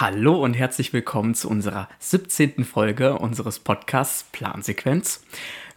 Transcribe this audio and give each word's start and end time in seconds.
Hallo 0.00 0.42
und 0.42 0.54
herzlich 0.54 0.94
willkommen 0.94 1.34
zu 1.34 1.50
unserer 1.50 1.86
17. 1.98 2.64
Folge 2.64 3.18
unseres 3.18 3.58
Podcasts 3.58 4.24
Plansequenz. 4.32 5.22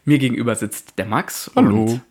Mir 0.06 0.18
gegenüber 0.18 0.56
sitzt 0.56 0.98
der 0.98 1.06
Max 1.06 1.52
Hallo. 1.58 1.84
und 1.84 2.02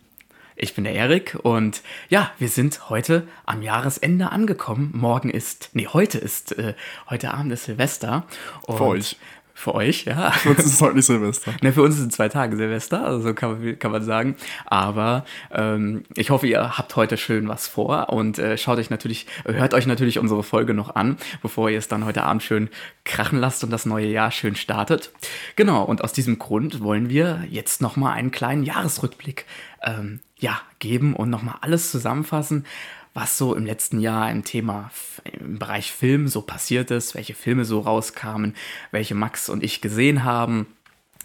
ich 0.55 0.75
bin 0.75 0.83
der 0.83 0.93
Erik 0.93 1.39
und 1.41 1.81
ja, 2.09 2.29
wir 2.37 2.49
sind 2.49 2.91
heute 2.91 3.27
am 3.47 3.63
Jahresende 3.63 4.31
angekommen. 4.31 4.91
Morgen 4.93 5.31
ist, 5.31 5.71
nee, 5.73 5.87
heute 5.87 6.19
ist, 6.19 6.55
äh, 6.55 6.75
heute 7.09 7.33
Abend 7.33 7.51
ist 7.51 7.63
Silvester. 7.63 8.27
Und 8.67 8.77
Für 8.77 8.85
euch. 8.85 9.17
Für 9.55 9.75
euch, 9.75 10.05
ja. 10.05 10.31
Für 10.43 10.49
uns 10.49 10.59
ist 10.59 10.73
es 10.73 10.81
heute 10.81 10.95
nicht 10.95 11.05
Silvester. 11.05 11.53
Ne, 11.61 11.71
für 11.71 11.83
uns 11.83 11.97
sind 11.97 12.11
zwei 12.11 12.27
Tage 12.27 12.57
Silvester, 12.57 13.05
also 13.05 13.21
so 13.21 13.33
kann 13.33 13.51
man, 13.61 13.79
kann 13.79 13.91
man 13.91 14.03
sagen. 14.03 14.35
Aber 14.65 15.25
ähm, 15.51 16.03
ich 16.15 16.31
hoffe, 16.31 16.47
ihr 16.47 16.77
habt 16.77 16.95
heute 16.95 17.17
schön 17.17 17.47
was 17.47 17.67
vor 17.67 18.09
und 18.09 18.39
äh, 18.39 18.57
schaut 18.57 18.79
euch 18.79 18.89
natürlich, 18.89 19.27
hört 19.45 19.73
euch 19.73 19.85
natürlich 19.85 20.17
unsere 20.17 20.43
Folge 20.43 20.73
noch 20.73 20.95
an, 20.95 21.17
bevor 21.41 21.69
ihr 21.69 21.77
es 21.77 21.87
dann 21.87 22.03
heute 22.05 22.23
Abend 22.23 22.41
schön 22.41 22.69
krachen 23.05 23.39
lasst 23.39 23.63
und 23.63 23.69
das 23.69 23.85
neue 23.85 24.07
Jahr 24.07 24.31
schön 24.31 24.55
startet. 24.55 25.11
Genau, 25.55 25.83
und 25.83 26.03
aus 26.03 26.13
diesem 26.13 26.39
Grund 26.39 26.81
wollen 26.81 27.09
wir 27.09 27.45
jetzt 27.49 27.81
nochmal 27.81 28.13
einen 28.13 28.31
kleinen 28.31 28.63
Jahresrückblick 28.63 29.45
ähm, 29.83 30.19
ja, 30.39 30.61
geben 30.79 31.15
und 31.15 31.29
nochmal 31.29 31.55
alles 31.61 31.91
zusammenfassen, 31.91 32.65
was 33.13 33.37
so 33.37 33.55
im 33.55 33.65
letzten 33.65 33.99
Jahr 33.99 34.31
im 34.31 34.43
Thema, 34.43 34.91
im 35.23 35.59
Bereich 35.59 35.91
Film 35.91 36.27
so 36.27 36.41
passiert 36.41 36.91
ist, 36.91 37.15
welche 37.15 37.35
Filme 37.35 37.65
so 37.65 37.79
rauskamen, 37.79 38.55
welche 38.91 39.15
Max 39.15 39.49
und 39.49 39.63
ich 39.63 39.81
gesehen 39.81 40.23
haben, 40.23 40.67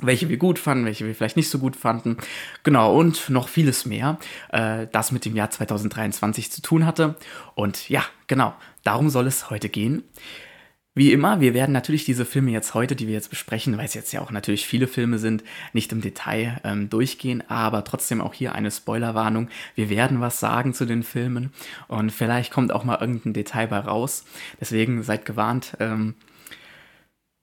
welche 0.00 0.28
wir 0.28 0.36
gut 0.36 0.58
fanden, 0.58 0.84
welche 0.84 1.06
wir 1.06 1.14
vielleicht 1.14 1.36
nicht 1.36 1.50
so 1.50 1.58
gut 1.58 1.76
fanden. 1.76 2.18
Genau, 2.62 2.94
und 2.94 3.30
noch 3.30 3.48
vieles 3.48 3.86
mehr, 3.86 4.18
äh, 4.50 4.86
das 4.92 5.12
mit 5.12 5.24
dem 5.24 5.34
Jahr 5.34 5.50
2023 5.50 6.52
zu 6.52 6.62
tun 6.62 6.86
hatte. 6.86 7.16
Und 7.54 7.88
ja, 7.88 8.04
genau, 8.26 8.54
darum 8.84 9.10
soll 9.10 9.26
es 9.26 9.50
heute 9.50 9.68
gehen. 9.68 10.04
Wie 10.98 11.12
immer, 11.12 11.40
wir 11.40 11.54
werden 11.54 11.70
natürlich 11.70 12.04
diese 12.04 12.24
Filme 12.24 12.50
jetzt 12.50 12.74
heute, 12.74 12.96
die 12.96 13.06
wir 13.06 13.14
jetzt 13.14 13.30
besprechen, 13.30 13.78
weil 13.78 13.84
es 13.84 13.94
jetzt 13.94 14.10
ja 14.10 14.20
auch 14.20 14.32
natürlich 14.32 14.66
viele 14.66 14.88
Filme 14.88 15.18
sind, 15.18 15.44
nicht 15.72 15.92
im 15.92 16.00
Detail 16.00 16.60
ähm, 16.64 16.90
durchgehen, 16.90 17.44
aber 17.48 17.84
trotzdem 17.84 18.20
auch 18.20 18.34
hier 18.34 18.52
eine 18.56 18.72
Spoilerwarnung. 18.72 19.48
Wir 19.76 19.90
werden 19.90 20.20
was 20.20 20.40
sagen 20.40 20.74
zu 20.74 20.86
den 20.86 21.04
Filmen 21.04 21.52
und 21.86 22.10
vielleicht 22.10 22.52
kommt 22.52 22.72
auch 22.72 22.82
mal 22.82 22.98
irgendein 23.00 23.32
Detail 23.32 23.68
bei 23.68 23.78
raus. 23.78 24.24
Deswegen 24.60 25.04
seid 25.04 25.24
gewarnt, 25.24 25.76
ähm, 25.78 26.16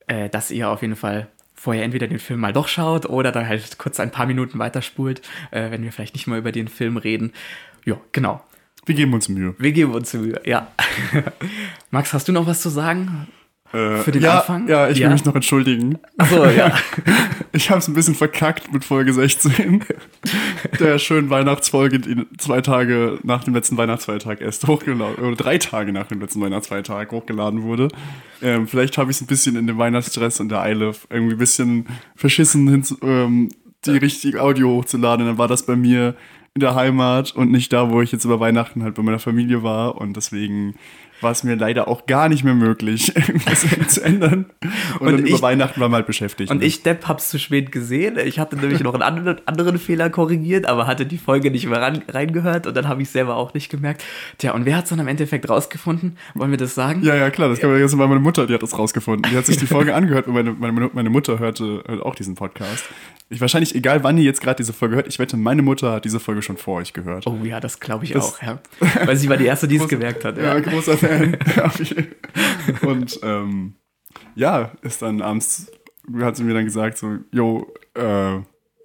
äh, 0.08 0.28
dass 0.28 0.52
ihr 0.52 0.70
auf 0.70 0.82
jeden 0.82 0.98
Fall 0.98 1.30
vorher 1.54 1.86
entweder 1.86 2.08
den 2.08 2.20
Film 2.20 2.42
mal 2.42 2.52
doch 2.52 2.68
schaut 2.68 3.06
oder 3.06 3.32
dann 3.32 3.48
halt 3.48 3.78
kurz 3.78 4.02
ein 4.02 4.12
paar 4.12 4.26
Minuten 4.26 4.60
weiterspult, 4.60 5.22
äh, 5.52 5.72
wenn 5.72 5.82
wir 5.82 5.94
vielleicht 5.94 6.16
nicht 6.16 6.28
mal 6.28 6.40
über 6.40 6.52
den 6.52 6.68
Film 6.68 6.98
reden. 6.98 7.32
Ja, 7.86 8.02
genau. 8.12 8.44
Wir 8.86 8.96
geben 8.96 9.14
uns 9.14 9.30
Mühe. 9.30 9.56
Wir 9.58 9.72
geben 9.72 9.94
uns 9.94 10.14
Mühe, 10.14 10.42
ja. 10.44 10.74
Max, 11.90 12.12
hast 12.12 12.28
du 12.28 12.34
noch 12.34 12.48
was 12.48 12.62
zu 12.62 12.68
sagen? 12.68 13.30
Äh, 13.76 13.98
Für 13.98 14.12
den 14.12 14.22
ja, 14.22 14.40
Anfang? 14.40 14.68
Ja, 14.68 14.90
ich 14.90 14.98
Ja? 15.00 15.08
will 15.08 15.14
mich 15.14 15.26
noch 15.26 15.36
entschuldigen. 15.36 15.98
Achso, 16.18 16.46
ja. 16.46 16.72
Ich 17.52 17.70
habe 17.70 17.80
es 17.80 17.88
ein 17.88 17.94
bisschen 17.94 18.16
verkackt 18.16 18.74
mit 18.74 18.84
Folge 18.84 19.14
16. 19.14 19.82
Der 20.80 21.00
schönen 21.00 21.30
Weihnachtsfolge, 21.30 22.00
die 22.00 22.26
zwei 22.38 22.60
Tage 22.60 23.18
nach 23.24 23.46
dem 23.46 23.54
letzten 23.54 23.78
Weihnachtsfeiertag 23.78 24.42
erst 24.42 24.68
hochgeladen, 24.68 25.16
oder 25.16 25.36
drei 25.38 25.58
Tage 25.58 25.94
nach 25.94 26.08
dem 26.08 26.20
letzten 26.20 26.42
Weihnachtsfeiertag 26.42 27.12
hochgeladen 27.14 27.64
wurde. 27.64 27.88
Ähm, 28.42 28.68
vielleicht 28.68 28.98
habe 28.98 29.10
ich 29.12 29.18
es 29.18 29.22
ein 29.24 29.28
bisschen 29.28 29.56
in 29.56 29.68
dem 29.68 29.78
Weihnachtsstress 29.78 30.42
und 30.42 30.50
der 30.50 30.62
Eile 30.62 30.92
irgendwie 31.10 31.36
ein 31.36 31.40
bisschen 31.40 31.86
verschissen, 32.18 32.68
hin, 32.68 32.84
ähm, 33.02 33.50
die 33.86 33.92
richtige 33.92 34.42
Audio 34.42 34.72
hochzuladen. 34.72 35.26
Dann 35.26 35.38
war 35.38 35.48
das 35.48 35.66
bei 35.66 35.78
mir 35.78 36.16
in 36.56 36.60
der 36.62 36.76
Heimat 36.76 37.34
und 37.36 37.52
nicht 37.52 37.72
da, 37.72 37.90
wo 37.90 38.02
ich 38.02 38.12
jetzt 38.12 38.26
über 38.26 38.40
Weihnachten 38.42 38.84
halt 38.84 38.96
bei 38.96 39.04
meiner 39.04 39.20
Familie 39.20 39.64
war. 39.64 39.96
Und 40.00 40.18
deswegen 40.18 40.76
war 41.22 41.32
es 41.32 41.44
mir 41.44 41.56
leider 41.56 41.88
auch 41.88 42.06
gar 42.06 42.30
nicht 42.30 42.44
mehr 42.44 42.54
möglich, 42.56 43.16
irgendwas 43.16 43.66
zu 43.88 44.02
ändern. 44.04 44.46
Und, 45.00 45.08
Und 45.08 45.12
dann 45.18 45.26
ich- 45.26 45.32
über 45.32 45.42
Weihnachten 45.42 45.80
war 45.80 45.90
man 45.90 45.98
halt 45.98 46.08
beschäftigt. 46.08 46.52
Und 46.52 46.60
ne? 46.60 46.66
ich, 46.66 46.84
Depp, 46.84 47.08
hab's 47.08 47.30
zu 47.30 47.40
spät 47.40 47.72
gesehen. 47.72 48.18
Ich 48.18 48.40
hatte 48.40 48.56
nämlich 48.58 48.82
noch 48.82 48.94
einen 48.94 49.04
anderen, 49.04 49.38
anderen 49.48 49.78
Fehler 49.80 50.10
korrigiert, 50.10 50.66
aber 50.66 50.88
hatte 50.88 51.06
die 51.06 51.18
Folge 51.18 51.52
nicht 51.52 51.66
mehr 51.68 51.82
ran, 51.82 52.02
reingehört 52.08 52.68
und 52.68 52.76
dann 52.76 52.88
habe 52.88 53.02
ich 53.02 53.10
selber 53.10 53.36
auch 53.38 53.54
nicht 53.54 53.70
gemerkt. 53.70 54.04
Tja, 54.38 54.54
und 54.54 54.66
wer 54.66 54.78
hat's 54.78 54.90
dann 54.90 55.00
im 55.00 55.08
Endeffekt 55.08 55.50
rausgefunden? 55.50 56.18
Wollen 56.34 56.52
wir 56.52 56.58
das 56.58 56.76
sagen? 56.76 57.02
Ja, 57.04 57.16
ja, 57.16 57.30
klar, 57.30 57.50
das 57.50 57.60
kann 57.60 57.70
man 57.72 57.80
jetzt 57.80 57.96
mal 57.96 58.08
meine 58.08 58.20
Mutter, 58.20 58.46
die 58.48 58.54
hat 58.54 58.64
das 58.64 58.78
rausgefunden. 58.78 59.30
Die 59.32 59.38
hat 59.38 59.46
sich 59.46 59.58
die 59.58 59.68
Folge 59.68 59.96
angehört 59.96 60.28
und 60.28 60.34
meine, 60.34 60.52
meine, 60.52 60.90
meine 60.94 61.10
Mutter 61.10 61.40
hörte, 61.40 61.84
hört 61.88 62.02
auch 62.02 62.16
diesen 62.16 62.36
Podcast. 62.36 62.86
Ich 63.30 63.42
wahrscheinlich, 63.42 63.74
egal 63.74 64.04
wann 64.04 64.20
ihr 64.20 64.24
jetzt 64.24 64.40
gerade 64.40 64.58
diese 64.58 64.72
Folge 64.72 64.98
hört, 64.98 65.08
ich 65.08 65.18
wette, 65.18 65.36
meine 65.36 65.64
Mutter 65.64 65.94
hat 65.94 66.06
diese 66.06 66.20
Folge 66.20 66.44
schon 66.44 66.58
vor 66.58 66.76
euch 66.78 66.94
gehört. 66.94 67.26
Oh 67.26 67.40
ja, 67.44 67.60
das 67.60 67.80
glaube 67.80 68.06
ich 68.06 68.12
Das- 68.12 68.36
auch, 68.36 68.42
ja. 68.44 68.60
Weil 69.06 69.16
sie 69.18 69.28
war 69.30 69.38
die 69.38 69.46
Erste, 69.46 69.68
die 69.68 69.78
es 69.78 69.88
gemerkt 69.88 70.24
hat. 70.26 70.38
Ja, 70.38 70.54
Ja. 70.54 70.60
großer 70.60 70.96
Fan. 71.08 71.38
Ja, 71.56 72.90
und 72.90 73.20
ähm, 73.24 73.76
ja, 74.36 74.72
ist 74.82 75.02
dann 75.02 75.22
abends, 75.22 75.72
hat 76.20 76.36
sie 76.36 76.44
mir 76.44 76.54
dann 76.54 76.66
gesagt, 76.66 76.98
so, 76.98 77.18
yo, 77.32 77.74
äh, 77.94 78.40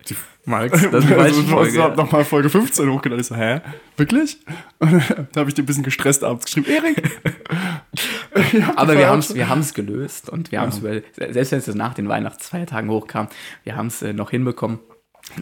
die 0.08 0.16
Max, 0.44 0.72
das 0.90 1.04
ist 1.04 1.12
also, 1.12 1.42
Folge. 1.42 1.70
Ich 1.70 1.78
hab 1.78 1.96
nochmal 1.96 2.24
Folge 2.24 2.48
15 2.48 2.90
hochgeladen. 2.90 3.20
Ich 3.20 3.26
so, 3.26 3.36
hä? 3.36 3.60
Wirklich? 3.96 4.38
Und 4.78 5.02
da 5.32 5.40
habe 5.40 5.50
ich 5.50 5.54
dir 5.54 5.62
ein 5.62 5.66
bisschen 5.66 5.82
gestresst 5.82 6.24
abends 6.24 6.46
geschrieben, 6.46 6.66
Erik. 6.68 7.20
Aber 8.76 8.96
wir 8.96 9.08
haben 9.08 9.18
es 9.18 9.34
wir 9.34 9.48
haben's 9.48 9.74
gelöst 9.74 10.30
und 10.30 10.50
wir 10.52 10.60
haben 10.60 10.70
es, 10.70 10.80
selbst 11.16 11.52
wenn 11.52 11.58
es 11.58 11.74
nach 11.74 11.94
den 11.94 12.08
Weihnachtsfeiertagen 12.08 12.90
hochkam, 12.90 13.28
wir 13.64 13.76
haben 13.76 13.88
es 13.88 14.02
äh, 14.02 14.12
noch 14.12 14.30
hinbekommen. 14.30 14.80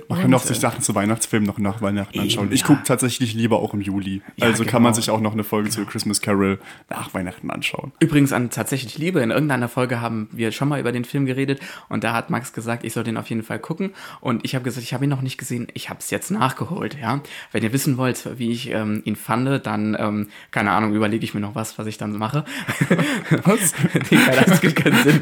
Man 0.09 0.21
kann 0.21 0.35
auch 0.35 0.43
sich 0.43 0.59
Sachen 0.59 0.83
zu 0.83 0.95
Weihnachtsfilmen 0.95 1.47
noch 1.47 1.59
nach 1.59 1.83
Weihnachten 1.83 2.19
anschauen. 2.19 2.47
Eben, 2.47 2.55
ich 2.55 2.61
ja. 2.61 2.67
gucke 2.67 2.83
tatsächlich 2.85 3.35
lieber 3.35 3.59
auch 3.59 3.75
im 3.75 3.81
Juli. 3.81 4.23
Ja, 4.37 4.47
also 4.47 4.65
kann 4.65 4.83
man 4.83 4.93
genau. 4.93 5.01
sich 5.01 5.11
auch 5.11 5.21
noch 5.21 5.33
eine 5.33 5.45
Folge 5.45 5.71
zu 5.71 5.85
Christmas 5.85 6.21
Carol 6.21 6.59
nach 6.89 7.15
Weihnachten 7.15 7.51
anschauen. 7.51 7.93
Übrigens 8.01 8.33
an 8.33 8.51
tatsächlich 8.51 8.99
Liebe. 8.99 9.21
In 9.21 9.31
irgendeiner 9.31 9.69
Folge 9.69 10.01
haben 10.01 10.29
wir 10.33 10.53
schon 10.53 10.69
mal 10.69 10.81
über 10.81 10.93
den 10.93 11.05
Film 11.05 11.27
geredet 11.27 11.61
und 11.89 12.05
da 12.05 12.13
hat 12.13 12.31
Max 12.31 12.53
gesagt, 12.53 12.85
ich 12.85 12.93
soll 12.93 13.05
den 13.05 13.17
auf 13.17 13.29
jeden 13.29 13.43
Fall 13.43 13.59
gucken. 13.59 13.91
Und 14.21 14.45
ich 14.45 14.55
habe 14.55 14.65
gesagt, 14.65 14.85
ich 14.85 14.95
habe 14.95 15.05
ihn 15.05 15.11
noch 15.11 15.23
nicht 15.23 15.39
gesehen. 15.39 15.69
Ich 15.75 15.89
habe 15.89 16.01
es 16.01 16.11
jetzt 16.11 16.31
nachgeholt. 16.31 16.97
Ja, 17.01 17.21
wenn 17.53 17.63
ihr 17.63 17.73
wissen 17.73 17.97
wollt, 17.97 18.39
wie 18.39 18.51
ich 18.51 18.71
ähm, 18.71 19.03
ihn 19.05 19.17
fand, 19.17 19.67
dann 19.67 19.97
ähm, 19.99 20.29
keine 20.51 20.73
Ahnung, 20.73 20.95
überlege 20.95 21.25
ich 21.25 21.35
mir 21.35 21.41
noch 21.41 21.55
was, 21.55 21.79
was 21.79 21.87
ich 21.87 21.99
dann 21.99 22.13
mache. 22.13 22.45
Was? 23.45 23.75
nee, 24.11 24.19
das 24.47 24.61
gibt 24.61 24.77
keinen 24.77 25.03
Sinn. 25.03 25.21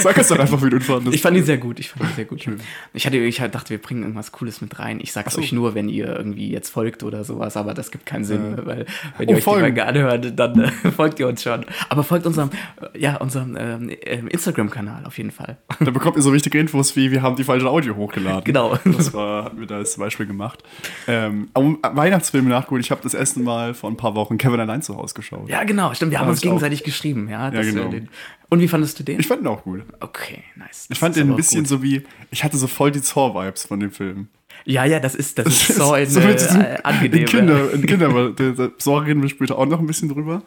Sag 0.00 0.16
es 0.18 0.28
doch 0.28 0.38
einfach, 0.38 0.62
wie 0.62 0.70
du 0.70 0.76
ihn 0.76 0.82
fandest. 0.82 1.14
Ich 1.14 1.22
fand 1.22 1.36
ihn 1.36 1.44
sehr 1.44 1.58
gut. 1.58 1.80
Ich 1.80 1.90
fand 1.90 2.04
ihn 2.04 2.14
sehr 2.14 2.24
gut. 2.24 2.46
Ich 2.94 3.06
hatte, 3.06 3.16
ich 3.16 3.36
dachte, 3.36 3.70
wir 3.70 3.78
bringen 3.78 3.97
irgendwas 4.02 4.32
Cooles 4.32 4.60
mit 4.60 4.78
rein. 4.78 4.98
Ich 5.02 5.12
sag's 5.12 5.34
so. 5.34 5.40
euch 5.40 5.52
nur, 5.52 5.74
wenn 5.74 5.88
ihr 5.88 6.06
irgendwie 6.16 6.50
jetzt 6.50 6.70
folgt 6.70 7.02
oder 7.02 7.24
sowas, 7.24 7.56
aber 7.56 7.74
das 7.74 7.90
gibt 7.90 8.06
keinen 8.06 8.24
Sinn, 8.24 8.56
Ja. 8.58 8.66
weil 8.66 8.86
wenn 9.18 9.28
Oh, 9.28 9.30
ihr 9.32 9.36
euch 9.38 9.44
folgen. 9.44 9.74
die 9.74 9.80
Folge 9.80 9.86
anhört, 9.86 10.38
dann 10.38 10.60
äh, 10.60 10.68
folgt 10.96 11.18
ihr 11.20 11.28
uns 11.28 11.42
schon. 11.42 11.64
Aber 11.88 12.02
folgt 12.04 12.26
unserem, 12.26 12.50
äh, 12.94 12.98
ja, 12.98 13.16
unserem 13.16 13.56
ähm, 13.58 13.90
ähm, 14.02 14.28
Instagram-Kanal 14.28 15.04
auf 15.06 15.16
jeden 15.18 15.30
Fall. 15.30 15.58
da 15.80 15.90
bekommt 15.90 16.16
ihr 16.16 16.22
so 16.22 16.32
wichtige 16.32 16.58
Infos 16.58 16.96
wie, 16.96 17.10
wir 17.10 17.22
haben 17.22 17.36
die 17.36 17.44
falsche 17.44 17.68
Audio 17.68 17.94
hochgeladen. 17.96 18.44
Genau. 18.44 18.76
Das 18.84 19.12
war, 19.14 19.44
hatten 19.44 19.60
wir 19.60 19.66
da 19.66 19.76
als 19.76 19.96
Beispiel 19.96 20.26
gemacht. 20.26 20.62
Ähm, 21.06 21.48
Weihnachtsfilme 21.54 22.48
nachgeholt. 22.48 22.84
Ich 22.84 22.90
habe 22.90 23.00
das 23.02 23.14
erste 23.14 23.40
Mal 23.40 23.74
vor 23.74 23.90
ein 23.90 23.96
paar 23.96 24.14
Wochen 24.14 24.38
Kevin 24.38 24.60
allein 24.60 24.82
zu 24.82 24.96
Hause 24.96 25.14
geschaut. 25.14 25.48
Ja, 25.48 25.64
genau, 25.64 25.92
stimmt. 25.94 26.12
Wir 26.12 26.18
haben 26.20 26.26
Ja, 26.26 26.30
uns 26.30 26.38
ich 26.40 26.44
auch. 26.48 26.52
gegenseitig 26.52 26.84
geschrieben, 26.84 27.28
ja. 27.28 27.50
dass 27.50 27.66
genau. 27.66 27.84
wir 27.84 28.00
den, 28.00 28.08
und 28.50 28.60
wie 28.60 28.68
fandest 28.68 28.98
du 28.98 29.04
den? 29.04 29.20
Ich 29.20 29.26
fand 29.26 29.42
ihn 29.42 29.46
auch 29.46 29.62
gut. 29.62 29.82
okay, 30.00 30.42
nice. 30.56 30.86
Ich 30.90 30.98
fand 30.98 31.16
ist 31.16 31.22
den 31.22 31.30
ein 31.30 31.36
bisschen 31.36 31.62
gut. 31.62 31.68
so 31.68 31.82
wie, 31.82 32.04
ich 32.30 32.44
hatte 32.44 32.56
so 32.56 32.66
voll 32.66 32.90
die 32.90 33.02
Zor-Vibes 33.02 33.66
von 33.66 33.80
dem 33.80 33.90
Film. 33.90 34.28
Ja, 34.64 34.84
ja, 34.84 35.00
das 35.00 35.14
ist, 35.14 35.38
das 35.38 35.46
ist 35.68 35.76
so 35.76 35.92
ein 35.92 36.08
so 36.08 36.20
äh, 36.20 36.78
angenehm. 36.82 37.20
In 37.20 37.26
Kinder, 37.26 37.72
in 37.72 37.86
Kinder, 37.86 38.08
aber 38.08 38.34
Saw 38.78 38.98
reden 39.04 39.22
wir 39.22 39.28
später 39.28 39.58
auch 39.58 39.66
noch 39.66 39.80
ein 39.80 39.86
bisschen 39.86 40.08
drüber. 40.08 40.42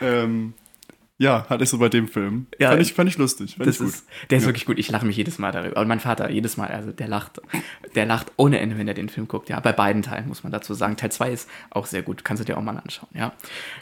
Ähm, 0.00 0.54
ja, 1.20 1.44
hatte 1.50 1.64
ich 1.64 1.68
so 1.68 1.76
bei 1.76 1.90
dem 1.90 2.08
Film. 2.08 2.46
Ja. 2.58 2.70
fand, 2.70 2.80
ich, 2.80 2.94
fand 2.94 3.10
ich 3.10 3.18
lustig, 3.18 3.56
fand 3.56 3.68
Das 3.68 3.76
ich 3.76 3.82
gut. 3.82 3.90
ist, 3.90 4.06
der 4.30 4.38
ist 4.38 4.46
wirklich 4.46 4.64
gut. 4.64 4.78
Ich 4.78 4.90
lache 4.90 5.04
mich 5.04 5.16
jedes 5.18 5.38
Mal 5.38 5.52
darüber. 5.52 5.78
Und 5.78 5.86
mein 5.86 6.00
Vater 6.00 6.30
jedes 6.30 6.56
Mal, 6.56 6.68
also 6.68 6.92
der 6.92 7.08
lacht, 7.08 7.42
der 7.94 8.06
lacht 8.06 8.32
ohne 8.36 8.58
Ende, 8.58 8.78
wenn 8.78 8.88
er 8.88 8.94
den 8.94 9.10
Film 9.10 9.28
guckt. 9.28 9.50
Ja, 9.50 9.60
bei 9.60 9.72
beiden 9.72 10.00
Teilen 10.00 10.28
muss 10.28 10.42
man 10.44 10.50
dazu 10.50 10.72
sagen. 10.72 10.96
Teil 10.96 11.12
2 11.12 11.30
ist 11.30 11.48
auch 11.68 11.84
sehr 11.84 12.00
gut. 12.02 12.24
Kannst 12.24 12.40
du 12.40 12.46
dir 12.46 12.56
auch 12.56 12.62
mal 12.62 12.76
anschauen. 12.78 13.08
Ja, 13.12 13.32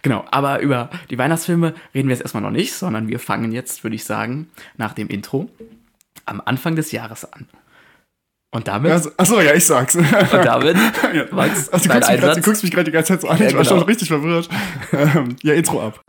genau. 0.02 0.24
Aber 0.32 0.58
über 0.58 0.90
die 1.10 1.16
Weihnachtsfilme 1.18 1.74
reden 1.94 2.08
wir 2.08 2.14
jetzt 2.16 2.22
erstmal 2.22 2.42
noch 2.42 2.50
nicht, 2.50 2.74
sondern 2.74 3.06
wir 3.06 3.20
fangen 3.20 3.52
jetzt, 3.52 3.84
würde 3.84 3.94
ich 3.94 4.04
sagen, 4.04 4.48
nach 4.76 4.92
dem 4.94 5.06
Intro 5.06 5.48
am 6.26 6.42
Anfang 6.44 6.74
des 6.74 6.90
Jahres 6.90 7.24
an. 7.32 7.46
Und 8.50 8.66
damit, 8.66 8.90
Also, 8.90 9.10
achso, 9.16 9.40
ja, 9.40 9.54
ich 9.54 9.64
sag's. 9.66 9.94
und 9.94 10.10
damit, 10.10 10.76
Ja. 11.14 11.24
Max, 11.30 11.68
Also, 11.68 11.88
du, 11.88 11.94
guckst 11.94 12.08
mich 12.10 12.20
grad, 12.20 12.36
du 12.36 12.40
guckst 12.40 12.62
mich 12.64 12.72
gerade 12.72 12.84
die 12.86 12.90
ganze 12.90 13.12
Zeit 13.12 13.20
so 13.20 13.28
an. 13.28 13.38
Ja, 13.38 13.46
ich 13.46 13.54
war 13.54 13.62
genau. 13.62 13.76
schon 13.76 13.82
richtig 13.86 14.08
verwirrt. 14.08 14.48
Ähm, 14.92 15.36
ja, 15.42 15.52
Intro 15.54 15.86
ab. 15.86 16.00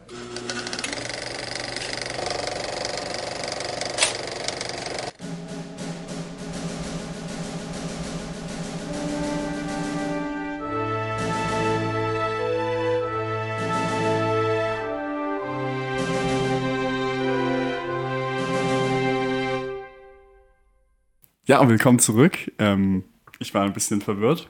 Ja, 21.49 21.67
willkommen 21.67 21.97
zurück. 21.97 22.37
Ähm, 22.59 23.03
ich 23.39 23.55
war 23.55 23.63
ein 23.63 23.73
bisschen 23.73 24.01
verwirrt. 24.01 24.47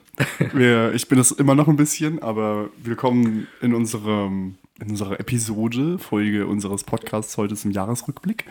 Wir, 0.52 0.92
ich 0.92 1.08
bin 1.08 1.18
es 1.18 1.30
immer 1.30 1.54
noch 1.54 1.66
ein 1.66 1.76
bisschen, 1.76 2.22
aber 2.22 2.68
willkommen 2.76 3.46
in 3.62 3.72
unserem 3.72 4.56
in 4.78 4.90
unserer 4.90 5.18
Episode, 5.18 5.98
Folge 5.98 6.46
unseres 6.46 6.84
Podcasts 6.84 7.38
heute 7.38 7.56
zum 7.56 7.70
Jahresrückblick. 7.70 8.44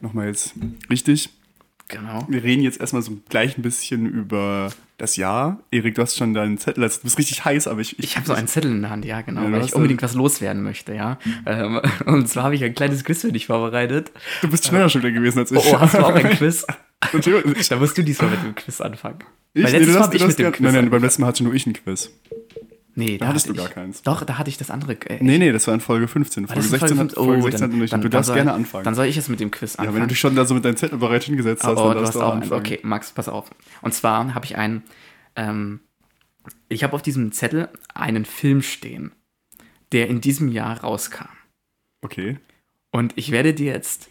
Nochmal 0.00 0.26
jetzt 0.26 0.54
richtig. 0.90 1.30
Genau. 1.86 2.26
Wir 2.28 2.42
reden 2.42 2.62
jetzt 2.62 2.80
erstmal 2.80 3.02
so 3.02 3.18
gleich 3.28 3.56
ein 3.56 3.62
bisschen 3.62 4.06
über 4.06 4.72
das 4.98 5.14
Jahr. 5.14 5.60
Erik, 5.70 5.94
du 5.94 6.02
hast 6.02 6.16
schon 6.16 6.34
deinen 6.34 6.58
Zettel, 6.58 6.82
also 6.82 6.98
du 6.98 7.04
bist 7.04 7.18
richtig 7.18 7.44
heiß, 7.44 7.68
aber 7.68 7.82
ich. 7.82 8.00
Ich 8.00 8.16
habe 8.16 8.26
so 8.26 8.32
einen 8.32 8.48
Zettel 8.48 8.72
in 8.72 8.80
der 8.80 8.90
Hand, 8.90 9.04
ja, 9.04 9.20
genau, 9.20 9.44
Ja, 9.44 9.52
weil 9.52 9.64
ich 9.64 9.76
unbedingt 9.76 10.02
was 10.02 10.14
loswerden 10.14 10.64
möchte, 10.64 10.92
ja. 10.92 11.20
Ähm, 11.46 11.80
und 12.06 12.28
zwar 12.28 12.42
habe 12.42 12.56
ich 12.56 12.64
ein 12.64 12.74
kleines 12.74 13.04
Quiz 13.04 13.20
für 13.20 13.30
dich 13.30 13.46
vorbereitet. 13.46 14.10
Du 14.40 14.50
bist 14.50 14.66
schneller 14.66 14.88
schon 14.88 15.02
wieder 15.02 15.12
gewesen 15.12 15.38
als 15.38 15.52
ich. 15.52 15.58
Oh, 15.58 15.78
hast 15.78 15.94
du 15.94 16.04
auch 16.04 16.12
ein 16.12 16.30
Quiz? 16.30 16.66
Natürlich. 17.12 17.68
Da 17.68 17.76
musst 17.76 17.96
du 17.98 18.02
diesmal 18.02 18.30
mit 18.30 18.42
dem 18.42 18.54
Quiz 18.54 18.80
anfangen. 18.80 19.18
Ich, 19.54 19.64
Weil 19.64 19.72
nee, 19.72 19.78
letztes 19.78 19.94
Mal 19.94 20.00
hast, 20.00 20.06
hab 20.08 20.14
ich 20.14 20.26
mit 20.26 20.38
dem 20.38 20.52
Quiz 20.52 20.60
Nein, 20.64 20.74
nein, 20.74 20.90
beim 20.90 21.02
letzten 21.02 21.22
Mal 21.22 21.28
hatte 21.28 21.44
nur 21.44 21.54
ich 21.54 21.66
ein 21.66 21.72
Quiz. 21.72 22.10
Nee, 22.94 23.16
da 23.18 23.28
hattest 23.28 23.46
hatte 23.46 23.54
du 23.56 23.60
ich- 23.62 23.66
gar 23.66 23.74
keins. 23.74 24.02
Doch, 24.02 24.22
da 24.24 24.36
hatte 24.38 24.50
ich 24.50 24.58
das 24.58 24.70
andere. 24.70 24.92
Äh, 25.08 25.18
Nee, 25.22 25.38
nee, 25.38 25.50
das 25.52 25.66
war 25.66 25.72
in 25.74 25.80
Folge 25.80 26.08
15. 26.08 26.42
war 26.48 26.54
Folge 26.56 26.60
das 26.62 26.72
in 26.72 26.78
16, 26.88 26.98
hat, 26.98 27.16
Oh, 27.16 27.24
Folge 27.24 27.42
16 27.42 27.70
dann- 27.70 27.82
ich. 27.82 27.90
dann- 27.90 28.00
Du 28.02 28.08
darfst 28.10 28.26
soll- 28.26 28.36
gerne 28.36 28.52
anfangen. 28.52 28.84
Dann 28.84 28.94
soll 28.94 29.06
ich 29.06 29.16
jetzt 29.16 29.28
mit 29.30 29.40
dem 29.40 29.50
Quiz 29.50 29.74
ja, 29.74 29.78
anfangen. 29.80 29.94
wenn 29.96 30.02
du 30.02 30.08
dich 30.08 30.20
schon 30.20 30.36
da 30.36 30.44
so 30.44 30.54
mit 30.54 30.64
deinem 30.64 30.76
Zettel 30.76 30.98
bereit 30.98 31.24
hingesetzt 31.24 31.64
hast, 31.64 31.78
Oh, 31.78 31.88
dann 31.88 31.96
du 31.96 32.02
darfst 32.02 32.14
du 32.16 32.20
auch 32.22 32.34
anfangen. 32.34 32.60
Okay, 32.60 32.80
Max, 32.82 33.12
pass 33.12 33.28
auf. 33.28 33.50
Und 33.80 33.94
zwar 33.94 34.34
habe 34.34 34.44
ich 34.44 34.56
einen. 34.56 34.82
Ähm, 35.36 35.80
ich 36.68 36.84
habe 36.84 36.92
auf 36.94 37.02
diesem 37.02 37.32
Zettel 37.32 37.68
einen 37.94 38.24
Film 38.26 38.60
stehen, 38.62 39.12
der 39.92 40.08
in 40.08 40.20
diesem 40.20 40.48
Jahr 40.48 40.80
rauskam. 40.80 41.28
Okay. 42.02 42.38
Und 42.90 43.12
ich 43.16 43.30
werde 43.30 43.54
dir 43.54 43.72
jetzt 43.72 44.08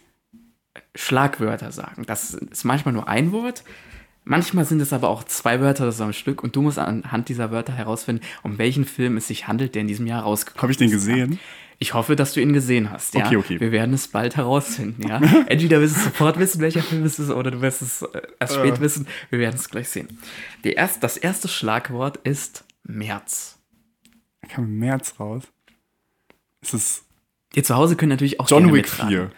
Schlagwörter 0.94 1.72
sagen. 1.72 2.04
Das 2.06 2.34
ist 2.34 2.64
manchmal 2.64 2.94
nur 2.94 3.08
ein 3.08 3.32
Wort, 3.32 3.64
manchmal 4.24 4.64
sind 4.64 4.80
es 4.80 4.92
aber 4.92 5.08
auch 5.08 5.24
zwei 5.24 5.60
Wörter 5.60 5.84
das 5.86 5.96
ist 5.96 6.00
am 6.00 6.12
Stück 6.12 6.42
und 6.42 6.54
du 6.56 6.62
musst 6.62 6.78
anhand 6.78 7.28
dieser 7.28 7.50
Wörter 7.50 7.72
herausfinden, 7.72 8.22
um 8.42 8.58
welchen 8.58 8.84
Film 8.84 9.16
es 9.16 9.26
sich 9.28 9.48
handelt, 9.48 9.74
der 9.74 9.82
in 9.82 9.88
diesem 9.88 10.06
Jahr 10.06 10.22
rausgekommen 10.22 10.62
Habe 10.62 10.72
ich 10.72 10.78
den 10.78 10.88
ist. 10.88 10.94
gesehen? 10.94 11.38
Ich 11.78 11.94
hoffe, 11.94 12.14
dass 12.14 12.32
du 12.32 12.40
ihn 12.40 12.52
gesehen 12.52 12.92
hast. 12.92 13.14
Ja? 13.14 13.26
Okay, 13.26 13.36
okay. 13.36 13.60
Wir 13.60 13.72
werden 13.72 13.92
es 13.92 14.06
bald 14.06 14.36
herausfinden. 14.36 15.08
Ja? 15.08 15.16
Entweder 15.46 15.80
wirst 15.80 15.96
du 15.96 16.00
sofort 16.00 16.38
wissen, 16.38 16.60
welcher 16.60 16.80
Film 16.82 17.02
es 17.04 17.18
ist, 17.18 17.30
oder 17.30 17.50
du 17.50 17.60
wirst 17.60 17.82
es 17.82 18.02
äh, 18.02 18.22
erst 18.38 18.54
spät 18.54 18.76
Äh. 18.76 18.80
wissen. 18.80 19.08
Wir 19.30 19.40
werden 19.40 19.56
es 19.56 19.68
gleich 19.68 19.88
sehen. 19.88 20.06
Erst, 20.62 21.02
das 21.02 21.16
erste 21.16 21.48
Schlagwort 21.48 22.18
ist 22.18 22.64
März. 22.84 23.58
Kam 24.48 24.64
im 24.66 24.78
März 24.78 25.14
raus. 25.18 25.42
Es 26.60 26.72
ist 26.72 27.04
Ihr 27.54 27.64
zu 27.64 27.74
Hause 27.74 27.96
können 27.96 28.10
natürlich 28.10 28.38
auch 28.40 28.48
John 28.48 28.66
Wick 28.66 28.84
mitraten. 28.84 29.08
4. 29.08 29.30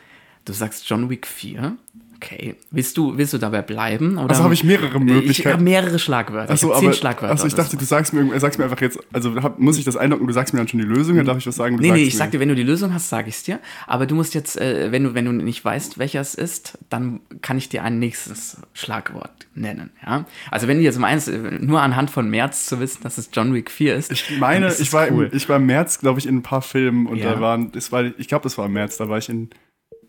Du 0.44 0.52
sagst 0.52 0.88
John 0.88 1.08
Wick 1.11 1.26
4. 1.26 1.76
Okay. 2.17 2.55
Willst 2.70 2.96
du, 2.96 3.19
willst 3.19 3.35
du 3.35 3.38
dabei 3.38 3.61
bleiben? 3.61 4.17
Oder? 4.17 4.31
Also 4.31 4.44
habe 4.44 4.55
ich 4.55 4.64
mehrere 4.64 4.87
Ich 4.87 4.94
habe 4.94 5.05
Möglichkeiten. 5.05 5.62
mehrere 5.64 5.99
Schlagwörter. 5.99 6.52
Achso, 6.55 6.69
ich 6.69 6.70
habe 6.73 6.81
zehn 6.81 6.88
aber 6.88 6.96
Schlagwörter. 6.96 7.35
achso, 7.35 7.46
ich 7.46 7.55
dachte, 7.55 7.76
du 7.76 7.85
sagst 7.85 8.14
mir, 8.14 8.20
irgend- 8.20 8.41
sagst 8.41 8.58
mir 8.58 8.64
einfach 8.64 8.81
jetzt, 8.81 8.99
also 9.12 9.35
hab, 9.43 9.58
muss 9.58 9.76
ich 9.76 9.85
das 9.85 9.96
einloggen 9.96 10.23
und 10.23 10.29
du 10.29 10.32
sagst 10.32 10.55
mir 10.55 10.61
dann 10.61 10.69
schon 10.69 10.81
die 10.81 10.87
Lösung, 10.87 11.17
dann 11.17 11.26
darf 11.26 11.37
ich 11.37 11.46
was 11.46 11.56
sagen. 11.56 11.76
du 11.76 11.82
Nee, 11.82 11.91
nee, 11.91 12.02
ich 12.05 12.14
mir. 12.14 12.19
sag 12.19 12.31
dir, 12.31 12.41
wenn 12.41 12.49
du 12.49 12.55
die 12.55 12.62
Lösung 12.62 12.94
hast, 12.94 13.11
sage 13.11 13.29
ich 13.29 13.35
es 13.35 13.43
dir. 13.43 13.58
Aber 13.87 14.06
du 14.06 14.14
musst 14.14 14.32
jetzt, 14.32 14.58
äh, 14.58 14.91
wenn, 14.91 15.05
du, 15.05 15.14
wenn 15.14 15.26
du 15.26 15.32
nicht 15.32 15.62
weißt, 15.62 15.99
welcher 15.99 16.20
es 16.23 16.35
ist, 16.35 16.79
dann 16.88 17.20
kann 17.43 17.58
ich 17.58 17.69
dir 17.69 17.82
ein 17.82 17.99
nächstes 17.99 18.56
Schlagwort 18.73 19.46
nennen. 19.55 19.91
Ja? 20.06 20.25
Also 20.50 20.67
wenn 20.67 20.79
du 20.79 20.82
jetzt 20.85 20.99
meinst, 20.99 21.29
äh, 21.29 21.37
nur 21.61 21.82
anhand 21.82 22.11
von 22.11 22.31
März 22.31 22.64
zu 22.67 22.81
wissen, 22.81 23.02
dass 23.02 23.19
es 23.19 23.29
John 23.35 23.52
Wick 23.52 23.70
4 23.70 23.96
ist. 23.96 24.11
Ich 24.12 24.38
meine, 24.38 24.62
dann 24.67 24.73
ist 24.73 24.81
ich 24.81 24.93
war, 24.94 25.11
cool. 25.11 25.29
im, 25.31 25.37
ich 25.37 25.46
war 25.50 25.56
im 25.56 25.67
März, 25.67 25.99
glaube 25.99 26.20
ich, 26.20 26.26
in 26.26 26.37
ein 26.37 26.43
paar 26.43 26.62
Filmen 26.62 27.06
und 27.06 27.19
Ja. 27.19 27.35
da 27.35 27.41
waren, 27.41 27.70
das 27.73 27.93
war, 27.93 28.02
ich 28.05 28.29
glaube, 28.29 28.44
das 28.44 28.56
war 28.56 28.64
im 28.67 28.73
März, 28.73 28.96
da 28.96 29.08
war 29.11 29.19
ich 29.19 29.29
in, 29.29 29.50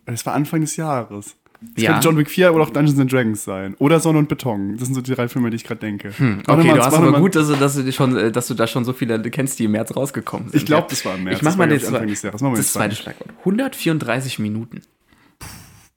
es 0.05 0.25
war 0.25 0.33
Anfang 0.33 0.61
des 0.61 0.75
Jahres. 0.75 1.35
Es 1.75 1.83
Ja. 1.83 1.93
könnte 1.93 2.07
John 2.07 2.17
Wick 2.17 2.29
4 2.29 2.53
oder 2.53 2.63
auch 2.63 2.69
Dungeons 2.69 2.99
and 2.99 3.11
Dragons 3.11 3.43
sein. 3.43 3.75
Oder 3.79 3.99
Sonne 3.99 4.19
und 4.19 4.29
Beton. 4.29 4.77
Das 4.77 4.85
sind 4.87 4.93
so 4.93 5.01
die 5.01 5.13
drei 5.13 5.27
Filme, 5.27 5.49
die 5.49 5.55
ich 5.55 5.63
gerade 5.63 5.79
denke. 5.79 6.13
Warte 6.17 6.51
Okay, 6.51 6.67
mal, 6.67 6.75
du 6.77 6.83
hast 6.85 6.93
aber 6.93 7.19
gut, 7.19 7.35
dass 7.35 7.47
du, 7.47 7.55
dass, 7.55 7.75
du 7.75 7.91
schon, 7.91 8.15
äh, 8.15 8.31
dass 8.31 8.47
du 8.47 8.53
da 8.53 8.67
schon 8.67 8.85
so 8.85 8.93
viele 8.93 9.19
kennst, 9.31 9.57
die 9.59 9.63
im 9.65 9.71
März 9.71 9.95
rausgekommen 9.95 10.49
sind. 10.49 10.59
Ich 10.59 10.65
glaube, 10.65 10.87
das 10.89 11.03
war 11.05 11.15
im 11.15 11.23
März. 11.23 11.37
Ich 11.37 11.41
mach 11.43 11.51
Das 11.51 11.57
mal 11.57 11.69
das, 11.69 11.85
Anfang 11.85 12.07
des 12.07 12.21
Jahres. 12.21 12.41
Das 12.41 12.73
zweite. 12.73 12.95
Schlagwort. 12.95 13.29
134 13.39 14.37
Minuten. 14.39 14.81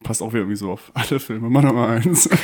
Passt 0.05 0.23
auch 0.23 0.29
wieder 0.29 0.41
irgendwie 0.43 0.57
so 0.57 0.71
auf 0.71 0.93
alle 0.95 1.19
Filme. 1.21 1.51
Mach 1.51 1.63
noch 1.63 1.75
mal 1.75 1.99
eins. 1.99 2.29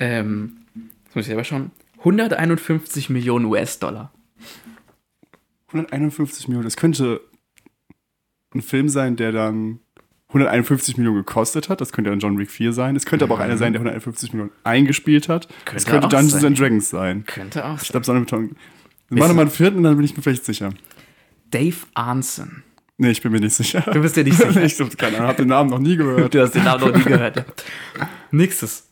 Ähm, 0.00 0.58
das 1.06 1.14
muss 1.16 1.22
ich 1.22 1.26
selber 1.26 1.42
schauen. 1.42 1.72
151 1.98 3.10
Millionen 3.10 3.46
US-Dollar. 3.46 4.12
151 5.68 6.46
Millionen. 6.48 6.64
Das 6.66 6.76
könnte 6.76 7.20
ein 8.54 8.62
Film 8.62 8.88
sein, 8.88 9.16
der 9.16 9.32
dann 9.32 9.80
151 10.28 10.96
Millionen 10.98 11.18
gekostet 11.18 11.68
hat. 11.68 11.80
Das 11.80 11.92
könnte 11.92 12.10
dann 12.10 12.18
John 12.20 12.38
Wick 12.38 12.50
4 12.50 12.72
sein. 12.72 12.96
Es 12.96 13.06
könnte 13.06 13.24
aber 13.24 13.34
auch 13.34 13.38
einer 13.40 13.56
sein, 13.56 13.72
der 13.72 13.80
151 13.80 14.32
Millionen 14.32 14.52
eingespielt 14.64 15.28
hat. 15.28 15.48
Mhm. 15.48 15.52
Könnte 15.64 15.74
das 15.74 15.86
könnte 15.86 16.08
Dungeons 16.08 16.32
sein. 16.32 16.44
and 16.46 16.60
Dragons 16.60 16.90
sein. 16.90 17.24
Könnte 17.26 17.64
auch 17.64 17.80
Ich 17.82 17.88
glaube, 17.88 18.04
Sonne 18.04 18.20
Beton. 18.20 18.56
Mach 19.10 19.28
noch 19.28 19.34
mal 19.34 19.42
einen 19.42 19.50
vierten, 19.50 19.82
dann 19.82 19.96
bin 19.96 20.04
ich 20.04 20.14
mir 20.16 20.22
vielleicht 20.22 20.44
sicher. 20.44 20.70
Dave 21.50 21.76
Arnson. 21.94 22.62
Nee, 22.98 23.10
ich 23.12 23.22
bin 23.22 23.32
mir 23.32 23.40
nicht 23.40 23.54
sicher. 23.54 23.80
Du 23.92 24.00
bist 24.02 24.16
dir 24.16 24.24
nicht 24.24 24.36
sicher. 24.36 24.62
ich 24.64 24.78
hab 24.80 24.98
keine 24.98 25.16
Ahnung, 25.16 25.28
hab 25.28 25.36
den 25.38 25.48
Namen 25.48 25.70
noch 25.70 25.78
nie 25.78 25.96
gehört. 25.96 26.34
Du 26.34 26.42
hast 26.42 26.54
den 26.54 26.64
Namen 26.64 26.88
noch 26.90 26.94
nie 26.96 27.04
gehört. 27.04 27.44
Nächstes. 28.30 28.88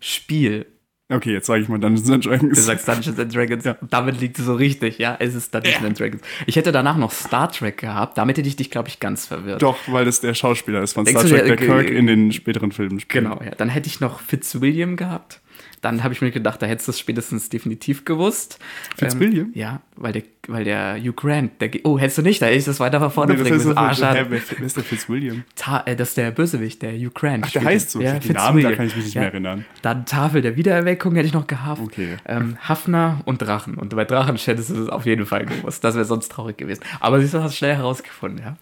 Spiel. 0.00 0.66
Okay, 1.12 1.32
jetzt 1.32 1.46
sage 1.46 1.62
ich 1.62 1.68
mal 1.68 1.78
Dungeons 1.78 2.10
and 2.10 2.24
Du 2.24 2.30
Dragons. 2.30 2.64
sagst 2.64 2.88
Dungeons 2.88 3.18
and 3.18 3.34
Dragons. 3.34 3.64
Damit 3.90 4.20
liegt 4.22 4.38
es 4.38 4.46
so 4.46 4.54
richtig, 4.54 4.98
ja. 4.98 5.16
Es 5.20 5.34
ist 5.34 5.54
Dungeons 5.54 5.84
and 5.84 6.00
Dragons. 6.00 6.22
Ich 6.46 6.56
hätte 6.56 6.72
danach 6.72 6.96
noch 6.96 7.12
Star 7.12 7.52
Trek 7.52 7.76
gehabt. 7.76 8.16
Damit 8.16 8.38
hätte 8.38 8.48
ich 8.48 8.56
dich, 8.56 8.70
glaube 8.70 8.88
ich, 8.88 9.00
ganz 9.00 9.26
verwirrt. 9.26 9.60
Doch, 9.60 9.76
weil 9.86 10.06
das 10.06 10.20
der 10.20 10.32
Schauspieler 10.32 10.82
ist 10.82 10.94
von 10.94 11.04
Denkst 11.04 11.20
Star 11.20 11.30
du, 11.30 11.36
Trek, 11.36 11.46
der- 11.46 11.56
der 11.56 11.66
Kirk 11.66 11.90
äh, 11.90 11.98
in 11.98 12.06
den 12.06 12.32
späteren 12.32 12.72
Filmen 12.72 13.00
spielt. 13.00 13.24
Genau, 13.24 13.38
ja. 13.44 13.50
Dann 13.50 13.68
hätte 13.68 13.86
ich 13.88 14.00
noch 14.00 14.20
Fitzwilliam 14.20 14.96
gehabt. 14.96 15.40
Dann 15.84 16.02
habe 16.02 16.14
ich 16.14 16.22
mir 16.22 16.30
gedacht, 16.30 16.62
da 16.62 16.66
hättest 16.66 16.88
du 16.88 16.92
es 16.92 16.98
spätestens 16.98 17.50
definitiv 17.50 18.06
gewusst. 18.06 18.58
Fitzwilliam? 18.96 19.48
Ähm, 19.48 19.52
ja, 19.54 19.80
weil 19.96 20.12
der, 20.14 20.22
weil 20.48 20.64
der 20.64 20.96
Hugh 20.98 21.12
Grant, 21.12 21.60
der, 21.60 21.70
oh, 21.84 21.98
hättest 21.98 22.18
du 22.18 22.22
nicht, 22.22 22.40
da 22.40 22.46
hätte 22.46 22.56
ich 22.56 22.64
das 22.64 22.80
weiter 22.80 22.98
nach 23.00 23.12
vorne 23.12 23.32
Nee, 23.34 23.38
das 23.40 23.48
bringen 23.48 23.58
müssen. 23.58 23.76
Ah, 23.76 23.92
schade. 23.94 24.24
der 24.24 24.82
Fitzwilliam? 24.82 25.44
Ta 25.56 25.82
äh, 25.84 25.94
das 25.94 26.08
ist 26.10 26.16
der 26.16 26.30
Bösewicht, 26.30 26.80
der 26.80 26.92
Hugh 26.94 27.10
Grant. 27.12 27.44
Ach, 27.46 27.50
der 27.52 27.64
heißt 27.64 27.90
so. 27.90 28.00
Ja, 28.00 28.18
Den 28.18 28.32
Namen, 28.32 28.62
da 28.62 28.72
kann 28.72 28.86
ich 28.86 28.96
mich 28.96 29.04
nicht 29.04 29.14
Ja. 29.14 29.20
mehr 29.20 29.30
erinnern. 29.32 29.64
Dann 29.82 30.06
Tafel 30.06 30.40
der 30.40 30.56
Wiedererweckung 30.56 31.14
hätte 31.16 31.26
ich 31.26 31.34
noch 31.34 31.46
gehabt. 31.46 31.80
Okay. 31.82 32.16
Ähm, 32.26 32.56
Hafner 32.66 33.20
und 33.26 33.42
Drachen. 33.42 33.74
Und 33.74 33.94
bei 33.94 34.06
Drachen 34.06 34.36
hättest 34.36 34.70
du 34.70 34.74
das 34.74 34.88
auf 34.88 35.04
jeden 35.04 35.26
Fall 35.26 35.44
gewusst. 35.44 35.84
Das 35.84 35.94
wäre 35.94 36.06
sonst 36.06 36.30
traurig 36.32 36.56
gewesen. 36.56 36.82
Aber 37.00 37.20
siehst 37.20 37.34
du, 37.34 37.42
hast 37.42 37.56
schnell 37.56 37.76
herausgefunden, 37.76 38.40
ja. 38.42 38.56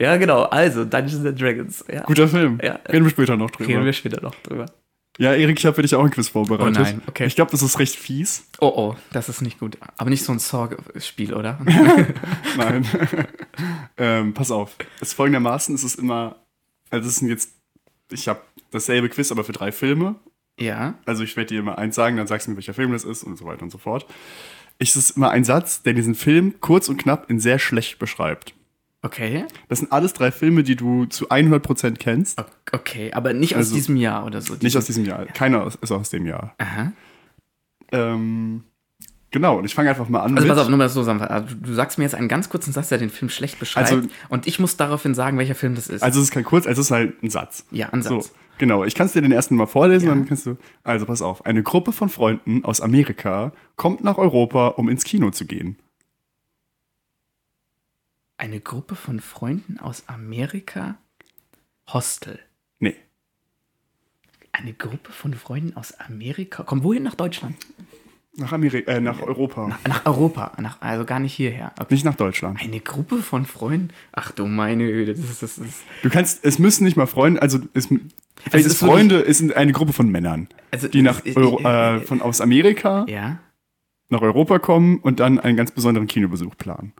Ja, 0.00 0.16
genau. 0.16 0.42
Also, 0.44 0.84
Dungeons 0.84 1.24
and 1.26 1.40
Dragons. 1.40 1.84
Ja. 1.92 2.02
Guter 2.02 2.28
Film. 2.28 2.58
Ja. 2.62 2.78
Reden 2.88 3.04
wir 3.04 3.10
später 3.10 3.36
noch 3.36 3.50
drüber. 3.50 3.68
Reden 3.68 3.84
wir 3.84 3.92
später 3.92 4.20
noch 4.22 4.34
drüber. 4.36 4.66
Ja, 5.18 5.34
Erik, 5.34 5.58
ich 5.58 5.66
habe 5.66 5.74
für 5.74 5.82
dich 5.82 5.94
auch 5.96 6.04
ein 6.04 6.10
Quiz 6.10 6.28
vorbereitet. 6.28 6.76
Oh 6.78 6.80
nein, 6.80 7.02
okay. 7.08 7.26
Ich 7.26 7.34
glaube, 7.34 7.50
das 7.50 7.60
ist 7.60 7.78
recht 7.80 7.96
fies. 7.96 8.44
Oh, 8.60 8.72
oh, 8.74 8.96
das 9.12 9.28
ist 9.28 9.42
nicht 9.42 9.58
gut. 9.58 9.76
Aber 9.96 10.10
nicht 10.10 10.24
so 10.24 10.30
ein 10.32 10.38
Saw-Spiel, 10.38 11.34
oder? 11.34 11.58
Nein. 12.56 12.86
ähm, 13.96 14.32
pass 14.32 14.52
auf. 14.52 14.76
Es 15.00 15.08
ist 15.08 15.14
folgendermaßen, 15.14 15.74
es 15.74 15.82
ist 15.82 15.98
immer, 15.98 16.36
also 16.90 17.08
es 17.08 17.16
sind 17.16 17.28
jetzt, 17.28 17.50
ich 18.12 18.28
habe 18.28 18.40
dasselbe 18.70 19.08
Quiz, 19.08 19.32
aber 19.32 19.42
für 19.42 19.52
drei 19.52 19.72
Filme. 19.72 20.14
ja. 20.56 20.94
Also 21.04 21.24
ich 21.24 21.36
werde 21.36 21.48
dir 21.48 21.60
immer 21.60 21.78
eins 21.78 21.96
sagen, 21.96 22.16
dann 22.16 22.28
sagst 22.28 22.46
du 22.46 22.52
mir, 22.52 22.56
welcher 22.56 22.74
Film 22.74 22.92
das 22.92 23.04
ist 23.04 23.24
und 23.24 23.36
so 23.36 23.44
weiter 23.44 23.62
und 23.62 23.70
so 23.70 23.78
fort. 23.78 24.06
Es 24.78 24.94
ist 24.94 25.16
immer 25.16 25.30
ein 25.30 25.42
Satz, 25.42 25.82
der 25.82 25.94
diesen 25.94 26.14
Film 26.14 26.54
kurz 26.60 26.88
und 26.88 26.98
knapp 26.98 27.28
in 27.28 27.40
sehr 27.40 27.58
schlecht 27.58 27.98
beschreibt. 27.98 28.54
Okay. 29.02 29.44
Das 29.68 29.78
sind 29.78 29.92
alles 29.92 30.12
drei 30.12 30.30
Filme, 30.32 30.64
die 30.64 30.74
du 30.74 31.04
zu 31.06 31.28
100% 31.30 31.96
kennst. 31.98 32.42
Okay, 32.72 33.12
aber 33.12 33.32
nicht 33.32 33.54
aus 33.54 33.58
Also, 33.58 33.74
diesem 33.76 33.96
Jahr 33.96 34.26
oder 34.26 34.40
so. 34.40 34.54
Nicht 34.60 34.76
aus 34.76 34.86
diesem 34.86 35.04
Jahr. 35.04 35.24
Keiner 35.26 35.66
ist 35.66 35.92
aus 35.92 36.10
dem 36.10 36.26
Jahr. 36.26 36.54
Aha. 36.58 36.92
Ähm, 37.92 38.64
genau, 39.30 39.58
und 39.58 39.64
ich 39.64 39.74
fange 39.74 39.88
einfach 39.90 40.08
mal 40.08 40.20
an. 40.20 40.36
Also 40.36 40.46
mit, 40.46 40.54
pass 40.54 40.62
auf, 40.64 40.68
nur 40.68 40.78
mal 40.78 40.88
so 40.88 41.00
zusammenfassen. 41.00 41.32
Also, 41.32 41.54
du 41.54 41.72
sagst 41.74 41.98
mir 41.98 42.04
jetzt 42.04 42.14
einen 42.14 42.28
ganz 42.28 42.48
kurzen 42.48 42.72
Satz, 42.72 42.88
der 42.88 42.98
den 42.98 43.10
Film 43.10 43.28
schlecht 43.28 43.58
beschreibt. 43.58 43.90
Also- 43.92 44.08
und 44.28 44.46
ich 44.46 44.58
muss 44.58 44.76
daraufhin 44.76 45.14
sagen, 45.14 45.38
welcher 45.38 45.54
Film 45.54 45.74
das 45.74 45.88
ist. 45.88 46.02
also 46.02 46.18
es 46.20 46.26
ist 46.26 46.32
kein 46.32 46.44
kurz, 46.44 46.66
also 46.66 46.80
es 46.80 46.88
ist 46.88 46.90
halt 46.90 47.22
ein 47.22 47.30
Satz. 47.30 47.64
ja, 47.70 47.90
Ansatz. 47.90 48.26
So, 48.26 48.32
genau. 48.58 48.84
Ich 48.84 48.94
kann 48.94 49.06
es 49.06 49.12
dir 49.12 49.22
den 49.22 49.32
ersten 49.32 49.54
mal 49.56 49.66
vorlesen, 49.66 50.08
Ja. 50.08 50.14
dann 50.14 50.26
kannst 50.26 50.44
du. 50.44 50.56
Also 50.82 51.06
pass 51.06 51.22
auf. 51.22 51.46
Eine 51.46 51.62
Gruppe 51.62 51.92
von 51.92 52.08
Freunden 52.08 52.64
aus 52.64 52.80
Amerika 52.80 53.52
kommt 53.76 54.02
nach 54.04 54.18
Europa, 54.18 54.68
um 54.68 54.88
ins 54.88 55.04
Kino 55.04 55.30
zu 55.30 55.46
gehen. 55.46 55.76
Eine 58.38 58.60
Gruppe 58.60 58.94
von 58.94 59.20
Freunden 59.20 59.78
aus 59.80 60.04
Amerika. 60.08 60.96
Hostel. 61.92 62.38
Nee. 62.78 62.94
Eine 64.52 64.72
Gruppe 64.72 65.10
von 65.12 65.34
Freunden 65.34 65.76
aus 65.76 65.92
Amerika. 65.98 66.62
Komm, 66.62 66.82
wohin 66.84 67.02
nach 67.02 67.14
Deutschland? 67.16 67.56
Nach 68.36 68.52
Amerika, 68.52 68.92
äh, 68.92 69.00
nach 69.00 69.20
Europa. 69.20 69.76
Nach 69.88 70.06
Europa. 70.06 70.52
Nach, 70.60 70.80
also 70.80 71.04
gar 71.04 71.18
nicht 71.18 71.34
hierher. 71.34 71.72
Okay. 71.80 71.94
Nicht 71.94 72.04
nach 72.04 72.14
Deutschland. 72.14 72.60
Eine 72.60 72.78
Gruppe 72.78 73.16
von 73.22 73.44
Freunden? 73.44 73.88
Ach 74.12 74.30
du 74.30 74.46
meine 74.46 74.86
Güte, 74.86 75.14
das 75.14 75.28
ist, 75.28 75.42
das 75.42 75.58
ist. 75.58 75.82
Du 76.02 76.08
kannst, 76.10 76.44
es 76.44 76.60
müssen 76.60 76.84
nicht 76.84 76.96
mal 76.96 77.06
Freunde, 77.06 77.42
also 77.42 77.58
es, 77.74 77.86
vielleicht 77.86 78.66
es 78.66 78.66
ist 78.74 78.78
Freunde, 78.78 79.26
es 79.26 79.38
sind 79.38 79.56
eine 79.56 79.72
Gruppe 79.72 79.92
von 79.92 80.08
Männern, 80.08 80.48
Also, 80.70 80.86
die 80.86 81.02
nach 81.02 81.24
ich- 81.24 81.36
Euro, 81.36 81.58
ich- 81.58 81.64
äh, 81.66 82.00
von 82.02 82.22
aus 82.22 82.40
Amerika 82.40 83.04
Ja. 83.08 83.40
nach 84.08 84.20
Europa 84.22 84.60
kommen 84.60 84.98
und 85.00 85.18
dann 85.18 85.40
einen 85.40 85.56
ganz 85.56 85.72
besonderen 85.72 86.06
Kinobesuch 86.06 86.56
planen. 86.56 86.92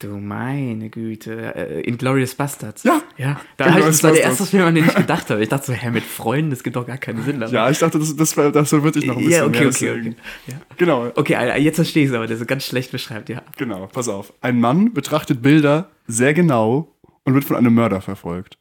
Du 0.00 0.16
meine 0.16 0.88
Güte. 0.88 1.54
Äh, 1.54 1.80
Inglorious 1.82 2.34
Bastards. 2.34 2.84
Ja. 2.84 3.02
Ja. 3.18 3.38
Da 3.58 3.78
ich, 3.78 3.84
das 3.84 4.02
war 4.02 4.12
der 4.12 4.22
erste 4.22 4.46
Film, 4.46 4.64
an 4.64 4.74
den 4.74 4.86
ich 4.86 4.94
gedacht 4.94 5.28
habe. 5.28 5.42
Ich 5.42 5.50
dachte 5.50 5.66
so, 5.66 5.72
hä, 5.74 5.90
mit 5.90 6.04
Freunden, 6.04 6.50
das 6.50 6.62
gibt 6.62 6.76
doch 6.76 6.86
gar 6.86 6.96
keinen 6.96 7.22
Sinn. 7.22 7.42
aber- 7.42 7.52
Ja, 7.52 7.68
ich 7.70 7.78
dachte, 7.78 7.98
das, 7.98 8.16
das, 8.16 8.34
war- 8.36 8.50
das 8.50 8.70
verwirrt 8.70 8.94
dich 8.96 9.04
noch 9.06 9.16
ein 9.18 9.24
bisschen 9.24 9.40
ja, 9.40 9.46
okay, 9.46 9.60
mehr. 9.60 9.68
okay, 9.68 9.90
okay. 10.00 10.16
Ja. 10.46 10.54
Genau, 10.78 11.12
Okay, 11.14 11.58
jetzt 11.60 11.76
verstehe 11.76 12.04
ich 12.04 12.08
es 12.10 12.16
aber, 12.16 12.26
das 12.26 12.40
ist 12.40 12.46
ganz 12.46 12.64
schlecht 12.64 12.90
beschreibt, 12.92 13.28
ja. 13.28 13.42
genau, 13.58 13.86
pass 13.88 14.08
auf. 14.08 14.32
Ein 14.40 14.58
Mann 14.58 14.94
betrachtet 14.94 15.42
Bilder 15.42 15.90
sehr 16.06 16.32
genau 16.32 16.88
und 17.24 17.34
wird 17.34 17.44
von 17.44 17.56
einem 17.56 17.74
Mörder 17.74 18.00
verfolgt. 18.00 18.56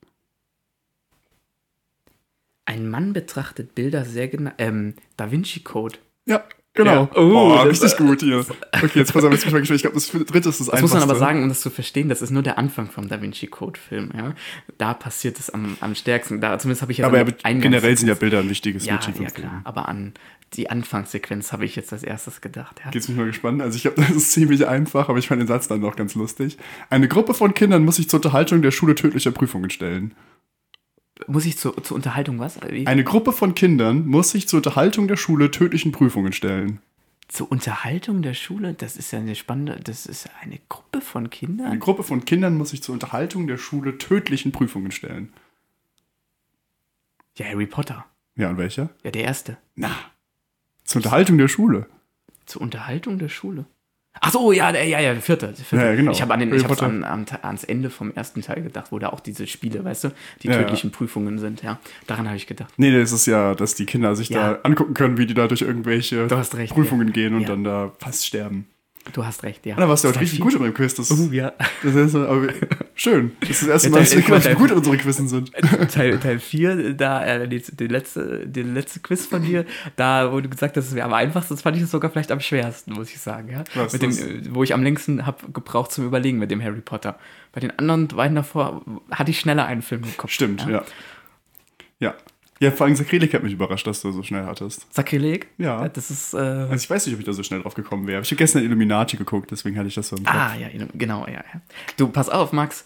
Ein 2.66 2.90
Mann 2.90 3.14
betrachtet 3.14 3.74
Bilder 3.76 4.06
sehr 4.06 4.28
genau. 4.28 4.52
Ähm, 4.58 4.94
Da 5.18 5.32
Vinci 5.32 5.62
Code. 5.62 5.98
Ja, 6.26 6.44
genau. 6.74 6.92
Ja. 7.04 7.10
Oh, 7.16 7.20
Oh, 7.50 7.62
richtig 7.64 7.98
gut 7.98 8.22
hier. 8.22 8.46
Okay, 8.72 9.00
jetzt 9.00 9.14
pass 9.14 9.24
auf, 9.24 9.32
jetzt 9.32 9.42
bin 9.42 9.50
ich 9.50 9.54
mal 9.54 9.60
gespannt. 9.60 9.76
Ich 9.78 9.82
glaube, 9.84 9.96
das 9.96 10.10
dritte 10.12 10.50
ist 10.50 10.60
das 10.60 10.68
Das 10.68 10.82
muss 10.82 10.94
man 10.94 11.04
aber 11.04 11.16
sagen, 11.16 11.44
um 11.44 11.50
das 11.50 11.62
zu 11.62 11.70
verstehen, 11.70 12.10
das 12.10 12.22
ist 12.22 12.32
nur 12.32 12.44
der 12.44 12.58
Anfang 12.58 12.90
vom 12.90 13.08
Da 13.10 13.22
Vinci 13.22 13.48
Code 13.48 13.80
Film, 13.80 14.12
ja. 14.16 14.34
Da 14.78 14.94
passiert 14.94 15.40
es 15.40 15.50
am, 15.50 15.78
am 15.82 15.96
stärksten. 15.96 16.42
Da, 16.42 16.58
zumindest 16.60 16.82
habe 16.82 16.92
ich 16.92 17.00
jetzt 17.00 17.08
Aber 17.08 17.18
ja, 17.18 17.26
Eingangs- 17.44 17.62
generell 17.62 17.98
sind 17.98 18.08
ja 18.08 18.14
Bilder 18.16 18.40
ein 18.40 18.50
wichtiges 18.50 18.86
Ja, 18.86 18.94
Motiv 18.96 19.16
ja, 19.20 19.30
Film. 19.30 19.34
klar. 19.34 19.62
Aber 19.66 19.88
an 19.90 20.14
die 20.54 20.70
Anfangssequenz 20.70 21.52
habe 21.52 21.64
ich 21.66 21.76
jetzt 21.76 21.94
als 21.94 22.02
erstes 22.04 22.42
gedacht, 22.42 22.82
ja. 22.84 22.90
Jetzt 22.92 23.06
bin 23.06 23.16
ich 23.16 23.20
mal 23.20 23.28
gespannt. 23.28 23.62
Also 23.62 23.76
ich 23.76 23.84
glaube, 23.84 23.98
das 24.02 24.10
ist 24.12 24.32
ziemlich 24.32 24.68
einfach, 24.68 25.10
aber 25.10 25.20
ich 25.20 25.28
fand 25.28 25.40
den 25.42 25.48
Satz 25.48 25.68
dann 25.68 25.80
noch 25.82 25.96
ganz 25.96 26.16
lustig. 26.16 26.58
Eine 26.90 27.08
Gruppe 27.08 27.34
von 27.36 27.54
Kindern 27.54 27.84
muss 27.86 27.98
sich 27.98 28.10
zur 28.10 28.18
Unterhaltung 28.20 28.62
der 28.62 28.72
Schule 28.72 28.96
tödlicher 28.96 29.32
Prüfungen 29.32 29.70
stellen. 29.70 30.14
Muss 31.28 31.46
ich 31.46 31.58
zur, 31.58 31.82
zur 31.84 31.96
Unterhaltung 31.96 32.40
was? 32.40 32.60
Wie? 32.70 32.88
Eine 32.88 33.04
Gruppe 33.04 33.32
von 33.32 33.56
Kindern 33.56 34.08
muss 34.08 34.32
sich 34.32 34.48
zur 34.48 34.58
Unterhaltung 34.58 35.08
der 35.08 35.18
Schule 35.18 35.52
tödlichen 35.52 35.92
Prüfungen 35.92 36.34
stellen. 36.34 36.80
Zur 37.28 37.52
Unterhaltung 37.52 38.22
der 38.22 38.34
Schule? 38.34 38.74
Das 38.74 38.98
ist 38.98 39.12
ja 39.12 39.20
eine 39.20 39.36
spannende, 39.36 39.80
das 39.84 40.06
ist 40.06 40.30
eine 40.42 40.60
Gruppe 40.68 41.02
von 41.02 41.24
Eine 41.24 41.30
Kindern. 41.30 41.80
Gruppe 41.80 42.04
von 42.04 42.26
Kindern 42.26 42.58
muss 42.58 42.70
sich 42.72 42.82
zur 42.82 42.94
Unterhaltung 42.94 43.48
der 43.48 43.58
Schule 43.58 43.98
tödlichen 43.98 44.52
Prüfungen 44.52 44.92
stellen. 44.92 45.32
Ja, 47.38 47.46
Harry 47.46 47.68
Potter. 47.68 48.06
Ja, 48.36 48.50
und 48.50 48.58
welcher? 48.58 48.90
Ja, 49.04 49.12
der 49.12 49.24
erste. 49.24 49.58
Na. 49.76 49.92
Zur 50.84 51.00
Unterhaltung 51.00 51.38
der 51.38 51.48
Schule. 51.48 51.88
Zur 52.46 52.62
Unterhaltung 52.62 53.20
der 53.20 53.30
Schule. 53.30 53.66
Ach 54.22 54.32
so, 54.32 54.52
ja, 54.52 54.72
ja, 54.72 55.00
ja, 55.00 55.14
der 55.14 55.22
vierte. 55.22 55.48
Der 55.48 55.56
vierte. 55.56 55.86
Ja, 55.86 55.92
ja, 55.92 55.96
genau. 55.96 56.12
Ich 56.12 56.22
habe 56.22 56.34
an 56.34 56.40
den, 56.42 56.54
ich 56.54 56.64
hab's 56.64 56.82
an, 56.82 57.04
an, 57.04 57.26
ans 57.42 57.64
Ende 57.64 57.90
vom 57.90 58.12
ersten 58.14 58.42
Teil 58.42 58.62
gedacht, 58.62 58.92
wo 58.92 59.00
da 59.00 59.10
auch 59.10 59.20
diese 59.22 59.48
Spiele, 59.48 59.84
weißt 59.84 60.06
du, 60.06 60.10
die 60.42 60.48
Ja, 60.48 60.54
ja. 60.56 60.60
tödlichen 60.64 60.92
Prüfungen 60.92 61.40
sind, 61.40 61.64
ja. 61.64 61.80
Daran 62.08 62.28
habe 62.28 62.38
ich 62.38 62.48
gedacht. 62.48 62.74
Nee, 62.78 62.92
das 62.98 63.12
ist 63.12 63.26
ja, 63.28 63.56
dass 63.56 63.76
die 63.76 63.86
Kinder 63.86 64.16
sich 64.16 64.30
Ja. 64.30 64.54
da 64.56 64.60
angucken 64.64 64.94
können, 64.94 65.18
wie 65.18 65.26
die 65.26 65.34
da 65.34 65.48
durch 65.48 65.62
irgendwelche 65.62 66.30
recht, 66.30 66.74
Prüfungen 66.74 67.08
ja. 67.08 67.14
gehen 67.14 67.34
und 67.36 67.42
Ja. 67.42 67.48
dann 67.50 67.64
da 67.64 67.92
fast 68.00 68.26
sterben. 68.26 68.68
Du 69.14 69.26
hast 69.26 69.42
recht, 69.44 69.66
ja. 69.66 69.74
Und 69.76 69.82
da 69.82 69.90
warst 69.90 70.04
du 70.04 70.10
auch 70.10 70.20
richtig 70.20 70.40
gut 70.40 70.54
in 70.54 70.62
dem 70.62 70.74
Quiz. 70.74 70.94
Das, 70.94 71.10
Oh, 71.10 71.30
ja. 71.32 71.54
das 71.82 71.96
ist 71.96 72.18
schön. 72.96 73.32
Das 73.40 73.50
ist 73.50 73.62
das 73.64 73.70
erste 73.70 73.88
Ja, 73.88 73.92
Mal, 73.94 74.00
dass 74.02 74.12
wir 74.16 74.42
Teil- 74.42 74.56
gut 74.56 74.70
in 74.72 74.78
unsere 74.78 74.98
Quizzen 74.98 75.28
sind. 75.28 75.52
Teil, 75.92 76.20
Teil 76.20 76.40
4, 76.40 76.94
da, 76.94 77.26
äh, 77.26 77.48
die, 77.48 77.60
die, 77.62 77.88
letzte, 77.88 78.46
die 78.46 78.62
letzte 78.62 79.00
Quiz 79.00 79.26
von 79.26 79.42
dir, 79.42 79.66
da, 79.96 80.32
wo 80.32 80.40
du 80.42 80.50
gesagt 80.50 80.78
hast, 80.78 80.88
es 80.88 80.96
wäre 80.96 81.06
am 81.08 81.14
einfachsten, 81.14 81.56
das 81.56 81.62
fand 81.64 81.76
ich 81.78 81.82
das 81.82 81.92
sogar 81.92 82.12
vielleicht 82.12 82.32
am 82.32 82.40
schwersten, 82.40 82.94
muss 82.94 83.10
ich 83.10 83.20
sagen, 83.20 83.50
ja. 83.52 83.64
Was 83.74 83.94
mit 83.94 84.02
dem, 84.04 84.12
äh, 84.12 84.42
wo 84.54 84.64
ich 84.64 84.74
am 84.76 84.84
längsten 84.84 85.26
habe 85.26 85.52
gebraucht 85.54 85.92
zum 85.92 86.06
Überlegen 86.06 86.38
mit 86.38 86.52
dem 86.52 86.62
Harry 86.62 86.82
Potter. 86.82 87.18
Bei 87.52 87.62
den 87.62 87.72
anderen 87.80 88.10
beiden 88.10 88.36
davor 88.36 88.84
hatte 89.10 89.32
ich 89.32 89.40
schneller 89.40 89.66
einen 89.66 89.82
Film 89.82 90.04
im 90.04 90.18
Kopf. 90.18 90.30
Stimmt, 90.32 90.62
ja. 90.68 90.70
Ja. 90.70 90.84
Ja, 92.02 92.14
vor 92.72 92.86
allem 92.86 92.96
Sakrileg 92.96 93.34
hat 93.34 93.42
mich 93.44 93.54
überrascht, 93.54 93.88
dass 93.88 94.02
du 94.02 94.12
so 94.12 94.22
schnell 94.22 94.46
hattest. 94.46 94.86
Sakrileg? 94.94 95.48
Ja. 95.58 95.88
Das 95.88 96.12
ist, 96.12 96.34
äh, 96.34 96.38
Also 96.38 96.76
ich 96.76 96.90
weiß 96.90 97.06
nicht, 97.06 97.16
ob 97.16 97.20
ich 97.22 97.26
da 97.26 97.32
so 97.34 97.42
schnell 97.44 97.62
drauf 97.62 97.74
gekommen 97.74 98.06
wäre. 98.08 98.22
Ich 98.22 98.30
habe 98.32 98.38
gestern 98.38 98.64
Illuminati 98.64 99.16
geguckt, 99.18 99.50
deswegen 99.52 99.78
hatte 99.78 99.88
ich 99.88 99.96
das 99.96 100.10
so 100.10 100.18
im 100.18 100.26
Kopf. 100.26 100.36
ah, 100.36 100.56
ja, 100.60 100.68
genau, 100.94 101.26
ja, 101.28 101.36
ja. 101.36 101.62
Du, 101.98 102.08
pass 102.10 102.28
auf, 102.30 102.52
Max. 102.52 102.86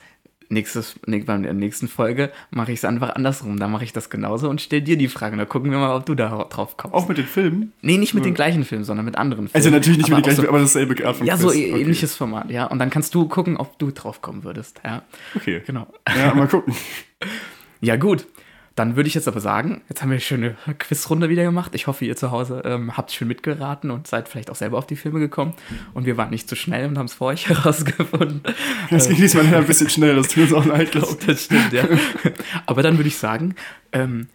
Nächstes, 0.50 1.00
bei 1.08 1.18
der 1.20 1.54
nächsten 1.54 1.88
Folge 1.88 2.32
mache 2.52 2.72
ich 2.74 2.78
es 2.80 2.86
einfach 2.86 3.16
andersrum. 3.16 3.58
Da 3.60 3.68
mache 3.68 3.86
ich 3.86 3.94
das 3.94 4.12
genauso 4.12 4.50
und 4.50 4.62
stell 4.62 4.82
dir 4.82 4.98
die 4.98 5.08
Frage. 5.08 5.36
Da 5.36 5.46
gucken 5.46 5.72
wir 5.72 5.80
mal, 5.80 5.96
ob 5.96 6.06
du 6.06 6.14
da 6.14 6.44
drauf 6.44 6.78
kommst. 6.78 6.94
Auch 6.94 7.08
mit 7.08 7.18
den 7.18 7.26
Filmen? 7.26 7.72
Nee, 7.82 7.98
nicht 7.98 8.14
mit 8.14 8.24
den 8.26 8.36
gleichen 8.36 8.64
Filmen, 8.64 8.84
sondern 8.84 9.06
mit 9.06 9.16
anderen 9.18 9.48
Filmen. 9.48 9.56
Also 9.56 9.72
natürlich 9.72 9.98
nicht 10.00 10.08
Aber 10.12 10.18
mit 10.18 10.26
den 10.28 10.36
gleichen, 10.36 10.50
aber 10.50 10.60
dasselbe 10.60 11.08
Art 11.08 11.16
von 11.16 11.26
Ja, 11.26 11.38
so 11.38 11.50
ä- 11.50 11.76
ähnliches 11.80 12.16
Format, 12.16 12.52
ja. 12.52 12.66
Und 12.66 12.78
dann 12.78 12.92
kannst 12.92 13.16
du 13.16 13.28
gucken, 13.28 13.58
ob 13.58 13.80
du 13.80 13.90
drauf 13.90 14.22
kommen 14.22 14.44
würdest, 14.44 14.80
ja. 14.86 15.02
Okay. 15.36 15.64
Genau. 15.66 15.88
Ja, 16.16 16.36
mal 16.36 16.48
gucken. 16.48 16.76
Ja, 17.82 17.96
gut. 17.98 18.26
Dann 18.76 18.96
würde 18.96 19.08
ich 19.08 19.14
jetzt 19.14 19.28
aber 19.28 19.40
sagen, 19.40 19.82
jetzt 19.88 20.02
haben 20.02 20.10
wir 20.10 20.16
eine 20.16 20.22
schöne 20.22 20.56
Quizrunde 20.80 21.30
wieder 21.30 21.44
gemacht. 21.44 21.76
Ich 21.76 21.86
hoffe, 21.86 22.06
ihr 22.06 22.16
zu 22.16 22.32
Hause 22.32 22.64
ähm, 22.66 22.98
habt 22.98 23.12
schön 23.12 23.28
mitgeraten 23.28 23.92
und 23.92 24.08
seid 24.08 24.28
vielleicht 24.28 24.50
auch 24.50 24.56
selber 24.56 24.80
auf 24.80 24.88
die 24.88 24.96
Filme 24.96 25.20
gekommen. 25.20 25.54
Und 25.94 26.08
wir 26.08 26.18
waren 26.18 26.32
nicht 26.32 26.50
zu 26.50 26.56
schnell 26.56 26.88
und 26.88 26.98
haben 26.98 27.06
es 27.06 27.14
vor 27.14 27.28
euch 27.28 27.50
herausgefunden. 27.50 28.42
Das 28.90 29.08
ging 29.08 29.18
diesmal 29.18 29.46
ein 29.54 29.66
bisschen 29.68 29.90
schnell, 29.90 30.16
das 30.16 30.30
tut 30.30 30.44
uns 30.44 30.54
auch 30.54 30.66
leid, 30.66 30.92
glaube 30.92 31.16
ich. 31.20 31.26
Das 31.26 31.46
stimmt, 31.46 31.72
ja. 31.72 31.88
Aber 32.66 32.82
dann 32.82 32.98
würde 32.98 33.10
ich 33.10 33.18
sagen, 33.18 33.54
ähm, 33.92 34.28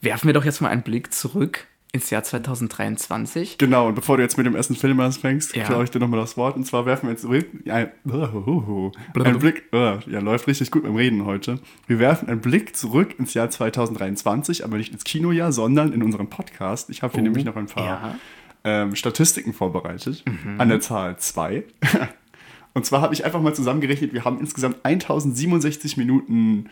werfen 0.00 0.26
wir 0.26 0.34
doch 0.34 0.44
jetzt 0.44 0.60
mal 0.60 0.68
einen 0.68 0.82
Blick 0.82 1.12
zurück 1.12 1.66
ins 1.94 2.10
Jahr 2.10 2.24
2023. 2.24 3.56
Genau, 3.56 3.86
und 3.88 3.94
bevor 3.94 4.16
du 4.16 4.22
jetzt 4.24 4.36
mit 4.36 4.44
dem 4.46 4.56
ersten 4.56 4.74
Film 4.74 4.98
anfängst, 5.00 5.54
Ja. 5.54 5.64
klaue 5.64 5.84
ich 5.84 5.90
dir 5.90 6.00
nochmal 6.00 6.18
das 6.20 6.36
Wort. 6.36 6.56
Und 6.56 6.66
zwar 6.66 6.86
werfen 6.86 7.06
wir 7.06 7.12
jetzt 7.12 7.22
zurück. 7.22 7.46
Ja, 7.64 7.76
einen 7.76 9.38
Blick. 9.38 9.62
oh, 9.72 9.98
Ja, 10.06 10.18
läuft 10.20 10.46
richtig 10.48 10.70
gut 10.72 10.82
beim 10.82 10.96
Reden 10.96 11.24
heute. 11.24 11.60
Wir 11.86 11.98
werfen 12.00 12.28
einen 12.28 12.40
Blick 12.40 12.76
zurück 12.76 13.18
ins 13.18 13.32
Jahr 13.34 13.48
2023, 13.48 14.64
aber 14.64 14.76
nicht 14.76 14.92
ins 14.92 15.04
Kinojahr, 15.04 15.52
sondern 15.52 15.92
in 15.92 16.02
unseren 16.02 16.28
Podcast. 16.28 16.90
Ich 16.90 17.02
habe 17.02 17.12
hier 17.12 17.20
Oh, 17.22 17.24
nämlich 17.24 17.44
noch 17.44 17.54
ein 17.56 17.66
paar 17.66 17.84
ja. 17.84 18.18
ähm, 18.64 18.96
Statistiken 18.96 19.52
vorbereitet. 19.52 20.24
Mhm. 20.26 20.60
An 20.60 20.68
der 20.68 20.80
Zahl 20.80 21.16
2. 21.18 21.62
Und 22.74 22.84
zwar 22.84 23.02
habe 23.02 23.14
ich 23.14 23.24
einfach 23.24 23.40
mal 23.40 23.54
zusammengerechnet, 23.54 24.12
wir 24.12 24.24
haben 24.24 24.40
insgesamt 24.40 24.78
1067 24.84 25.96
Minuten 25.96 26.70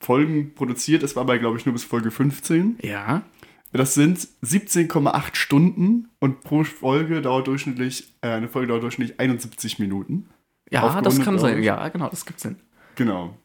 Folgen 0.00 0.54
produziert. 0.54 1.02
Das 1.02 1.16
war 1.16 1.24
bei, 1.24 1.38
glaube 1.38 1.58
ich, 1.58 1.66
nur 1.66 1.72
bis 1.72 1.82
Folge 1.82 2.12
15. 2.12 2.78
Ja. 2.82 3.22
Das 3.72 3.94
sind 3.94 4.18
17,8 4.42 5.34
Stunden 5.34 6.08
und 6.20 6.40
pro 6.40 6.64
Folge 6.64 7.20
dauert 7.20 7.46
durchschnittlich, 7.46 8.14
äh, 8.22 8.28
eine 8.28 8.48
Folge 8.48 8.68
dauert 8.68 8.82
durchschnittlich 8.82 9.20
71 9.20 9.78
Minuten. 9.78 10.28
Ja, 10.70 11.00
das 11.00 11.20
kann 11.20 11.38
sein. 11.38 11.62
Ja, 11.62 11.88
genau, 11.88 12.08
das 12.08 12.24
gibt 12.26 12.40
Sinn. 12.40 12.56
Genau. 12.96 13.36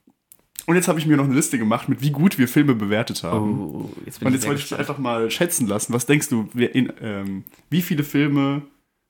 Und 0.66 0.76
jetzt 0.76 0.88
habe 0.88 0.98
ich 0.98 1.06
mir 1.06 1.18
noch 1.18 1.26
eine 1.26 1.34
Liste 1.36 1.58
gemacht, 1.58 1.90
mit 1.90 2.02
wie 2.02 2.12
gut 2.12 2.38
wir 2.38 2.48
Filme 2.48 2.74
bewertet 2.74 3.24
haben. 3.24 3.60
Oh, 3.60 3.90
jetzt 4.06 4.20
bin 4.20 4.28
und 4.28 4.34
jetzt 4.34 4.48
wollte 4.48 4.62
ich 4.62 4.74
einfach 4.78 4.98
mal 4.98 5.30
schätzen 5.30 5.68
lassen. 5.68 5.92
Was 5.92 6.06
denkst 6.06 6.30
du, 6.30 6.48
in, 6.56 6.92
ähm, 7.02 7.44
wie 7.70 7.82
viele 7.82 8.04
Filme 8.06 8.62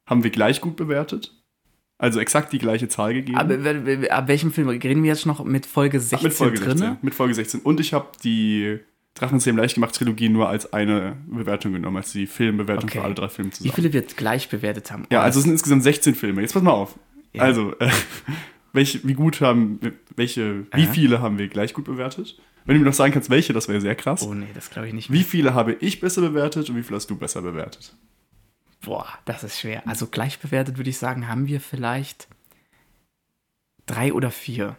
haben 0.09 0.23
wir 0.23 0.31
gleich 0.31 0.61
gut 0.61 0.75
bewertet? 0.75 1.39
Also 1.99 2.19
exakt 2.19 2.51
die 2.53 2.57
gleiche 2.57 2.87
Zahl 2.87 3.13
gegeben. 3.13 3.37
Aber 3.37 3.63
wer- 3.63 4.11
ab 4.17 4.27
welchem 4.27 4.51
Film 4.51 4.67
reden 4.67 5.03
wir 5.03 5.11
jetzt 5.11 5.27
noch 5.27 5.43
mit 5.43 5.67
Folge 5.67 5.99
16 5.99 6.23
mit 6.27 6.33
Folge 6.33 6.59
drin? 6.59 6.77
16. 6.77 6.97
Mit 7.03 7.13
Folge 7.13 7.33
16. 7.35 7.59
Und 7.61 7.79
ich 7.79 7.93
habe 7.93 8.07
die 8.23 8.79
Drachenzähmen 9.15 9.61
leicht 9.61 9.75
gemacht 9.75 9.93
Trilogie 9.95 10.29
nur 10.29 10.49
als 10.49 10.73
eine 10.73 11.17
Bewertung 11.27 11.73
genommen, 11.73 11.97
als 11.97 12.11
die 12.11 12.25
Filmbewertung 12.25 12.85
Okay. 12.89 12.99
für 12.99 13.03
alle 13.05 13.13
drei 13.13 13.29
Filme 13.29 13.51
Wie 13.51 13.55
zusammen. 13.55 13.73
viele 13.75 13.93
wir 13.93 14.01
gleich 14.01 14.49
bewertet 14.49 14.91
haben? 14.91 15.05
Ja, 15.11 15.19
Oh, 15.19 15.23
also 15.23 15.39
es 15.39 15.43
sind 15.43 15.53
insgesamt 15.53 15.83
16 15.83 16.15
Filme. 16.15 16.41
Jetzt 16.41 16.53
pass 16.53 16.63
mal 16.63 16.71
auf. 16.71 16.97
Ja. 17.33 17.43
Also, 17.43 17.77
äh, 17.79 17.91
welche, 18.73 19.07
wie 19.07 19.13
gut 19.13 19.39
haben, 19.41 19.79
welche, 20.15 20.65
wie 20.73 20.83
Aha. 20.85 20.91
viele 20.91 21.21
haben 21.21 21.37
wir 21.37 21.47
gleich 21.47 21.73
gut 21.73 21.85
bewertet? 21.85 22.39
Wenn 22.65 22.75
du 22.75 22.79
mir 22.79 22.87
noch 22.87 22.93
sagen 22.95 23.13
kannst, 23.13 23.29
welche, 23.29 23.53
das 23.53 23.67
wäre 23.67 23.81
sehr 23.81 23.93
krass. 23.95 24.23
Oh 24.23 24.33
nee, 24.33 24.47
das 24.53 24.69
glaube 24.71 24.87
ich 24.87 24.93
nicht. 24.93 25.11
Wie 25.11 25.23
viele 25.23 25.53
habe 25.53 25.73
ich 25.73 25.99
besser 25.99 26.21
bewertet 26.21 26.69
und 26.69 26.75
wie 26.77 26.81
viele 26.83 26.95
hast 26.95 27.09
du 27.09 27.15
besser 27.17 27.41
bewertet? 27.41 27.95
Boah, 28.81 29.07
das 29.25 29.43
ist 29.43 29.59
schwer. 29.59 29.83
Also 29.87 30.07
gleich 30.07 30.39
bewertet 30.39 30.77
würde 30.77 30.89
ich 30.89 30.97
sagen, 30.97 31.27
haben 31.27 31.45
wir 31.47 31.59
vielleicht 31.61 32.27
drei 33.85 34.11
oder 34.13 34.31
vier. 34.31 34.75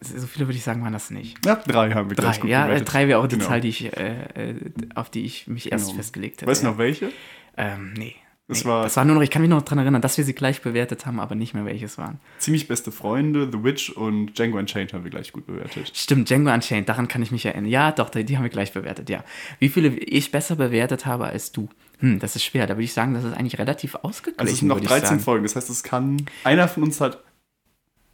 So 0.00 0.26
viele 0.26 0.46
würde 0.46 0.58
ich 0.58 0.62
sagen, 0.64 0.82
waren 0.82 0.92
das 0.92 1.10
nicht. 1.10 1.44
Ja, 1.46 1.56
drei 1.56 1.90
haben 1.92 2.10
wir 2.10 2.16
Drei, 2.16 2.24
gleich 2.24 2.40
gut 2.40 2.50
ja, 2.50 2.66
bewertet. 2.66 2.92
drei 2.92 3.08
wäre 3.08 3.18
auch 3.18 3.26
die 3.26 3.36
Genau. 3.36 3.48
Zahl, 3.48 3.60
die 3.62 3.68
ich, 3.68 3.96
äh, 3.96 4.50
äh, 4.50 4.54
auf 4.94 5.08
die 5.10 5.24
ich 5.24 5.46
mich 5.46 5.72
erst 5.72 5.86
Genau. 5.86 5.96
festgelegt 5.96 6.42
hätte. 6.42 6.50
Weißt 6.50 6.62
du 6.62 6.66
noch 6.66 6.78
welche? 6.78 7.10
Ähm, 7.56 7.94
nee. 7.96 8.14
Das 8.48 8.62
nee. 8.62 8.70
war- 8.70 8.84
das 8.84 8.96
war 8.96 9.04
nur 9.06 9.16
noch, 9.16 9.22
ich 9.22 9.30
kann 9.30 9.42
mich 9.42 9.50
noch 9.50 9.62
daran 9.62 9.78
erinnern, 9.78 10.02
dass 10.02 10.18
wir 10.18 10.24
sie 10.24 10.34
gleich 10.34 10.60
bewertet 10.62 11.04
haben, 11.06 11.18
aber 11.18 11.34
nicht 11.34 11.54
mehr 11.54 11.64
welches 11.64 11.96
waren. 11.98 12.20
Ziemlich 12.38 12.68
beste 12.68 12.92
Freunde, 12.92 13.48
The 13.50 13.64
Witch 13.64 13.90
und 13.90 14.34
Django 14.38 14.58
Unchained 14.58 14.92
haben 14.92 15.02
wir 15.02 15.10
gleich 15.10 15.32
gut 15.32 15.46
bewertet. 15.46 15.90
Stimmt, 15.94 16.28
Django 16.30 16.52
Unchained, 16.52 16.88
daran 16.88 17.08
kann 17.08 17.22
ich 17.22 17.32
mich 17.32 17.44
erinnern. 17.46 17.64
Ja, 17.66 17.90
doch, 17.90 18.10
die 18.10 18.36
haben 18.36 18.44
wir 18.44 18.50
gleich 18.50 18.72
bewertet, 18.72 19.08
ja. 19.10 19.24
Wie 19.58 19.68
viele 19.70 19.88
ich 19.88 20.30
besser 20.30 20.54
bewertet 20.56 21.06
habe 21.06 21.24
als 21.24 21.50
du? 21.50 21.68
Hm, 21.98 22.18
das 22.20 22.36
ist 22.36 22.44
schwer. 22.44 22.66
Da 22.68 22.74
würde 22.74 22.84
ich 22.84 22.92
sagen, 22.92 23.14
das 23.14 23.24
ist 23.24 23.32
eigentlich 23.34 23.58
relativ 23.58 23.94
ausgeglichen. 23.96 24.38
Also 24.40 24.52
es 24.52 24.58
sind 24.60 24.68
noch 24.68 24.76
würde 24.76 24.84
ich 24.84 24.90
13 24.90 25.08
sagen. 25.08 25.20
Folgen, 25.20 25.42
das 25.44 25.56
heißt, 25.56 25.70
es 25.70 25.82
kann, 25.82 26.18
einer 26.44 26.68
von 26.68 26.82
uns 26.84 27.00
hat 27.00 27.24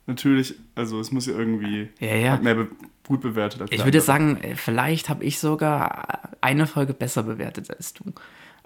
natürlich, 0.06 0.54
also 0.74 1.00
es 1.00 1.12
muss 1.12 1.26
ja 1.26 1.34
irgendwie 1.36 1.88
Ja, 2.00 2.14
ja. 2.14 2.32
hat 2.32 2.42
mehr 2.42 2.54
be 2.54 2.68
gut 3.06 3.20
bewertet 3.20 3.60
als 3.62 3.72
Ich 3.72 3.84
würde 3.84 4.00
sagen, 4.00 4.36
äh, 4.42 4.54
vielleicht 4.54 5.08
habe 5.08 5.24
ich 5.24 5.38
sogar 5.38 6.30
eine 6.40 6.66
Folge 6.66 6.94
besser 6.94 7.24
bewertet 7.24 7.70
als 7.70 7.92
du. 7.94 8.12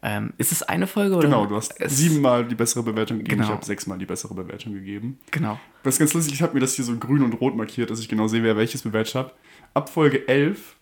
Ähm, 0.02 0.34
ist 0.36 0.52
es 0.52 0.62
eine 0.62 0.86
Folge 0.86 1.16
oder? 1.16 1.26
Genau, 1.26 1.46
du 1.46 1.56
hast 1.56 1.74
siebenmal 1.86 2.44
die 2.46 2.54
bessere 2.54 2.82
Bewertung 2.82 3.18
gegeben, 3.18 3.40
ich 3.40 3.46
Genau. 3.46 3.56
habe 3.56 3.64
sechsmal 3.64 3.96
die 3.98 4.04
bessere 4.04 4.34
Bewertung 4.34 4.74
gegeben. 4.74 5.18
Genau. 5.30 5.58
Das 5.82 5.94
ist 5.94 5.98
ganz 5.98 6.12
lustig, 6.12 6.34
ich 6.34 6.42
habe 6.42 6.52
mir 6.52 6.60
das 6.60 6.74
hier 6.74 6.84
so 6.84 6.94
grün 6.96 7.22
und 7.22 7.32
rot 7.40 7.56
markiert, 7.56 7.90
dass 7.90 7.98
ich 8.00 8.08
genau 8.08 8.28
sehe, 8.28 8.42
wer 8.42 8.56
welches 8.58 8.82
bewertet 8.82 9.14
hat. 9.14 9.34
Ab 9.72 9.88
Folge 9.88 10.28
11 10.28 10.76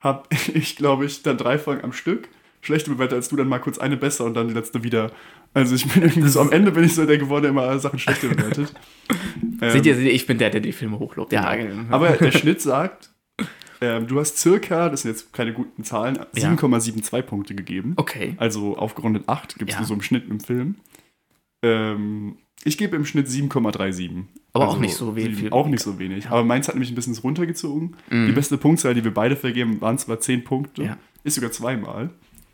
habe 0.00 0.28
ich, 0.54 0.76
glaube 0.76 1.04
ich, 1.04 1.22
dann 1.22 1.36
drei 1.36 1.58
Folgen 1.58 1.82
am 1.84 1.92
Stück 1.92 2.28
schlechte 2.62 2.90
bewerte 2.90 3.14
als 3.14 3.28
du, 3.28 3.36
dann 3.36 3.48
mal 3.48 3.60
kurz 3.60 3.78
eine 3.78 3.96
besser 3.96 4.24
und 4.24 4.34
dann 4.34 4.48
die 4.48 4.54
letzte 4.54 4.82
wieder. 4.82 5.12
Also 5.56 5.74
ich 5.74 5.90
bin 5.90 6.02
irgendwie 6.02 6.28
so 6.28 6.42
am 6.42 6.52
Ende 6.52 6.70
bin 6.70 6.84
ich 6.84 6.94
so 6.94 7.06
der 7.06 7.16
geworden, 7.16 7.44
der 7.44 7.50
immer 7.50 7.62
alle 7.62 7.78
Sachen 7.78 7.98
schlechter 7.98 8.28
bewertet. 8.28 8.74
ähm, 9.62 9.70
seht, 9.70 9.86
ihr, 9.86 9.94
seht 9.94 10.04
ihr, 10.04 10.12
ich 10.12 10.26
bin 10.26 10.36
der, 10.36 10.50
der 10.50 10.60
die 10.60 10.72
Filme 10.72 10.98
hochlobt. 10.98 11.32
Ja, 11.32 11.50
aber 11.88 12.10
der 12.10 12.30
Schnitt 12.30 12.60
sagt, 12.60 13.08
ähm, 13.80 14.06
du 14.06 14.20
hast 14.20 14.36
circa, 14.36 14.90
das 14.90 15.00
sind 15.00 15.12
jetzt 15.12 15.32
keine 15.32 15.54
guten 15.54 15.82
Zahlen, 15.82 16.18
7,72 16.34 17.22
Punkte 17.22 17.54
gegeben. 17.54 17.94
Okay. 17.96 18.34
Also 18.36 18.76
aufgerundet 18.76 19.30
8 19.30 19.58
gibt 19.58 19.70
es 19.70 19.76
ja. 19.76 19.80
nur 19.80 19.88
so 19.88 19.94
im 19.94 20.02
Schnitt 20.02 20.28
im 20.28 20.40
Film. 20.40 20.74
Ähm, 21.62 22.36
ich 22.62 22.76
gebe 22.76 22.94
im 22.94 23.06
Schnitt 23.06 23.26
7,37. 23.26 24.24
Aber 24.52 24.64
also 24.64 24.76
auch 24.76 24.80
nicht 24.80 24.94
so 24.94 25.16
wenig. 25.16 25.38
Viel 25.38 25.52
auch 25.52 25.68
nicht 25.68 25.82
so 25.82 25.98
wenig. 25.98 26.24
Ja. 26.24 26.32
Aber 26.32 26.44
meins 26.44 26.68
hat 26.68 26.74
nämlich 26.74 26.92
ein 26.92 26.96
bisschen 26.96 27.16
runtergezogen. 27.16 27.96
Mm. 28.10 28.26
Die 28.26 28.32
beste 28.32 28.58
Punktzahl, 28.58 28.92
die 28.92 29.04
wir 29.04 29.14
beide 29.14 29.36
vergeben, 29.36 29.80
waren 29.80 29.96
zwar 29.96 30.20
10 30.20 30.44
Punkte. 30.44 30.82
Ja. 30.82 30.98
Ist 31.24 31.36
sogar 31.36 31.50
zweimal. 31.50 32.10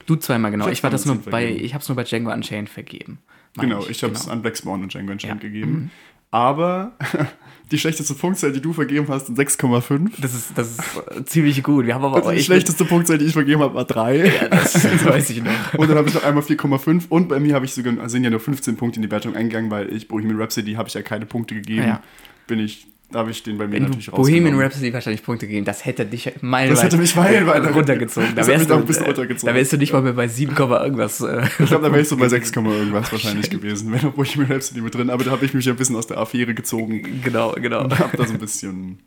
Du 0.07 0.17
zweimal, 0.17 0.51
genau. 0.51 0.67
Ich, 0.67 0.73
ich 0.75 0.83
war 0.83 0.91
das 0.91 1.07
nur 1.07 1.17
bei, 1.17 1.49
ich 1.49 1.75
habe 1.75 1.83
es 1.83 1.89
nur 1.89 1.97
bei 1.97 2.05
Django 2.05 2.33
Unchained 2.33 2.69
vergeben. 2.69 3.19
Genau, 3.59 3.83
ich, 3.83 3.91
ich 3.91 4.03
habe 4.03 4.15
es 4.15 4.23
genau. 4.23 4.33
an 4.33 4.43
Black 4.43 4.57
Spawn 4.57 4.83
und 4.83 4.93
Django 4.93 5.13
Unchained 5.13 5.43
ja. 5.43 5.49
gegeben. 5.49 5.73
Mhm. 5.73 5.91
Aber 6.33 6.93
die 7.71 7.79
schlechteste 7.79 8.15
Punktzahl, 8.15 8.53
die 8.53 8.63
du 8.63 8.73
vergeben 8.73 9.07
hast, 9.09 9.27
sind 9.27 9.39
6,5. 9.39 10.13
Das 10.19 10.35
ist, 10.35 10.57
das 10.57 10.79
ist 10.79 11.29
ziemlich 11.29 11.63
gut. 11.63 11.85
Wir 11.85 11.95
haben 11.95 12.05
aber 12.05 12.17
also 12.17 12.31
die 12.31 12.43
schlechteste 12.43 12.87
Punktzahl, 12.87 13.19
die 13.19 13.27
ich 13.27 13.35
vergeben 13.35 13.61
habe, 13.61 13.75
war 13.75 13.85
3. 13.85 14.17
Ja, 14.17 14.49
das, 14.49 14.73
das 14.73 14.85
weiß 15.05 15.29
ich 15.29 15.43
noch. 15.43 15.75
Und 15.75 15.91
dann 15.91 15.99
habe 15.99 16.09
ich 16.09 16.15
noch 16.15 16.25
einmal 16.25 16.43
4,5. 16.43 17.09
Und 17.11 17.29
bei 17.29 17.39
mir 17.39 17.55
habe 17.55 17.67
ich 17.67 17.75
sogar, 17.75 18.09
sind 18.09 18.25
ja 18.25 18.31
nur 18.31 18.41
15 18.41 18.77
Punkte 18.77 18.97
in 18.97 19.03
die 19.03 19.11
Wertung 19.11 19.37
eingegangen, 19.37 19.71
weil 19.71 19.95
ich 19.95 20.09
Bohemian 20.09 20.41
Rhapsody 20.41 20.73
habe 20.73 20.89
ich 20.89 20.95
ja 20.95 21.03
keine 21.03 21.27
Punkte 21.27 21.55
gegeben. 21.55 21.83
Ja. 21.83 22.03
Bin 22.47 22.59
ich 22.61 22.87
habe 23.15 23.31
ich 23.31 23.43
den 23.43 23.59
bei 23.59 23.67
mir 23.67 23.75
Wenn 23.75 23.85
natürlich 23.85 24.11
Bohemian 24.11 24.59
Rhapsody 24.59 24.93
wahrscheinlich 24.93 25.23
Punkte 25.23 25.47
gegeben, 25.47 25.65
das 25.65 25.85
hätte 25.85 26.07
dich 26.07 26.33
meilenweit 26.41 26.77
Das 26.77 26.85
hätte 26.85 26.97
mich 26.97 27.15
meilenweit 27.17 27.75
runtergezogen. 27.75 28.31
Da 28.37 28.47
wärst, 28.47 28.71
du, 28.71 28.75
ein 28.75 28.87
bisschen 28.87 29.07
runtergezogen. 29.07 29.53
da 29.53 29.59
wärst 29.59 29.73
du 29.73 29.77
nicht 29.77 29.93
mal 29.93 30.03
mehr 30.03 30.13
bei 30.13 30.29
7, 30.29 30.57
irgendwas. 30.57 31.21
Äh, 31.21 31.45
ich 31.59 31.67
glaube, 31.67 31.89
da 31.89 31.93
wärst 31.95 32.13
du 32.13 32.17
bei 32.17 32.29
6, 32.29 32.51
irgendwas 32.57 33.13
wahrscheinlich 33.13 33.51
gewesen, 33.51 33.93
wenn 33.93 34.13
Bohemian 34.13 34.53
Rhapsody 34.53 34.81
mit 34.81 34.95
drin. 34.95 35.11
Aber 35.11 35.25
da 35.25 35.31
habe 35.31 35.45
ich 35.45 35.55
mich 35.55 35.69
ein 35.69 35.77
bisschen 35.77 35.97
aus 35.97 36.07
der 36.07 36.19
Affäre 36.19 36.55
gezogen. 36.55 37.23
Genau, 37.25 37.53
genau. 37.53 37.85
Und 37.85 37.99
habe 37.99 38.17
da 38.17 38.27
so 38.27 38.33
ein 38.33 38.39
bisschen... 38.39 38.99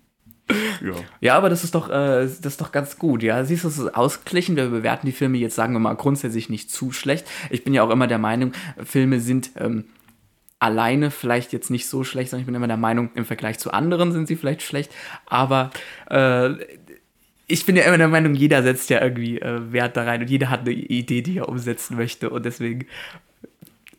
Ja. 0.84 0.94
ja, 1.22 1.38
aber 1.38 1.50
das 1.50 1.64
ist 1.64 1.74
doch, 1.74 1.90
äh, 1.90 2.28
das 2.28 2.46
ist 2.46 2.62
doch 2.62 2.72
ganz 2.72 3.00
gut. 3.00 3.24
Ja, 3.24 3.44
siehst 3.44 3.64
du, 3.64 3.68
es 3.68 3.80
ist 3.80 3.96
ausgeglichen. 3.96 4.56
Wir 4.56 4.68
bewerten 4.68 5.08
die 5.08 5.12
Filme 5.12 5.38
jetzt, 5.38 5.56
sagen 5.56 5.74
wir 5.74 5.80
mal, 5.80 5.96
grundsätzlich 5.96 6.50
nicht 6.50 6.70
zu 6.70 6.92
schlecht. 6.92 7.26
Ich 7.50 7.64
bin 7.64 7.74
ja 7.74 7.82
auch 7.82 7.90
immer 7.90 8.06
der 8.06 8.20
Meinung, 8.20 8.52
Filme 8.84 9.20
sind 9.20 9.52
ähm, 9.58 9.86
alleine 10.60 11.12
vielleicht 11.12 11.54
jetzt 11.54 11.70
nicht 11.70 11.88
so 11.88 12.04
schlecht, 12.04 12.30
sondern 12.30 12.42
ich 12.42 12.46
bin 12.46 12.56
immer 12.56 12.68
der 12.68 12.78
Meinung, 12.78 13.10
im 13.16 13.26
Vergleich 13.26 13.60
zu 13.60 13.72
anderen 13.72 14.12
sind 14.12 14.28
sie 14.28 14.36
vielleicht 14.36 14.62
schlecht. 14.62 14.92
Aber 15.26 15.72
äh, 16.10 16.52
ich 17.48 17.66
bin 17.66 17.76
ja 17.76 17.84
immer 17.84 17.98
der 17.98 18.08
Meinung, 18.08 18.34
jeder 18.34 18.64
setzt 18.64 18.90
ja 18.90 19.02
irgendwie 19.02 19.40
äh, 19.40 19.72
Wert 19.72 19.98
da 19.98 20.04
rein 20.04 20.22
und 20.22 20.30
jeder 20.30 20.50
hat 20.50 20.62
eine 20.62 20.72
Idee, 20.72 21.22
die 21.22 21.38
er 21.38 21.50
umsetzen 21.50 21.98
möchte. 21.98 22.30
Und 22.30 22.46
deswegen 22.46 22.88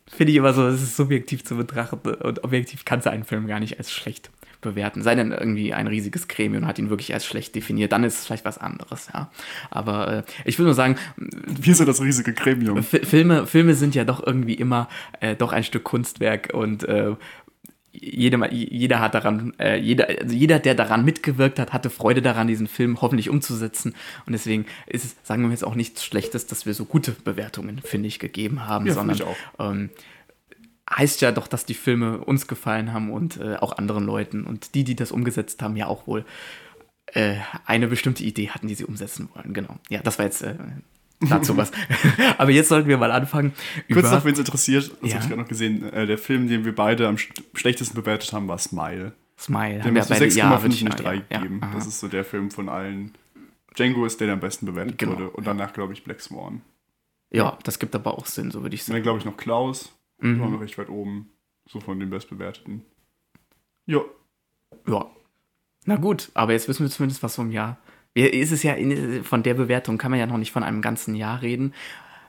finde 0.07 0.31
ich 0.31 0.37
immer 0.37 0.53
so, 0.53 0.67
es 0.67 0.81
ist 0.81 0.95
subjektiv 0.95 1.43
zu 1.43 1.55
betrachten 1.55 1.97
und 2.15 2.43
objektiv 2.43 2.85
kannst 2.85 3.05
du 3.05 3.11
einen 3.11 3.23
Film 3.23 3.47
gar 3.47 3.59
nicht 3.59 3.77
als 3.77 3.91
schlecht 3.91 4.31
bewerten. 4.67 5.01
Sei 5.01 5.15
denn 5.15 5.31
irgendwie 5.31 5.73
ein 5.73 5.87
riesiges 5.87 6.27
Gremium 6.27 6.67
hat 6.67 6.79
ihn 6.79 6.89
wirklich 6.89 7.13
als 7.13 7.25
schlecht 7.25 7.55
definiert, 7.55 7.91
dann 7.91 8.03
ist 8.03 8.19
es 8.19 8.25
vielleicht 8.25 8.45
was 8.45 8.57
anderes, 8.57 9.09
ja. 9.13 9.31
Aber 9.69 10.13
äh, 10.17 10.23
ich 10.45 10.57
würde 10.57 10.67
nur 10.67 10.75
sagen. 10.75 10.97
Wir 11.47 11.75
sind 11.75 11.87
das 11.87 12.01
riesige 12.01 12.33
Gremium. 12.33 12.83
Filme, 12.83 13.47
Filme 13.47 13.73
sind 13.73 13.95
ja 13.95 14.03
doch 14.03 14.25
irgendwie 14.25 14.53
immer 14.53 14.87
äh, 15.19 15.35
doch 15.35 15.53
ein 15.53 15.63
Stück 15.63 15.83
Kunstwerk 15.83 16.51
und 16.53 16.83
äh, 16.83 17.15
jeder, 17.99 18.51
jeder 18.51 18.99
hat 18.99 19.15
daran, 19.15 19.53
äh, 19.59 19.79
jeder, 19.79 20.07
also 20.07 20.35
jeder, 20.35 20.59
der 20.59 20.75
daran 20.75 21.03
mitgewirkt 21.03 21.59
hat, 21.59 21.73
hatte 21.73 21.89
Freude 21.89 22.21
daran, 22.21 22.47
diesen 22.47 22.67
Film 22.67 23.01
hoffentlich 23.01 23.29
umzusetzen. 23.29 23.95
Und 24.25 24.33
deswegen 24.33 24.65
ist 24.85 25.05
es, 25.05 25.15
sagen 25.23 25.43
wir 25.43 25.49
jetzt 25.49 25.63
auch 25.63 25.75
nichts 25.75 26.03
Schlechtes, 26.03 26.45
dass 26.47 26.65
wir 26.65 26.73
so 26.73 26.85
gute 26.85 27.11
Bewertungen, 27.11 27.79
finde 27.83 28.07
ich, 28.07 28.19
gegeben 28.19 28.67
haben, 28.67 28.85
ja, 28.85 28.93
sondern 28.93 29.19
ähm, 29.59 29.89
heißt 30.89 31.21
ja 31.21 31.31
doch, 31.31 31.47
dass 31.47 31.65
die 31.65 31.73
Filme 31.73 32.19
uns 32.19 32.47
gefallen 32.47 32.93
haben 32.93 33.11
und 33.11 33.37
äh, 33.37 33.55
auch 33.55 33.77
anderen 33.77 34.05
Leuten. 34.05 34.45
Und 34.45 34.75
die, 34.75 34.83
die 34.83 34.95
das 34.95 35.11
umgesetzt 35.11 35.61
haben, 35.61 35.75
ja 35.75 35.87
auch 35.87 36.07
wohl 36.07 36.25
äh, 37.07 37.35
eine 37.65 37.87
bestimmte 37.87 38.23
Idee 38.23 38.49
hatten, 38.49 38.67
die 38.67 38.75
sie 38.75 38.85
umsetzen 38.85 39.29
wollen. 39.33 39.53
Genau. 39.53 39.77
Ja, 39.89 40.01
das 40.01 40.17
war 40.17 40.25
jetzt 40.25 40.41
äh, 40.41 40.55
dazu 41.19 41.57
was. 41.57 41.71
Aber 42.37 42.51
jetzt 42.51 42.69
sollten 42.69 42.87
wir 42.87 42.97
mal 42.97 43.11
anfangen. 43.11 43.53
Kurz 43.91 44.11
noch, 44.11 44.23
wenn 44.25 44.33
es 44.33 44.39
interessiert, 44.39 44.91
das 45.01 45.09
ja. 45.09 45.15
habe 45.15 45.23
ich 45.23 45.29
gerade 45.29 45.41
noch 45.41 45.49
gesehen, 45.49 45.91
äh, 45.91 46.05
der 46.05 46.17
Film, 46.17 46.47
den 46.47 46.65
wir 46.65 46.75
beide 46.75 47.07
am 47.07 47.17
schlechtesten 47.17 47.95
bewertet 47.95 48.31
haben, 48.33 48.47
war 48.47 48.57
Smile. 48.57 49.13
Smile. 49.39 49.79
Der 49.79 49.93
hat 49.93 50.11
6,5 50.11 50.35
ja, 50.35 50.67
nicht 50.67 50.99
3 50.99 51.15
ja, 51.15 51.21
gegeben. 51.37 51.59
Ja, 51.61 51.71
das 51.73 51.85
ist 51.85 51.99
so 51.99 52.07
der 52.07 52.23
Film 52.23 52.49
von 52.49 52.69
allen. 52.69 53.13
Django 53.77 54.05
ist 54.05 54.19
der, 54.19 54.27
der 54.27 54.33
am 54.33 54.39
besten 54.39 54.65
bewertet 54.65 54.97
genau. 54.97 55.11
wurde. 55.13 55.29
Und 55.29 55.45
danach, 55.45 55.73
glaube 55.73 55.93
ich, 55.93 56.03
Black 56.03 56.21
Swan. 56.21 56.61
Ja, 57.29 57.57
das 57.63 57.77
gibt 57.77 57.93
aber 57.93 58.17
auch 58.17 58.25
Sinn, 58.25 58.51
so 58.51 58.63
würde 58.63 58.73
ich 58.73 58.83
sagen. 58.83 58.93
Und 58.93 58.95
dann, 58.97 59.03
glaube 59.03 59.19
ich, 59.19 59.25
noch 59.25 59.37
Klaus. 59.37 59.93
Mhm. 60.19 60.39
Waren 60.39 60.51
wir 60.53 60.61
recht 60.61 60.77
weit 60.77 60.89
oben. 60.89 61.31
So 61.69 61.79
von 61.79 61.99
den 61.99 62.09
bestbewerteten. 62.09 62.85
Ja. 63.85 64.01
Ja. 64.87 65.09
Na 65.85 65.95
gut, 65.95 66.31
aber 66.33 66.53
jetzt 66.53 66.67
wissen 66.67 66.83
wir 66.83 66.89
zumindest 66.89 67.23
was 67.23 67.35
vom 67.35 67.51
Jahr. 67.51 67.77
Ist 68.13 68.51
es 68.51 68.63
ja 68.63 68.73
in, 68.73 69.23
von 69.23 69.43
der 69.43 69.53
Bewertung 69.53 69.97
kann 69.97 70.11
man 70.11 70.19
ja 70.19 70.25
noch 70.25 70.37
nicht 70.37 70.51
von 70.51 70.63
einem 70.63 70.81
ganzen 70.81 71.13
Jahr 71.13 71.41
reden 71.41 71.73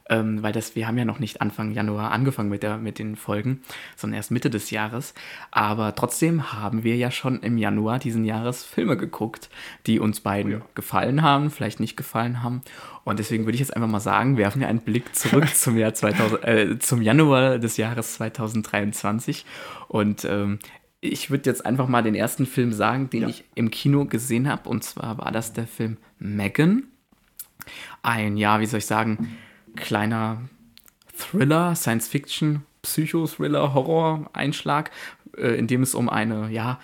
ähm, 0.08 0.42
weil 0.42 0.52
das, 0.52 0.74
wir 0.74 0.86
haben 0.86 0.98
ja 0.98 1.04
noch 1.04 1.18
nicht 1.18 1.40
Anfang 1.40 1.72
Januar 1.72 2.10
angefangen 2.12 2.48
mit, 2.48 2.62
der, 2.62 2.78
mit 2.78 2.98
den 2.98 3.16
Folgen, 3.16 3.62
sondern 3.96 4.16
erst 4.16 4.30
Mitte 4.30 4.50
des 4.50 4.70
Jahres. 4.70 5.14
Aber 5.50 5.94
trotzdem 5.94 6.52
haben 6.52 6.84
wir 6.84 6.96
ja 6.96 7.10
schon 7.10 7.40
im 7.40 7.58
Januar 7.58 7.98
diesen 7.98 8.24
Jahres 8.24 8.64
Filme 8.64 8.96
geguckt, 8.96 9.50
die 9.86 10.00
uns 10.00 10.20
beiden 10.20 10.52
ja. 10.52 10.60
gefallen 10.74 11.22
haben, 11.22 11.50
vielleicht 11.50 11.80
nicht 11.80 11.96
gefallen 11.96 12.42
haben. 12.42 12.62
Und 13.04 13.18
deswegen 13.18 13.44
würde 13.44 13.54
ich 13.54 13.60
jetzt 13.60 13.74
einfach 13.74 13.88
mal 13.88 14.00
sagen, 14.00 14.36
werfen 14.36 14.60
wir 14.60 14.68
einen 14.68 14.80
Blick 14.80 15.14
zurück 15.14 15.48
zum 15.54 15.76
Jahr 15.76 15.94
2000, 15.94 16.44
äh, 16.44 16.78
zum 16.78 17.02
Januar 17.02 17.58
des 17.58 17.76
Jahres 17.76 18.14
2023. 18.14 19.46
Und 19.88 20.24
ähm, 20.24 20.58
ich 21.00 21.30
würde 21.30 21.48
jetzt 21.48 21.64
einfach 21.64 21.88
mal 21.88 22.02
den 22.02 22.14
ersten 22.14 22.46
Film 22.46 22.72
sagen, 22.72 23.10
den 23.10 23.22
ja. 23.22 23.28
ich 23.28 23.44
im 23.54 23.70
Kino 23.70 24.04
gesehen 24.04 24.48
habe. 24.48 24.68
Und 24.68 24.84
zwar 24.84 25.18
war 25.18 25.32
das 25.32 25.52
der 25.52 25.66
Film 25.66 25.96
Megan. 26.18 26.84
Ein, 28.02 28.36
ja, 28.36 28.60
wie 28.60 28.66
soll 28.66 28.78
ich 28.78 28.86
sagen, 28.86 29.36
kleiner 29.78 30.42
Thriller, 31.16 31.74
Science-Fiction, 31.74 32.62
Psycho-Thriller, 32.82 33.74
Horror-Einschlag, 33.74 34.90
äh, 35.36 35.58
in 35.58 35.66
dem 35.66 35.82
es 35.82 35.94
um 35.94 36.08
eine, 36.08 36.50
ja, 36.50 36.78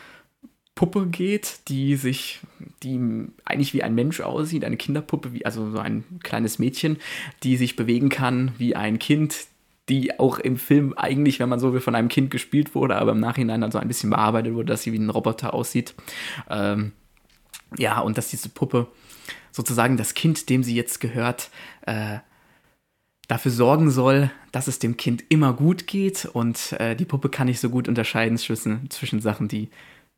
Puppe 0.74 1.06
geht, 1.06 1.60
die 1.68 1.94
sich, 1.94 2.40
die 2.82 2.98
eigentlich 3.44 3.74
wie 3.74 3.84
ein 3.84 3.94
Mensch 3.94 4.20
aussieht, 4.20 4.64
eine 4.64 4.76
Kinderpuppe, 4.76 5.32
wie, 5.32 5.46
also 5.46 5.70
so 5.70 5.78
ein 5.78 6.04
kleines 6.22 6.58
Mädchen, 6.58 6.98
die 7.44 7.56
sich 7.56 7.76
bewegen 7.76 8.08
kann 8.08 8.50
wie 8.58 8.74
ein 8.74 8.98
Kind, 8.98 9.46
die 9.88 10.18
auch 10.18 10.38
im 10.38 10.56
Film 10.56 10.94
eigentlich, 10.96 11.38
wenn 11.38 11.48
man 11.48 11.60
so 11.60 11.72
will, 11.72 11.80
von 11.80 11.94
einem 11.94 12.08
Kind 12.08 12.30
gespielt 12.30 12.74
wurde, 12.74 12.96
aber 12.96 13.12
im 13.12 13.20
Nachhinein 13.20 13.60
dann 13.60 13.70
so 13.70 13.78
ein 13.78 13.86
bisschen 13.86 14.10
bearbeitet 14.10 14.54
wurde, 14.54 14.72
dass 14.72 14.82
sie 14.82 14.92
wie 14.92 14.98
ein 14.98 15.10
Roboter 15.10 15.54
aussieht. 15.54 15.94
Ähm, 16.50 16.92
ja, 17.76 18.00
und 18.00 18.18
dass 18.18 18.28
diese 18.28 18.48
Puppe 18.48 18.88
sozusagen 19.52 19.96
das 19.96 20.14
Kind, 20.14 20.48
dem 20.48 20.64
sie 20.64 20.74
jetzt 20.74 21.00
gehört, 21.00 21.50
äh, 21.82 22.18
dafür 23.28 23.50
sorgen 23.50 23.90
soll, 23.90 24.30
dass 24.52 24.68
es 24.68 24.78
dem 24.78 24.96
Kind 24.96 25.24
immer 25.28 25.52
gut 25.52 25.86
geht 25.86 26.26
und 26.26 26.72
äh, 26.78 26.94
die 26.94 27.04
Puppe 27.04 27.28
kann 27.28 27.46
nicht 27.46 27.60
so 27.60 27.70
gut 27.70 27.88
unterscheiden 27.88 28.36
zwischen, 28.38 28.90
zwischen 28.90 29.20
Sachen, 29.20 29.48
die 29.48 29.70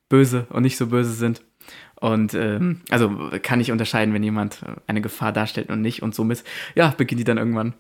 böse 0.09 0.47
und 0.51 0.63
nicht 0.63 0.77
so 0.77 0.89
böse 0.89 1.13
sind. 1.13 1.43
Und 1.99 2.35
ähm, 2.35 2.83
also 2.91 3.31
kann 3.43 3.61
ich 3.61 3.73
unterscheiden, 3.73 4.13
wenn 4.15 4.23
jemand 4.23 4.61
eine 4.87 5.01
Gefahr 5.01 5.33
darstellt 5.33 5.71
und 5.71 5.81
nicht. 5.81 6.03
Und 6.03 6.15
somit, 6.15 6.45
ja, 6.75 6.95
beginnt 6.97 7.21
die 7.21 7.25
dann 7.25 7.39
irgendwann 7.39 7.75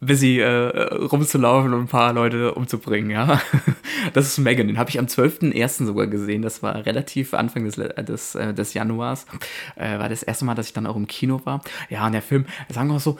busy 0.00 0.40
äh, 0.40 0.48
rumzulaufen 0.94 1.72
und 1.72 1.80
ein 1.82 1.88
paar 1.88 2.12
Leute 2.12 2.54
umzubringen, 2.54 3.10
ja. 3.10 3.40
Das 4.12 4.26
ist 4.26 4.38
Megan, 4.38 4.66
den 4.66 4.76
habe 4.76 4.90
ich 4.90 4.98
am 4.98 5.06
12.01. 5.06 5.86
sogar 5.86 6.06
gesehen. 6.06 6.42
Das 6.42 6.62
war 6.62 6.84
relativ 6.84 7.32
Anfang 7.32 7.64
des, 7.64 7.76
des, 7.76 8.34
äh, 8.34 8.52
des 8.52 8.74
Januars. 8.74 9.24
Äh, 9.76 9.98
war 9.98 10.10
das 10.10 10.22
erste 10.22 10.44
Mal, 10.44 10.54
dass 10.54 10.66
ich 10.66 10.72
dann 10.74 10.86
auch 10.86 10.96
im 10.96 11.06
Kino 11.06 11.40
war. 11.44 11.62
Ja, 11.88 12.04
und 12.04 12.12
der 12.12 12.20
Film, 12.20 12.44
sagen 12.68 12.88
wir 12.88 12.94
mal 12.94 13.00
so, 13.00 13.18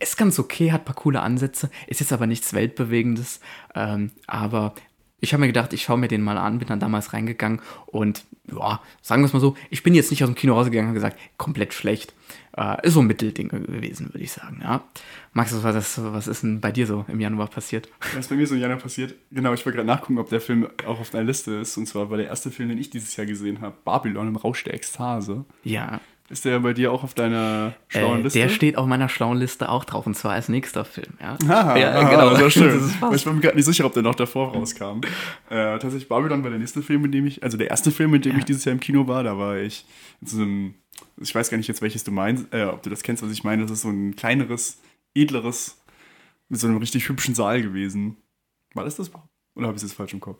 ist 0.00 0.16
ganz 0.16 0.38
okay, 0.40 0.72
hat 0.72 0.82
ein 0.82 0.84
paar 0.86 0.96
coole 0.96 1.20
Ansätze, 1.20 1.70
ist 1.86 2.00
jetzt 2.00 2.12
aber 2.12 2.26
nichts 2.26 2.52
Weltbewegendes. 2.52 3.40
Ähm, 3.76 4.10
aber 4.26 4.74
ich 5.20 5.32
habe 5.32 5.42
mir 5.42 5.46
gedacht, 5.46 5.72
ich 5.72 5.82
schaue 5.82 5.98
mir 5.98 6.08
den 6.08 6.22
mal 6.22 6.36
an, 6.36 6.58
bin 6.58 6.68
dann 6.68 6.80
damals 6.80 7.12
reingegangen 7.12 7.60
und 7.86 8.24
ja, 8.50 8.80
sagen 9.02 9.22
wir 9.22 9.26
es 9.26 9.32
mal 9.32 9.40
so, 9.40 9.56
ich 9.70 9.82
bin 9.82 9.94
jetzt 9.94 10.10
nicht 10.10 10.22
aus 10.22 10.28
dem 10.28 10.34
Kino 10.34 10.54
rausgegangen 10.54 10.90
und 10.90 10.94
gesagt, 10.94 11.18
komplett 11.38 11.72
schlecht. 11.72 12.12
Äh, 12.56 12.86
ist 12.86 12.94
so 12.94 13.00
ein 13.00 13.06
Mittelding 13.06 13.48
gewesen, 13.48 14.08
würde 14.12 14.22
ich 14.22 14.32
sagen, 14.32 14.60
ja. 14.62 14.84
Max, 15.32 15.52
was, 15.52 15.64
war 15.64 15.72
das, 15.72 16.00
was 16.02 16.28
ist 16.28 16.44
denn 16.44 16.60
bei 16.60 16.70
dir 16.70 16.86
so 16.86 17.04
im 17.08 17.18
Januar 17.18 17.48
passiert? 17.48 17.88
Was 18.12 18.20
ist 18.20 18.28
bei 18.28 18.36
mir 18.36 18.46
so 18.46 18.54
im 18.54 18.60
Januar 18.60 18.78
passiert? 18.78 19.14
Genau, 19.32 19.52
ich 19.52 19.66
wollte 19.66 19.76
gerade 19.76 19.88
nachgucken, 19.88 20.18
ob 20.18 20.28
der 20.28 20.40
Film 20.40 20.68
auch 20.86 21.00
auf 21.00 21.10
deiner 21.10 21.24
Liste 21.24 21.54
ist. 21.54 21.76
Und 21.76 21.86
zwar 21.86 22.10
war 22.10 22.16
der 22.16 22.28
erste 22.28 22.52
Film, 22.52 22.68
den 22.68 22.78
ich 22.78 22.90
dieses 22.90 23.16
Jahr 23.16 23.26
gesehen 23.26 23.60
habe, 23.60 23.74
Babylon 23.84 24.28
im 24.28 24.36
Rausch 24.36 24.62
der 24.62 24.74
Ekstase. 24.74 25.44
Ja. 25.64 26.00
Ist 26.30 26.46
der 26.46 26.58
bei 26.60 26.72
dir 26.72 26.90
auch 26.90 27.04
auf 27.04 27.12
deiner 27.12 27.74
schlauen 27.88 28.20
äh, 28.20 28.22
Liste? 28.22 28.38
Der 28.38 28.48
steht 28.48 28.78
auf 28.78 28.86
meiner 28.86 29.10
schlauen 29.10 29.36
Liste 29.36 29.68
auch 29.68 29.84
drauf 29.84 30.06
und 30.06 30.16
zwar 30.16 30.32
als 30.32 30.48
nächster 30.48 30.84
Film. 30.86 31.12
Ja, 31.20 31.36
aha, 31.46 31.76
ja 31.76 32.00
aha, 32.00 32.08
genau. 32.08 32.30
Das 32.30 32.52
schön. 32.52 32.80
Das 33.00 33.14
ich 33.14 33.24
bin 33.24 33.34
mir 33.34 33.40
gerade 33.40 33.56
nicht 33.56 33.66
sicher, 33.66 33.84
ob 33.84 33.92
der 33.92 34.02
noch 34.02 34.14
davor 34.14 34.54
rauskam. 34.54 35.00
Äh, 35.50 35.78
tatsächlich 35.78 36.08
Babylon 36.08 36.42
war 36.42 36.50
der 36.50 36.58
nächste 36.58 36.82
Film, 36.82 37.04
in 37.04 37.12
dem 37.12 37.26
ich, 37.26 37.42
also 37.42 37.58
der 37.58 37.68
erste 37.68 37.90
Film, 37.90 38.14
in 38.14 38.22
dem 38.22 38.32
ja. 38.32 38.38
ich 38.38 38.44
dieses 38.46 38.64
Jahr 38.64 38.72
im 38.72 38.80
Kino 38.80 39.06
war. 39.06 39.22
Da 39.22 39.36
war 39.36 39.58
ich 39.58 39.84
in 40.22 40.26
so 40.26 40.40
einem, 40.40 40.74
ich 41.20 41.34
weiß 41.34 41.50
gar 41.50 41.56
nicht 41.56 41.68
jetzt, 41.68 41.82
welches 41.82 42.04
du 42.04 42.10
meinst, 42.10 42.52
äh, 42.52 42.64
ob 42.64 42.82
du 42.82 42.90
das 42.90 43.02
kennst, 43.02 43.22
was 43.22 43.30
ich 43.30 43.44
meine. 43.44 43.62
Das 43.62 43.70
ist 43.70 43.82
so 43.82 43.90
ein 43.90 44.16
kleineres 44.16 44.80
edleres, 45.14 45.80
mit 46.48 46.60
so 46.60 46.66
einem 46.66 46.78
richtig 46.78 47.08
hübschen 47.08 47.34
Saal 47.34 47.62
gewesen. 47.62 48.16
War 48.74 48.84
das 48.84 48.96
das 48.96 49.08
überhaupt? 49.08 49.30
Oder 49.56 49.68
habe 49.68 49.76
ich 49.76 49.82
es 49.82 49.90
jetzt 49.90 49.96
falsch 49.96 50.12
im 50.12 50.20
Kopf? 50.20 50.38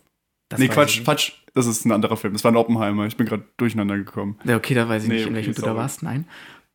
Das 0.49 0.59
nee, 0.61 0.69
Quatsch. 0.69 1.03
Quatsch. 1.05 1.33
Das 1.55 1.67
ist 1.67 1.85
ein 1.85 1.93
anderer 1.93 2.17
Film. 2.17 2.33
Das 2.33 2.45
war 2.45 2.53
ein 2.53 2.57
Oppenheimer. 2.57 3.07
Ich 3.07 3.17
bin 3.17 3.27
gerade 3.27 3.45
durcheinander 3.57 3.97
gekommen. 3.97 4.39
Ja, 4.45 4.57
okay, 4.57 4.75
da 4.75 4.89
weiß 4.89 5.05
ich 5.05 5.09
Nee, 5.09 5.15
nicht, 5.15 5.23
in 5.23 5.29
okay, 5.29 5.37
welchem 5.37 5.55
du 5.55 5.63
da 5.63 5.77
warst. 5.77 6.03
Nein. 6.03 6.27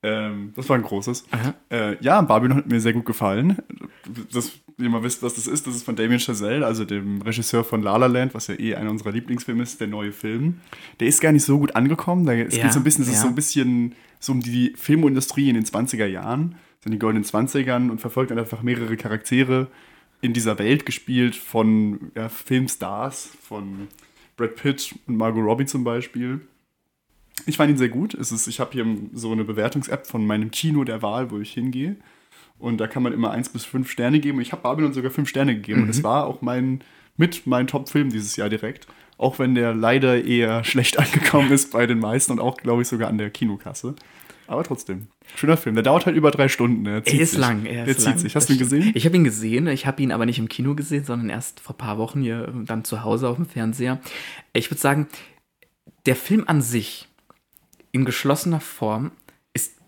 Ähm, 0.02 0.54
das 0.56 0.70
war 0.70 0.78
ein 0.78 0.82
großes. 0.82 1.26
Äh, 1.70 2.02
ja, 2.02 2.22
Babylon 2.22 2.58
hat 2.58 2.68
mir 2.68 2.80
sehr 2.80 2.94
gut 2.94 3.06
gefallen. 3.06 3.58
Das, 4.32 4.54
ihr 4.84 4.90
mal 4.90 5.04
wisst, 5.04 5.22
was 5.22 5.36
das 5.36 5.48
ist, 5.48 5.68
das 5.68 5.76
ist 5.76 5.84
von 5.84 5.96
Damien 5.96 6.20
Chazelle, 6.20 6.66
also 6.66 6.86
dem 6.86 7.22
Regisseur 7.22 7.64
von 7.64 7.82
La 7.82 7.98
La 7.98 8.08
Land, 8.08 8.34
was 8.34 8.48
ja 8.48 8.60
eh 8.60 8.76
einer 8.76 8.90
unserer 8.90 9.12
Lieblingsfilme 9.12 9.64
ist, 9.64 9.80
der 9.80 9.88
neue 9.88 10.12
Film. 10.12 10.62
Der 11.00 11.08
ist 11.08 11.22
gar 11.22 11.32
nicht 11.32 11.44
so 11.44 11.60
gut 11.60 11.76
angekommen. 11.76 12.26
Da, 12.26 12.34
es 12.34 12.56
Ja, 12.56 12.64
geht 12.64 12.74
so 12.74 12.80
ein 12.80 12.84
bisschen, 12.84 13.04
es 13.04 13.10
ist 13.10 13.16
ja. 13.16 13.22
so 13.22 13.28
ein 13.28 13.36
bisschen 13.36 13.96
so 14.20 14.32
um 14.32 14.42
die 14.42 14.74
Filmindustrie 14.76 15.50
in 15.50 15.56
den 15.56 15.66
20er 15.66 16.06
Jahren, 16.06 16.56
so 16.82 16.88
in 16.88 16.92
den 16.92 17.00
goldenen 17.00 17.24
20ern 17.26 17.90
und 17.90 18.00
verfolgt 18.02 18.32
dann 18.32 18.40
einfach 18.40 18.64
mehrere 18.64 18.98
Charaktere 18.98 19.68
in 20.22 20.34
dieser 20.34 20.60
Welt 20.60 20.86
gespielt 20.86 21.36
von 21.36 22.12
ja, 22.16 22.30
Filmstars, 22.30 23.30
von 23.42 23.88
Brad 24.38 24.56
Pitt 24.56 24.96
und 25.08 25.18
Margot 25.18 25.44
Robbie 25.44 25.66
zum 25.66 25.84
Beispiel. 25.84 26.42
Ich 27.46 27.58
fand 27.58 27.70
ihn 27.70 27.78
sehr 27.78 27.90
gut. 27.90 28.14
Es 28.14 28.32
ist, 28.32 28.48
ich 28.48 28.60
habe 28.60 28.72
hier 28.74 28.86
so 29.14 29.32
eine 29.32 29.46
Bewertungs-App 29.46 30.08
von 30.08 30.26
meinem 30.26 30.52
Kino 30.52 30.84
der 30.84 31.02
Wahl, 31.02 31.32
wo 31.32 31.40
ich 31.40 31.54
hingehe. 31.54 31.96
Und 32.60 32.78
da 32.78 32.88
kann 32.88 33.04
man 33.04 33.14
immer 33.14 33.32
1 33.32 33.50
bis 33.50 33.66
5 33.66 33.90
Sterne 33.90 34.20
geben. 34.20 34.42
Ich 34.42 34.52
habe 34.52 34.62
Babylon 34.62 34.94
sogar 34.94 35.12
5 35.12 35.28
Sterne 35.30 35.56
gegeben. 35.56 35.84
Und 35.84 35.90
es 35.90 36.04
war 36.04 36.26
auch 36.28 36.42
mein, 36.42 36.82
mit 37.18 37.48
mein 37.48 37.68
Top-Film 37.68 38.10
dieses 38.10 38.36
Jahr 38.36 38.50
direkt. 38.50 38.88
Auch 39.18 39.40
wenn 39.40 39.56
der 39.56 39.74
leider 39.74 40.24
eher 40.24 40.64
schlecht 40.66 41.00
angekommen 41.00 41.52
ist 41.52 41.72
bei 41.72 41.88
den 41.88 42.00
meisten 42.00 42.34
und 42.34 42.40
auch, 42.40 42.58
glaube 42.58 42.82
ich, 42.82 42.88
sogar 42.88 43.10
an 43.10 43.18
der 43.18 43.30
Kinokasse. 43.30 43.96
Aber 44.48 44.64
trotzdem, 44.64 45.08
schöner 45.36 45.58
Film. 45.58 45.76
Der 45.76 45.84
dauert 45.84 46.06
halt 46.08 46.16
über 46.16 46.32
drei 46.32 46.48
Stunden. 46.48 46.84
Der 46.84 47.04
zieht 47.04 47.14
Er 47.14 47.20
ist 47.22 47.32
sich. 47.32 47.40
lang, 47.40 47.66
er 47.66 47.86
Der 47.86 47.88
ist 47.92 47.98
zieht 48.00 48.08
lang. 48.08 48.18
sich. 48.18 48.36
Hast 48.36 48.44
Das 48.44 48.48
du 48.48 48.54
ihn 48.54 48.60
gesehen? 48.60 48.92
Ich 48.96 49.06
habe 49.06 49.16
ihn 49.16 49.24
gesehen. 49.24 49.68
Ich 49.68 49.86
habe 49.86 50.02
ihn 50.02 50.12
aber 50.12 50.26
nicht 50.26 50.40
im 50.40 50.50
Kino 50.50 50.74
gesehen, 50.74 51.06
sondern 51.06 51.30
erst 51.30 51.60
vor 51.60 51.76
ein 51.76 51.78
paar 51.78 51.98
Wochen 52.00 52.22
hier 52.22 52.52
dann 52.66 52.84
zu 52.84 53.04
Hause 53.04 53.30
auf 53.30 53.36
dem 53.36 53.46
Fernseher. 53.46 54.00
Ich 54.54 54.72
würde 54.72 54.82
sagen, 54.82 55.08
der 56.08 56.16
Film 56.16 56.46
an 56.48 56.62
sich 56.64 57.08
in 57.92 58.06
geschlossener 58.06 58.60
Form 58.60 59.12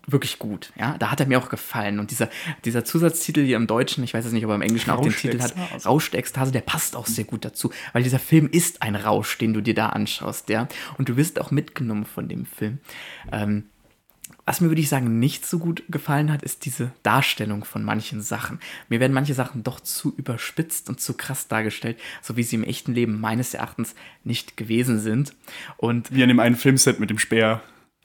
wirklich 0.06 0.38
gut. 0.38 0.72
Ja, 0.78 0.96
da 0.98 1.10
hat 1.10 1.20
er 1.20 1.26
mir 1.26 1.38
auch 1.38 1.48
gefallen. 1.48 1.98
Und 1.98 2.10
dieser, 2.10 2.28
dieser 2.64 2.84
Zusatztitel 2.84 3.44
hier 3.44 3.56
im 3.56 3.66
Deutschen, 3.66 4.02
ich 4.04 4.14
weiß 4.14 4.24
jetzt 4.24 4.32
nicht, 4.32 4.44
ob 4.44 4.50
er 4.50 4.56
im 4.56 4.62
Englischen 4.62 4.90
auch 4.90 5.00
den 5.00 5.14
Titel 5.14 5.40
hat, 5.40 5.52
Rausch-Ekstase. 5.52 5.88
Rausch 5.88 6.10
der 6.10 6.20
Ekstase, 6.20 6.52
der 6.52 6.60
passt 6.60 6.96
auch 6.96 7.06
sehr 7.06 7.24
gut 7.24 7.44
dazu, 7.44 7.70
weil 7.92 8.02
dieser 8.02 8.18
Film 8.18 8.48
ist 8.50 8.82
ein 8.82 8.96
Rausch, 8.96 9.38
den 9.38 9.52
du 9.52 9.60
dir 9.60 9.74
da 9.74 9.90
anschaust, 9.90 10.48
ja. 10.48 10.68
Und 10.98 11.08
du 11.08 11.16
wirst 11.16 11.40
auch 11.40 11.50
mitgenommen 11.50 12.04
von 12.04 12.28
dem 12.28 12.46
Film. 12.46 12.78
Ähm, 13.30 13.64
was 14.44 14.60
mir, 14.60 14.68
würde 14.68 14.80
ich 14.80 14.88
sagen, 14.88 15.20
nicht 15.20 15.46
so 15.46 15.58
gut 15.58 15.84
gefallen 15.88 16.32
hat, 16.32 16.42
ist 16.42 16.64
diese 16.64 16.90
Darstellung 17.04 17.64
von 17.64 17.84
manchen 17.84 18.22
Sachen. 18.22 18.58
Mir 18.88 18.98
werden 18.98 19.12
manche 19.12 19.34
Sachen 19.34 19.62
doch 19.62 19.78
zu 19.78 20.12
überspitzt 20.16 20.88
und 20.88 21.00
zu 21.00 21.14
krass 21.14 21.46
dargestellt, 21.46 21.98
so 22.22 22.36
wie 22.36 22.42
sie 22.42 22.56
im 22.56 22.64
echten 22.64 22.92
Leben 22.92 23.20
meines 23.20 23.54
Erachtens 23.54 23.94
nicht 24.24 24.56
gewesen 24.56 24.98
sind. 24.98 25.34
Und 25.76 26.12
Wie 26.12 26.22
an 26.22 26.28
dem 26.28 26.40
einen 26.40 26.56
Filmset 26.56 26.98
mit 26.98 27.10
dem 27.10 27.18
Speer. 27.18 27.62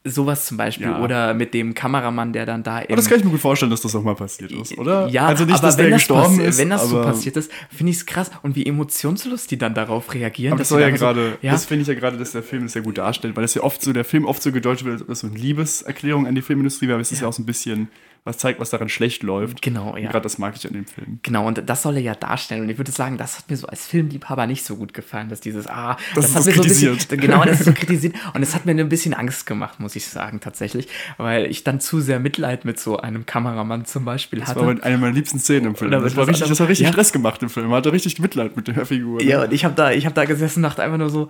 Sowas 0.09 0.45
zum 0.45 0.57
Beispiel. 0.57 0.87
Ja. 0.87 1.01
Oder 1.01 1.33
mit 1.33 1.53
dem 1.53 1.73
Kameramann, 1.73 2.33
der 2.33 2.45
dann 2.45 2.63
da 2.63 2.77
Aber 2.77 2.95
das 2.95 3.07
kann 3.07 3.19
ich 3.19 3.23
mir 3.25 3.31
gut 3.31 3.39
vorstellen, 3.39 3.69
dass 3.71 3.81
das 3.81 3.95
auch 3.95 4.03
mal 4.03 4.15
passiert 4.15 4.51
ist, 4.51 4.77
oder? 4.77 5.07
Ja, 5.07 5.27
also 5.27 5.45
nicht, 5.45 5.53
aber 5.55 5.67
dass 5.67 5.75
der 5.77 5.85
wenn 5.85 5.91
das 5.91 6.01
gestorben 6.01 6.39
ist. 6.39 6.57
Wenn 6.57 6.69
das 6.69 6.89
so 6.89 7.01
passiert 7.01 7.37
ist, 7.37 7.51
finde 7.75 7.91
ich 7.91 7.97
es 7.97 8.05
krass. 8.05 8.31
Und 8.43 8.55
wie 8.55 8.65
emotionslos 8.65 9.47
die 9.47 9.57
dann 9.57 9.73
darauf 9.73 10.13
reagieren. 10.13 10.53
Aber 10.53 10.59
das 10.59 10.69
soll 10.69 10.81
ja 10.81 10.87
dann 10.89 10.97
so- 10.97 11.05
gerade, 11.05 11.37
ja, 11.41 11.51
das 11.51 11.65
finde 11.65 11.83
ich 11.83 11.87
ja 11.87 11.93
gerade, 11.93 12.17
dass 12.17 12.31
der 12.31 12.43
Film 12.43 12.63
das 12.63 12.73
sehr 12.73 12.81
gut 12.81 12.97
darstellt, 12.97 13.35
weil 13.35 13.43
das 13.43 13.53
ja 13.53 13.63
oft 13.63 13.81
so, 13.81 13.93
der 13.93 14.05
Film 14.05 14.25
oft 14.25 14.41
so 14.41 14.51
gedeutet 14.51 14.85
wird, 14.85 14.93
als 14.93 15.01
ob 15.01 15.07
das 15.07 15.19
so 15.19 15.27
eine 15.27 15.37
Liebeserklärung 15.37 16.27
an 16.27 16.35
die 16.35 16.41
Filmindustrie, 16.41 16.91
aber 16.91 17.01
es 17.01 17.11
ist 17.11 17.21
ja 17.21 17.27
auch 17.27 17.33
so 17.33 17.41
ein 17.41 17.45
bisschen, 17.45 17.89
was 18.27 18.37
zeigt, 18.37 18.59
was 18.59 18.69
daran 18.69 18.89
schlecht 18.89 19.23
läuft. 19.23 19.61
Genau, 19.61 19.97
ja. 19.97 20.11
Gerade 20.11 20.21
das 20.23 20.37
mag 20.37 20.55
ich 20.55 20.67
an 20.67 20.73
dem 20.73 20.85
Film. 20.85 21.19
Genau, 21.23 21.47
und 21.47 21.67
das 21.67 21.81
soll 21.81 21.95
er 21.95 22.01
ja 22.01 22.13
darstellen. 22.15 22.61
Und 22.61 22.69
ich 22.69 22.77
würde 22.77 22.91
sagen, 22.91 23.17
das 23.17 23.37
hat 23.39 23.49
mir 23.49 23.57
so 23.57 23.67
als 23.67 23.87
Filmliebhaber 23.87 24.45
nicht 24.45 24.63
so 24.65 24.75
gut 24.75 24.93
gefallen, 24.93 25.29
dass 25.29 25.39
dieses, 25.41 25.67
ah, 25.67 25.97
Das 26.13 26.35
hat 26.35 26.41
ist 26.41 26.45
mir 26.47 26.53
so 26.53 26.61
ein 26.61 26.67
bisschen, 26.67 26.91
kritisiert. 26.97 27.21
genau, 27.21 27.43
das 27.43 27.59
ist 27.61 27.65
so 27.65 27.71
kritisiert. 27.75 28.15
Und 28.33 28.43
es 28.43 28.53
hat 28.53 28.65
mir 28.65 28.71
ein 28.73 28.89
bisschen 28.89 29.13
Angst 29.13 29.45
gemacht, 29.45 29.79
muss 29.79 29.95
ich 29.95 30.05
sagen, 30.05 30.39
tatsächlich, 30.39 30.87
weil 31.17 31.45
ich 31.45 31.63
dann 31.63 31.79
zu 31.79 32.01
sehr 32.01 32.19
Mitleid 32.19 32.65
mit 32.65 32.79
so 32.79 32.97
einem 32.97 33.25
Kameramann 33.25 33.85
zum 33.85 34.05
Beispiel 34.05 34.39
Das 34.39 34.49
hatte. 34.49 34.61
war 34.61 34.83
eine 34.83 34.97
meiner 34.97 35.13
liebsten 35.13 35.39
Szenen 35.39 35.67
im 35.67 35.75
Film. 35.75 35.91
Das 35.91 36.15
war 36.15 36.27
richtig, 36.27 36.47
das 36.47 36.59
hat 36.59 36.67
richtig 36.69 36.85
anderem. 36.85 36.93
Stress 37.03 37.13
gemacht 37.13 37.41
im 37.41 37.49
Film. 37.49 37.67
Man 37.67 37.77
hatte 37.77 37.93
richtig 37.93 38.19
Mitleid 38.19 38.55
mit 38.55 38.67
der 38.67 38.85
Figur. 38.85 39.21
Ja, 39.21 39.39
ne? 39.39 39.45
und 39.45 39.53
ich 39.53 39.65
habe 39.65 39.73
da, 39.75 39.91
ich 39.91 40.05
habe 40.05 40.13
da 40.15 40.25
gesessen 40.25 40.59
und 40.59 40.63
dachte 40.63 40.83
einfach 40.83 40.97
nur 40.97 41.09
so, 41.09 41.29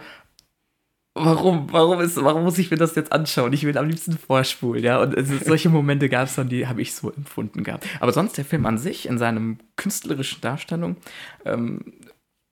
warum, 1.17 1.71
warum 1.71 1.99
ist, 2.01 2.21
warum 2.23 2.43
muss 2.43 2.57
ich 2.57 2.71
mir 2.71 2.77
das 2.77 2.95
jetzt 2.95 3.11
anschauen? 3.11 3.53
Ich 3.53 3.63
will 3.63 3.77
am 3.77 3.87
liebsten 3.87 4.17
vorspulen, 4.17 4.83
ja. 4.83 5.01
Und 5.01 5.13
es 5.15 5.27
solche 5.45 5.69
Momente 5.69 6.09
gab 6.09 6.27
es 6.27 6.35
dann, 6.35 6.49
die 6.49 6.67
habe 6.67 6.81
ich 6.81 6.93
so 6.93 7.11
empfunden 7.11 7.63
gehabt. 7.63 7.87
Aber 7.99 8.11
sonst 8.11 8.37
der 8.37 8.45
Film 8.45 8.65
an 8.65 8.77
sich 8.77 9.07
in 9.07 9.17
seinem 9.17 9.57
künstlerischen 9.75 10.41
Darstellung 10.41 10.97
ähm, 11.45 11.93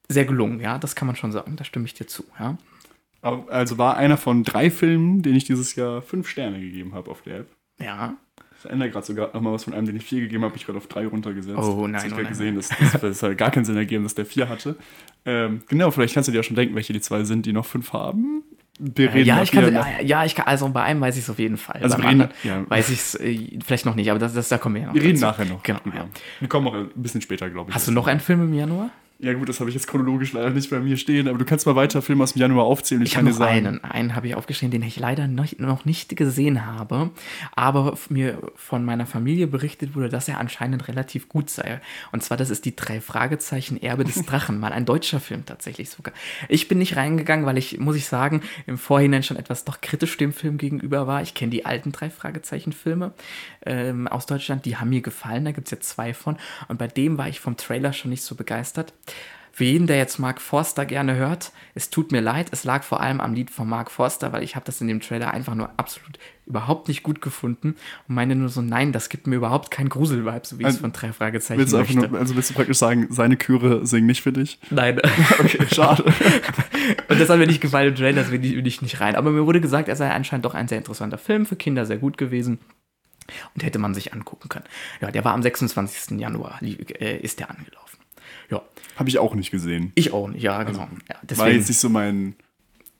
sehr 0.07 0.25
gelungen, 0.25 0.59
ja. 0.59 0.77
Das 0.77 0.95
kann 0.95 1.07
man 1.07 1.15
schon 1.15 1.31
sagen. 1.31 1.55
Da 1.55 1.63
stimme 1.63 1.85
ich 1.85 1.93
dir 1.93 2.07
zu, 2.07 2.23
ja. 2.39 2.57
Also 3.21 3.79
war 3.79 3.97
einer 3.97 4.17
von 4.17 4.43
drei 4.43 4.69
Filmen, 4.69 5.23
denen 5.23 5.35
ich 5.35 5.45
dieses 5.45 5.75
Jahr 5.75 6.03
fünf 6.03 6.27
Sterne 6.27 6.59
gegeben 6.59 6.93
habe 6.93 7.09
auf 7.09 7.23
der 7.23 7.39
App. 7.39 7.47
Ja. 7.79 8.17
Ich 8.59 8.65
erinnere 8.65 8.89
gerade 8.89 9.05
sogar 9.05 9.33
nochmal 9.33 9.53
was 9.53 9.63
von 9.63 9.73
einem, 9.73 9.85
den 9.85 9.95
ich 9.95 10.03
vier 10.03 10.21
gegeben 10.21 10.43
habe, 10.43 10.51
habe 10.51 10.57
ich 10.57 10.65
gerade 10.65 10.77
auf 10.77 10.87
drei 10.87 11.07
runtergesetzt. 11.07 11.57
Oh, 11.57 11.87
nein, 11.87 11.93
Das 11.93 12.03
hab 12.03 12.07
ich 12.07 12.13
oh 12.13 12.17
gerade 12.17 12.29
gesehen, 12.29 12.55
das, 12.55 12.69
das, 12.69 13.01
das 13.01 13.23
hat 13.23 13.37
gar 13.37 13.51
keinen 13.51 13.65
Sinn 13.65 13.77
ergeben, 13.77 14.03
dass 14.03 14.15
der 14.15 14.25
vier 14.25 14.47
hatte. 14.47 14.75
Ähm, 15.25 15.63
genau, 15.67 15.91
vielleicht 15.91 16.13
kannst 16.13 16.27
du 16.27 16.31
dir 16.31 16.37
ja 16.37 16.43
schon 16.43 16.55
denken, 16.55 16.75
welche 16.75 16.93
die 16.93 17.01
zwei 17.01 17.23
sind, 17.23 17.45
die 17.45 17.53
noch 17.53 17.65
fünf 17.65 17.93
haben. 17.93 18.43
Wir 18.79 19.13
Äh, 19.13 19.21
ja, 19.21 19.37
auch 19.39 19.43
ich 19.43 19.51
kann, 19.51 19.73
noch- 19.73 19.85
ja, 20.03 20.25
ich 20.25 20.35
kann, 20.35 20.47
also 20.47 20.67
bei 20.69 20.83
einem 20.83 20.99
weiß 21.01 21.15
ich 21.15 21.23
es 21.23 21.29
auf 21.29 21.39
jeden 21.39 21.57
Fall. 21.57 21.79
Also 21.81 21.95
reden- 21.95 22.07
anderen 22.07 22.31
ja. 22.43 22.69
weiß 22.69 22.89
ich 22.89 22.99
es 22.99 23.15
äh, 23.15 23.59
vielleicht 23.65 23.85
noch 23.85 23.95
nicht, 23.95 24.09
aber 24.09 24.19
das, 24.19 24.33
das, 24.33 24.49
da 24.49 24.57
kommen 24.57 24.75
wir 24.75 24.81
ja 24.81 24.87
noch. 24.87 24.93
Wir 24.95 25.01
reden 25.03 25.19
dazu. 25.19 25.25
nachher 25.41 25.45
noch. 25.53 25.63
Genau, 25.63 25.79
ja. 25.95 26.07
Wir 26.39 26.49
kommen 26.49 26.67
auch 26.67 26.73
ein 26.73 26.89
bisschen 26.95 27.21
später, 27.21 27.49
glaube 27.49 27.69
ich. 27.69 27.75
Hast 27.75 27.87
du 27.87 27.91
noch 27.91 28.07
einen 28.07 28.19
Film 28.19 28.41
im 28.41 28.53
Januar? 28.53 28.89
Ja, 29.17 29.31
gut, 29.33 29.47
das 29.47 29.61
habe 29.61 29.69
ich 29.69 29.75
jetzt 29.75 29.87
chronologisch 29.87 30.33
leider 30.33 30.49
nicht 30.49 30.69
bei 30.69 30.79
mir 30.81 30.97
stehen, 30.97 31.29
aber 31.29 31.37
du 31.37 31.45
kannst 31.45 31.65
mal 31.65 31.77
weiter 31.77 32.01
Filme 32.01 32.23
aus 32.23 32.33
dem 32.33 32.41
Januar 32.41 32.65
aufzählen. 32.65 33.01
Ich 33.01 33.13
kann 33.13 33.21
habe 33.21 33.31
dir 33.31 33.37
sagen. 33.37 33.67
einen. 33.67 33.83
Einen 33.85 34.15
habe 34.15 34.27
ich 34.27 34.35
aufgeschrieben, 34.35 34.71
den 34.71 34.83
ich 34.83 34.99
leider 34.99 35.27
noch, 35.27 35.85
nicht 35.85 36.17
gesehen 36.17 36.65
habe, 36.65 37.11
aber 37.55 37.97
mir 38.09 38.39
von 38.55 38.83
meiner 38.83 39.05
Familie 39.05 39.47
berichtet 39.47 39.95
wurde, 39.95 40.09
dass 40.09 40.27
er 40.27 40.37
anscheinend 40.39 40.89
relativ 40.89 41.29
gut 41.29 41.49
sei. 41.49 41.79
Und 42.11 42.23
zwar, 42.23 42.35
das 42.35 42.49
ist 42.49 42.65
die 42.65 42.75
drei 42.75 42.99
Fragezeichen 42.99 43.81
Erbe 43.81 44.03
des 44.03 44.21
Drachen, 44.25 44.59
mal 44.59 44.73
ein 44.73 44.85
deutscher 44.85 45.21
Film 45.21 45.45
tatsächlich 45.45 45.89
sogar. 45.89 46.13
Ich 46.49 46.67
bin 46.67 46.79
nicht 46.79 46.97
reingegangen, 46.97 47.45
weil 47.45 47.57
ich, 47.57 47.79
muss 47.79 47.95
ich 47.95 48.07
sagen, 48.07 48.41
im 48.67 48.77
Vorhinein 48.77 49.23
schon 49.23 49.37
etwas 49.37 49.63
doch 49.63 49.79
kritisch 49.79 50.17
dem 50.17 50.33
Film 50.33 50.57
gegenüber 50.57 51.07
war. 51.07 51.21
Ich 51.21 51.33
kenne 51.33 51.51
die 51.51 51.65
alten 51.65 51.93
drei 51.93 52.09
Fragezeichen 52.09 52.73
Filme 52.73 53.13
ähm, 53.65 54.09
aus 54.09 54.25
Deutschland, 54.25 54.65
die 54.65 54.75
haben 54.75 54.89
mir 54.89 55.01
gefallen, 55.01 55.45
da 55.45 55.51
gibt 55.51 55.67
es 55.67 55.71
ja 55.71 55.79
zwei 55.79 56.13
von. 56.13 56.37
Und 56.67 56.77
bei 56.77 56.87
dem 56.87 57.17
war 57.17 57.29
ich 57.29 57.39
vom 57.39 57.55
Trailer 57.55 57.93
schon 57.93 58.11
nicht 58.11 58.23
so 58.23 58.35
begeistert. 58.35 58.93
Für 59.55 59.63
jeden, 59.63 59.87
der 59.87 59.95
jetzt 59.95 60.19
Mark 60.19 60.41
Forster 60.41 60.85
gerne 60.85 61.15
hört, 61.15 61.53
es 61.75 61.89
tut 61.89 62.11
mir 62.11 62.19
leid, 62.19 62.49
es 62.51 62.65
lag 62.65 62.83
vor 62.83 62.99
allem 62.99 63.21
am 63.21 63.33
Lied 63.33 63.49
von 63.49 63.69
Mark 63.69 63.89
Forster, 63.89 64.33
weil 64.33 64.43
ich 64.43 64.57
habe 64.57 64.65
das 64.65 64.81
in 64.81 64.89
dem 64.89 64.99
Trailer 64.99 65.31
einfach 65.33 65.55
nur 65.55 65.69
absolut 65.77 66.19
überhaupt 66.45 66.89
nicht 66.89 67.03
gut 67.03 67.21
gefunden 67.21 67.77
und 68.09 68.15
meine 68.15 68.35
nur 68.35 68.49
so, 68.49 68.61
nein, 68.61 68.91
das 68.91 69.07
gibt 69.07 69.27
mir 69.27 69.37
überhaupt 69.37 69.71
keinen 69.71 69.87
Gruselvibe, 69.87 70.41
so 70.43 70.59
wie 70.59 70.63
ich 70.63 70.67
es 70.67 70.73
Also, 70.73 70.81
von 70.81 70.91
drei 70.91 71.13
Fragezeichen 71.13 71.57
Willst 71.59 71.73
möchte. 71.73 71.95
nur, 71.95 72.19
also 72.19 72.35
willst 72.35 72.49
du 72.49 72.53
praktisch 72.53 72.77
sagen, 72.77 73.07
seine 73.11 73.37
Chöre 73.37 73.87
singen 73.87 74.07
nicht 74.07 74.23
für 74.23 74.33
dich? 74.33 74.59
Nein. 74.71 74.99
Okay, 75.39 75.65
schade. 75.73 76.03
Und 77.07 77.19
das 77.21 77.29
hat 77.29 77.39
mir 77.39 77.47
nicht 77.47 77.61
gefallen 77.61 77.89
im 77.89 77.95
Trailer, 77.95 78.23
deswegen 78.23 78.43
will 78.43 78.67
ich 78.67 78.81
nicht 78.81 78.99
rein. 78.99 79.15
Aber 79.15 79.31
mir 79.31 79.45
wurde 79.45 79.61
gesagt, 79.61 79.87
er 79.87 79.95
sei 79.95 80.11
anscheinend 80.11 80.43
doch 80.43 80.53
ein 80.53 80.67
sehr 80.67 80.79
interessanter 80.79 81.17
Film, 81.17 81.45
für 81.45 81.55
Kinder 81.55 81.85
sehr 81.85 81.97
gut 81.97 82.17
gewesen. 82.17 82.59
Und 83.53 83.63
hätte 83.63 83.79
man 83.79 83.93
sich 83.93 84.13
angucken 84.13 84.49
können. 84.49 84.65
Ja, 85.01 85.11
der 85.11 85.23
war 85.23 85.33
am 85.33 85.41
26. 85.41 86.19
Januar, 86.19 86.59
äh, 86.61 87.17
ist 87.17 87.39
der 87.39 87.49
angelaufen. 87.49 87.84
Ja, 88.49 88.61
habe 88.95 89.09
ich 89.09 89.19
auch 89.19 89.35
nicht 89.35 89.51
gesehen. 89.51 89.91
ich 89.95 90.13
auch 90.13 90.27
nicht, 90.27 90.43
ja, 90.43 90.63
genau. 90.63 90.79
ja, 90.79 90.87
War 90.87 91.21
deswegen, 91.23 91.57
jetzt 91.57 91.67
nicht 91.67 91.79
so 91.79 91.89
mein 91.89 92.35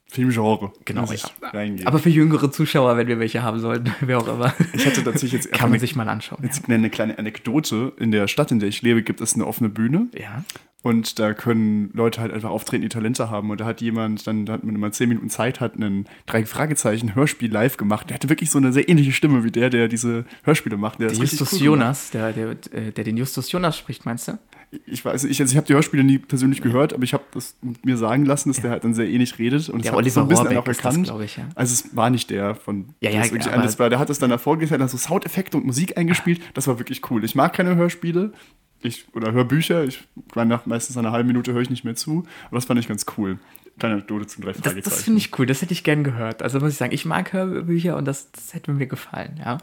Filmgenre. 0.07 0.71
Genau, 0.85 1.11
ja. 1.11 1.85
aber 1.85 1.99
für 1.99 2.09
jüngere 2.09 2.51
Zuschauer, 2.51 2.95
wenn 2.95 3.07
wir 3.07 3.19
welche 3.19 3.43
haben 3.43 3.59
sollten, 3.59 3.93
wer 4.01 4.19
auch 4.19 4.27
immer, 4.27 4.53
ich 4.73 4.85
hatte 4.85 5.03
tatsächlich 5.03 5.33
jetzt 5.33 5.51
kann 5.51 5.69
man 5.69 5.79
sich 5.79 5.95
mal 5.95 6.07
anschauen. 6.07 6.39
jetzt 6.43 6.69
eine 6.69 6.89
kleine 6.89 7.17
Anekdote. 7.17 7.93
In 7.97 8.11
der 8.11 8.27
Stadt, 8.27 8.51
in 8.51 8.59
der 8.59 8.69
ich 8.69 8.81
lebe, 8.81 9.03
gibt 9.03 9.19
es 9.21 9.35
eine 9.35 9.45
offene 9.45 9.69
Bühne. 9.69 10.07
Ja. 10.13 10.21
ja. 10.21 10.43
Und 10.85 11.17
da 11.17 11.33
können 11.33 11.89
Leute 11.93 12.21
halt 12.21 12.31
einfach 12.31 12.51
auftreten, 12.51 12.83
die 12.83 12.89
Talente 12.89 13.31
haben. 13.31 13.49
Und 13.49 13.59
da 13.59 13.65
hat 13.65 13.81
jemand, 13.81 14.27
dann 14.27 14.45
da 14.45 14.53
hat 14.53 14.63
man 14.63 14.75
immer 14.75 14.91
zehn 14.91 15.09
Minuten 15.09 15.31
Zeit, 15.31 15.59
hat 15.59 15.73
einen 15.73 16.05
drei 16.27 16.45
Fragezeichen 16.45 17.15
Hörspiel 17.15 17.51
live 17.51 17.77
gemacht. 17.77 18.11
Der 18.11 18.13
hatte 18.13 18.29
wirklich 18.29 18.51
so 18.51 18.59
eine 18.59 18.71
sehr 18.71 18.87
ähnliche 18.87 19.11
Stimme 19.11 19.43
wie 19.43 19.49
der, 19.49 19.71
der 19.71 19.87
diese 19.87 20.25
Hörspiele 20.43 20.77
macht. 20.77 20.99
Der 20.99 21.07
Der 21.07 21.17
Justus 21.17 21.53
cool. 21.53 21.61
Jonas, 21.61 22.11
der, 22.11 22.33
der, 22.33 22.51
äh, 22.51 22.91
der 22.91 23.03
den 23.03 23.17
Justus 23.17 23.51
Jonas 23.51 23.75
spricht, 23.79 24.05
meinst 24.05 24.27
du? 24.27 24.37
Ich 24.85 25.03
weiß 25.05 25.23
nicht, 25.23 25.31
ich, 25.31 25.41
also 25.41 25.51
ich 25.51 25.57
habe 25.57 25.67
die 25.67 25.73
Hörspiele 25.73 26.03
nie 26.03 26.17
persönlich 26.19 26.61
gehört, 26.61 26.93
aber 26.93 27.03
ich 27.03 27.13
habe 27.13 27.23
das 27.33 27.55
mir 27.83 27.97
sagen 27.97 28.25
lassen, 28.25 28.49
dass 28.49 28.61
der 28.61 28.71
halt 28.71 28.83
dann 28.83 28.93
sehr 28.93 29.07
ähnlich 29.09 29.37
redet. 29.39 29.69
Und 29.69 29.83
Der 29.83 29.91
das 29.91 29.97
Oliver 29.97 30.11
so 30.13 30.21
ein 30.21 30.27
bisschen 30.27 30.43
Rohrbeck 30.47 30.57
auch 30.59 30.63
das, 30.65 30.77
erkannt. 30.77 31.03
glaube 31.05 31.25
ich, 31.25 31.37
ja. 31.37 31.47
Also 31.55 31.73
es 31.73 31.95
war 31.95 32.09
nicht 32.09 32.29
der 32.29 32.55
von 32.55 32.89
Ja, 32.99 33.09
ja, 33.11 33.19
das 33.21 33.31
wirklich 33.31 33.47
aber- 33.47 33.57
anders 33.57 33.79
war. 33.79 33.89
Der 33.89 33.99
hat 33.99 34.09
das 34.09 34.19
dann 34.19 34.31
erfolgreich, 34.31 34.71
hat 34.71 34.89
so 34.89 34.97
Soundeffekte 34.97 35.57
und 35.57 35.65
Musik 35.65 35.97
eingespielt. 35.97 36.41
Das 36.53 36.67
war 36.67 36.79
wirklich 36.79 37.01
cool. 37.09 37.23
Ich 37.23 37.35
mag 37.35 37.53
keine 37.53 37.75
Hörspiele. 37.75 38.33
Ich, 38.81 39.07
oder 39.15 39.31
Hörbücher. 39.31 39.83
Ich 39.85 40.03
meine, 40.35 40.49
nach 40.49 40.65
meistens 40.65 40.97
einer 40.97 41.11
halben 41.11 41.27
Minute 41.27 41.53
höre 41.53 41.61
ich 41.61 41.69
nicht 41.69 41.83
mehr 41.85 41.95
zu. 41.95 42.25
Aber 42.47 42.57
das 42.57 42.65
fand 42.65 42.79
ich 42.79 42.87
ganz 42.87 43.05
cool. 43.17 43.39
Kleine 43.79 43.95
Anekdote 43.95 44.27
zum 44.27 44.43
drei 44.43 44.51
Das, 44.53 44.61
Fragezeichen. 44.61 44.83
das 44.89 45.03
finde 45.03 45.17
ich 45.19 45.37
cool, 45.37 45.45
das 45.45 45.61
hätte 45.61 45.73
ich 45.73 45.83
gern 45.83 46.03
gehört. 46.05 46.41
Also 46.41 46.59
muss 46.59 46.71
ich 46.71 46.77
sagen, 46.77 46.93
ich 46.93 47.03
mag 47.05 47.33
Hörbücher 47.33 47.97
und 47.97 48.05
das, 48.05 48.31
das 48.31 48.53
hätte 48.53 48.71
mir 48.71 48.87
gefallen, 48.87 49.37
ja. 49.43 49.57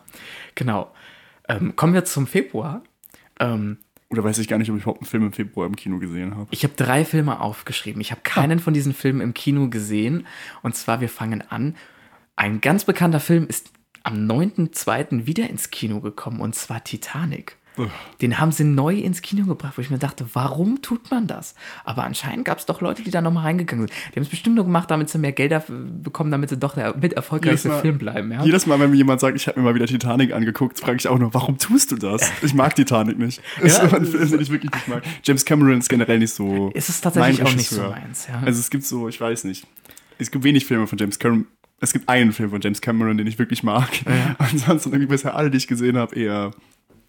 Genau. 0.55 0.93
Ähm, 1.49 1.77
kommen 1.77 1.95
wir 1.95 2.05
zum 2.05 2.27
Februar. 2.27 2.83
Ähm, 3.41 3.79
Oder 4.13 4.25
weiß 4.25 4.39
ich 4.39 4.47
gar 4.47 4.59
nicht, 4.59 4.71
ob 4.71 4.77
ich 4.77 4.83
überhaupt 4.83 5.01
einen 5.01 5.09
Film 5.09 5.23
im 5.25 5.33
Februar 5.33 5.67
im 5.67 5.75
Kino 5.75 5.99
gesehen 5.99 6.37
habe. 6.37 6.47
ich 6.51 6.65
habe 6.65 6.75
drei 6.77 7.05
Filme 7.07 7.41
aufgeschrieben. 7.41 8.03
Ich 8.03 8.11
habe 8.11 8.21
keinen 8.23 8.59
von 8.59 8.75
diesen 8.75 8.93
Filmen 8.93 9.23
im 9.23 9.33
Kino 9.33 9.71
gesehen. 9.71 10.27
Und 10.63 10.77
zwar, 10.77 11.01
wir 11.01 11.09
fangen 11.09 11.43
an. 11.51 11.77
Ein 12.37 12.61
ganz 12.61 12.85
bekannter 12.85 13.21
Film 13.21 13.47
ist 13.47 13.73
am 14.03 14.27
9.2. 14.27 15.27
wieder 15.27 15.49
ins 15.49 15.71
Kino 15.71 16.01
gekommen, 16.01 16.41
und 16.41 16.55
zwar 16.55 16.85
Titanic. 16.85 17.57
Den 18.21 18.39
haben 18.39 18.53
sie 18.53 18.65
neu 18.65 18.95
ins 18.97 19.23
Kino 19.23 19.47
gebracht, 19.47 19.75
wo 19.77 19.81
ich 19.83 19.91
mir 19.91 19.99
dachte, 19.99 20.27
warum 20.35 20.83
tut 20.83 21.11
man 21.11 21.27
das? 21.27 21.55
Aber 21.85 22.05
anscheinend 22.05 22.45
gab 22.45 22.59
es 22.59 22.67
doch 22.67 22.81
Leute, 22.81 23.03
die 23.03 23.11
da 23.11 23.21
nochmal 23.23 23.45
reingegangen 23.45 23.89
sind. 23.89 23.99
Die 24.13 24.17
haben 24.17 24.23
es 24.25 24.29
bestimmt 24.29 24.57
nur 24.57 24.65
gemacht, 24.65 24.91
damit 24.91 25.09
sie 25.09 25.19
mehr 25.19 25.33
Geld 25.33 25.53
dafür 25.53 25.79
bekommen, 25.79 26.31
damit 26.31 26.51
sie 26.51 26.59
doch 26.59 26.75
der 26.75 26.97
mit 26.97 27.15
erfolgreichste 27.15 27.69
Mal- 27.69 27.81
Film 27.81 27.99
bleiben. 27.99 28.31
Ja? 28.31 28.45
Jedes 28.45 28.67
Mal, 28.67 28.79
wenn 28.81 28.91
mir 28.91 28.97
jemand 28.97 29.21
sagt, 29.21 29.37
ich 29.37 29.47
habe 29.49 29.59
mir 29.61 29.65
mal 29.65 29.75
wieder 29.75 29.87
Titanic 29.87 30.33
angeguckt, 30.33 30.79
frage 30.81 30.97
ich 30.99 31.09
auch 31.09 31.19
nur, 31.19 31.33
warum 31.35 31.57
tust 31.59 31.91
du 31.93 31.97
das? 31.97 32.31
Ich 32.43 32.53
mag 32.55 32.75
Titanic 32.75 33.19
nicht. 33.19 33.41
Das 33.63 33.79
Ja, 33.79 33.85
ist 33.85 33.95
ein 33.95 34.05
Film, 34.07 34.31
den 34.31 34.41
ich 34.41 34.51
wirklich 34.51 34.71
nicht 34.73 34.89
mag. 34.89 35.03
James 35.25 35.45
Cameron 35.45 35.79
ist 35.79 35.89
generell 35.89 36.19
nicht 36.19 36.33
so. 36.35 36.71
Es 36.75 36.89
ist 36.89 37.01
tatsächlich 37.01 37.39
mein 37.39 37.47
auch 37.47 37.55
nicht 37.57 37.69
so 37.71 37.83
meins. 37.83 38.27
Ja. 38.29 38.43
Also 38.45 38.61
es 38.61 38.69
gibt 38.71 38.85
so, 38.85 39.09
ich 39.09 39.21
weiß 39.21 39.45
nicht. 39.45 39.67
Es 40.19 40.31
gibt 40.31 40.45
wenig 40.45 40.67
Filme 40.67 40.87
von 40.87 40.99
James 40.99 41.19
Cameron. 41.19 41.47
Es 41.81 41.93
gibt 41.93 42.09
einen 42.09 42.33
Film 42.33 42.51
von 42.51 42.61
James 42.61 42.81
Cameron, 42.81 43.17
den 43.19 43.27
ich 43.27 43.39
wirklich 43.39 43.63
mag. 43.63 43.89
Ansonsten 44.39 44.91
irgendwie 44.91 45.07
bisher 45.07 45.35
alle, 45.35 45.51
die 45.51 45.57
ich 45.57 45.67
gesehen 45.67 45.97
habe, 45.97 46.15
eher. 46.15 46.53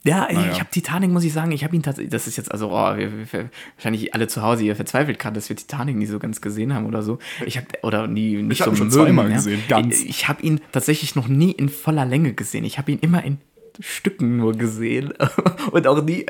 Ja, 0.05 0.27
Naja. 0.31 0.51
ich 0.51 0.59
habe 0.59 0.69
Titanic, 0.69 1.11
muss 1.11 1.23
ich 1.23 1.31
sagen, 1.31 1.51
ich 1.51 1.63
habe 1.63 1.75
ihn 1.75 1.81
tatsächlich, 1.81 2.11
das 2.11 2.27
ist 2.27 2.35
jetzt 2.35 2.51
also, 2.51 2.71
oh, 2.71 2.97
wir, 2.97 3.31
wir, 3.31 3.49
wahrscheinlich 3.77 4.13
alle 4.13 4.27
zu 4.27 4.41
Hause 4.41 4.63
hier 4.63 4.75
verzweifelt 4.75 5.17
gerade, 5.17 5.35
dass 5.35 5.47
wir 5.47 5.55
Titanic 5.55 5.95
nie 5.95 6.05
so 6.05 6.19
ganz 6.19 6.41
gesehen 6.41 6.73
haben 6.73 6.85
oder 6.85 7.01
so. 7.03 7.19
Ich 7.45 7.55
habe 7.57 7.67
oder 7.83 8.07
nie 8.07 8.41
nicht 8.41 8.59
Ich 8.59 8.65
so 8.65 8.75
schon 8.75 8.87
mögen, 8.87 8.91
zweimal 8.91 9.29
ja. 9.29 9.35
gesehen, 9.37 9.61
ganz. 9.69 10.01
Ich, 10.01 10.09
ich 10.09 10.27
habe 10.27 10.41
ihn 10.43 10.59
tatsächlich 10.73 11.15
noch 11.15 11.27
nie 11.29 11.51
in 11.51 11.69
voller 11.69 12.05
Länge 12.05 12.33
gesehen. 12.33 12.65
Ich 12.65 12.77
habe 12.77 12.91
ihn 12.91 12.99
immer 12.99 13.23
in 13.23 13.37
Stücken 13.79 14.37
nur 14.37 14.53
gesehen 14.53 15.13
und 15.71 15.87
auch 15.87 16.03
nie 16.03 16.25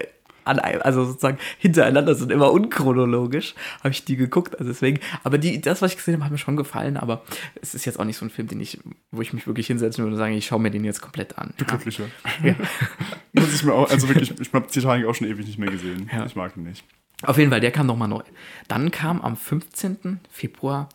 an 0.46 0.60
einem, 0.60 0.82
also 0.82 1.06
sozusagen 1.06 1.38
hintereinander 1.58 2.16
sind 2.16 2.32
immer 2.32 2.52
unchronologisch, 2.52 3.56
habe 3.80 3.90
ich 3.90 4.06
die 4.06 4.16
geguckt, 4.16 4.58
also 4.60 4.72
deswegen, 4.72 5.00
aber 5.24 5.38
die, 5.38 5.62
das, 5.62 5.82
was 5.82 5.92
ich 5.92 5.98
gesehen 5.98 6.16
habe, 6.16 6.26
hat 6.26 6.32
mir 6.32 6.38
schon 6.38 6.58
gefallen, 6.58 6.98
aber 6.98 7.24
es 7.62 7.76
ist 7.76 7.86
jetzt 7.86 8.00
auch 8.00 8.06
nicht 8.06 8.18
so 8.18 8.26
ein 8.26 8.30
Film, 8.30 8.48
den 8.48 8.60
ich, 8.60 8.80
wo 9.12 9.22
ich 9.22 9.34
mich 9.34 9.48
wirklich 9.48 9.68
hinsetzen 9.68 10.04
würde 10.04 10.16
und 10.16 10.20
sagen, 10.20 10.34
ich 10.34 10.46
schaue 10.46 10.60
mir 10.60 10.72
den 10.72 10.84
jetzt 10.84 11.02
komplett 11.02 11.38
an. 11.38 11.54
Ja. 11.60 11.66
Glücklicher. 11.66 12.06
Muss 13.34 13.54
ich 13.54 13.64
mir 13.64 13.74
auch, 13.74 13.90
also 13.90 14.08
wirklich, 14.10 14.40
ich 14.40 14.54
habe 14.54 14.68
Titanic 14.68 15.06
auch 15.06 15.16
schon 15.16 15.28
ewig 15.28 15.46
nicht 15.46 15.60
mehr 15.60 15.72
gesehen. 15.72 16.10
Ja. 16.12 16.26
Ich 16.26 16.36
mag 16.36 16.56
ihn 16.58 16.64
nicht. 16.64 16.84
Auf 17.24 17.38
jeden 17.38 17.50
Fall, 17.50 17.62
der 17.62 17.72
kam 17.72 17.88
nochmal 17.88 18.10
neu. 18.10 18.24
Dann 18.68 18.92
kam 18.92 19.22
am 19.22 19.38
15. 19.38 20.20
Februar 20.30 20.90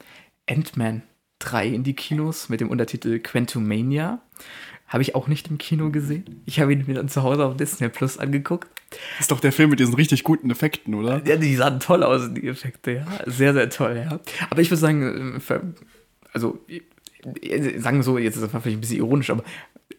Ant-Man 0.46 1.02
3 1.38 1.68
in 1.68 1.84
die 1.84 1.94
Kinos 1.94 2.48
mit 2.48 2.60
dem 2.60 2.68
Untertitel 2.70 3.18
Quantumania. 3.20 4.20
Habe 4.88 5.02
ich 5.02 5.14
auch 5.14 5.28
nicht 5.28 5.48
im 5.48 5.58
Kino 5.58 5.90
gesehen. 5.90 6.42
Ich 6.46 6.60
habe 6.60 6.72
ihn 6.72 6.84
mir 6.86 6.94
dann 6.94 7.08
zu 7.08 7.22
Hause 7.22 7.44
auf 7.44 7.56
Disney 7.56 7.88
Plus 7.88 8.18
angeguckt. 8.18 8.68
Das 8.90 9.20
ist 9.20 9.30
doch 9.30 9.40
der 9.40 9.52
Film 9.52 9.70
mit 9.70 9.80
diesen 9.80 9.94
richtig 9.94 10.24
guten 10.24 10.50
Effekten, 10.50 10.94
oder? 10.94 11.22
Ja, 11.26 11.36
die 11.36 11.54
sahen 11.56 11.78
toll 11.78 12.02
aus, 12.02 12.32
die 12.32 12.48
Effekte, 12.48 12.92
ja. 12.92 13.06
Sehr, 13.26 13.52
sehr 13.52 13.68
toll, 13.68 14.02
ja. 14.02 14.18
Aber 14.48 14.62
ich 14.62 14.70
würde 14.70 14.80
sagen, 14.80 15.40
äh, 15.46 15.60
also, 16.32 16.58
äh, 17.42 17.78
sagen 17.78 17.98
wir 17.98 18.02
so, 18.02 18.16
jetzt 18.16 18.36
ist 18.36 18.42
das 18.42 18.50
vielleicht 18.50 18.78
ein 18.78 18.80
bisschen 18.80 18.96
ironisch, 18.98 19.28
aber 19.28 19.44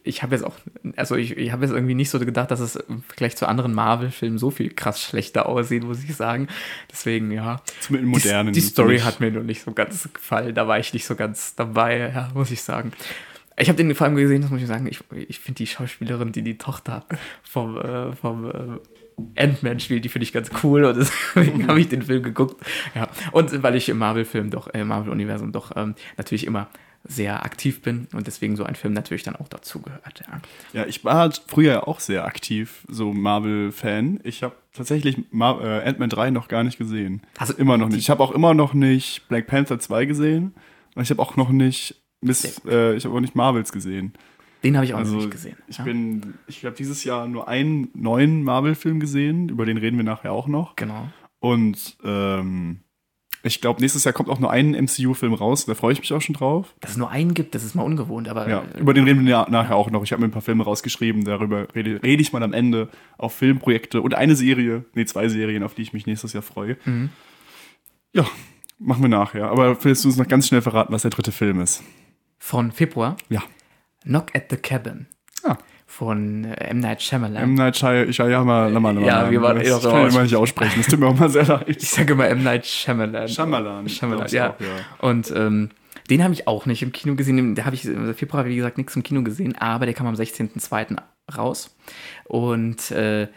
ich 0.02 0.22
habe 0.22 0.34
jetzt 0.34 0.44
auch, 0.44 0.54
also 0.96 1.16
ich, 1.16 1.36
ich 1.36 1.52
habe 1.52 1.64
jetzt 1.64 1.74
irgendwie 1.74 1.94
nicht 1.94 2.10
so 2.10 2.18
gedacht, 2.18 2.50
dass 2.50 2.60
es 2.60 2.76
im 2.76 3.02
Vergleich 3.02 3.36
zu 3.36 3.46
anderen 3.46 3.74
Marvel-Filmen 3.74 4.38
so 4.38 4.50
viel 4.50 4.70
krass 4.70 5.00
schlechter 5.00 5.46
aussieht, 5.46 5.84
muss 5.84 6.02
ich 6.02 6.14
sagen. 6.16 6.48
Deswegen, 6.90 7.30
ja. 7.30 7.60
Zumindest 7.80 8.04
im 8.04 8.10
modernen. 8.10 8.52
Die, 8.52 8.60
die 8.60 8.66
Story 8.66 8.94
nicht. 8.94 9.04
hat 9.04 9.20
mir 9.20 9.30
nur 9.30 9.42
nicht 9.42 9.62
so 9.62 9.72
ganz 9.72 10.08
gefallen. 10.12 10.54
Da 10.54 10.66
war 10.66 10.78
ich 10.78 10.94
nicht 10.94 11.06
so 11.06 11.16
ganz 11.16 11.54
dabei, 11.54 11.98
ja, 11.98 12.30
muss 12.34 12.50
ich 12.50 12.62
sagen. 12.62 12.92
Ich 13.60 13.68
habe 13.68 13.76
den 13.76 13.94
vor 13.94 14.06
allem 14.06 14.16
gesehen, 14.16 14.42
das 14.42 14.50
muss 14.50 14.62
ich 14.62 14.66
sagen. 14.66 14.86
Ich, 14.86 15.00
ich 15.28 15.38
finde 15.38 15.58
die 15.58 15.66
Schauspielerin, 15.66 16.32
die 16.32 16.42
die 16.42 16.56
Tochter 16.56 17.04
vom, 17.42 17.76
äh, 17.76 18.12
vom 18.14 18.46
äh, 18.46 19.42
Ant-Man 19.42 19.80
spielt, 19.80 20.04
die 20.04 20.08
finde 20.08 20.24
ich 20.24 20.32
ganz 20.32 20.50
cool 20.62 20.84
und 20.84 20.96
deswegen 21.36 21.68
habe 21.68 21.80
ich 21.80 21.88
den 21.88 22.02
Film 22.02 22.22
geguckt. 22.22 22.56
Ja. 22.94 23.08
Und 23.32 23.62
weil 23.62 23.76
ich 23.76 23.88
im 23.88 23.98
Marvel-Film 23.98 24.50
doch, 24.50 24.72
äh, 24.72 24.84
Marvel-Universum 24.84 25.52
doch 25.52 25.72
ähm, 25.76 25.94
natürlich 26.16 26.46
immer 26.46 26.68
sehr 27.04 27.44
aktiv 27.44 27.80
bin 27.80 28.08
und 28.12 28.26
deswegen 28.26 28.56
so 28.56 28.64
ein 28.64 28.74
Film 28.74 28.92
natürlich 28.92 29.22
dann 29.22 29.36
auch 29.36 29.48
dazu 29.48 29.80
gehört. 29.80 30.22
Ja. 30.26 30.40
Ja, 30.80 30.86
ich 30.86 31.04
war 31.04 31.16
halt 31.16 31.42
früher 31.46 31.88
auch 31.88 31.98
sehr 31.98 32.24
aktiv, 32.24 32.84
so 32.88 33.12
Marvel-Fan. 33.12 34.20
Ich 34.22 34.42
habe 34.42 34.54
tatsächlich 34.74 35.16
Mar 35.30 35.62
äh, 35.62 35.88
Ant-Man 35.88 36.10
3 36.10 36.30
noch 36.30 36.48
gar 36.48 36.62
nicht 36.62 36.78
gesehen. 36.78 37.22
Also 37.38 37.54
immer 37.54 37.78
noch 37.78 37.88
nicht. 37.88 37.98
Ich 37.98 38.10
habe 38.10 38.22
auch 38.22 38.32
immer 38.32 38.54
noch 38.54 38.74
nicht 38.74 39.28
Black 39.28 39.46
Panther 39.46 39.78
2 39.78 40.04
gesehen. 40.04 40.54
Und 40.94 41.02
ich 41.02 41.10
habe 41.10 41.22
auch 41.22 41.36
noch 41.36 41.50
nicht 41.50 41.99
Miss, 42.20 42.60
äh, 42.66 42.94
ich 42.96 43.04
habe 43.04 43.14
auch 43.14 43.20
nicht 43.20 43.34
Marvels 43.34 43.72
gesehen. 43.72 44.12
Den 44.62 44.76
habe 44.76 44.84
ich 44.84 44.92
auch 44.92 44.98
Also 44.98 45.14
noch 45.14 45.20
nicht 45.22 45.30
gesehen. 45.30 45.56
ich 45.68 45.78
ja. 45.78 45.84
bin, 45.84 46.34
ich 46.46 46.64
habe 46.64 46.76
dieses 46.76 47.02
Jahr 47.04 47.26
nur 47.26 47.48
einen 47.48 47.88
neuen 47.94 48.42
Marvel-Film 48.42 49.00
gesehen, 49.00 49.48
über 49.48 49.64
den 49.64 49.78
reden 49.78 49.96
wir 49.96 50.04
nachher 50.04 50.32
auch 50.32 50.48
noch. 50.48 50.76
Genau. 50.76 51.08
Und 51.38 51.96
ähm, 52.04 52.80
ich 53.42 53.62
glaube, 53.62 53.80
nächstes 53.80 54.04
Jahr 54.04 54.12
kommt 54.12 54.28
auch 54.28 54.38
nur 54.38 54.50
ein 54.50 54.72
MCU-Film 54.72 55.32
raus, 55.32 55.64
da 55.64 55.74
freue 55.74 55.94
ich 55.94 56.00
mich 56.00 56.12
auch 56.12 56.20
schon 56.20 56.34
drauf. 56.34 56.74
Dass 56.80 56.90
es 56.90 56.96
nur 56.98 57.08
einen 57.10 57.32
gibt, 57.32 57.54
das 57.54 57.64
ist 57.64 57.74
mal 57.74 57.84
ungewohnt, 57.84 58.28
aber 58.28 58.46
Ja, 58.50 58.62
äh, 58.74 58.80
über 58.80 58.92
den 58.92 59.04
reden 59.04 59.24
wir 59.24 59.46
nachher 59.48 59.76
auch 59.76 59.90
noch. 59.90 60.02
Ich 60.02 60.12
habe 60.12 60.20
mir 60.20 60.28
ein 60.28 60.32
paar 60.32 60.42
Filme 60.42 60.64
rausgeschrieben, 60.64 61.24
darüber 61.24 61.66
rede, 61.74 62.02
rede 62.02 62.20
ich 62.20 62.34
mal 62.34 62.42
am 62.42 62.52
Ende 62.52 62.90
auf 63.16 63.32
Filmprojekte 63.34 64.02
und 64.02 64.12
eine 64.12 64.36
Serie, 64.36 64.84
nee, 64.92 65.06
zwei 65.06 65.28
Serien, 65.28 65.62
auf 65.62 65.72
die 65.72 65.80
ich 65.82 65.94
mich 65.94 66.04
nächstes 66.04 66.34
Jahr 66.34 66.42
freue. 66.42 66.76
Mhm. 66.84 67.08
Ja, 68.12 68.26
machen 68.78 69.00
wir 69.00 69.08
nachher. 69.08 69.50
Aber 69.50 69.82
willst 69.84 70.04
du 70.04 70.08
uns 70.08 70.18
noch 70.18 70.28
ganz 70.28 70.48
schnell 70.48 70.60
verraten, 70.60 70.92
was 70.92 71.00
der 71.00 71.10
dritte 71.10 71.32
Film 71.32 71.62
ist? 71.62 71.82
Von 72.40 72.72
Februar 72.72 73.16
Ja. 73.28 73.42
Knock 74.02 74.34
at 74.34 74.46
the 74.50 74.56
Cabin 74.56 75.06
Ah. 75.44 75.56
von 75.86 76.44
äh, 76.44 76.54
M. 76.70 76.80
Night 76.80 77.00
Shyamalan. 77.02 77.42
M. 77.42 77.54
Night 77.54 77.76
Shyamalan. 77.76 79.04
Ja, 79.04 79.30
wir 79.30 79.40
waren 79.42 79.58
das 79.58 79.68
eher 79.68 79.76
ich 79.76 79.82
kann 79.82 80.08
immer 80.08 80.22
nicht 80.22 80.34
aussprechen. 80.34 80.74
Das 80.78 80.86
tut 80.88 80.98
mir 81.00 81.06
auch 81.06 81.16
mal 81.18 81.28
sehr 81.30 81.44
leid. 81.46 81.68
ich 81.68 81.88
sage 81.88 82.14
immer 82.14 82.26
M. 82.28 82.42
Night 82.42 82.66
Shyamalan. 82.66 83.28
Shyamalan. 83.28 83.88
Shyamalan, 83.88 84.28
ja. 84.30 84.50
auch, 84.50 84.60
ja. 84.60 84.66
Und 85.08 85.32
ähm, 85.36 85.70
den 86.08 86.24
habe 86.24 86.34
ich 86.34 86.48
auch 86.48 86.66
nicht 86.66 86.82
im 86.82 86.92
Kino 86.92 87.14
gesehen. 87.14 87.54
Da 87.54 87.64
habe 87.66 87.76
ich 87.76 87.84
im 87.84 88.14
Februar, 88.14 88.44
wie 88.46 88.56
gesagt, 88.56 88.78
nichts 88.78 88.96
im 88.96 89.02
Kino 89.02 89.22
gesehen, 89.22 89.56
aber 89.58 89.86
der 89.86 89.94
kam 89.94 90.06
am 90.06 90.14
16.02. 90.14 90.96
raus. 91.36 91.76
Und 92.24 92.90
äh, 92.90 93.28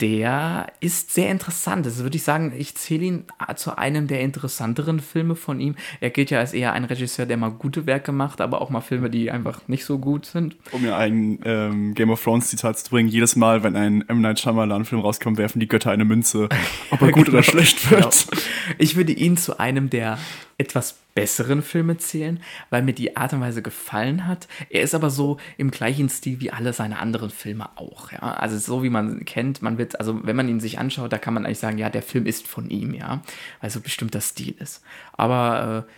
der 0.00 0.66
ist 0.80 1.12
sehr 1.12 1.30
interessant. 1.30 1.84
Das 1.84 1.98
würde 1.98 2.16
ich 2.16 2.22
sagen, 2.22 2.52
ich 2.56 2.74
zähle 2.74 3.04
ihn 3.04 3.24
zu 3.56 3.76
einem 3.76 4.06
der 4.06 4.20
interessanteren 4.20 5.00
Filme 5.00 5.34
von 5.34 5.60
ihm. 5.60 5.74
Er 6.00 6.10
gilt 6.10 6.30
ja 6.30 6.38
als 6.38 6.52
eher 6.52 6.72
ein 6.72 6.84
Regisseur, 6.84 7.26
der 7.26 7.36
mal 7.36 7.50
gute 7.50 7.86
Werke 7.86 8.12
macht, 8.12 8.40
aber 8.40 8.62
auch 8.62 8.70
mal 8.70 8.80
Filme, 8.80 9.10
die 9.10 9.30
einfach 9.30 9.60
nicht 9.68 9.84
so 9.84 9.98
gut 9.98 10.26
sind. 10.26 10.56
Um 10.72 10.82
mir 10.82 10.96
ein 10.96 11.38
ähm, 11.44 11.94
Game 11.94 12.10
of 12.10 12.22
Thrones 12.22 12.48
Zitat 12.48 12.78
zu 12.78 12.90
bringen, 12.90 13.08
jedes 13.08 13.36
Mal, 13.36 13.62
wenn 13.62 13.76
ein 13.76 14.04
M. 14.08 14.20
Night 14.20 14.40
Shyamalan 14.40 14.84
Film 14.84 15.02
rauskommt, 15.02 15.38
werfen 15.38 15.60
die 15.60 15.68
Götter 15.68 15.90
eine 15.90 16.04
Münze, 16.04 16.48
ob 16.90 17.02
er 17.02 17.12
gut 17.12 17.28
oder 17.28 17.42
schlecht 17.42 17.90
wird. 17.90 18.00
Genau. 18.00 18.42
Ich 18.78 18.96
würde 18.96 19.12
ihn 19.12 19.36
zu 19.36 19.58
einem 19.58 19.90
der 19.90 20.18
etwas 20.60 20.98
besseren 21.14 21.62
Filme 21.62 21.96
zählen, 21.96 22.40
weil 22.70 22.82
mir 22.82 22.92
die 22.92 23.16
Art 23.16 23.32
und 23.32 23.40
Weise 23.40 23.62
gefallen 23.62 24.26
hat. 24.26 24.46
Er 24.68 24.82
ist 24.82 24.94
aber 24.94 25.10
so 25.10 25.38
im 25.56 25.70
gleichen 25.70 26.08
Stil 26.08 26.40
wie 26.40 26.52
alle 26.52 26.72
seine 26.72 26.98
anderen 26.98 27.30
Filme 27.30 27.68
auch, 27.76 28.12
ja. 28.12 28.20
Also 28.20 28.58
so 28.58 28.82
wie 28.82 28.90
man 28.90 29.24
kennt, 29.24 29.62
man 29.62 29.78
wird, 29.78 29.98
also 29.98 30.24
wenn 30.24 30.36
man 30.36 30.48
ihn 30.48 30.60
sich 30.60 30.78
anschaut, 30.78 31.12
da 31.12 31.18
kann 31.18 31.34
man 31.34 31.44
eigentlich 31.44 31.58
sagen, 31.58 31.78
ja, 31.78 31.90
der 31.90 32.02
Film 32.02 32.26
ist 32.26 32.46
von 32.46 32.70
ihm, 32.70 32.94
ja, 32.94 33.22
weil 33.60 33.70
so 33.70 33.80
bestimmter 33.80 34.20
Stil 34.20 34.54
ist. 34.58 34.84
Aber 35.12 35.86
äh, 35.88 35.92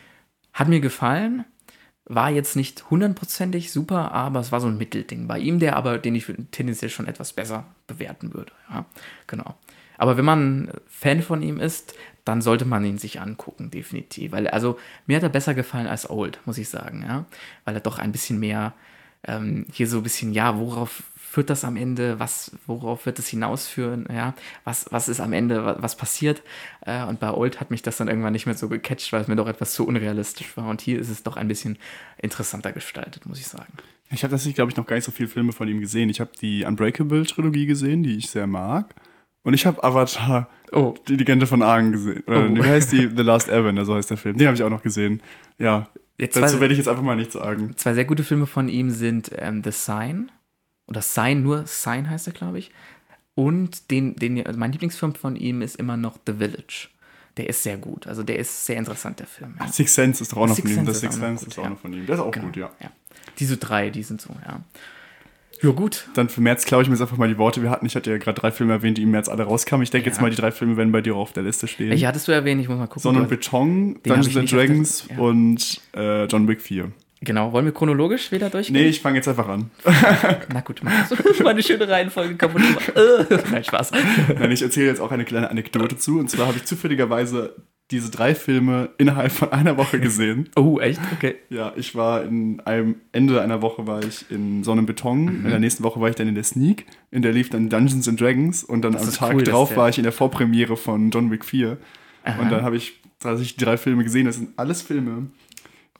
hat 0.54 0.68
mir 0.68 0.80
gefallen, 0.80 1.44
war 2.04 2.30
jetzt 2.30 2.56
nicht 2.56 2.90
hundertprozentig 2.90 3.72
super, 3.72 4.12
aber 4.12 4.40
es 4.40 4.52
war 4.52 4.60
so 4.60 4.68
ein 4.68 4.78
Mittelding 4.78 5.28
bei 5.28 5.38
ihm, 5.38 5.58
der 5.58 5.76
aber, 5.76 5.98
den 5.98 6.14
ich 6.14 6.26
tendenziell 6.50 6.90
schon 6.90 7.06
etwas 7.06 7.32
besser 7.32 7.64
bewerten 7.86 8.34
würde. 8.34 8.52
Ja, 8.70 8.86
genau. 9.26 9.56
Aber 9.98 10.16
wenn 10.16 10.24
man 10.24 10.70
Fan 10.88 11.22
von 11.22 11.42
ihm 11.42 11.58
ist, 11.60 11.94
dann 12.24 12.42
sollte 12.42 12.64
man 12.64 12.84
ihn 12.84 12.98
sich 12.98 13.20
angucken, 13.20 13.70
definitiv. 13.70 14.32
Weil, 14.32 14.48
also, 14.48 14.78
mir 15.06 15.16
hat 15.16 15.22
er 15.22 15.28
besser 15.28 15.54
gefallen 15.54 15.86
als 15.86 16.08
Old, 16.08 16.40
muss 16.44 16.58
ich 16.58 16.68
sagen, 16.68 17.04
ja. 17.06 17.24
Weil 17.64 17.74
er 17.74 17.80
doch 17.80 17.98
ein 17.98 18.12
bisschen 18.12 18.38
mehr, 18.38 18.74
ähm, 19.24 19.66
hier 19.72 19.88
so 19.88 19.98
ein 19.98 20.02
bisschen, 20.02 20.32
ja, 20.32 20.58
worauf 20.58 21.02
führt 21.32 21.48
das 21.48 21.64
am 21.64 21.76
Ende, 21.76 22.18
was, 22.18 22.52
worauf 22.66 23.06
wird 23.06 23.18
es 23.18 23.28
hinausführen, 23.28 24.06
ja, 24.12 24.34
was, 24.64 24.86
was 24.90 25.08
ist 25.08 25.18
am 25.18 25.32
Ende, 25.32 25.64
was, 25.64 25.82
was 25.82 25.96
passiert. 25.96 26.42
Äh, 26.82 27.04
und 27.04 27.20
bei 27.20 27.30
Old 27.32 27.58
hat 27.58 27.70
mich 27.70 27.80
das 27.80 27.96
dann 27.96 28.08
irgendwann 28.08 28.34
nicht 28.34 28.44
mehr 28.44 28.54
so 28.54 28.68
gecatcht, 28.68 29.12
weil 29.14 29.22
es 29.22 29.28
mir 29.28 29.36
doch 29.36 29.48
etwas 29.48 29.72
zu 29.72 29.86
unrealistisch 29.86 30.54
war. 30.58 30.68
Und 30.68 30.82
hier 30.82 31.00
ist 31.00 31.08
es 31.08 31.22
doch 31.22 31.38
ein 31.38 31.48
bisschen 31.48 31.78
interessanter 32.18 32.72
gestaltet, 32.72 33.24
muss 33.24 33.38
ich 33.38 33.46
sagen. 33.46 33.72
Ich 34.10 34.22
habe 34.24 34.30
tatsächlich, 34.32 34.56
glaube 34.56 34.70
ich, 34.70 34.76
noch 34.76 34.86
gar 34.86 34.96
nicht 34.96 35.06
so 35.06 35.10
viele 35.10 35.30
Filme 35.30 35.52
von 35.52 35.66
ihm 35.68 35.80
gesehen. 35.80 36.10
Ich 36.10 36.20
habe 36.20 36.32
die 36.38 36.66
Unbreakable-Trilogie 36.66 37.64
gesehen, 37.64 38.02
die 38.02 38.18
ich 38.18 38.28
sehr 38.28 38.46
mag. 38.46 38.94
Und 39.44 39.54
ich 39.54 39.66
habe 39.66 39.82
Avatar, 39.82 40.48
Oh. 40.72 40.94
die 41.08 41.16
Legende 41.16 41.46
von 41.46 41.62
Aang 41.62 41.92
gesehen. 41.92 42.22
Oder, 42.26 42.48
Oh. 42.48 42.54
Wie 42.54 42.62
heißt 42.62 42.92
die? 42.92 43.08
The 43.14 43.22
Last 43.22 43.48
Airbender, 43.48 43.84
so 43.84 43.94
heißt 43.94 44.10
der 44.10 44.16
Film. 44.16 44.36
Den 44.38 44.46
habe 44.46 44.56
ich 44.56 44.62
auch 44.62 44.70
noch 44.70 44.82
gesehen. 44.82 45.20
Ja, 45.58 45.88
Jetzt 46.18 46.36
dazu 46.36 46.60
werde 46.60 46.72
ich 46.74 46.78
jetzt 46.78 46.88
einfach 46.88 47.02
mal 47.02 47.16
nichts 47.16 47.32
sagen. 47.34 47.72
Zwei 47.76 47.94
sehr 47.94 48.04
gute 48.04 48.22
Filme 48.22 48.46
von 48.46 48.68
ihm 48.68 48.90
sind 48.90 49.30
ähm, 49.36 49.62
The 49.64 49.72
Sign. 49.72 50.30
Oder 50.86 51.02
Sign, 51.02 51.42
nur 51.42 51.66
Sign 51.66 52.08
heißt 52.08 52.26
er, 52.28 52.32
glaube 52.32 52.58
ich. 52.58 52.70
Und 53.34 53.90
den, 53.90 54.14
den, 54.16 54.46
also 54.46 54.58
mein 54.58 54.72
Lieblingsfilm 54.72 55.14
von 55.14 55.36
ihm 55.36 55.62
ist 55.62 55.76
immer 55.76 55.96
noch 55.96 56.18
The 56.26 56.34
Village. 56.34 56.88
Der 57.38 57.48
ist 57.48 57.62
sehr 57.62 57.78
gut. 57.78 58.06
Also 58.06 58.22
der 58.22 58.38
ist 58.38 58.66
sehr 58.66 58.76
interessant, 58.76 59.18
der 59.18 59.26
Film. 59.26 59.54
Ja. 59.58 59.66
Six 59.66 59.94
Sense 59.94 60.22
ist 60.22 60.32
doch 60.32 60.36
auch 60.36 60.46
noch 60.48 60.54
Sixth 60.54 60.74
von 60.74 60.84
ihm. 60.84 60.86
Sense 60.86 60.86
Das 60.86 60.96
ist 60.96 61.00
Six 61.00 61.14
auch 61.16 61.20
noch 61.20 61.26
Sense 61.28 61.44
gut, 61.44 61.52
ist 61.52 61.58
auch 61.58 61.64
ja. 61.64 61.70
noch 61.70 61.78
von 61.80 61.92
ihm. 61.94 62.06
Der 62.06 62.14
ist 62.14 62.20
auch 62.20 62.30
Genau, 62.30 62.46
gut, 62.46 62.56
ja. 62.56 62.70
Diese 63.38 63.56
drei, 63.56 63.88
die 63.90 64.02
sind 64.02 64.20
so, 64.20 64.30
ja. 64.46 64.60
Ja, 65.62 65.70
gut. 65.70 66.08
Dann 66.14 66.28
für 66.28 66.40
März 66.40 66.64
klaue 66.64 66.82
ich 66.82 66.88
mir 66.88 66.94
jetzt 66.94 67.02
einfach 67.02 67.16
mal 67.16 67.28
die 67.28 67.38
Worte. 67.38 67.62
Wir 67.62 67.70
hatten, 67.70 67.86
ich 67.86 67.94
hatte 67.94 68.10
ja 68.10 68.18
gerade 68.18 68.40
drei 68.40 68.50
Filme 68.50 68.72
erwähnt, 68.72 68.98
die 68.98 69.02
im 69.02 69.10
März 69.12 69.28
alle 69.28 69.44
rauskamen. 69.44 69.82
Ich 69.84 69.90
denke 69.90 70.06
Ja. 70.08 70.12
jetzt 70.12 70.20
mal, 70.20 70.30
die 70.30 70.36
drei 70.36 70.50
Filme 70.50 70.76
werden 70.76 70.92
bei 70.92 71.00
dir 71.00 71.14
auch 71.14 71.20
auf 71.20 71.32
der 71.32 71.44
Liste 71.44 71.68
stehen. 71.68 71.92
Ich 71.92 72.04
hattest 72.04 72.26
du 72.28 72.32
erwähnt, 72.32 72.60
ich 72.60 72.68
muss 72.68 72.78
mal 72.78 72.86
gucken. 72.86 73.02
Sonne 73.02 73.20
und 73.20 73.28
Beton, 73.28 73.96
Dungeons 74.02 74.36
and 74.36 74.50
Dragons 74.52 75.06
ja. 75.08 75.18
und 75.18 75.80
äh, 75.94 76.24
John 76.26 76.48
Wick 76.48 76.60
4. 76.60 76.90
Genau, 77.24 77.52
wollen 77.52 77.64
wir 77.64 77.72
chronologisch 77.72 78.32
wieder 78.32 78.50
durchgehen? 78.50 78.74
Nee, 78.74 78.88
ich 78.88 79.00
fange 79.00 79.16
jetzt 79.16 79.28
einfach 79.28 79.48
an. 79.48 79.70
Na 80.52 80.60
gut, 80.60 80.80
mach 80.82 81.08
das. 81.08 81.38
Meine 81.40 81.62
schöne 81.62 81.88
Reihenfolge 81.88 82.34
kaputt. 82.34 82.62
Äh, 82.96 83.38
Nein, 83.50 83.62
Spaß. 83.62 83.92
Nein, 84.38 84.50
ich 84.50 84.60
erzähle 84.62 84.86
jetzt 84.88 85.00
auch 85.00 85.12
eine 85.12 85.24
kleine 85.24 85.48
Anekdote 85.48 85.96
zu. 85.96 86.18
Und 86.18 86.30
zwar 86.30 86.48
habe 86.48 86.56
ich 86.56 86.64
zufälligerweise 86.64 87.54
diese 87.92 88.10
drei 88.10 88.34
Filme 88.34 88.88
innerhalb 88.98 89.30
von 89.30 89.52
einer 89.52 89.76
Woche 89.76 90.00
gesehen. 90.00 90.48
Oh, 90.56 90.80
echt? 90.80 91.00
Okay. 91.12 91.36
Ja, 91.48 91.72
ich 91.76 91.94
war 91.94 92.24
in 92.24 92.60
einem 92.60 92.96
Ende 93.12 93.40
einer 93.40 93.62
Woche 93.62 93.86
war 93.86 94.02
ich 94.02 94.28
in 94.30 94.64
Sonne 94.64 94.80
und 94.80 94.86
Beton. 94.86 95.24
Mhm. 95.24 95.44
In 95.44 95.50
der 95.50 95.58
nächsten 95.60 95.84
Woche 95.84 96.00
war 96.00 96.08
ich 96.08 96.16
dann 96.16 96.26
in 96.26 96.34
der 96.34 96.44
Sneak. 96.44 96.86
In 97.10 97.22
der 97.22 97.32
lief 97.32 97.50
dann 97.50 97.68
Dungeons 97.68 98.08
and 98.08 98.20
Dragons. 98.20 98.64
Und 98.64 98.82
dann 98.82 98.94
Das 98.94 99.06
am 99.06 99.14
Tag 99.14 99.34
cool, 99.34 99.44
drauf 99.44 99.76
war 99.76 99.88
ich 99.88 99.98
in 99.98 100.04
der 100.04 100.12
Vorpremiere 100.12 100.76
von 100.76 101.10
John 101.10 101.30
Wick 101.30 101.44
4. 101.44 101.76
Aha. 102.24 102.42
Und 102.42 102.50
dann 102.50 102.62
habe 102.62 102.76
ich 102.76 103.00
tatsächlich 103.20 103.56
die 103.56 103.64
drei 103.64 103.76
Filme 103.76 104.02
gesehen. 104.04 104.26
Das 104.26 104.36
sind 104.36 104.50
alles 104.56 104.82
Filme, 104.82 105.26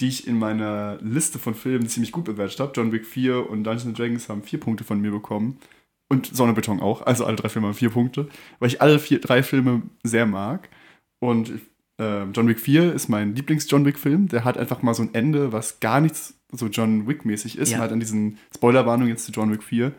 die 0.00 0.08
ich 0.08 0.26
in 0.26 0.38
meiner 0.38 0.98
Liste 1.02 1.38
von 1.38 1.54
Filmen 1.54 1.88
ziemlich 1.88 2.12
gut 2.12 2.24
bewertet 2.24 2.60
habe. 2.60 2.72
John 2.74 2.92
Wick 2.92 3.06
4 3.06 3.48
und 3.48 3.64
Dungeons 3.64 3.86
and 3.86 3.98
Dragons 3.98 4.28
haben 4.28 4.42
vier 4.42 4.60
Punkte 4.60 4.84
von 4.84 5.00
mir 5.00 5.10
bekommen. 5.10 5.58
Und 6.08 6.26
Sonne 6.26 6.50
und 6.50 6.56
Beton 6.56 6.80
auch. 6.80 7.02
Also 7.02 7.24
alle 7.24 7.36
drei 7.36 7.48
Filme 7.48 7.68
haben 7.68 7.74
vier 7.74 7.90
Punkte. 7.90 8.28
Weil 8.58 8.68
ich 8.68 8.82
alle 8.82 8.98
vier, 8.98 9.20
drei 9.20 9.42
Filme 9.42 9.82
sehr 10.02 10.26
mag. 10.26 10.68
Und 11.20 11.52
äh, 11.98 12.24
John 12.24 12.48
Wick 12.48 12.60
4 12.60 12.92
ist 12.92 13.08
mein 13.08 13.34
Lieblings-John 13.34 13.84
Wick-Film. 13.84 14.28
Der 14.28 14.44
hat 14.44 14.58
einfach 14.58 14.82
mal 14.82 14.94
so 14.94 15.02
ein 15.02 15.14
Ende, 15.14 15.52
was 15.52 15.80
gar 15.80 16.00
nichts 16.00 16.34
so 16.50 16.66
John 16.66 17.06
Wick-mäßig 17.06 17.56
ist. 17.56 17.70
Ja. 17.70 17.78
Man 17.78 17.84
hat 17.84 17.92
an 17.92 18.00
diesen 18.00 18.38
Spoilerwarnung 18.54 19.08
jetzt 19.08 19.24
zu 19.24 19.32
John 19.32 19.52
Wick 19.52 19.62
4. 19.62 19.92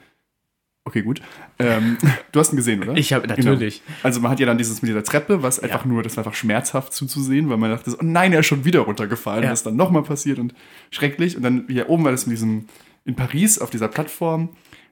Okay, 0.85 1.01
gut. 1.01 1.21
Ähm, 1.59 1.97
du 2.31 2.39
hast 2.39 2.51
ihn 2.51 2.57
gesehen, 2.57 2.83
oder? 2.83 2.95
Ich 2.97 3.13
habe 3.13 3.25
natürlich. 3.27 3.81
Also 4.03 4.19
man 4.19 4.31
hat 4.31 4.39
ja 4.39 4.45
dann 4.45 4.57
dieses 4.57 4.81
mit 4.81 4.89
dieser 4.89 5.03
Treppe, 5.03 5.41
was 5.41 5.59
einfach 5.59 5.85
nur, 5.85 6.03
das 6.03 6.17
war 6.17 6.25
einfach 6.25 6.37
schmerzhaft 6.37 6.93
zuzusehen, 6.93 7.49
weil 7.49 7.57
man 7.57 7.71
dachte, 7.71 7.91
oh 7.97 8.03
nein, 8.03 8.33
er 8.33 8.41
ist 8.41 8.47
schon 8.47 8.65
wieder 8.65 8.81
runtergefallen, 8.81 9.43
Ja. 9.43 9.49
das 9.49 9.59
ist 9.59 9.65
dann 9.65 9.75
nochmal 9.77 10.03
passiert 10.03 10.39
und 10.39 10.53
schrecklich. 10.91 11.37
Und 11.37 11.43
dann 11.43 11.65
hier 11.69 11.89
oben 11.89 12.03
war 12.03 12.11
das 12.11 12.25
in 12.25 12.31
diesem, 12.31 12.65
in 13.05 13.15
Paris 13.15 13.59
auf 13.59 13.69
dieser 13.69 13.87
Plattform, 13.87 14.49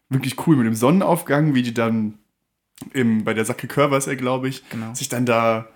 wirklich 0.09 0.47
cool 0.47 0.55
mit 0.55 0.65
dem 0.65 0.75
Sonnenaufgang, 0.75 1.55
wie 1.55 1.61
die 1.61 1.73
dann 1.73 2.15
im, 2.93 3.23
bei 3.25 3.33
der 3.33 3.45
Sacke 3.45 3.67
Coeur 3.67 3.91
war 3.91 3.97
es 3.97 4.05
ja, 4.05 4.15
glaube 4.15 4.47
ich, 4.47 4.67
Genau. 4.69 4.93
sich 4.93 5.09
dann 5.09 5.25
da 5.25 5.67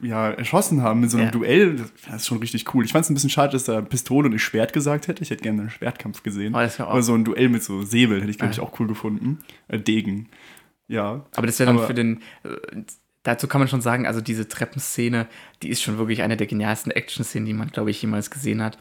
ja, 0.00 0.30
erschossen 0.30 0.82
haben 0.82 1.00
mit 1.00 1.10
so 1.10 1.16
einem 1.18 1.26
Ja. 1.26 1.30
Duell. 1.32 1.76
Das, 2.06 2.16
ist 2.22 2.26
schon 2.26 2.38
richtig 2.38 2.72
cool. 2.74 2.84
Ich 2.84 2.92
fand 2.92 3.04
es 3.04 3.10
ein 3.10 3.14
bisschen 3.14 3.30
schade, 3.30 3.52
dass 3.52 3.64
da 3.64 3.80
Pistole 3.82 4.26
und 4.26 4.32
nicht 4.32 4.42
Schwert 4.42 4.72
gesagt 4.72 5.08
hätte. 5.08 5.22
Ich 5.22 5.30
hätte 5.30 5.42
gerne 5.42 5.60
einen 5.62 5.70
Schwertkampf 5.70 6.22
gesehen. 6.22 6.54
Oh, 6.54 6.58
das 6.58 6.80
Aber 6.80 7.02
so 7.02 7.14
ein 7.14 7.24
Duell 7.24 7.48
mit 7.48 7.62
so 7.62 7.82
Säbel 7.82 8.20
hätte 8.20 8.30
ich, 8.30 8.38
glaube 8.38 8.52
ich, 8.52 8.58
Ja. 8.58 8.62
auch 8.62 8.78
cool 8.80 8.86
gefunden. 8.86 9.38
Äh, 9.68 9.78
Degen. 9.78 10.28
Ja. 10.88 11.26
Aber 11.34 11.46
das 11.46 11.58
wäre 11.58 11.66
dann 11.68 11.78
Aber- 11.78 11.86
für 11.86 11.94
den. 11.94 12.20
Dazu 13.26 13.48
kann 13.48 13.60
man 13.60 13.66
schon 13.66 13.80
sagen, 13.80 14.06
also 14.06 14.20
diese 14.20 14.46
Treppenszene, 14.46 15.26
die 15.60 15.68
ist 15.68 15.82
schon 15.82 15.98
wirklich 15.98 16.22
eine 16.22 16.36
der 16.36 16.46
genialsten 16.46 16.92
Action-Szenen, 16.92 17.44
die 17.44 17.54
man, 17.54 17.72
glaube 17.72 17.90
ich, 17.90 18.00
jemals 18.00 18.30
gesehen 18.30 18.62
hat. 18.62 18.78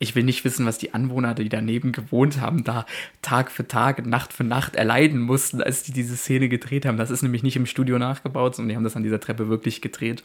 Ich 0.00 0.16
will 0.16 0.24
nicht 0.24 0.44
wissen, 0.44 0.66
was 0.66 0.78
die 0.78 0.94
Anwohner, 0.94 1.32
die 1.32 1.48
daneben 1.48 1.92
gewohnt 1.92 2.40
haben, 2.40 2.64
da 2.64 2.86
Tag 3.22 3.52
für 3.52 3.68
Tag, 3.68 4.04
Nacht 4.04 4.32
für 4.32 4.42
Nacht 4.42 4.74
erleiden 4.74 5.20
mussten, 5.20 5.62
als 5.62 5.84
die 5.84 5.92
diese 5.92 6.16
Szene 6.16 6.48
gedreht 6.48 6.86
haben. 6.86 6.96
Das 6.96 7.12
ist 7.12 7.22
nämlich 7.22 7.44
nicht 7.44 7.54
im 7.54 7.66
Studio 7.66 8.00
nachgebaut, 8.00 8.56
sondern 8.56 8.70
die 8.70 8.76
haben 8.76 8.82
das 8.82 8.96
an 8.96 9.04
dieser 9.04 9.20
Treppe 9.20 9.48
wirklich 9.48 9.80
gedreht. 9.80 10.24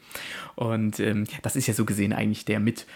Und 0.56 1.00
ähm, 1.00 1.26
das 1.44 1.56
ist 1.56 1.68
ja 1.68 1.76
so 1.76 1.86
gesehen 1.86 2.12
eigentlich 2.12 2.46
der 2.46 2.60
mit 2.60 2.88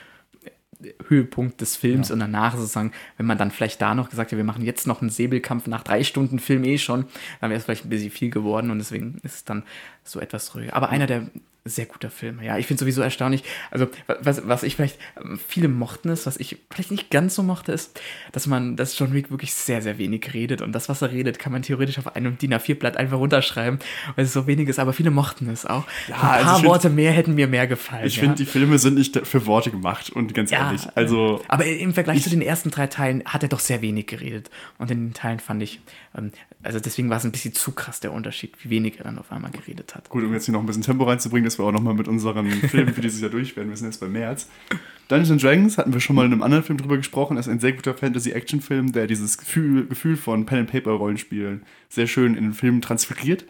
Höhepunkt 1.08 1.62
des 1.62 1.76
Films 1.76 2.12
und 2.12 2.19
danach 2.19 2.56
sozusagen, 2.56 2.91
wenn 3.17 3.26
man 3.26 3.38
dann 3.38 3.52
vielleicht 3.52 3.82
da 3.82 3.96
noch 3.96 4.10
gesagt 4.10 4.32
hätte, 4.32 4.38
wir 4.38 4.43
machen 4.43 4.63
jetzt 4.63 4.88
noch 4.88 5.02
einen 5.02 5.10
Säbelkampf 5.10 5.67
nach 5.67 5.84
drei 5.84 6.04
Stunden 6.04 6.39
Film 6.39 6.63
eh 6.63 6.78
schon, 6.78 7.06
dann 7.41 7.50
wäre 7.50 7.58
es 7.58 7.65
vielleicht 7.65 7.86
ein 7.86 7.89
bisschen 7.89 8.12
viel 8.12 8.30
geworden 8.30 8.72
und 8.72 8.80
deswegen 8.80 9.19
ist 9.24 9.36
es 9.36 9.46
dann 9.46 9.63
so 10.04 10.19
etwas 10.19 10.56
ruhiger. 10.56 10.76
Aber 10.76 10.89
einer 10.89 11.08
der 11.08 11.28
sehr 11.65 11.86
guter 11.86 12.10
Filme, 12.10 12.43
ja. 12.45 12.58
Ich 12.58 12.67
finde 12.67 12.82
sowieso 12.82 13.02
erstaunlich, 13.02 13.43
also 13.71 13.88
was, 14.21 14.45
was 14.47 14.63
ich 14.63 14.76
vielleicht, 14.76 14.99
ähm, 15.23 15.39
viele 15.47 15.69
mochten 15.69 16.10
es, 16.10 16.26
was 16.26 16.36
ich 16.38 16.58
vielleicht 16.69 16.91
nicht 16.91 17.10
ganz 17.10 17.36
so 17.36 17.43
mochte, 17.43 17.71
ist, 17.71 17.99
dass 18.34 18.47
man, 18.47 18.76
dass 18.76 18.99
John 18.99 19.13
Wick 19.13 19.32
wirklich 19.32 19.54
sehr, 19.54 19.82
sehr 19.82 19.97
wenig 19.97 20.34
redet 20.34 20.62
und 20.62 20.73
das, 20.73 20.89
was 20.89 21.02
er 21.02 21.12
redet, 21.12 21.39
kann 21.39 21.54
man 21.54 21.62
theoretisch 21.62 21.97
auf 21.99 22.15
einem 22.17 22.38
DIN 22.38 22.54
A4-Blatt 22.54 22.97
einfach 22.97 23.17
runterschreiben, 23.17 23.80
weil 24.15 24.26
es 24.26 24.34
so 24.34 24.45
wenig 24.45 24.67
ist, 24.67 24.78
aber 24.78 24.91
viele 24.91 25.10
mochten 25.10 25.49
es 25.49 25.65
auch. 25.65 25.86
Ja, 26.10 26.15
Ein 26.15 26.19
paar 26.21 26.32
also 26.34 26.49
ich 26.49 26.56
find- 26.58 26.65
Worte 26.67 26.89
mehr 26.89 27.12
hätten 27.13 27.36
mir 27.36 27.47
mehr 27.47 27.65
gefallen. 27.65 28.06
Ich 28.08 28.17
ja. 28.17 28.23
finde, 28.23 28.36
die 28.36 28.45
Filme 28.45 28.78
sind 28.78 28.95
nicht 28.95 29.26
für 29.26 29.45
Worte 29.45 29.71
gemacht 29.71 30.10
und 30.10 30.34
ganz 30.34 30.52
Ja, 30.52 30.65
ehrlich. 30.65 30.88
Also, 30.95 31.41
Aber 31.47 31.65
im 31.65 31.93
Vergleich 31.93 32.23
zu 32.23 32.30
den 32.30 32.41
ersten 32.41 32.71
drei 32.71 32.88
Teilen 32.88 33.23
hat 33.26 33.41
er 33.43 33.47
doch 33.49 33.60
sehr 33.62 33.82
wenig 33.82 34.08
geredet. 34.08 34.49
Und 34.80 34.91
in 34.91 35.08
den 35.08 35.13
Teilen 35.13 35.39
fand 35.39 35.63
ich, 35.63 35.80
ähm, 36.17 36.32
also 36.62 36.80
deswegen 36.82 37.10
war 37.10 37.17
es 37.17 37.23
ein 37.23 37.32
bisschen 37.32 37.54
zu 37.54 37.71
krass 37.71 37.99
der 38.02 38.12
Unterschied, 38.12 38.54
wie 38.63 38.69
wenig 38.69 38.97
er 38.97 39.06
dann 39.06 39.17
auf 39.17 39.32
einmal 39.32 39.52
geredet 39.52 39.95
hat. 39.95 40.10
gut, 40.10 40.23
um 40.23 40.34
jetzt 40.34 40.45
hier 40.45 40.54
noch 40.54 40.60
ein 40.62 40.65
bisschen 40.65 40.82
Tempo 40.82 41.06
reinzubringen, 41.06 41.45
dass 41.54 41.60
wir 41.60 41.66
auch 41.66 41.72
nochmal 41.72 41.94
mit 41.94 42.08
unseren 42.08 42.48
Filmen 42.52 42.94
für 42.94 43.02
dieses 43.02 43.22
Jahr 43.22 43.30
durch 43.30 43.56
werden. 43.56 43.70
Wir 43.70 43.78
sind 43.78 43.88
jetzt 43.88 44.00
bei 44.00 44.08
März. 44.08 44.50
Dungeons 45.08 45.42
Dragons 45.42 45.78
hatten 45.78 45.94
wir 45.94 46.00
schon 46.00 46.16
mal 46.16 46.26
in 46.26 46.32
einem 46.32 46.42
anderen 46.42 46.63
Film 46.63 46.80
drüber 46.80 46.98
gesprochen. 46.98 47.36
Das 47.36 47.46
ist 47.46 47.52
ein 47.52 47.60
sehr 47.60 47.74
guter 47.74 47.94
Fantasy-Action-Film, 47.94 48.92
der 48.92 49.06
dieses 49.06 49.38
Gefühl, 49.38 49.86
Gefühl 49.86 50.18
von 50.18 50.46
Pen-and-Paper-Rollenspielen 50.46 51.63
sehr 51.89 52.08
schön 52.08 52.36
in 52.36 52.44
den 52.46 52.54
Film 52.54 52.82
transferiert. 52.82 53.46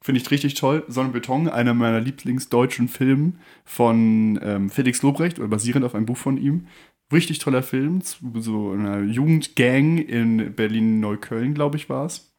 Finde 0.00 0.20
ich 0.20 0.30
richtig 0.30 0.54
toll. 0.54 0.84
Sonne 0.88 1.08
und 1.08 1.12
Beton, 1.12 1.48
einer 1.48 1.74
meiner 1.74 2.00
Lieblingsdeutschen 2.00 2.88
Filme 2.88 3.34
von 3.64 4.40
ähm, 4.42 4.70
Felix 4.70 5.02
Lobrecht 5.02 5.38
oder 5.38 5.48
basierend 5.48 5.84
auf 5.84 5.94
einem 5.94 6.06
Buch 6.06 6.16
von 6.16 6.38
ihm. 6.38 6.66
Richtig 7.12 7.40
toller 7.40 7.62
Film, 7.62 8.00
so 8.00 8.70
einer 8.70 9.02
Jugendgang 9.02 9.98
in 9.98 10.54
Berlin-Neukölln, 10.54 11.52
glaube 11.52 11.76
ich, 11.76 11.90
war 11.90 12.06
es. 12.06 12.32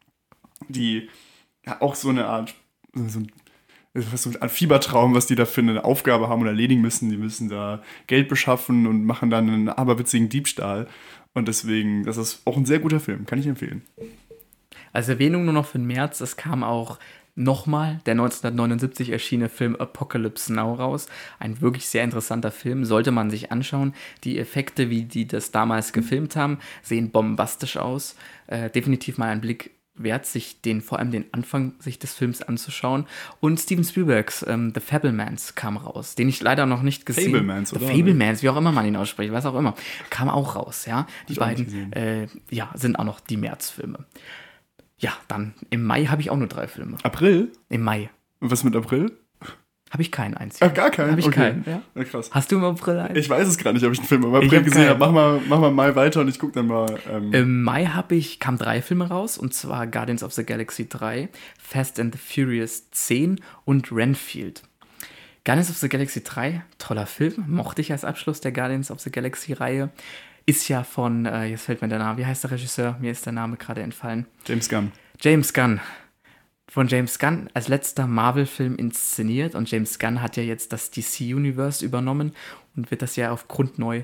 Die 0.68 1.08
ja, 1.64 1.80
auch 1.80 1.94
so 1.94 2.08
eine 2.08 2.26
Art, 2.26 2.54
so 2.92 3.20
ein 3.20 3.30
ist 3.94 4.22
so 4.24 4.30
Art 4.40 4.50
Fiebertraum, 4.50 5.14
was 5.14 5.26
die 5.26 5.36
da 5.36 5.46
für 5.46 5.60
eine 5.60 5.84
Aufgabe 5.84 6.28
haben 6.28 6.42
und 6.42 6.48
erledigen 6.48 6.80
müssen. 6.80 7.10
Die 7.10 7.16
müssen 7.16 7.48
da 7.48 7.82
Geld 8.08 8.28
beschaffen 8.28 8.86
und 8.86 9.04
machen 9.04 9.30
dann 9.30 9.48
einen 9.48 9.68
aberwitzigen 9.68 10.28
Diebstahl. 10.28 10.88
Und 11.32 11.48
deswegen, 11.48 12.04
das 12.04 12.16
ist 12.16 12.42
auch 12.44 12.56
ein 12.56 12.66
sehr 12.66 12.80
guter 12.80 13.00
Film, 13.00 13.24
kann 13.26 13.38
ich 13.38 13.46
empfehlen. 13.46 13.82
Als 14.92 15.08
Erwähnung 15.08 15.44
nur 15.44 15.54
noch 15.54 15.66
für 15.66 15.78
den 15.78 15.86
März, 15.86 16.20
es 16.20 16.36
kam 16.36 16.62
auch 16.64 16.98
nochmal 17.36 18.00
der 18.06 18.12
1979 18.12 19.10
erschienene 19.10 19.48
Film 19.48 19.76
Apocalypse 19.76 20.52
Now 20.52 20.74
raus. 20.74 21.08
Ein 21.38 21.60
wirklich 21.60 21.88
sehr 21.88 22.04
interessanter 22.04 22.50
Film, 22.50 22.84
sollte 22.84 23.10
man 23.10 23.30
sich 23.30 23.50
anschauen. 23.50 23.94
Die 24.22 24.38
Effekte, 24.38 24.90
wie 24.90 25.02
die 25.02 25.26
das 25.26 25.50
damals 25.50 25.92
gefilmt 25.92 26.36
haben, 26.36 26.58
sehen 26.82 27.10
bombastisch 27.10 27.76
aus. 27.76 28.16
Äh, 28.46 28.70
definitiv 28.70 29.18
mal 29.18 29.30
ein 29.30 29.40
Blick 29.40 29.73
wert, 29.96 30.26
sich 30.26 30.60
den, 30.60 30.80
vor 30.80 30.98
allem 30.98 31.10
den 31.10 31.26
Anfang 31.32 31.74
sich 31.78 31.98
des 31.98 32.14
Films 32.14 32.42
anzuschauen. 32.42 33.06
Und 33.40 33.60
Steven 33.60 33.84
Spielbergs 33.84 34.44
ähm, 34.48 34.72
The 34.74 34.80
Fablemans 34.80 35.54
kam 35.54 35.76
raus, 35.76 36.14
den 36.14 36.28
ich 36.28 36.40
leider 36.42 36.66
noch 36.66 36.82
nicht 36.82 37.06
gesehen 37.06 37.32
Fablemans, 37.32 37.70
The 37.70 37.76
oder? 37.76 37.86
Fablemans, 37.86 38.42
wie 38.42 38.48
auch 38.48 38.56
immer 38.56 38.72
man 38.72 38.86
ihn 38.86 38.96
ausspricht, 38.96 39.32
was 39.32 39.46
auch 39.46 39.54
immer, 39.54 39.74
kam 40.10 40.28
auch 40.28 40.56
raus, 40.56 40.86
ja. 40.86 41.06
Die 41.28 41.34
beiden 41.34 41.92
äh, 41.92 42.26
ja, 42.50 42.70
sind 42.74 42.98
auch 42.98 43.04
noch 43.04 43.20
die 43.20 43.36
Märzfilme. 43.36 44.04
Ja, 44.98 45.12
dann 45.28 45.54
im 45.70 45.84
Mai 45.84 46.06
habe 46.06 46.22
ich 46.22 46.30
auch 46.30 46.36
nur 46.36 46.48
drei 46.48 46.66
Filme. 46.66 46.96
April? 47.02 47.52
Im 47.68 47.82
Mai 47.82 48.10
Und 48.40 48.50
was 48.50 48.64
mit 48.64 48.74
April? 48.74 49.12
Habe 49.94 50.02
ich 50.02 50.10
keinen 50.10 50.34
einzigen. 50.34 50.68
Ach, 50.68 50.74
gar 50.74 50.90
keinen? 50.90 51.12
Habe 51.12 51.20
ich 51.20 51.26
Okay. 51.28 51.36
keinen, 51.52 51.64
ja. 51.66 51.80
Na, 51.94 52.04
krass. 52.04 52.28
Hast 52.32 52.52
du 52.52 52.56
im 52.56 52.64
April 52.64 52.98
einen? 52.98 53.16
Ich 53.16 53.30
weiß 53.30 53.48
es 53.48 53.56
gar 53.56 53.72
nicht, 53.72 53.84
ob 53.86 53.92
ich 53.92 54.00
einen 54.00 54.08
Film 54.08 54.24
im 54.24 54.34
April 54.34 54.58
hab 54.58 54.64
gesehen 54.64 54.88
habe. 54.88 54.98
Mach 54.98 55.12
mal, 55.12 55.40
mach 55.48 55.60
mal 55.60 55.70
mal 55.70 55.96
weiter 55.96 56.20
und 56.20 56.28
ich 56.28 56.38
gucke 56.38 56.52
dann 56.52 56.66
mal. 56.66 56.98
Ähm, 57.10 57.32
Im 57.32 57.62
Mai 57.62 57.86
habe 57.86 58.16
ich, 58.16 58.40
kamen 58.40 58.58
drei 58.58 58.82
Filme 58.82 59.08
raus, 59.08 59.38
und 59.38 59.54
zwar 59.54 59.86
Guardians 59.86 60.22
of 60.22 60.32
the 60.34 60.44
Galaxy 60.44 60.88
3, 60.88 61.28
Fast 61.58 61.98
and 61.98 62.12
the 62.14 62.18
Furious 62.20 62.90
10 62.90 63.40
und 63.64 63.90
Renfield. 63.90 64.62
Guardians 65.44 65.70
of 65.70 65.76
the 65.76 65.88
Galaxy 65.88 66.22
3, 66.24 66.62
toller 66.78 67.06
Film, 67.06 67.44
mochte 67.46 67.80
ich 67.80 67.92
als 67.92 68.04
Abschluss 68.04 68.40
der 68.40 68.50
Guardians 68.52 68.90
of 68.90 69.00
the 69.00 69.10
Galaxy-Reihe. 69.12 69.90
Ist 70.46 70.68
ja 70.68 70.82
von, 70.84 71.24
äh, 71.26 71.44
jetzt 71.46 71.62
fällt 71.64 71.80
mir 71.82 71.88
der 71.88 71.98
Name, 72.00 72.18
wie 72.18 72.26
heißt 72.26 72.44
der 72.44 72.50
Regisseur? 72.50 72.96
Mir 73.00 73.12
ist 73.12 73.24
der 73.26 73.32
Name 73.32 73.56
gerade 73.56 73.80
entfallen. 73.82 74.26
James 74.46 74.68
Gunn. 74.68 74.92
James 75.20 75.54
Gunn. 75.54 75.80
Von 76.74 76.88
James 76.88 77.20
Gunn 77.20 77.48
als 77.54 77.68
letzter 77.68 78.08
Marvel-Film 78.08 78.74
inszeniert 78.74 79.54
und 79.54 79.70
James 79.70 80.00
Gunn 80.00 80.20
hat 80.20 80.36
ja 80.36 80.42
jetzt 80.42 80.72
das 80.72 80.90
DC-Universe 80.90 81.84
übernommen 81.84 82.34
und 82.74 82.90
wird 82.90 83.00
das 83.00 83.14
ja 83.14 83.30
auf 83.30 83.46
Grund 83.46 83.78
neu 83.78 84.02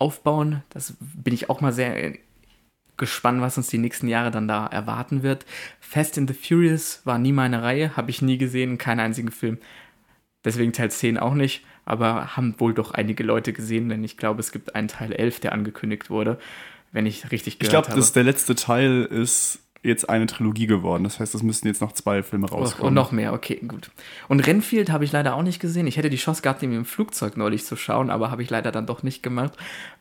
aufbauen. 0.00 0.64
Das 0.70 0.96
bin 0.98 1.32
ich 1.32 1.48
auch 1.48 1.60
mal 1.60 1.72
sehr 1.72 2.14
gespannt, 2.96 3.40
was 3.40 3.56
uns 3.56 3.68
die 3.68 3.78
nächsten 3.78 4.08
Jahre 4.08 4.32
dann 4.32 4.48
da 4.48 4.66
erwarten 4.66 5.22
wird. 5.22 5.46
Fast 5.78 6.18
and 6.18 6.28
the 6.28 6.34
Furious 6.34 7.02
war 7.04 7.18
nie 7.18 7.30
meine 7.30 7.62
Reihe, 7.62 7.96
habe 7.96 8.10
ich 8.10 8.20
nie 8.20 8.36
gesehen, 8.36 8.78
keinen 8.78 8.98
einzigen 8.98 9.30
Film. 9.30 9.58
Deswegen 10.44 10.72
Teil 10.72 10.90
10 10.90 11.18
auch 11.18 11.34
nicht, 11.34 11.64
aber 11.84 12.36
haben 12.36 12.56
wohl 12.58 12.74
doch 12.74 12.90
einige 12.90 13.22
Leute 13.22 13.52
gesehen, 13.52 13.90
denn 13.90 14.02
ich 14.02 14.16
glaube, 14.16 14.40
es 14.40 14.50
gibt 14.50 14.74
einen 14.74 14.88
Teil 14.88 15.12
11, 15.12 15.38
der 15.38 15.52
angekündigt 15.52 16.10
wurde, 16.10 16.40
wenn 16.90 17.06
ich 17.06 17.30
richtig 17.30 17.54
Ich 17.54 17.58
gehört 17.60 17.70
glaube, 17.70 17.88
habe. 17.90 18.00
dass 18.00 18.12
der 18.12 18.24
letzte 18.24 18.56
Teil 18.56 19.04
ist 19.04 19.60
jetzt 19.82 20.08
eine 20.08 20.26
Trilogie 20.26 20.66
geworden. 20.66 21.04
Das 21.04 21.20
heißt, 21.20 21.34
es 21.34 21.42
müssten 21.42 21.68
jetzt 21.68 21.80
noch 21.80 21.92
zwei 21.92 22.22
Filme 22.22 22.46
Oh, 22.50 22.56
rauskommen. 22.56 22.88
und 22.88 22.94
noch 22.94 23.12
mehr, 23.12 23.32
okay, 23.32 23.60
gut. 23.66 23.90
Und 24.28 24.40
Renfield 24.40 24.90
habe 24.90 25.04
ich 25.04 25.12
leider 25.12 25.34
auch 25.36 25.42
nicht 25.42 25.60
gesehen. 25.60 25.86
Ich 25.86 25.96
hätte 25.96 26.10
die 26.10 26.16
Chance 26.16 26.42
gehabt, 26.42 26.62
ihn 26.62 26.72
im 26.72 26.84
Flugzeug 26.84 27.36
neulich 27.36 27.64
zu 27.64 27.76
schauen, 27.76 28.10
aber 28.10 28.30
habe 28.30 28.42
ich 28.42 28.50
leider 28.50 28.72
dann 28.72 28.86
doch 28.86 29.02
nicht 29.02 29.22
gemacht. 29.22 29.52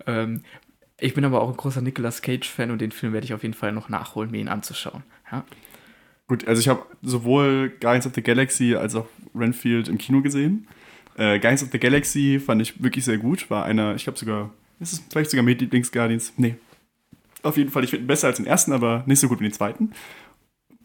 Ähm, 0.06 0.42
Ich 1.00 1.14
bin 1.14 1.24
aber 1.26 1.42
auch 1.42 1.50
ein 1.52 1.58
großer 1.58 1.82
Nicolas 1.82 2.24
Cage-Fan 2.24 2.72
und 2.72 2.82
den 2.82 2.92
Film 2.92 3.14
werde 3.14 3.26
ich 3.26 3.34
auf 3.36 3.44
jeden 3.44 3.54
Fall 3.54 3.72
noch 3.72 3.88
nachholen, 3.88 4.32
mir 4.32 4.40
ihn 4.40 4.48
anzuschauen. 4.48 5.04
Ja. 5.32 5.44
Gut, 6.28 6.48
also 6.48 6.60
ich 6.60 6.68
habe 6.68 6.82
sowohl 7.04 7.70
Guardians 7.80 8.08
of 8.08 8.14
the 8.16 8.24
Galaxy 8.24 8.74
als 8.76 8.96
auch 8.96 9.06
Renfield 9.36 9.88
im 9.90 10.00
Kino 10.00 10.22
gesehen. 10.24 10.68
Äh, 11.16 11.38
Guardians 11.40 11.62
of 11.64 11.70
the 11.72 11.78
Galaxy 11.80 12.40
fand 12.44 12.62
ich 12.64 12.82
wirklich 12.82 13.06
sehr 13.06 13.18
gut. 13.20 13.50
War 13.52 13.64
einer, 13.66 13.94
ich 13.96 14.04
glaube 14.06 14.18
sogar, 14.18 14.50
ist 14.80 14.92
es 14.94 15.04
vielleicht 15.10 15.30
sogar 15.30 15.44
mit 15.44 15.62
Lieblings-Guardians? 15.62 16.34
Nee. 16.38 16.56
Auf 17.44 17.58
jeden 17.58 17.70
Fall, 17.70 17.84
ich 17.84 17.90
finde 17.92 18.06
ihn 18.06 18.08
besser 18.08 18.28
als 18.28 18.38
den 18.38 18.46
ersten, 18.46 18.74
aber 18.74 19.04
nicht 19.06 19.20
so 19.20 19.28
gut 19.28 19.40
wie 19.40 19.46
den 19.46 19.54
zweiten. 19.54 19.92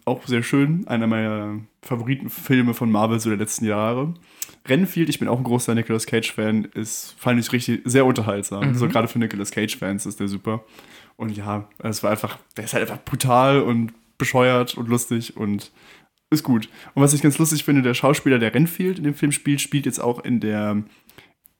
Auch 0.04 0.26
sehr 0.26 0.42
schön. 0.42 0.86
Einer 0.88 1.06
meiner 1.06 1.60
Favoritenfilme 1.82 2.74
von 2.74 2.90
Marvel 2.90 3.20
so 3.20 3.30
der 3.30 3.38
letzten 3.38 3.64
Jahre. 3.64 4.14
Renfield, 4.66 5.08
ich 5.08 5.18
bin 5.18 5.28
auch 5.28 5.38
ein 5.38 5.44
großer 5.44 5.74
Nicolas 5.74 6.06
Cage-Fan, 6.06 6.66
ist, 6.74 7.14
fand 7.18 7.40
ich 7.40 7.52
richtig 7.52 7.82
sehr 7.84 8.06
unterhaltsam. 8.06 8.68
Mhm. 8.68 8.74
So 8.74 8.88
gerade 8.88 9.08
für 9.08 9.18
Nicolas 9.18 9.50
Cage-Fans 9.50 10.06
ist 10.06 10.20
der 10.20 10.28
super. 10.28 10.64
Und 11.16 11.36
ja, 11.36 11.68
es 11.78 12.02
war 12.02 12.10
einfach, 12.10 12.38
der 12.56 12.64
ist 12.64 12.74
halt 12.74 12.82
einfach 12.88 13.04
brutal 13.04 13.62
und 13.62 13.92
bescheuert 14.18 14.76
und 14.76 14.88
lustig 14.88 15.36
und 15.36 15.72
ist 16.30 16.42
gut. 16.42 16.68
Und 16.94 17.02
was 17.02 17.12
ich 17.12 17.22
ganz 17.22 17.38
lustig 17.38 17.64
finde, 17.64 17.82
der 17.82 17.94
Schauspieler, 17.94 18.38
der 18.38 18.54
Renfield 18.54 18.98
in 18.98 19.04
dem 19.04 19.14
Film 19.14 19.32
spielt, 19.32 19.60
spielt 19.60 19.86
jetzt 19.86 20.00
auch 20.00 20.24
in 20.24 20.40
der 20.40 20.82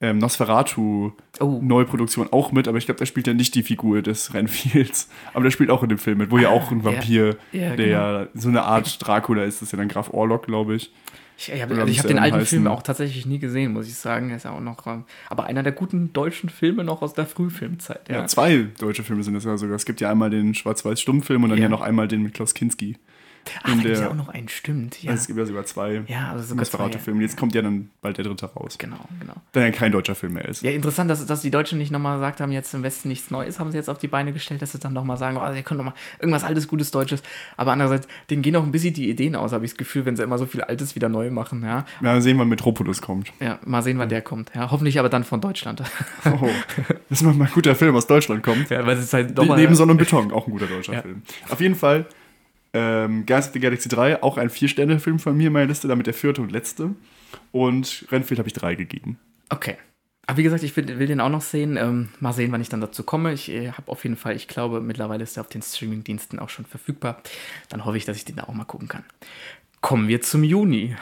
ähm, 0.02 0.18
Nosferatu 0.18 1.12
Oh. 1.40 1.60
Neuproduktion 1.62 2.28
auch 2.30 2.52
mit, 2.52 2.68
aber 2.68 2.76
ich 2.76 2.84
glaube, 2.84 2.98
der 2.98 3.06
spielt 3.06 3.26
ja 3.26 3.32
nicht 3.32 3.54
die 3.54 3.62
Figur 3.62 4.02
des 4.02 4.34
Renfields. 4.34 5.08
Aber 5.32 5.44
der 5.44 5.50
spielt 5.50 5.70
auch 5.70 5.82
in 5.82 5.88
dem 5.88 5.98
Film 5.98 6.18
mit, 6.18 6.30
wo 6.30 6.36
ja 6.38 6.50
auch 6.50 6.70
ein 6.70 6.80
ja. 6.80 6.84
Vampir, 6.84 7.36
Ja, 7.52 7.74
der 7.76 7.86
ja 7.86 8.26
so 8.34 8.48
eine 8.48 8.62
Art 8.62 8.98
Dracula 9.06 9.44
ist, 9.44 9.62
das 9.62 9.68
ist 9.68 9.72
ja 9.72 9.78
dann 9.78 9.88
Graf 9.88 10.12
Orlok, 10.12 10.46
glaube 10.46 10.74
ich. 10.74 10.92
Ich, 11.38 11.50
ich 11.50 11.62
habe 11.62 11.74
hab 11.80 12.06
den 12.06 12.18
alten 12.18 12.36
heißen? 12.36 12.46
Film 12.46 12.66
auch 12.66 12.82
tatsächlich 12.82 13.26
nie 13.26 13.38
gesehen, 13.38 13.72
muss 13.72 13.88
ich 13.88 13.94
sagen. 13.96 14.30
Er 14.30 14.36
ist 14.36 14.44
ja 14.44 14.50
auch 14.52 14.60
noch, 14.60 14.86
ähm, 14.86 15.04
aber 15.28 15.44
einer 15.44 15.62
der 15.62 15.72
guten 15.72 16.12
deutschen 16.12 16.50
Filme 16.50 16.84
noch 16.84 17.00
aus 17.02 17.14
der 17.14 17.26
Frühfilmzeit. 17.26 18.08
Ja. 18.08 18.16
Ja. 18.16 18.26
zwei 18.26 18.66
deutsche 18.78 19.02
Filme 19.02 19.22
sind 19.24 19.34
das 19.34 19.44
ja 19.44 19.56
sogar. 19.56 19.74
Es 19.76 19.86
gibt 19.86 20.00
ja 20.00 20.10
einmal 20.10 20.30
den 20.30 20.54
Schwarz-Weiß-Stummfilm 20.54 21.42
und 21.42 21.50
dann 21.50 21.58
Ja. 21.58 21.64
ja. 21.64 21.68
noch 21.70 21.80
einmal 21.80 22.06
den 22.06 22.22
mit 22.22 22.34
Klaus 22.34 22.54
Kinski. 22.54 22.96
Ach, 23.62 23.70
da 23.70 23.74
gibt 23.74 23.86
es 23.86 24.00
ja 24.00 24.08
auch 24.10 24.14
noch 24.14 24.28
einen, 24.28 24.48
stimmt. 24.48 25.02
Ja, 25.02 25.10
Also 25.10 25.22
es 25.22 25.26
gibt 25.26 25.38
ja 25.38 25.46
sogar 25.46 25.64
zwei 25.64 26.02
ja 26.06 26.30
also 26.30 26.44
sogar. 26.44 26.60
Nosferatu-Filme. 26.62 27.22
Jetzt 27.22 27.36
kommt 27.36 27.54
ja 27.54 27.62
dann 27.62 27.90
bald 28.00 28.16
der 28.18 28.24
dritte 28.24 28.46
raus. 28.46 28.76
Genau, 28.78 28.96
genau. 29.20 29.34
Der 29.54 29.66
ja 29.66 29.70
kein 29.72 29.92
deutscher 29.92 30.14
Film 30.14 30.34
mehr 30.34 30.44
ist. 30.46 30.62
Ja, 30.62 30.70
interessant, 30.70 31.10
dass, 31.10 31.24
dass 31.26 31.42
die 31.42 31.50
Deutschen 31.50 31.78
nicht 31.78 31.90
nochmal 31.90 32.16
gesagt 32.16 32.40
haben, 32.40 32.52
jetzt 32.52 32.72
im 32.74 32.82
Westen 32.82 33.08
nichts 33.08 33.30
Neues, 33.30 33.58
haben 33.58 33.70
sie 33.70 33.76
jetzt 33.76 33.88
auf 33.90 33.98
die 33.98 34.08
Beine 34.08 34.32
gestellt, 34.32 34.62
dass 34.62 34.72
sie 34.72 34.78
dann 34.78 34.92
nochmal 34.92 35.16
sagen, 35.16 35.36
oh, 35.36 35.52
ihr 35.54 35.62
könnt 35.62 35.78
nochmal 35.78 35.94
irgendwas 36.20 36.44
altes, 36.44 36.68
gutes 36.68 36.90
Deutsches. 36.90 37.22
Aber 37.56 37.72
andererseits, 37.72 38.06
denen 38.30 38.42
gehen 38.42 38.54
auch 38.56 38.62
ein 38.62 38.72
bisschen 38.72 38.94
die 38.94 39.10
Ideen 39.10 39.34
aus, 39.36 39.52
habe 39.52 39.64
ich 39.64 39.72
das 39.72 39.78
Gefühl, 39.78 40.04
wenn 40.06 40.16
sie 40.16 40.22
immer 40.22 40.38
so 40.38 40.46
viel 40.46 40.62
Altes 40.62 40.94
wieder 40.94 41.08
neu 41.08 41.30
machen. 41.30 41.62
Ja, 41.62 41.84
Ja, 42.00 42.20
sehen, 42.20 42.38
wann 42.38 42.48
Metropolis 42.48 43.02
kommt. 43.02 43.32
ja 43.40 43.58
mal 43.64 43.82
sehen, 43.82 43.98
wann 43.98 44.08
der 44.08 44.22
kommt. 44.22 44.50
Ja, 44.54 44.70
hoffentlich 44.70 44.98
aber 44.98 45.08
dann 45.08 45.24
von 45.24 45.40
Deutschland. 45.40 45.82
Oh, 46.24 46.48
das 47.08 47.20
ist 47.20 47.22
mal 47.22 47.32
ein 47.32 47.50
guter 47.52 47.74
Film 47.74 47.94
aus 47.96 48.06
Deutschland 48.06 48.42
kommt. 48.42 48.70
ja, 48.70 48.86
weil 48.86 48.96
es 48.96 49.04
ist 49.04 49.12
halt 49.12 49.36
nochmal. 49.36 49.58
Neben 49.58 49.74
Sonne 49.74 49.92
und 49.92 49.98
Beton, 49.98 50.32
auch 50.32 50.46
ein 50.46 50.52
guter 50.52 50.66
deutscher 50.66 50.92
Ja. 50.94 51.02
Film. 51.02 51.22
Auf 51.48 51.60
jeden 51.60 51.74
Fall, 51.74 52.06
ähm, 52.72 53.26
Guardians 53.26 53.48
of 53.48 53.52
the 53.52 53.60
Galaxy 53.60 53.88
3, 53.88 54.22
auch 54.22 54.38
ein 54.38 54.50
Vier-Sterne-Film 54.50 55.18
von 55.18 55.36
mir 55.36 55.48
in 55.48 55.52
meiner 55.52 55.66
Liste, 55.66 55.88
damit 55.88 56.06
der 56.06 56.14
vierte 56.14 56.42
und 56.42 56.52
letzte. 56.52 56.94
Und 57.50 58.06
Renfield 58.10 58.38
habe 58.38 58.48
ich 58.48 58.54
drei 58.54 58.74
gegeben. 58.74 59.18
Okay. 59.48 59.76
Aber 60.26 60.38
wie 60.38 60.44
gesagt, 60.44 60.62
ich 60.62 60.76
will, 60.76 60.98
will 60.98 61.06
den 61.06 61.20
auch 61.20 61.28
noch 61.28 61.42
sehen. 61.42 61.76
Ähm, 61.76 62.08
mal 62.20 62.32
sehen, 62.32 62.52
wann 62.52 62.60
ich 62.60 62.68
dann 62.68 62.80
dazu 62.80 63.02
komme. 63.02 63.32
Ich 63.32 63.50
äh, 63.50 63.72
habe 63.72 63.90
auf 63.90 64.04
jeden 64.04 64.16
Fall, 64.16 64.36
ich 64.36 64.48
glaube, 64.48 64.80
mittlerweile 64.80 65.24
ist 65.24 65.36
er 65.36 65.42
auf 65.42 65.48
den 65.48 65.62
Streamingdiensten 65.62 66.38
auch 66.38 66.48
schon 66.48 66.64
verfügbar. 66.64 67.20
Dann 67.68 67.84
hoffe 67.84 67.96
ich, 67.96 68.04
dass 68.04 68.16
ich 68.16 68.24
den 68.24 68.36
da 68.36 68.44
auch 68.44 68.54
mal 68.54 68.64
gucken 68.64 68.88
kann. 68.88 69.04
Kommen 69.80 70.08
wir 70.08 70.22
zum 70.22 70.44
Juni. 70.44 70.96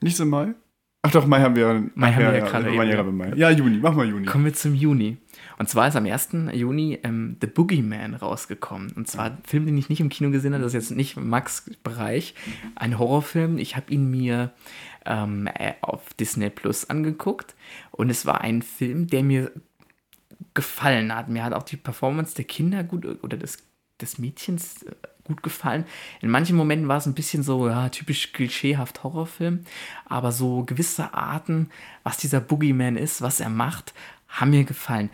Nicht 0.00 0.16
so 0.16 0.24
Mai? 0.24 0.54
Ach 1.02 1.10
doch, 1.10 1.26
Mai 1.26 1.40
haben 1.40 1.54
wir. 1.54 1.90
Mai 1.94 2.12
haben 2.12 2.18
wir 2.18 2.32
ja 2.32 2.38
ja, 2.38 2.44
gerade 2.44 2.70
Mai, 2.70 2.84
eben, 2.84 2.90
ja, 2.90 2.96
ja. 2.96 3.02
Mai. 3.02 3.32
ja, 3.34 3.50
Juni, 3.50 3.78
mach 3.78 3.94
mal 3.94 4.08
Juni. 4.08 4.26
Kommen 4.26 4.44
wir 4.44 4.54
zum 4.54 4.74
Juni. 4.74 5.18
Und 5.62 5.68
zwar 5.68 5.86
ist 5.86 5.94
am 5.94 6.06
1. 6.06 6.30
Juni 6.54 6.98
ähm, 7.04 7.36
The 7.40 7.46
Boogeyman 7.46 8.14
rausgekommen. 8.14 8.90
Und 8.96 9.06
zwar 9.06 9.26
ein 9.26 9.38
Film, 9.44 9.64
den 9.64 9.78
ich 9.78 9.88
nicht 9.88 10.00
im 10.00 10.08
Kino 10.08 10.32
gesehen 10.32 10.54
habe, 10.54 10.64
das 10.64 10.74
ist 10.74 10.88
jetzt 10.88 10.96
nicht 10.96 11.16
Max 11.16 11.70
Bereich, 11.84 12.34
ein 12.74 12.98
Horrorfilm. 12.98 13.58
Ich 13.58 13.76
habe 13.76 13.92
ihn 13.92 14.10
mir 14.10 14.50
ähm, 15.06 15.48
äh, 15.54 15.74
auf 15.80 16.14
Disney 16.14 16.50
Plus 16.50 16.90
angeguckt 16.90 17.54
und 17.92 18.10
es 18.10 18.26
war 18.26 18.40
ein 18.40 18.62
Film, 18.62 19.06
der 19.06 19.22
mir 19.22 19.52
gefallen 20.52 21.14
hat. 21.14 21.28
Mir 21.28 21.44
hat 21.44 21.52
auch 21.52 21.62
die 21.62 21.76
Performance 21.76 22.34
der 22.34 22.44
Kinder 22.44 22.82
gut 22.82 23.06
oder 23.22 23.36
des, 23.36 23.58
des 24.00 24.18
Mädchens 24.18 24.82
äh, 24.82 24.90
gut 25.22 25.44
gefallen. 25.44 25.84
In 26.22 26.30
manchen 26.30 26.56
Momenten 26.56 26.88
war 26.88 26.96
es 26.96 27.06
ein 27.06 27.14
bisschen 27.14 27.44
so, 27.44 27.68
ja, 27.68 27.88
typisch 27.88 28.32
klischeehaft 28.32 29.04
Horrorfilm, 29.04 29.60
aber 30.06 30.32
so 30.32 30.64
gewisse 30.64 31.14
Arten, 31.14 31.70
was 32.02 32.16
dieser 32.16 32.40
Boogeyman 32.40 32.96
ist, 32.96 33.22
was 33.22 33.38
er 33.38 33.48
macht, 33.48 33.94
haben 34.26 34.50
mir 34.50 34.64
gefallen. 34.64 35.08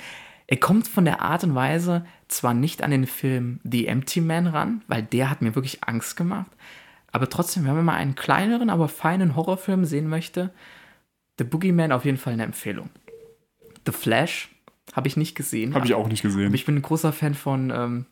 Er 0.49 0.57
kommt 0.57 0.89
von 0.89 1.05
der 1.05 1.21
Art 1.21 1.45
und 1.45 1.55
Weise 1.55 2.05
zwar 2.27 2.55
nicht 2.55 2.83
an 2.83 2.91
den 2.91 3.07
Film 3.07 3.61
The 3.65 3.87
Empty 3.87 4.23
Man 4.23 4.47
ran, 4.47 4.83
weil 4.89 5.03
der 5.03 5.31
hat 5.31 5.43
mir 5.43 5.55
wirklich 5.55 5.85
Angst 5.85 6.17
gemacht, 6.17 6.51
aber 7.13 7.29
trotzdem, 7.29 7.65
wenn 7.65 7.77
man 7.77 7.85
mal 7.85 7.97
einen 7.97 8.15
kleineren, 8.15 8.71
aber 8.71 8.89
feinen 8.89 9.37
Horrorfilm 9.37 9.85
sehen 9.85 10.09
möchte, 10.09 10.51
The 11.39 11.45
Boogeyman 11.45 11.93
auf 11.93 12.05
jeden 12.05 12.19
Fall 12.19 12.33
eine 12.33 12.45
Empfehlung. 12.45 12.91
The 13.87 13.93
Flash 13.93 14.49
habe 14.95 15.07
ich 15.07 15.17
nicht 15.17 15.35
gesehen. 15.35 15.75
Habe 15.75 15.87
ich 15.87 15.95
auch 15.95 16.09
nicht 16.09 16.23
gesehen. 16.23 16.53
Ich 16.55 16.65
bin 16.65 16.77
ein 16.77 16.83
großer 16.83 17.13
Fan 17.13 17.35
von, 17.35 17.71
ähm, 17.71 18.07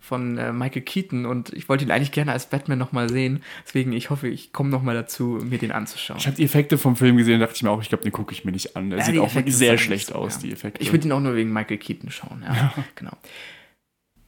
von 0.00 0.36
äh, 0.38 0.52
Michael 0.52 0.82
Keaton 0.82 1.24
und 1.26 1.52
ich 1.52 1.68
wollte 1.68 1.84
ihn 1.84 1.90
eigentlich 1.90 2.12
gerne 2.12 2.32
als 2.32 2.48
Batman 2.50 2.78
nochmal 2.78 3.08
sehen. 3.08 3.42
Deswegen, 3.66 3.92
ich 3.92 4.10
hoffe, 4.10 4.28
ich 4.28 4.52
komme 4.52 4.70
nochmal 4.70 4.94
dazu, 4.94 5.40
mir 5.42 5.58
den 5.58 5.72
anzuschauen. 5.72 6.18
Ich 6.18 6.26
habe 6.26 6.36
die 6.36 6.44
Effekte 6.44 6.76
vom 6.78 6.96
Film 6.96 7.16
gesehen, 7.16 7.40
dachte 7.40 7.54
ich 7.56 7.62
mir 7.62 7.70
auch, 7.70 7.80
ich 7.82 7.88
glaube, 7.88 8.04
den 8.04 8.12
gucke 8.12 8.32
ich 8.32 8.44
mir 8.44 8.52
nicht 8.52 8.76
an. 8.76 8.90
Der 8.90 8.98
Ja, 8.98 9.04
sieht 9.04 9.18
auch 9.18 9.30
sehr 9.46 9.78
schlecht 9.78 10.08
so, 10.08 10.14
aus, 10.14 10.36
ja. 10.36 10.42
die 10.42 10.52
Effekte. 10.52 10.82
Ich 10.82 10.92
würde 10.92 11.06
ihn 11.08 11.12
auch 11.12 11.20
nur 11.20 11.34
wegen 11.34 11.52
Michael 11.52 11.78
Keaton 11.78 12.10
schauen, 12.10 12.42
ja. 12.44 12.74
Genau. 12.96 13.12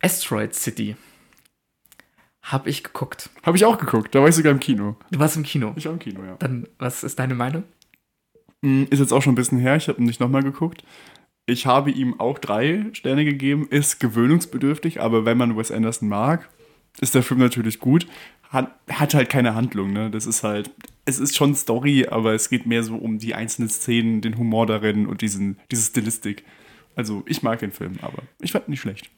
Asteroid 0.00 0.54
City. 0.54 0.96
Habe 2.42 2.70
ich 2.70 2.84
geguckt. 2.84 3.28
Habe 3.42 3.56
ich 3.56 3.64
auch 3.64 3.76
geguckt, 3.78 4.14
da 4.14 4.20
war 4.20 4.28
ich 4.28 4.34
sogar 4.34 4.52
im 4.52 4.60
Kino. 4.60 4.96
Du 5.10 5.18
warst 5.18 5.36
im 5.36 5.42
Kino. 5.42 5.72
Ich 5.76 5.86
war 5.86 5.92
im 5.92 5.98
Kino, 5.98 6.24
ja. 6.24 6.36
Dann, 6.38 6.68
was 6.78 7.02
ist 7.02 7.18
deine 7.18 7.34
Meinung? 7.34 7.64
Mm, 8.62 8.84
Ist 8.90 9.00
jetzt 9.00 9.12
auch 9.12 9.20
schon 9.22 9.32
ein 9.32 9.36
bisschen 9.36 9.58
her, 9.58 9.76
ich 9.76 9.88
habe 9.88 9.98
ihn 10.00 10.04
nicht 10.06 10.20
nochmal 10.20 10.42
geguckt. 10.42 10.84
Ich 11.46 11.64
habe 11.64 11.92
ihm 11.92 12.18
auch 12.18 12.38
drei 12.38 12.86
Sterne 12.92 13.24
gegeben, 13.24 13.68
ist 13.70 14.00
gewöhnungsbedürftig, 14.00 15.00
aber 15.00 15.24
wenn 15.24 15.38
man 15.38 15.56
Wes 15.56 15.70
Anderson 15.70 16.08
mag, 16.08 16.48
ist 17.00 17.14
der 17.14 17.22
Film 17.22 17.40
natürlich 17.40 17.78
gut. 17.78 18.06
Hat, 18.50 18.74
hat 18.90 19.14
halt 19.14 19.28
keine 19.28 19.54
Handlung, 19.54 19.92
ne? 19.92 20.10
Das 20.10 20.26
ist 20.26 20.42
halt, 20.42 20.70
es 21.04 21.18
ist 21.18 21.36
schon 21.36 21.54
Story, 21.54 22.06
aber 22.08 22.34
es 22.34 22.48
geht 22.48 22.66
mehr 22.66 22.82
so 22.82 22.96
um 22.96 23.18
die 23.18 23.34
einzelnen 23.34 23.68
Szenen, 23.68 24.20
den 24.20 24.38
Humor 24.38 24.66
darin 24.66 25.06
und 25.06 25.20
diesen, 25.20 25.58
diese 25.70 25.82
Stilistik. 25.82 26.44
Also 26.96 27.22
ich 27.26 27.42
mag 27.42 27.60
den 27.60 27.72
Film, 27.72 27.98
aber 28.02 28.22
ich 28.40 28.52
fand 28.52 28.66
ihn 28.66 28.72
nicht 28.72 28.80
schlecht. 28.80 29.10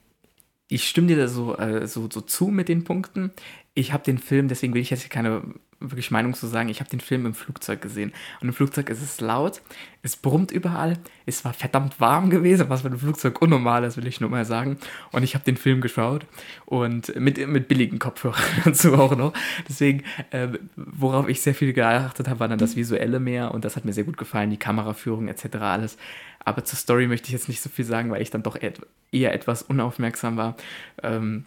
Ich 0.68 0.86
stimme 0.86 1.06
dir 1.06 1.16
da 1.16 1.28
so, 1.28 1.56
äh, 1.56 1.86
so, 1.86 2.08
so 2.10 2.20
zu 2.20 2.48
mit 2.48 2.68
den 2.68 2.84
Punkten. 2.84 3.32
Ich 3.74 3.92
habe 3.92 4.04
den 4.04 4.18
Film, 4.18 4.48
deswegen 4.48 4.74
will 4.74 4.82
ich 4.82 4.90
jetzt 4.90 5.02
hier 5.02 5.10
keine 5.10 5.42
wirklich 5.80 6.10
Meinung 6.10 6.34
zu 6.34 6.46
sagen, 6.46 6.68
ich 6.68 6.80
habe 6.80 6.90
den 6.90 7.00
Film 7.00 7.26
im 7.26 7.34
Flugzeug 7.34 7.80
gesehen. 7.80 8.12
Und 8.40 8.48
im 8.48 8.54
Flugzeug 8.54 8.90
ist 8.90 9.02
es 9.02 9.20
laut, 9.20 9.62
es 10.02 10.16
brummt 10.16 10.50
überall, 10.50 10.98
es 11.26 11.44
war 11.44 11.52
verdammt 11.52 12.00
warm 12.00 12.30
gewesen, 12.30 12.68
was 12.68 12.82
für 12.82 12.88
ein 12.88 12.98
Flugzeug 12.98 13.40
unnormal 13.40 13.84
ist, 13.84 13.96
will 13.96 14.06
ich 14.06 14.20
nur 14.20 14.30
mal 14.30 14.44
sagen. 14.44 14.78
Und 15.12 15.22
ich 15.22 15.34
habe 15.34 15.44
den 15.44 15.56
Film 15.56 15.80
geschaut 15.80 16.26
und 16.66 17.14
mit, 17.16 17.46
mit 17.46 17.68
billigen 17.68 17.98
Kopfhörern 17.98 18.42
dazu 18.64 18.94
auch 18.94 19.16
noch. 19.16 19.32
Deswegen, 19.68 20.04
äh, 20.30 20.48
worauf 20.76 21.28
ich 21.28 21.42
sehr 21.42 21.54
viel 21.54 21.72
geachtet 21.72 22.28
habe, 22.28 22.40
war 22.40 22.48
dann 22.48 22.58
das 22.58 22.76
Visuelle 22.76 23.20
mehr 23.20 23.54
und 23.54 23.64
das 23.64 23.76
hat 23.76 23.84
mir 23.84 23.92
sehr 23.92 24.04
gut 24.04 24.16
gefallen, 24.16 24.50
die 24.50 24.56
Kameraführung 24.56 25.28
etc. 25.28 25.56
alles. 25.60 25.96
Aber 26.44 26.64
zur 26.64 26.78
Story 26.78 27.06
möchte 27.06 27.26
ich 27.26 27.32
jetzt 27.32 27.48
nicht 27.48 27.60
so 27.60 27.68
viel 27.68 27.84
sagen, 27.84 28.10
weil 28.10 28.22
ich 28.22 28.30
dann 28.30 28.42
doch 28.42 28.56
eher 29.12 29.34
etwas 29.34 29.62
unaufmerksam 29.62 30.36
war. 30.36 30.56
Ähm, 31.02 31.44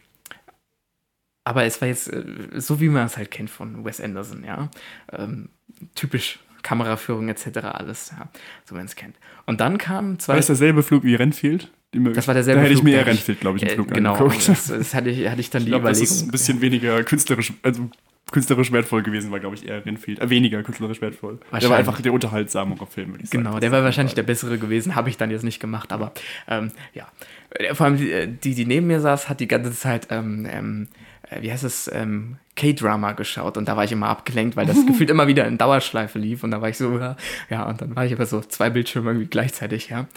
aber 1.44 1.66
es 1.66 1.82
war 1.82 1.88
jetzt 1.88 2.12
äh, 2.12 2.24
so, 2.56 2.80
wie 2.80 2.90
man 2.90 3.06
es 3.06 3.18
halt 3.18 3.32
kennt 3.32 3.50
von 3.50 3.84
Wes 3.86 4.00
Anderson, 4.02 4.44
ja. 4.44 4.70
Ähm, 5.12 5.50
typisch 5.96 6.40
Kameraführung 6.64 7.30
etc. 7.30 7.58
alles, 7.64 8.12
ja, 8.18 8.30
so 8.66 8.76
wie 8.76 8.78
man 8.78 8.86
es 8.86 8.96
kennt. 8.96 9.16
Und 9.46 9.60
dann 9.62 9.78
kam 9.78 10.20
zwei. 10.20 10.34
War 10.34 10.38
das 10.38 10.48
derselbe 10.48 10.84
Flug 10.84 11.04
wie 11.04 11.16
Renfield? 11.16 11.72
Das 11.94 12.28
war 12.28 12.34
derselbe 12.34 12.60
Da 12.60 12.64
hätte 12.64 12.74
ich 12.74 12.80
Flug, 12.80 12.86
mir 12.86 12.92
da 12.92 12.98
eher 12.98 13.04
ich- 13.04 13.10
Renfield, 13.20 13.40
glaube 13.42 13.58
ich, 13.58 13.64
im 13.64 13.70
äh, 13.70 13.74
Flug 13.74 13.94
genau, 13.94 14.14
angeguckt. 14.14 14.48
das, 14.48 14.68
das 14.68 14.94
hatte, 14.94 15.10
ich, 15.10 15.28
hatte 15.28 15.42
ich 15.42 15.50
dann 15.50 15.62
Ich 15.62 15.66
die 15.66 15.72
glaube, 15.72 15.88
das 15.90 15.98
Überlegung. 15.98 16.18
ist 16.18 16.24
ein 16.28 16.32
bisschen 16.32 16.62
weniger 16.62 17.04
künstlerisch, 17.04 17.52
also 17.64 17.90
künstlerisch 18.32 18.72
wertvoll 18.72 19.04
gewesen, 19.04 19.30
war, 19.32 19.42
glaube 19.42 19.56
ich, 19.58 19.68
eher 19.68 19.86
Renfield. 19.86 20.20
Äh, 20.20 20.30
weniger 20.30 20.64
künstlerisch 20.64 21.02
wertvoll. 21.02 21.40
Der 21.60 21.70
war 21.70 21.78
einfach 21.78 22.00
der 22.00 22.14
unterhaltsamere 22.14 22.86
Film, 22.88 23.10
würde 23.12 23.24
ich 23.26 23.30
sagen. 23.30 23.44
Genau, 23.44 23.60
der 23.60 23.72
war 23.74 23.84
wahrscheinlich 23.84 24.14
der 24.14 24.24
bessere 24.24 24.58
gewesen, 24.58 24.96
habe 24.96 25.10
ich 25.10 25.18
dann 25.18 25.32
jetzt 25.32 25.44
nicht 25.44 25.60
gemacht, 25.60 25.92
aber 25.92 26.14
ähm, 26.48 26.72
ja. 26.94 27.08
Äh, 27.50 27.74
Vor 27.76 27.88
allem 27.88 27.98
die, 27.98 28.28
die, 28.28 28.56
die 28.56 28.66
neben 28.66 28.88
mir 28.88 29.02
saß, 29.02 29.28
hat 29.28 29.42
die 29.42 29.48
ganze 29.50 29.74
Zeit, 29.74 30.08
ähm, 30.12 30.48
ähm, 30.50 30.88
äh, 30.88 31.01
wie 31.40 31.52
heißt 31.52 31.64
es, 31.64 31.90
ähm, 31.94 32.38
K-Drama 32.56 33.14
geschaut 33.14 33.58
und 33.58 33.68
da 33.68 33.78
war 33.78 33.84
ich 33.84 33.92
immer 33.92 34.10
abgelenkt, 34.10 34.56
weil 34.56 34.66
das 34.66 34.86
gefühlt 34.86 35.10
immer 35.10 35.28
wieder 35.28 35.48
in 35.48 35.58
Dauerschleife 35.58 36.20
lief 36.20 36.44
und 36.44 36.52
da 36.52 36.62
war 36.62 36.70
ich 36.70 36.78
so, 36.78 36.98
ja, 36.98 37.16
ja, 37.50 37.64
und 37.68 37.82
dann 37.82 37.96
war 37.96 38.06
ich 38.06 38.14
aber 38.14 38.26
so 38.26 38.42
zwei 38.42 38.70
Bildschirme 38.70 39.12
irgendwie 39.12 39.28
gleichzeitig, 39.28 39.90
ja. 39.90 40.08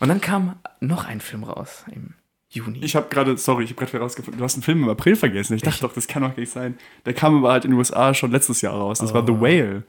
Und 0.00 0.08
dann 0.08 0.20
kam 0.20 0.56
noch 0.80 1.04
ein 1.06 1.20
Film 1.20 1.44
raus 1.44 1.84
im 1.92 2.14
Juni. 2.50 2.80
Ich 2.82 2.96
habe 2.96 3.08
gerade, 3.08 3.36
sorry, 3.36 3.64
ich 3.64 3.70
habe 3.70 3.80
gerade 3.80 3.92
herausgefunden, 3.92 4.38
du 4.38 4.44
hast 4.44 4.54
einen 4.54 4.62
Film 4.62 4.82
im 4.82 4.88
April 4.88 5.16
vergessen. 5.16 5.54
Ich 5.54 5.62
dachte 5.62 5.80
doch, 5.80 5.92
das 5.92 6.06
kann 6.06 6.22
doch 6.22 6.36
nicht 6.36 6.50
sein. 6.52 6.78
Der 7.04 7.14
kam 7.14 7.36
aber 7.36 7.52
halt 7.52 7.64
in 7.64 7.72
den 7.72 7.78
USA 7.78 8.14
schon 8.14 8.30
letztes 8.30 8.60
Jahr 8.60 8.74
raus. 8.74 8.98
Das 8.98 9.12
war 9.14 9.24
The 9.26 9.32
Oh. 9.32 9.40
Whale. 9.40 9.82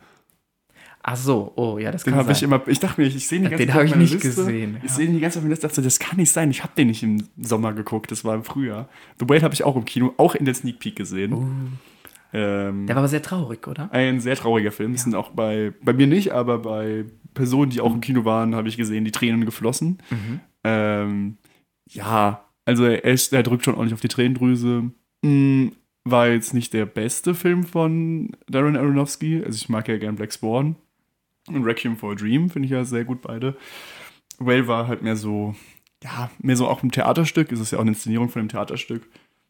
Ach 1.07 1.15
so, 1.15 1.53
oh 1.55 1.77
ja, 1.77 1.91
das 1.91 2.03
Den 2.03 2.13
kann 2.13 2.19
habe 2.21 2.31
ich 2.31 2.39
sein. 2.39 2.49
immer, 2.49 2.67
ich 2.67 2.79
dachte 2.79 2.99
mir, 2.99 3.05
ich 3.05 3.27
sehe 3.27 3.37
ihn 3.37 3.43
die 3.43 3.49
ganze 3.51 3.65
Den 3.65 3.67
Zeit 3.73 3.75
hab 3.75 3.83
auf 3.83 3.89
ich 3.91 3.95
nicht 3.95 4.13
Liste. 4.23 4.27
gesehen, 4.43 4.77
Ich 4.83 4.89
ja. 4.89 4.95
sehe 4.95 5.05
ihn 5.05 5.13
die 5.13 5.19
ganze 5.19 5.35
Zeit 5.35 5.39
auf 5.41 5.43
meiner 5.43 5.51
Liste, 5.53 5.67
dachte, 5.67 5.81
das 5.83 5.99
kann 5.99 6.17
nicht 6.17 6.31
sein. 6.31 6.49
Ich 6.49 6.63
habe 6.63 6.73
den 6.75 6.87
nicht 6.87 7.03
im 7.03 7.23
Sommer 7.37 7.73
geguckt, 7.73 8.09
das 8.09 8.25
war 8.25 8.33
im 8.33 8.43
Frühjahr. 8.43 8.89
The 9.19 9.29
Whale 9.29 9.43
habe 9.43 9.53
ich 9.53 9.63
auch 9.63 9.75
im 9.75 9.85
Kino, 9.85 10.13
auch 10.17 10.33
in 10.33 10.45
der 10.45 10.55
Sneak 10.55 10.79
Peek 10.79 10.95
gesehen. 10.95 11.33
Uh. 11.33 11.45
Ähm, 12.33 12.87
Der 12.87 12.95
war 12.95 13.01
aber 13.03 13.07
sehr 13.07 13.21
traurig, 13.21 13.67
oder? 13.67 13.91
ein 13.93 14.19
sehr 14.19 14.35
trauriger 14.35 14.71
Film. 14.71 14.93
Es 14.93 15.03
sind 15.03 15.13
auch 15.13 15.29
bei, 15.29 15.73
bei 15.83 15.93
mir 15.93 16.07
nicht, 16.07 16.31
aber 16.33 16.57
bei 16.57 17.05
Personen, 17.35 17.69
die 17.69 17.81
auch 17.81 17.93
im 17.93 18.01
Kino 18.01 18.25
waren, 18.25 18.55
habe 18.55 18.67
ich 18.67 18.75
gesehen, 18.75 19.05
die 19.05 19.11
Tränen 19.11 19.45
geflossen. 19.45 19.99
Mhm. 20.09 20.39
Ähm, 20.63 21.37
ja, 21.87 22.43
also 22.65 22.83
er, 22.85 23.03
ist, 23.05 23.31
er 23.31 23.43
drückt 23.43 23.63
schon 23.63 23.75
ordentlich 23.75 23.93
auf 23.93 24.01
die 24.01 24.07
Tränendrüse. 24.07 24.89
Hm, 25.23 25.71
war 26.03 26.29
jetzt 26.29 26.53
nicht 26.55 26.73
der 26.73 26.87
beste 26.87 27.35
Film 27.35 27.63
von 27.63 28.35
Darren 28.49 28.75
Aronofsky. 28.75 29.43
Also 29.45 29.55
ich 29.57 29.69
mag 29.69 29.87
ja 29.87 29.97
gern 29.97 30.15
Black 30.15 30.31
Swan 30.33 30.75
und 31.47 31.63
Requiem 31.63 31.97
for 31.97 32.11
a 32.13 32.15
Dream, 32.15 32.49
finde 32.49 32.65
ich 32.65 32.71
ja 32.71 32.83
sehr 32.85 33.03
gut 33.05 33.21
beide. 33.21 33.55
Whale 34.39 34.67
war 34.67 34.87
halt 34.87 35.01
mehr 35.01 35.15
so, 35.15 35.55
ja, 36.03 36.29
mehr 36.39 36.57
so 36.57 36.67
auch 36.67 36.83
ein 36.83 36.91
Theaterstück. 36.91 37.51
Es 37.51 37.59
ist 37.59 37.71
ja 37.71 37.77
auch 37.77 37.81
eine 37.83 37.91
Inszenierung 37.91 38.29
von 38.29 38.41
einem 38.41 38.49
Theaterstück. 38.49 39.07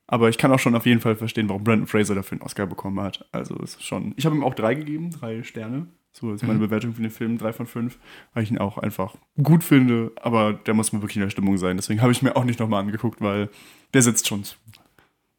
Aber 0.07 0.29
ich 0.29 0.37
kann 0.37 0.51
auch 0.51 0.59
schon 0.59 0.75
auf 0.75 0.85
jeden 0.85 1.01
Fall 1.01 1.15
verstehen, 1.15 1.49
warum 1.49 1.63
Brandon 1.63 1.87
Fraser 1.87 2.13
dafür 2.13 2.33
einen 2.33 2.43
Oscar 2.43 2.67
bekommen 2.67 2.99
hat. 2.99 3.27
Also 3.31 3.55
es 3.63 3.75
ist 3.75 3.83
schon. 3.83 4.13
Ich 4.17 4.25
habe 4.25 4.35
ihm 4.35 4.43
auch 4.43 4.53
drei 4.53 4.75
gegeben, 4.75 5.09
drei 5.09 5.41
Sterne. 5.43 5.87
So 6.11 6.31
ist 6.33 6.43
meine 6.43 6.59
Mhm. 6.59 6.59
Bewertung 6.63 6.93
für 6.93 7.01
den 7.01 7.11
Film, 7.11 7.37
drei 7.37 7.51
von 7.51 7.65
fünf, 7.65 7.97
weil 8.33 8.43
ich 8.43 8.51
ihn 8.51 8.57
auch 8.59 8.77
einfach 8.77 9.15
gut 9.41 9.63
finde. 9.63 10.11
Aber 10.21 10.53
der 10.53 10.73
muss 10.73 10.93
mal 10.93 11.01
wirklich 11.01 11.17
in 11.17 11.23
der 11.23 11.29
Stimmung 11.29 11.57
sein. 11.57 11.75
Deswegen 11.75 12.01
habe 12.01 12.11
ich 12.11 12.21
mir 12.21 12.35
auch 12.37 12.45
nicht 12.45 12.59
nochmal 12.59 12.81
angeguckt, 12.83 13.19
weil 13.19 13.49
der 13.93 14.01
sitzt 14.01 14.27
schon 14.27 14.43
zu. 14.43 14.55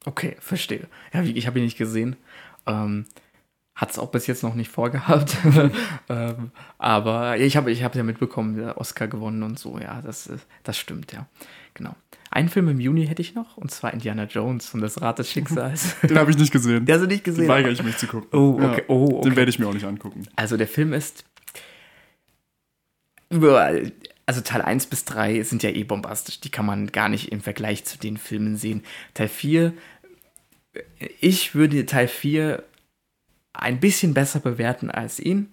Okay, 0.04 0.36
verstehe. 0.40 0.88
Ja, 1.14 1.22
ich 1.22 1.46
habe 1.46 1.58
ihn 1.58 1.64
nicht 1.64 1.78
gesehen. 1.78 2.16
Ähm, 2.66 3.06
Hat 3.76 3.90
es 3.90 3.98
auch 3.98 4.10
bis 4.10 4.26
jetzt 4.26 4.42
noch 4.42 4.54
nicht 4.54 4.70
vorgehabt. 4.70 5.36
ähm, 6.08 6.50
aber 6.78 7.36
ich 7.38 7.56
habe 7.58 7.70
ich 7.70 7.84
hab 7.84 7.94
ja 7.94 8.02
mitbekommen, 8.02 8.56
der 8.56 8.78
Oscar 8.78 9.06
gewonnen 9.06 9.42
und 9.42 9.58
so. 9.58 9.78
Ja, 9.78 10.00
das, 10.02 10.26
ist- 10.26 10.46
das 10.64 10.78
stimmt, 10.78 11.12
ja. 11.12 11.26
Genau. 11.74 11.94
Einen 12.30 12.48
Film 12.48 12.68
im 12.68 12.80
Juni 12.80 13.06
hätte 13.06 13.20
ich 13.20 13.34
noch, 13.34 13.56
und 13.58 13.70
zwar 13.70 13.92
Indiana 13.92 14.24
Jones 14.24 14.72
und 14.72 14.80
das 14.80 15.00
Rad 15.02 15.18
des 15.18 15.30
Schicksals. 15.30 15.94
Den 16.02 16.18
habe 16.18 16.30
ich 16.30 16.38
nicht 16.38 16.52
gesehen. 16.52 16.86
Der 16.86 16.94
hast 16.96 17.02
du 17.02 17.06
nicht 17.06 17.26
Den 17.26 17.34
gesehen. 17.34 17.48
weigere 17.48 17.70
ich 17.70 17.82
mich 17.82 17.98
zu 17.98 18.06
gucken. 18.06 18.28
Oh, 18.32 18.58
okay. 18.62 18.82
Oh, 18.88 19.18
okay. 19.18 19.28
Den 19.28 19.36
werde 19.36 19.50
ich 19.50 19.58
mir 19.58 19.68
auch 19.68 19.74
nicht 19.74 19.84
angucken. 19.86 20.26
Also 20.36 20.56
der 20.56 20.68
Film 20.68 20.92
ist. 20.94 21.24
Also 24.26 24.40
Teil 24.40 24.62
1 24.62 24.86
bis 24.86 25.04
3 25.04 25.42
sind 25.42 25.62
ja 25.62 25.70
eh 25.70 25.84
bombastisch. 25.84 26.40
Die 26.40 26.50
kann 26.50 26.64
man 26.66 26.86
gar 26.92 27.08
nicht 27.08 27.30
im 27.32 27.40
Vergleich 27.40 27.84
zu 27.84 27.98
den 27.98 28.16
Filmen 28.16 28.56
sehen. 28.56 28.82
Teil 29.14 29.28
4, 29.28 29.72
ich 31.20 31.54
würde 31.54 31.84
Teil 31.86 32.08
4 32.08 32.62
ein 33.58 33.80
bisschen 33.80 34.14
besser 34.14 34.40
bewerten 34.40 34.90
als 34.90 35.20
ihn. 35.20 35.52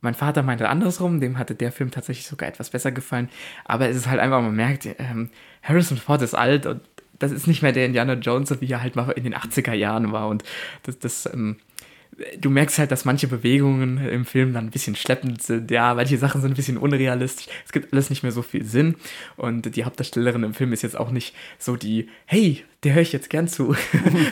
Mein 0.00 0.14
Vater 0.14 0.42
meinte 0.42 0.68
andersrum, 0.68 1.20
dem 1.20 1.38
hatte 1.38 1.54
der 1.54 1.70
Film 1.70 1.90
tatsächlich 1.90 2.26
sogar 2.26 2.48
etwas 2.48 2.70
besser 2.70 2.90
gefallen. 2.90 3.28
Aber 3.64 3.88
es 3.88 3.96
ist 3.96 4.08
halt 4.08 4.20
einfach, 4.20 4.40
man 4.42 4.54
merkt, 4.54 4.86
ähm, 4.98 5.30
Harrison 5.62 5.96
Ford 5.96 6.22
ist 6.22 6.34
alt 6.34 6.66
und 6.66 6.80
das 7.20 7.30
ist 7.30 7.46
nicht 7.46 7.62
mehr 7.62 7.72
der 7.72 7.86
Indiana 7.86 8.14
Jones, 8.14 8.60
wie 8.60 8.70
er 8.70 8.82
halt 8.82 8.96
mal 8.96 9.10
in 9.12 9.22
den 9.22 9.34
80er 9.34 9.74
Jahren 9.74 10.10
war. 10.10 10.28
Und 10.28 10.42
das, 10.82 10.98
das 10.98 11.26
ähm, 11.32 11.56
du 12.40 12.50
merkst 12.50 12.78
halt, 12.78 12.90
dass 12.90 13.04
manche 13.04 13.28
Bewegungen 13.28 13.98
im 13.98 14.24
Film 14.24 14.52
dann 14.52 14.66
ein 14.66 14.70
bisschen 14.70 14.96
schleppend 14.96 15.42
sind. 15.42 15.70
Ja, 15.70 15.94
manche 15.94 16.18
Sachen 16.18 16.40
sind 16.40 16.52
ein 16.52 16.56
bisschen 16.56 16.78
unrealistisch. 16.78 17.46
Es 17.64 17.72
gibt 17.72 17.92
alles 17.92 18.10
nicht 18.10 18.22
mehr 18.22 18.32
so 18.32 18.42
viel 18.42 18.64
Sinn. 18.64 18.96
Und 19.36 19.76
die 19.76 19.84
Hauptdarstellerin 19.84 20.42
im 20.42 20.54
Film 20.54 20.72
ist 20.72 20.82
jetzt 20.82 20.98
auch 20.98 21.10
nicht 21.10 21.34
so 21.58 21.76
die, 21.76 22.08
hey, 22.26 22.64
der 22.84 22.94
höre 22.94 23.02
ich 23.02 23.12
jetzt 23.12 23.30
gern 23.30 23.48
zu. 23.48 23.74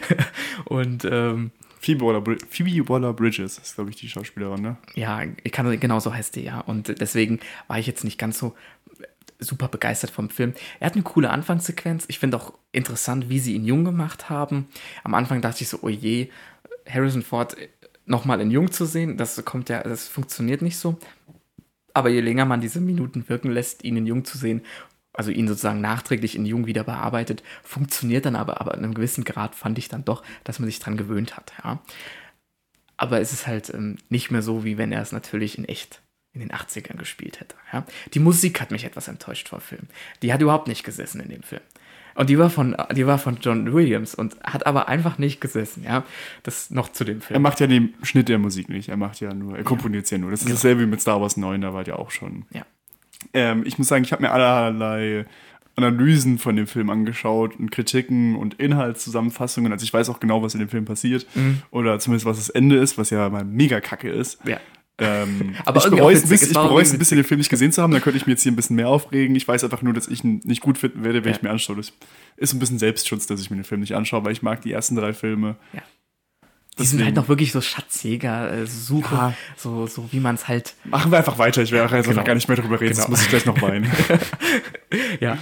und 0.64 1.04
ähm, 1.04 1.52
Phoebe 1.80 2.02
Waller, 2.02 3.12
Bridges 3.14 3.58
ist, 3.58 3.74
glaube 3.74 3.88
ich, 3.90 3.96
die 3.96 4.08
Schauspielerin, 4.08 4.60
ne? 4.60 4.76
ja, 4.94 5.22
ich 5.42 5.50
kann, 5.50 5.80
genau 5.80 5.98
so 5.98 6.12
heißt 6.14 6.36
die, 6.36 6.42
ja. 6.42 6.60
Und 6.60 7.00
deswegen 7.00 7.40
war 7.68 7.78
ich 7.78 7.86
jetzt 7.86 8.04
nicht 8.04 8.18
ganz 8.18 8.38
so 8.38 8.54
super 9.38 9.68
begeistert 9.68 10.10
vom 10.10 10.28
Film. 10.28 10.52
Er 10.78 10.86
hat 10.86 10.94
eine 10.94 11.02
coole 11.02 11.30
Anfangssequenz. 11.30 12.04
Ich 12.08 12.18
finde 12.18 12.36
auch 12.36 12.52
interessant, 12.72 13.30
wie 13.30 13.38
sie 13.38 13.54
ihn 13.54 13.64
jung 13.64 13.84
gemacht 13.84 14.28
haben. 14.28 14.68
Am 15.04 15.14
Anfang 15.14 15.40
dachte 15.40 15.62
ich 15.62 15.70
so, 15.70 15.78
oh 15.80 15.88
je, 15.88 16.28
Harrison 16.86 17.22
Ford 17.22 17.56
nochmal 18.04 18.42
in 18.42 18.50
jung 18.50 18.70
zu 18.70 18.84
sehen, 18.84 19.16
das 19.16 19.42
kommt 19.46 19.70
ja, 19.70 19.82
das 19.82 20.06
funktioniert 20.06 20.60
nicht 20.60 20.76
so. 20.76 20.98
Aber 21.94 22.10
je 22.10 22.20
länger 22.20 22.44
man 22.44 22.60
diese 22.60 22.80
Minuten 22.80 23.26
wirken 23.28 23.50
lässt, 23.50 23.84
ihn 23.84 23.96
in 23.96 24.06
jung 24.06 24.24
zu 24.24 24.36
sehen, 24.36 24.62
also 25.20 25.30
ihn 25.30 25.46
sozusagen 25.46 25.82
nachträglich 25.82 26.34
in 26.34 26.46
jung 26.46 26.64
wieder 26.66 26.82
bearbeitet, 26.82 27.42
funktioniert 27.62 28.24
dann 28.24 28.36
aber, 28.36 28.58
aber 28.62 28.72
in 28.74 28.82
einem 28.82 28.94
gewissen 28.94 29.22
Grad 29.24 29.54
fand 29.54 29.76
ich 29.76 29.90
dann 29.90 30.02
doch, 30.06 30.22
dass 30.44 30.58
man 30.58 30.66
sich 30.66 30.78
dran 30.78 30.96
gewöhnt 30.96 31.36
hat, 31.36 31.52
ja. 31.62 31.78
Aber 32.96 33.20
es 33.20 33.32
ist 33.34 33.46
halt 33.46 33.68
ähm, 33.74 33.98
nicht 34.08 34.30
mehr 34.30 34.40
so, 34.40 34.64
wie 34.64 34.78
wenn 34.78 34.92
er 34.92 35.02
es 35.02 35.12
natürlich 35.12 35.58
in 35.58 35.66
echt 35.66 36.00
in 36.32 36.40
den 36.40 36.50
80ern 36.52 36.96
gespielt 36.96 37.40
hätte. 37.40 37.54
Ja? 37.72 37.84
Die 38.14 38.18
Musik 38.18 38.60
hat 38.62 38.70
mich 38.70 38.84
etwas 38.84 39.08
enttäuscht 39.08 39.48
vor 39.48 39.60
Film. 39.60 39.88
Die 40.22 40.32
hat 40.32 40.40
überhaupt 40.40 40.68
nicht 40.68 40.84
gesessen 40.84 41.20
in 41.20 41.28
dem 41.28 41.42
Film. 41.42 41.60
Und 42.14 42.30
die 42.30 42.38
war 42.38 42.50
von, 42.50 42.76
die 42.94 43.06
war 43.06 43.18
von 43.18 43.38
John 43.42 43.72
Williams 43.72 44.14
und 44.14 44.38
hat 44.42 44.64
aber 44.66 44.88
einfach 44.88 45.18
nicht 45.18 45.40
gesessen, 45.40 45.82
ja. 45.84 46.04
Das 46.44 46.70
noch 46.70 46.90
zu 46.92 47.04
dem 47.04 47.18
Er 47.18 47.22
Film. 47.22 47.42
macht 47.42 47.60
ja 47.60 47.66
den 47.66 47.94
Schnitt 48.02 48.28
der 48.28 48.38
Musik 48.38 48.68
nicht. 48.68 48.88
Er 48.88 48.96
macht 48.96 49.20
ja 49.20 49.32
nur, 49.34 49.56
er 49.56 49.64
komponiert 49.64 50.04
es 50.04 50.10
ja 50.10 50.18
nur. 50.18 50.30
Das 50.30 50.40
ist 50.40 50.46
Genau. 50.46 50.56
dasselbe 50.56 50.82
wie 50.82 50.86
mit 50.86 51.00
Star 51.00 51.20
Wars 51.20 51.36
9, 51.36 51.60
da 51.60 51.72
war 51.74 51.84
der 51.84 51.98
auch 51.98 52.10
schon. 52.10 52.44
Ja. 52.50 52.64
Ähm, 53.34 53.62
ich 53.66 53.78
muss 53.78 53.88
sagen, 53.88 54.04
ich 54.04 54.12
habe 54.12 54.22
mir 54.22 54.30
allerlei 54.32 55.26
Analysen 55.76 56.38
von 56.38 56.56
dem 56.56 56.66
Film 56.66 56.90
angeschaut 56.90 57.58
und 57.58 57.70
Kritiken 57.70 58.36
und 58.36 58.54
Inhaltszusammenfassungen. 58.54 59.72
Also 59.72 59.84
ich 59.84 59.92
weiß 59.92 60.08
auch 60.10 60.20
genau, 60.20 60.42
was 60.42 60.54
in 60.54 60.60
dem 60.60 60.68
Film 60.68 60.84
passiert. 60.84 61.26
Mhm. 61.34 61.62
Oder 61.70 61.98
zumindest, 61.98 62.26
was 62.26 62.38
das 62.38 62.48
Ende 62.50 62.76
ist, 62.76 62.98
was 62.98 63.10
ja 63.10 63.28
mal 63.30 63.44
mega 63.44 63.80
kacke 63.80 64.10
ist. 64.10 64.38
Ja. 64.44 64.58
Ähm, 64.98 65.54
Aber 65.64 65.78
ich 65.82 65.90
bereue 65.90 66.14
es 66.14 66.24
ein 66.24 66.28
bisschen, 66.28 66.56
ein 66.56 66.98
bisschen, 66.98 67.16
den 67.16 67.24
Film 67.24 67.38
nicht 67.38 67.48
gesehen 67.48 67.72
zu 67.72 67.80
haben. 67.82 67.92
Da 67.92 68.00
könnte 68.00 68.18
ich 68.18 68.26
mir 68.26 68.32
jetzt 68.32 68.42
hier 68.42 68.52
ein 68.52 68.56
bisschen 68.56 68.76
mehr 68.76 68.88
aufregen. 68.88 69.34
Ich 69.36 69.48
weiß 69.48 69.64
einfach 69.64 69.80
nur, 69.82 69.94
dass 69.94 70.08
ich 70.08 70.22
ihn 70.24 70.40
nicht 70.44 70.60
gut 70.60 70.76
finden 70.76 71.04
werde, 71.04 71.24
wenn 71.24 71.30
Ja. 71.32 71.36
ich 71.36 71.42
mir 71.42 71.50
anschaue. 71.50 71.76
Das 71.76 71.92
ist 72.36 72.52
ein 72.52 72.58
bisschen 72.58 72.78
Selbstschutz, 72.78 73.26
dass 73.26 73.40
ich 73.40 73.50
mir 73.50 73.56
den 73.56 73.64
Film 73.64 73.80
nicht 73.80 73.94
anschaue, 73.94 74.24
weil 74.24 74.32
ich 74.32 74.42
mag 74.42 74.60
die 74.60 74.72
ersten 74.72 74.96
drei 74.96 75.14
Filme. 75.14 75.56
Ja. 75.72 75.80
Die 76.80 76.86
sind 76.86 77.04
halt 77.04 77.14
noch 77.16 77.28
wirklich 77.28 77.52
so 77.52 77.60
Schatzjäger, 77.60 78.52
äh, 78.52 78.66
Suche, 78.66 79.14
Ja. 79.14 79.34
so, 79.56 79.86
so 79.86 80.08
wie 80.12 80.20
man 80.20 80.34
es 80.34 80.48
halt, 80.48 80.74
Machen 80.84 81.10
wir 81.12 81.18
einfach 81.18 81.38
weiter. 81.38 81.62
Ich 81.62 81.72
werde 81.72 81.94
jetzt 81.96 82.08
Genau. 82.08 82.24
gar 82.24 82.34
nicht 82.34 82.48
mehr 82.48 82.56
drüber 82.56 82.80
reden, 82.80 82.94
sonst 82.94 83.06
Genau. 83.06 83.10
muss 83.16 83.22
ich 83.22 83.28
gleich 83.28 83.46
noch 83.46 83.60
weinen. 83.62 83.90
ja. 85.20 85.38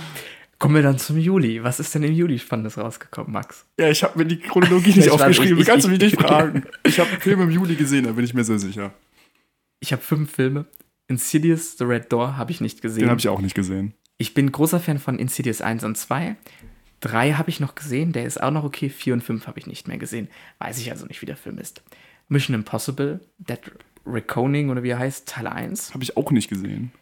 Kommen 0.58 0.74
wir 0.74 0.82
dann 0.82 0.98
zum 0.98 1.16
Juli. 1.18 1.62
Was 1.62 1.78
ist 1.78 1.94
denn 1.94 2.02
im 2.02 2.12
Juli 2.12 2.38
Spannendes 2.38 2.76
rausgekommen, 2.78 3.32
Max? 3.32 3.64
Ja, 3.78 3.88
ich 3.90 4.02
habe 4.02 4.18
mir 4.18 4.24
die 4.24 4.38
Chronologie 4.40 4.90
Ich 4.90 4.96
nicht 4.96 5.10
aufgeschrieben. 5.10 5.54
ich- 5.54 5.60
ich- 5.62 5.66
Kannst 5.68 5.86
du 5.86 5.90
mich 5.90 6.00
nicht 6.00 6.14
ich- 6.14 6.20
fragen? 6.20 6.64
Ich 6.82 6.98
habe 6.98 7.10
einen 7.10 7.20
Film 7.20 7.40
im 7.42 7.50
Juli 7.50 7.76
gesehen, 7.76 8.04
da 8.04 8.12
bin 8.12 8.24
ich 8.24 8.34
mir 8.34 8.42
sehr 8.44 8.58
sicher. 8.58 8.92
Ich 9.80 9.92
habe 9.92 10.02
fünf 10.02 10.32
Filme. 10.32 10.66
Insidious, 11.06 11.76
The 11.78 11.84
Red 11.84 12.12
Door 12.12 12.36
habe 12.36 12.50
ich 12.50 12.60
nicht 12.60 12.82
gesehen. 12.82 13.02
Den 13.04 13.10
habe 13.10 13.20
ich 13.20 13.28
auch 13.28 13.40
nicht 13.40 13.54
gesehen. 13.54 13.94
Ich 14.18 14.34
bin 14.34 14.50
großer 14.50 14.80
Fan 14.80 14.98
von 14.98 15.18
Insidious 15.18 15.60
1 15.60 15.84
und 15.84 15.96
2. 15.96 16.34
3 17.00 17.34
habe 17.34 17.50
ich 17.50 17.60
noch 17.60 17.74
gesehen, 17.74 18.12
der 18.12 18.24
ist 18.24 18.42
auch 18.42 18.50
noch 18.50 18.64
okay. 18.64 18.88
4 18.88 19.14
und 19.14 19.22
5 19.22 19.46
habe 19.46 19.58
ich 19.58 19.66
nicht 19.66 19.88
mehr 19.88 19.98
gesehen. 19.98 20.28
Weiß 20.58 20.78
ich 20.78 20.90
also 20.90 21.06
nicht, 21.06 21.22
wie 21.22 21.26
der 21.26 21.36
Film 21.36 21.58
ist. 21.58 21.82
Mission 22.28 22.54
Impossible, 22.54 23.20
Dead 23.38 23.60
Reconing 24.06 24.70
oder 24.70 24.82
wie 24.82 24.90
er 24.90 24.98
heißt, 24.98 25.28
Teil 25.28 25.46
1. 25.46 25.94
Habe 25.94 26.02
ich 26.02 26.16
auch 26.16 26.30
nicht 26.30 26.48
gesehen. 26.48 26.92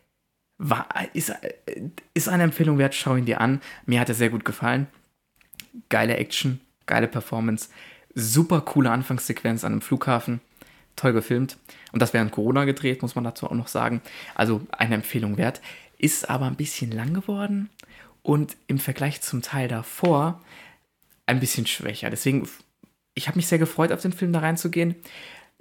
War, 0.58 0.88
ist, 1.12 1.32
ist 2.14 2.28
eine 2.28 2.44
Empfehlung 2.44 2.78
wert, 2.78 2.94
schau 2.94 3.16
ihn 3.16 3.26
dir 3.26 3.40
an. 3.40 3.60
Mir 3.84 4.00
hat 4.00 4.08
er 4.08 4.14
sehr 4.14 4.30
gut 4.30 4.44
gefallen. 4.44 4.86
Geile 5.88 6.16
Action, 6.16 6.60
geile 6.86 7.08
Performance, 7.08 7.68
super 8.14 8.62
coole 8.62 8.90
Anfangssequenz 8.90 9.64
an 9.64 9.72
einem 9.72 9.82
Flughafen. 9.82 10.40
Toll 10.94 11.12
gefilmt. 11.12 11.58
Und 11.92 12.00
das 12.00 12.14
während 12.14 12.32
Corona 12.32 12.64
gedreht, 12.64 13.02
muss 13.02 13.14
man 13.14 13.24
dazu 13.24 13.46
auch 13.46 13.54
noch 13.54 13.68
sagen. 13.68 14.00
Also 14.34 14.66
eine 14.70 14.94
Empfehlung 14.94 15.36
wert. 15.36 15.60
Ist 15.98 16.28
aber 16.28 16.46
ein 16.46 16.56
bisschen 16.56 16.90
lang 16.90 17.12
geworden 17.14 17.70
und 18.26 18.56
im 18.66 18.80
Vergleich 18.80 19.20
zum 19.20 19.40
Teil 19.40 19.68
davor 19.68 20.42
ein 21.26 21.38
bisschen 21.38 21.64
schwächer. 21.64 22.10
Deswegen, 22.10 22.48
ich 23.14 23.28
habe 23.28 23.36
mich 23.38 23.46
sehr 23.46 23.58
gefreut, 23.58 23.92
auf 23.92 24.02
den 24.02 24.12
Film 24.12 24.32
da 24.32 24.40
reinzugehen. 24.40 24.96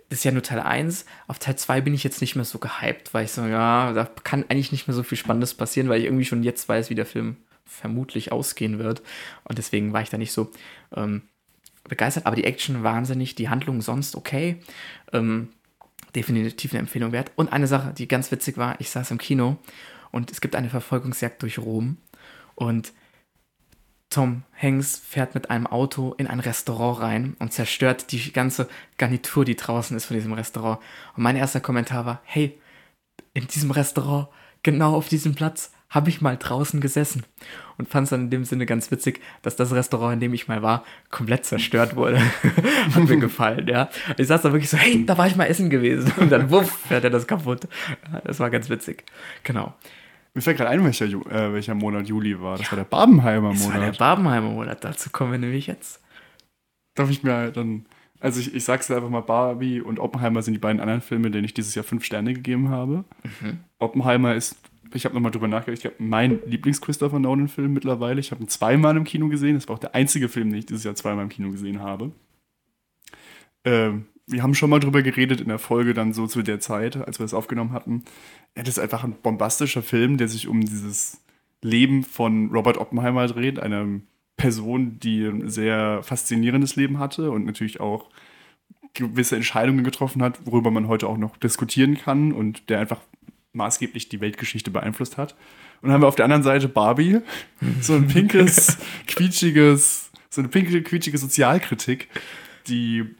Das 0.09 0.19
ist 0.19 0.25
ja 0.25 0.31
nur 0.31 0.41
Teil 0.41 0.59
1. 0.59 1.05
Auf 1.27 1.37
Teil 1.37 1.55
2 1.57 1.81
bin 1.81 1.93
ich 1.93 2.03
jetzt 2.03 2.21
nicht 2.21 2.35
mehr 2.35 2.43
so 2.43 2.57
gehypt, 2.57 3.13
weil 3.13 3.25
ich 3.25 3.31
so, 3.31 3.45
ja, 3.45 3.93
da 3.93 4.05
kann 4.05 4.45
eigentlich 4.49 4.71
nicht 4.71 4.87
mehr 4.87 4.95
so 4.95 5.03
viel 5.03 5.17
Spannendes 5.17 5.53
passieren, 5.53 5.89
weil 5.89 5.99
ich 5.99 6.05
irgendwie 6.05 6.25
schon 6.25 6.41
jetzt 6.41 6.67
weiß, 6.67 6.89
wie 6.89 6.95
der 6.95 7.05
Film 7.05 7.37
vermutlich 7.65 8.31
ausgehen 8.31 8.79
wird. 8.79 9.03
Und 9.43 9.59
deswegen 9.59 9.93
war 9.93 10.01
ich 10.01 10.09
da 10.09 10.17
nicht 10.17 10.31
so 10.31 10.51
ähm, 10.95 11.21
begeistert. 11.87 12.25
Aber 12.25 12.35
die 12.35 12.45
Action 12.45 12.81
wahnsinnig, 12.81 13.35
die 13.35 13.49
Handlung 13.49 13.81
sonst 13.81 14.15
okay. 14.15 14.59
Ähm, 15.13 15.49
definitiv 16.15 16.71
eine 16.71 16.79
Empfehlung 16.79 17.11
wert. 17.11 17.31
Und 17.35 17.53
eine 17.53 17.67
Sache, 17.67 17.93
die 17.95 18.07
ganz 18.07 18.31
witzig 18.31 18.57
war, 18.57 18.79
ich 18.79 18.89
saß 18.89 19.11
im 19.11 19.19
Kino 19.19 19.57
und 20.11 20.31
es 20.31 20.41
gibt 20.41 20.55
eine 20.55 20.69
Verfolgungsjagd 20.69 21.43
durch 21.43 21.59
Rom 21.59 21.97
und 22.55 22.93
Tom 24.09 24.43
Hanks 24.57 24.97
fährt 24.97 25.35
mit 25.35 25.49
einem 25.49 25.67
Auto 25.67 26.13
in 26.17 26.27
ein 26.27 26.39
Restaurant 26.39 27.01
rein 27.01 27.35
und 27.39 27.51
zerstört 27.51 28.11
die 28.11 28.31
ganze 28.31 28.69
Garnitur, 28.97 29.43
die 29.43 29.55
draußen 29.55 29.95
ist 29.97 30.05
von 30.05 30.15
diesem 30.15 30.33
Restaurant. 30.33 30.79
Und 31.17 31.23
mein 31.23 31.35
erster 31.35 31.59
Kommentar 31.59 32.05
war, 32.05 32.21
hey, 32.23 32.57
in 33.33 33.47
diesem 33.47 33.71
Restaurant, 33.71 34.29
genau 34.63 34.95
auf 34.95 35.09
diesem 35.09 35.35
Platz, 35.35 35.71
habe 35.89 36.09
ich 36.09 36.21
mal 36.21 36.37
draußen 36.37 36.81
gesessen 36.81 37.23
und 37.77 37.89
fand 37.89 38.05
es 38.05 38.09
dann 38.09 38.21
in 38.21 38.29
dem 38.29 38.45
Sinne 38.45 38.65
ganz 38.65 38.91
witzig, 38.91 39.21
dass 39.41 39.55
das 39.55 39.71
Restaurant, 39.73 40.13
in 40.13 40.19
dem 40.19 40.33
ich 40.33 40.47
mal 40.47 40.61
war, 40.61 40.83
komplett 41.09 41.45
zerstört 41.45 41.95
wurde. 41.95 42.19
Hat 42.95 43.03
mir 43.03 43.17
gefallen, 43.17 43.67
ja. 43.67 43.89
Ich 44.17 44.27
saß 44.27 44.41
da 44.41 44.51
wirklich 44.51 44.69
so, 44.69 44.77
hey, 44.77 45.05
da 45.05 45.17
war 45.17 45.27
ich 45.27 45.35
mal 45.35 45.45
essen 45.45 45.69
gewesen. 45.69 46.11
Und 46.17 46.31
dann, 46.31 46.51
wuff, 46.51 46.69
fährt 46.87 47.03
er 47.03 47.09
das 47.09 47.27
kaputt. 47.27 47.67
Das 48.23 48.39
war 48.39 48.49
ganz 48.49 48.69
witzig. 48.69 49.03
Genau. 49.43 49.73
Mir 50.35 50.41
fällt 50.41 50.57
gerade 50.57 50.69
ein, 50.69 50.83
welcher, 50.83 51.05
äh, 51.05 51.53
welcher 51.53 51.73
Monat 51.73 52.07
Juli 52.07 52.39
war. 52.39 52.57
Das 52.57 52.67
ja, 52.67 52.73
war 52.73 52.77
der 52.77 52.83
Barbenheimer 52.83 53.53
Monat. 53.53 53.59
Das 53.59 53.73
war 53.73 53.79
der 53.79 53.91
Barbenheimer 53.93 54.49
Monat. 54.51 54.83
Dazu 54.83 55.09
kommen 55.09 55.31
wir 55.31 55.39
nämlich 55.39 55.65
jetzt. 55.65 56.01
Darf 56.93 57.09
ich 57.09 57.23
mir 57.23 57.51
dann. 57.51 57.85
Also 58.19 58.39
ich, 58.39 58.53
ich 58.53 58.63
sag's 58.63 58.91
einfach 58.91 59.09
mal, 59.09 59.21
Barbie 59.21 59.81
und 59.81 59.99
Oppenheimer 59.99 60.41
sind 60.41 60.53
die 60.53 60.59
beiden 60.59 60.79
anderen 60.81 61.01
Filme, 61.01 61.31
denen 61.31 61.45
ich 61.45 61.53
dieses 61.53 61.73
Jahr 61.73 61.83
fünf 61.83 62.03
Sterne 62.05 62.33
gegeben 62.33 62.69
habe. 62.69 63.05
Mhm. 63.41 63.59
Oppenheimer 63.79 64.35
ist 64.35 64.57
ich 64.95 65.05
habe 65.05 65.13
nochmal 65.13 65.31
drüber 65.31 65.47
nachgedacht, 65.47 65.77
ich 65.77 65.81
glaube, 65.81 65.97
mein 65.99 66.39
Lieblings-Christopher 66.45 67.19
Nolan-Film 67.19 67.73
mittlerweile. 67.73 68.19
Ich 68.19 68.31
habe 68.31 68.43
ihn 68.43 68.47
zweimal 68.47 68.95
im 68.95 69.03
Kino 69.03 69.27
gesehen. 69.27 69.55
Das 69.55 69.67
war 69.67 69.75
auch 69.75 69.79
der 69.79 69.95
einzige 69.95 70.29
Film, 70.29 70.49
den 70.49 70.59
ich 70.59 70.65
dieses 70.65 70.83
Jahr 70.83 70.95
zweimal 70.95 71.23
im 71.23 71.29
Kino 71.29 71.51
gesehen 71.51 71.81
habe. 71.81 72.11
Ähm, 73.65 74.05
wir 74.27 74.41
haben 74.41 74.55
schon 74.55 74.69
mal 74.69 74.79
drüber 74.79 75.01
geredet 75.01 75.41
in 75.41 75.49
der 75.49 75.59
Folge 75.59 75.93
dann 75.93 76.13
so 76.13 76.27
zu 76.27 76.41
der 76.41 76.59
Zeit, 76.59 76.95
als 76.95 77.19
wir 77.19 77.25
das 77.25 77.33
aufgenommen 77.33 77.73
hatten. 77.73 78.03
Ja, 78.55 78.63
das 78.63 78.77
ist 78.77 78.79
einfach 78.79 79.03
ein 79.03 79.15
bombastischer 79.21 79.83
Film, 79.83 80.17
der 80.17 80.27
sich 80.27 80.47
um 80.47 80.61
dieses 80.61 81.21
Leben 81.61 82.03
von 82.03 82.51
Robert 82.51 82.77
Oppenheimer 82.77 83.27
dreht, 83.27 83.59
einer 83.59 83.85
Person, 84.37 84.99
die 84.99 85.25
ein 85.25 85.49
sehr 85.49 86.03
faszinierendes 86.03 86.75
Leben 86.75 86.99
hatte 86.99 87.31
und 87.31 87.45
natürlich 87.45 87.79
auch 87.79 88.09
gewisse 88.93 89.35
Entscheidungen 89.35 89.83
getroffen 89.83 90.21
hat, 90.21 90.45
worüber 90.45 90.71
man 90.71 90.87
heute 90.87 91.07
auch 91.07 91.17
noch 91.17 91.37
diskutieren 91.37 91.97
kann 91.97 92.31
und 92.31 92.69
der 92.69 92.79
einfach 92.79 93.01
maßgeblich 93.53 94.09
die 94.09 94.21
Weltgeschichte 94.21 94.71
beeinflusst 94.71 95.17
hat. 95.17 95.33
Und 95.81 95.87
dann 95.87 95.93
haben 95.93 96.01
wir 96.01 96.07
auf 96.07 96.15
der 96.15 96.25
anderen 96.25 96.43
Seite 96.43 96.67
Barbie, 96.67 97.19
so 97.81 97.93
ein 97.93 98.07
pinkes, 98.07 98.77
quietschiges, 99.07 100.11
so 100.29 100.41
eine 100.41 100.49
pinke, 100.49 100.81
quietschige 100.81 101.17
Sozialkritik, 101.17 102.09
die 102.67 103.15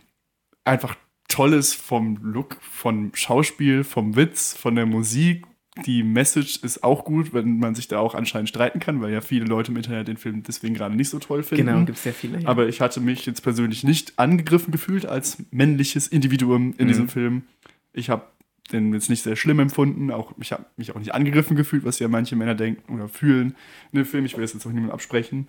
einfach 0.64 0.96
toll 1.36 1.54
ist 1.54 1.74
vom 1.74 2.18
Look, 2.24 2.58
vom 2.62 3.12
Schauspiel, 3.14 3.84
vom 3.84 4.16
Witz, 4.16 4.56
von 4.56 4.76
der 4.76 4.86
Musik. 4.86 5.46
Die 5.86 6.02
Message 6.02 6.64
ist 6.64 6.82
auch 6.86 7.04
gut, 7.04 7.34
wenn 7.34 7.60
man 7.60 7.76
sich 7.76 7.90
da 7.90 8.00
auch 8.00 8.16
anscheinend 8.16 8.48
streiten 8.48 8.80
kann, 8.80 9.02
weil 9.02 9.12
ja 9.12 9.20
viele 9.20 9.44
Leute 9.44 9.72
im 9.72 9.76
Internet 9.76 10.08
den 10.08 10.16
Film 10.16 10.44
deswegen 10.44 10.76
gerade 10.76 10.96
nicht 10.96 11.10
so 11.10 11.20
toll 11.20 11.44
finden. 11.44 11.66
Genau, 11.66 11.84
gibt 11.84 11.98
es 11.98 12.04
sehr 12.06 12.14
viele. 12.14 12.40
Ja. 12.40 12.48
Aber 12.48 12.70
ich 12.70 12.80
hatte 12.80 13.02
mich 13.02 13.26
jetzt 13.26 13.42
persönlich 13.42 13.84
nicht 13.84 14.18
angegriffen 14.18 14.72
gefühlt 14.72 15.06
als 15.06 15.44
männliches 15.52 16.08
Individuum 16.08 16.74
in 16.78 16.86
mhm. 16.86 16.88
diesem 16.88 17.10
Film. 17.10 17.44
Ich 17.92 18.10
habe 18.10 18.24
den 18.72 18.94
jetzt 18.94 19.10
nicht 19.10 19.22
sehr 19.22 19.36
schlimm 19.36 19.60
empfunden. 19.60 20.12
Auch, 20.12 20.32
ich 20.40 20.54
habe 20.54 20.66
mich 20.78 20.96
auch 20.96 21.00
nicht 21.00 21.14
angegriffen 21.14 21.58
gefühlt, 21.58 21.84
was 21.84 22.00
ja 22.00 22.08
manche 22.08 22.38
Männer 22.38 22.56
denken 22.56 22.94
oder 22.94 23.10
fühlen 23.10 23.56
in 23.92 23.98
dem 23.98 24.06
Film. 24.06 24.24
Ich 24.24 24.38
will 24.38 24.42
das 24.42 24.54
jetzt 24.54 24.66
auch 24.66 24.72
niemandem 24.72 24.94
absprechen. 24.94 25.48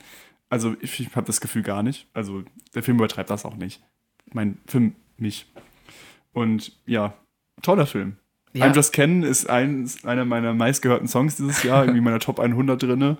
Also 0.48 0.74
ich, 0.80 0.98
ich 0.98 1.14
habe 1.14 1.28
das 1.28 1.40
Gefühl 1.40 1.62
gar 1.62 1.84
nicht. 1.84 2.08
Also 2.12 2.42
der 2.74 2.82
Film 2.82 2.96
übertreibt 2.96 3.30
das 3.30 3.44
auch 3.44 3.56
nicht. 3.56 3.80
Mein 4.32 4.58
Film 4.66 4.96
nicht. 5.18 5.46
Und 6.36 6.72
ja, 6.84 7.14
toller 7.62 7.86
Film. 7.86 8.18
Ja. 8.52 8.66
I'm 8.66 8.74
Just 8.74 8.92
Ken 8.92 9.22
ist 9.22 9.48
ein, 9.48 9.90
einer 10.04 10.26
meiner 10.26 10.52
meistgehörten 10.52 11.08
Songs 11.08 11.36
dieses 11.36 11.62
Jahr, 11.62 11.84
irgendwie 11.84 12.02
meiner 12.02 12.18
Top 12.18 12.40
100 12.40 12.82
drinne. 12.82 13.16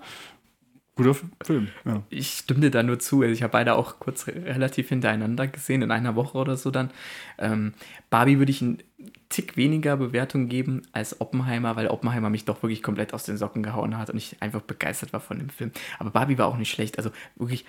Guter 0.95 1.15
Film, 1.43 1.69
ja. 1.83 2.03
Ich 2.11 2.29
stimme 2.29 2.59
dir 2.59 2.69
da 2.69 2.83
nur 2.83 2.99
zu. 2.99 3.23
Also 3.23 3.33
ich 3.33 3.41
habe 3.41 3.53
beide 3.53 3.73
auch 3.73 3.97
kurz 3.97 4.27
relativ 4.27 4.89
hintereinander 4.89 5.47
gesehen, 5.47 5.81
in 5.81 5.89
einer 5.89 6.15
Woche 6.15 6.37
oder 6.37 6.57
so 6.57 6.69
dann. 6.69 6.91
Ähm, 7.39 7.73
Barbie 8.11 8.37
würde 8.37 8.51
ich 8.51 8.61
einen 8.61 8.83
Tick 9.29 9.57
weniger 9.57 9.97
Bewertung 9.97 10.47
geben 10.47 10.83
als 10.91 11.19
Oppenheimer, 11.19 11.75
weil 11.75 11.87
Oppenheimer 11.87 12.29
mich 12.29 12.45
doch 12.45 12.61
wirklich 12.61 12.83
komplett 12.83 13.15
aus 13.15 13.23
den 13.23 13.37
Socken 13.37 13.63
gehauen 13.63 13.97
hat 13.97 14.11
und 14.11 14.17
ich 14.17 14.35
einfach 14.41 14.61
begeistert 14.61 15.11
war 15.11 15.21
von 15.21 15.39
dem 15.39 15.49
Film. 15.49 15.71
Aber 15.97 16.11
Barbie 16.11 16.37
war 16.37 16.45
auch 16.45 16.57
nicht 16.57 16.69
schlecht. 16.69 16.99
Also 16.99 17.09
wirklich 17.35 17.65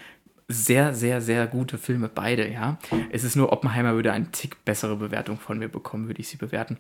sehr, 0.49 0.95
sehr, 0.95 1.21
sehr 1.21 1.47
gute 1.47 1.79
Filme, 1.79 2.09
beide, 2.09 2.51
ja. 2.51 2.79
Es 3.11 3.23
ist 3.23 3.37
nur, 3.37 3.53
Oppenheimer 3.53 3.95
würde 3.95 4.13
einen 4.13 4.33
Tick 4.33 4.65
bessere 4.65 4.97
Bewertung 4.97 5.39
von 5.39 5.59
mir 5.59 5.69
bekommen, 5.69 6.07
würde 6.07 6.21
ich 6.21 6.29
sie 6.29 6.39
bewerten. 6.39 6.79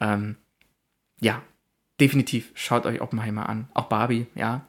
Ähm, 0.00 0.36
ja, 1.20 1.42
definitiv, 2.00 2.52
schaut 2.54 2.86
euch 2.86 3.00
Oppenheimer 3.00 3.48
an. 3.48 3.68
Auch 3.74 3.86
Barbie, 3.86 4.26
ja 4.34 4.66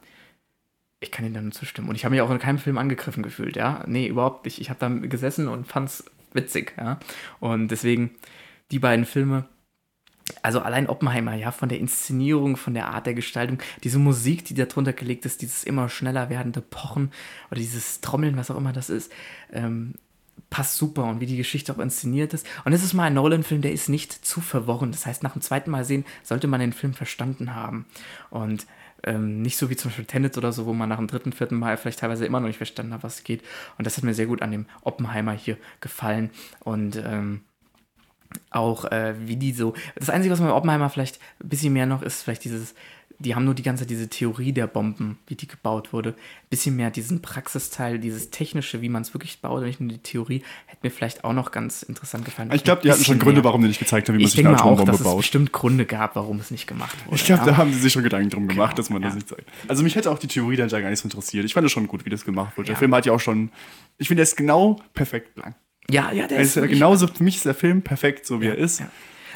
ich 1.00 1.12
kann 1.12 1.26
Ihnen 1.26 1.34
da 1.34 1.42
nur 1.42 1.52
zustimmen. 1.52 1.90
Und 1.90 1.96
ich 1.96 2.04
habe 2.04 2.14
mich 2.14 2.22
auch 2.22 2.30
in 2.30 2.40
keinem 2.40 2.58
Film 2.58 2.78
angegriffen 2.78 3.24
gefühlt, 3.24 3.56
ja. 3.56 3.84
Nee, 3.88 4.08
überhaupt 4.08 4.46
nicht. 4.46 4.60
Ich 4.60 4.70
habe 4.70 4.80
da 4.80 4.90
gesessen 4.90 5.48
und 5.48 5.68
fand 5.68 5.90
es 5.90 6.06
witzig, 6.34 6.74
ja. 6.78 7.00
Und 7.40 7.70
deswegen, 7.70 8.12
die 8.72 8.80
beiden 8.80 9.06
Filme, 9.06 9.46
also 10.42 10.60
allein 10.62 10.88
Oppenheimer, 10.88 11.36
ja, 11.36 11.52
von 11.52 11.70
der 11.70 11.80
Inszenierung, 11.80 12.58
von 12.58 12.74
der 12.74 12.90
Art 12.90 13.06
der 13.06 13.14
Gestaltung, 13.14 13.60
diese 13.84 14.00
Musik, 14.00 14.46
die 14.46 14.54
da 14.54 14.66
drunter 14.66 14.94
gelegt 14.94 15.26
ist, 15.26 15.42
dieses 15.42 15.64
immer 15.64 15.90
schneller 15.90 16.30
werdende 16.30 16.62
Pochen 16.62 17.12
oder 17.50 17.60
dieses 17.60 18.02
Trommeln, 18.02 18.38
was 18.38 18.52
auch 18.52 18.58
immer 18.58 18.74
das 18.74 18.90
ist, 18.90 19.12
ähm, 19.52 19.96
passt 20.50 20.78
super 20.78 21.04
und 21.06 21.20
wie 21.20 21.26
die 21.26 21.38
Geschichte 21.38 21.74
auch 21.74 21.80
inszeniert 21.80 22.34
ist. 22.34 22.46
Und 22.66 22.74
es 22.74 22.84
ist 22.84 22.94
mal 22.94 23.04
ein 23.04 23.14
Nolan-Film, 23.14 23.62
der 23.62 23.74
ist 23.74 23.90
nicht 23.90 24.14
zu 24.26 24.42
verworren. 24.42 24.92
Das 24.92 25.06
heißt, 25.06 25.24
nach 25.24 25.34
dem 25.34 25.42
zweiten 25.42 25.72
Mal 25.72 25.86
sehen, 25.86 26.06
sollte 26.24 26.48
man 26.48 26.60
den 26.60 26.74
Film 26.74 26.94
verstanden 26.94 27.56
haben. 27.56 27.86
Und 28.30 28.66
ähm, 29.04 29.42
nicht 29.42 29.58
so 29.58 29.70
wie 29.70 29.76
zum 29.76 29.90
Beispiel 29.90 30.06
Tenet 30.06 30.38
oder 30.38 30.52
so, 30.52 30.66
wo 30.66 30.74
man 30.74 30.90
nach 30.90 30.98
dem 30.98 31.08
dritten, 31.08 31.32
vierten 31.32 31.56
Mal 31.56 31.78
vielleicht 31.78 32.00
teilweise 32.00 32.26
immer 32.26 32.40
noch 32.40 32.48
nicht 32.48 32.58
verstanden 32.58 32.94
hat, 32.94 33.04
was 33.04 33.24
geht. 33.24 33.44
Und 33.78 33.86
das 33.86 33.98
hat 33.98 34.04
mir 34.04 34.14
sehr 34.14 34.26
gut 34.26 34.42
an 34.42 34.52
dem 34.52 34.66
Oppenheimer 34.82 35.34
hier 35.34 35.58
gefallen. 35.82 36.32
Und 36.62 36.96
ähm, 36.98 37.42
auch 38.52 38.86
äh, 38.86 39.16
wie 39.20 39.36
die 39.36 39.54
so. 39.54 39.74
Das 39.96 40.10
Einzige, 40.10 40.32
was 40.32 40.40
man 40.40 40.50
bei 40.50 40.56
Oppenheimer 40.56 40.90
vielleicht 40.90 41.20
ein 41.44 41.50
bisschen 41.50 41.74
mehr 41.74 41.86
noch 41.86 42.02
ist, 42.02 42.24
vielleicht 42.24 42.44
dieses 42.46 42.76
die 43.20 43.36
haben 43.36 43.44
nur 43.44 43.54
die 43.54 43.64
ganze 43.64 43.86
diese 43.86 44.08
Theorie 44.08 44.54
der 44.54 44.66
Bomben, 44.66 45.18
wie 45.28 45.36
die 45.36 45.48
gebaut 45.48 45.92
wurde. 45.92 46.12
Ein 46.12 46.50
bisschen 46.50 46.78
mehr 46.78 46.90
diesen 46.90 47.22
Praxisteil, 47.22 48.00
dieses 48.00 48.30
Technische, 48.30 48.82
wie 48.82 48.88
man 48.88 49.02
es 49.02 49.14
wirklich 49.14 49.42
baut, 49.42 49.60
und 49.60 49.66
nicht 49.66 49.82
nur 49.82 49.90
die 49.90 49.98
Theorie, 49.98 50.42
hätte 50.68 50.80
mir 50.84 50.90
vielleicht 50.90 51.26
auch 51.26 51.34
noch 51.34 51.52
ganz 51.52 51.84
interessant 51.84 52.24
gefallen. 52.24 52.50
Ich 52.54 52.64
glaube, 52.64 52.82
die 52.82 52.92
hatten 52.92 53.04
schon 53.04 53.20
Gründe, 53.20 53.42
mehr. 53.42 53.44
warum 53.46 53.62
die 53.62 53.68
nicht 53.68 53.80
gezeigt 53.80 54.08
haben, 54.08 54.18
wie 54.18 54.22
man 54.22 54.32
sich 54.32 54.40
eine 54.40 54.56
Atombombe 54.56 54.84
auch, 54.84 54.98
dass 54.98 55.04
baut. 55.04 55.14
Es 55.16 55.18
bestimmt 55.18 55.52
Gründe 55.52 55.86
gab, 55.86 56.16
warum 56.16 56.40
es 56.40 56.50
nicht 56.50 56.66
gemacht 56.66 56.98
wurde. 57.06 57.18
Ich 57.18 57.26
glaube, 57.26 57.42
ja. 57.42 57.52
da 57.52 57.58
haben 57.58 57.74
sie 57.74 57.80
sich 57.80 57.92
schon 57.92 58.04
Gedanken 58.04 58.30
drum 58.30 58.48
gemacht, 58.48 58.76
genau, 58.76 58.78
dass 58.78 58.90
man 58.90 59.02
ja. 59.02 59.10
das 59.10 59.16
nicht 59.16 59.28
zeigt. 59.28 59.50
Also 59.68 59.84
mich 59.84 59.96
hätte 59.96 60.10
auch 60.12 60.20
die 60.20 60.28
Theorie 60.28 60.56
dahinter 60.56 60.82
gar 60.82 60.90
nicht 60.90 61.00
so 61.00 61.06
interessiert. 61.06 61.44
Ich 61.44 61.54
fand 61.54 61.66
es 61.66 61.74
schon 61.74 61.88
gut, 61.88 62.06
wie 62.06 62.10
das 62.10 62.24
gemacht 62.24 62.58
wurde. 62.58 62.70
Ja. 62.70 62.74
Der 62.74 62.80
Film 62.80 62.96
hat 62.96 63.06
ja 63.06 63.12
auch 63.12 63.20
schon, 63.20 63.52
ich 63.98 64.08
finde, 64.08 64.20
der 64.20 64.24
ist 64.24 64.38
genau 64.38 64.82
perfekt 64.94 65.38
lang. 65.38 65.56
Ja, 65.90 66.12
ja, 66.12 66.28
der 66.28 66.40
ist, 66.40 66.56
ist 66.56 66.70
genauso, 66.70 67.08
für 67.08 67.24
mich 67.24 67.38
ist 67.38 67.46
der 67.46 67.56
Film 67.56 67.82
perfekt, 67.82 68.26
so 68.26 68.42
wie 68.42 68.48
er 68.48 68.58
ist. 68.58 68.82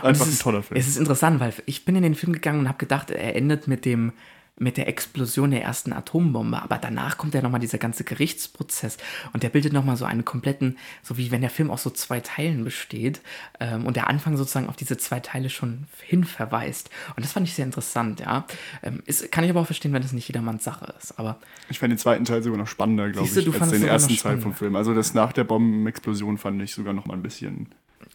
Einfach 0.01 0.27
ein 0.27 0.37
toller 0.37 0.63
Film. 0.63 0.79
Es 0.79 0.87
ist 0.87 0.97
interessant, 0.97 1.39
weil 1.39 1.53
ich 1.65 1.85
bin 1.85 1.95
in 1.95 2.03
den 2.03 2.15
Film 2.15 2.33
gegangen 2.33 2.61
und 2.61 2.67
habe 2.67 2.77
gedacht, 2.77 3.09
er 3.11 3.35
endet 3.35 3.67
mit 3.67 3.85
dem 3.85 4.11
mit 4.59 4.77
der 4.77 4.87
Explosion 4.87 5.51
der 5.51 5.63
ersten 5.63 5.93
Atombombe. 5.93 6.61
Aber 6.61 6.77
danach 6.77 7.17
kommt 7.17 7.33
ja 7.33 7.41
nochmal 7.41 7.59
dieser 7.59 7.79
ganze 7.79 8.03
Gerichtsprozess 8.03 8.97
und 9.33 9.43
der 9.43 9.49
bildet 9.49 9.73
nochmal 9.73 9.97
so 9.97 10.05
einen 10.05 10.25
kompletten, 10.25 10.77
so 11.01 11.17
wie 11.17 11.31
wenn 11.31 11.41
der 11.41 11.49
Film 11.49 11.71
aus 11.71 11.83
so 11.83 11.89
zwei 11.89 12.19
Teilen 12.19 12.63
besteht 12.63 13.21
ähm, 13.59 13.85
und 13.85 13.95
der 13.95 14.07
Anfang 14.07 14.37
sozusagen 14.37 14.69
auf 14.69 14.75
diese 14.75 14.97
zwei 14.97 15.19
Teile 15.19 15.49
schon 15.49 15.85
hinverweist. 16.03 16.91
Und 17.15 17.25
das 17.25 17.31
fand 17.31 17.47
ich 17.47 17.55
sehr 17.55 17.65
interessant, 17.65 18.19
ja. 18.19 18.45
Ähm, 18.83 19.01
ist, 19.05 19.31
kann 19.31 19.43
ich 19.43 19.49
aber 19.49 19.61
auch 19.61 19.65
verstehen, 19.65 19.93
wenn 19.93 20.03
das 20.03 20.13
nicht 20.13 20.27
jedermanns 20.27 20.63
Sache 20.63 20.93
ist. 20.99 21.17
Aber 21.17 21.39
ich 21.69 21.79
fand 21.79 21.91
den 21.91 21.97
zweiten 21.97 22.25
Teil 22.25 22.43
sogar 22.43 22.59
noch 22.59 22.67
spannender, 22.67 23.09
glaube 23.09 23.27
ich, 23.27 23.61
als 23.61 23.71
den 23.71 23.83
ersten 23.83 24.15
Teil 24.17 24.39
vom 24.39 24.53
Film. 24.53 24.75
Also 24.75 24.93
das 24.93 25.13
nach 25.15 25.33
der 25.33 25.45
Bombenexplosion 25.45 26.37
fand 26.37 26.61
ich 26.61 26.73
sogar 26.73 26.93
noch 26.93 27.05
mal 27.05 27.15
ein 27.15 27.23
bisschen, 27.23 27.69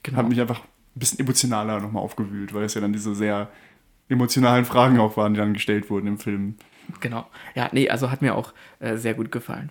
genau. 0.04 0.18
hat 0.18 0.28
mich 0.28 0.40
einfach 0.40 0.60
ein 0.60 1.00
bisschen 1.00 1.18
emotionaler 1.18 1.80
nochmal 1.80 2.02
aufgewühlt, 2.02 2.54
weil 2.54 2.64
es 2.64 2.74
ja 2.74 2.80
dann 2.80 2.92
diese 2.92 3.14
sehr 3.14 3.50
emotionalen 4.08 4.64
Fragen 4.64 4.98
auch 4.98 5.16
waren, 5.16 5.34
die 5.34 5.40
dann 5.40 5.54
gestellt 5.54 5.90
wurden 5.90 6.06
im 6.06 6.18
Film. 6.18 6.56
Genau. 7.00 7.26
Ja, 7.54 7.68
nee, 7.72 7.88
also 7.88 8.10
hat 8.10 8.22
mir 8.22 8.34
auch 8.34 8.54
äh, 8.80 8.96
sehr 8.96 9.14
gut 9.14 9.30
gefallen. 9.30 9.70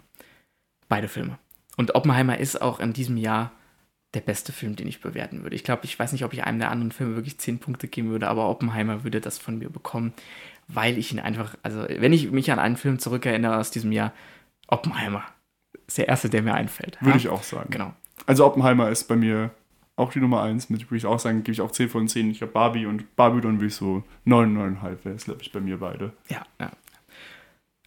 Beide 0.88 1.08
Filme. 1.08 1.38
Und 1.76 1.96
Oppenheimer 1.96 2.38
ist 2.38 2.62
auch 2.62 2.80
in 2.80 2.94
diesem 2.94 3.18
Jahr 3.18 3.52
der 4.14 4.22
beste 4.22 4.52
Film, 4.52 4.76
den 4.76 4.88
ich 4.88 5.02
bewerten 5.02 5.44
würde. 5.44 5.56
Ich 5.56 5.64
glaube, 5.64 5.86
ich 5.86 5.98
weiß 5.98 6.12
nicht, 6.12 6.24
ob 6.24 6.34
ich 6.34 6.44
einem 6.44 6.60
der 6.60 6.72
anderen 6.72 6.92
Filme 6.92 7.16
wirklich 7.16 7.40
zehn 7.40 7.60
Punkte 7.60 7.88
geben 7.88 8.10
würde, 8.10 8.28
aber 8.28 8.50
Oppenheimer 8.50 9.04
würde 9.04 9.22
das 9.22 9.38
von 9.38 9.58
mir 9.58 9.70
bekommen, 9.70 10.14
weil 10.68 10.98
ich 10.98 11.12
ihn 11.12 11.20
einfach, 11.20 11.56
also 11.62 11.86
wenn 11.88 12.14
ich 12.14 12.32
mich 12.32 12.52
an 12.52 12.60
einen 12.60 12.78
Film 12.78 13.00
zurückerinnere 13.00 13.58
aus 13.58 13.72
diesem 13.72 13.92
Jahr, 13.92 14.14
Oppenheimer 14.68 15.24
ist 15.88 15.98
der 15.98 16.08
erste, 16.08 16.30
der 16.30 16.42
mir 16.42 16.54
einfällt. 16.54 16.98
Würde 17.02 17.12
ja? 17.12 17.16
ich 17.18 17.30
auch 17.30 17.44
sagen. 17.44 17.70
Genau. 17.70 17.94
Also 18.26 18.46
Oppenheimer 18.46 18.90
ist 18.90 19.06
bei 19.08 19.16
mir 19.16 19.52
auch 19.98 20.14
die 20.14 20.20
Nummer 20.20 20.44
1. 20.44 20.70
Mit, 20.70 20.90
würde 20.90 20.98
ich 20.98 21.06
auch 21.06 21.20
sagen, 21.20 21.44
gebe 21.44 21.52
ich 21.52 21.62
auch 21.62 21.72
10 21.72 21.90
von 21.90 22.08
10. 22.08 22.32
Ich 22.32 22.42
habe 22.42 22.52
Barbie 22.52 22.86
und 22.86 23.16
Barbie 23.18 23.42
dann 23.42 23.56
würde 23.56 23.68
ich 23.68 23.76
so 23.76 24.04
9, 24.24 24.58
9,5 24.58 24.82
wäre 25.04 25.16
es, 25.16 25.26
glaube 25.26 25.42
ich, 25.42 25.52
bei 25.52 25.60
mir 25.60 25.80
beide. 25.80 26.14
Ja, 26.30 26.44
ja. 26.62 26.72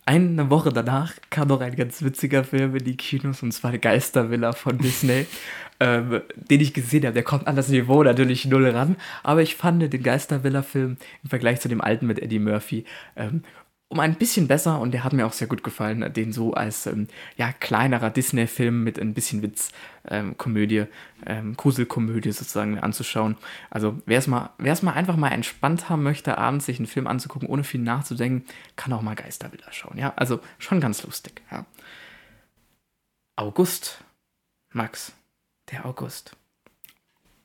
Eine 0.07 0.51
Woche 0.51 0.73
danach 0.73 1.13
kam 1.31 1.49
noch 1.49 1.61
ein 1.61 1.77
ganz 1.77 2.03
witziger 2.03 2.43
Film 2.43 2.75
in 2.75 2.85
die 2.85 2.97
Kinos 2.97 3.45
und 3.45 3.53
zwar 3.53 3.79
Geistervilla 3.79 4.53
von 4.53 4.77
Disney, 4.77 5.27
ähm, 5.81 6.23
den 6.35 6.61
ich 6.61 6.75
gesehen 6.75 7.05
habe. 7.05 7.15
Der 7.15 7.23
kommt 7.23 7.47
an 7.47 7.55
das 7.55 7.69
Niveau 7.69 8.03
natürlich 8.03 8.45
null 8.45 8.69
ran, 8.69 8.97
aber 9.23 9.43
ich 9.43 9.55
fand 9.55 9.81
den 9.81 10.03
Geistervilla-Film 10.03 10.97
im 11.23 11.31
Vergleich 11.31 11.61
zu 11.61 11.69
dem 11.69 11.81
alten 11.81 12.09
mit 12.09 12.19
Eddie 12.19 12.41
Murphy 12.41 12.85
ähm, 13.15 13.45
um 13.91 13.99
ein 13.99 14.15
bisschen 14.15 14.47
besser 14.47 14.81
und 14.81 14.93
der 14.93 15.03
hat 15.03 15.13
mir 15.13 15.27
auch 15.27 15.33
sehr 15.33 15.49
gut 15.49 15.65
gefallen, 15.65 16.13
den 16.13 16.33
so 16.33 16.55
als 16.55 16.87
ähm, 16.87 17.09
ja, 17.37 17.53
kleinerer 17.53 18.11
Disney-Film 18.11 18.85
mit 18.85 19.01
ein 19.01 19.15
bisschen 19.15 19.43
Witz, 19.43 19.73
ähm, 20.09 20.39
Komödie, 20.39 20.85
ähm, 21.27 21.57
Gruselkomödie 21.57 22.31
sozusagen 22.31 22.79
anzuschauen. 22.79 23.37
Also 23.69 24.01
wer 24.07 24.21
es 24.21 24.29
mal, 24.29 24.51
mal 24.59 24.93
einfach 24.93 25.17
mal 25.17 25.33
entspannt 25.33 25.89
haben 25.89 26.05
möchte, 26.05 26.39
abends 26.39 26.67
sich 26.67 26.79
einen 26.79 26.87
Film 26.87 27.09
anzugucken, 27.09 27.49
ohne 27.49 27.65
viel 27.65 27.81
nachzudenken, 27.81 28.47
kann 28.77 28.93
auch 28.93 29.03
mal 29.03 29.17
Geisterbilder 29.17 29.73
schauen. 29.73 29.99
Ja, 29.99 30.13
also 30.15 30.39
schon 30.59 30.81
ganz 30.81 31.03
lustig. 31.03 31.43
Ja. 31.51 31.67
August, 33.35 34.05
Max, 34.73 35.13
der 35.73 35.85
August. 35.85 36.37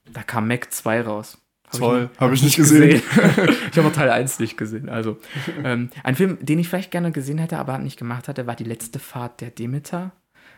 Da 0.06 0.22
kam 0.22 0.48
Mac 0.48 0.72
2 0.72 1.02
raus. 1.02 1.39
Hab 1.72 1.80
Toll, 1.80 2.09
habe 2.18 2.34
ich 2.34 2.43
nicht 2.43 2.55
gesehen. 2.55 3.01
gesehen. 3.01 3.03
ich 3.72 3.78
habe 3.78 3.88
auch 3.88 3.93
Teil 3.93 4.09
1 4.09 4.39
nicht 4.39 4.57
gesehen. 4.57 4.89
Also, 4.89 5.18
ähm, 5.63 5.89
ein 6.03 6.16
Film, 6.16 6.38
den 6.41 6.59
ich 6.59 6.68
vielleicht 6.68 6.91
gerne 6.91 7.11
gesehen 7.11 7.38
hätte, 7.38 7.57
aber 7.57 7.78
nicht 7.80 7.97
gemacht 7.97 8.28
hatte, 8.28 8.47
war 8.47 8.55
Die 8.55 8.63
letzte 8.63 8.99
Fahrt 8.99 9.41
der 9.41 9.49
Demeter. 9.49 10.11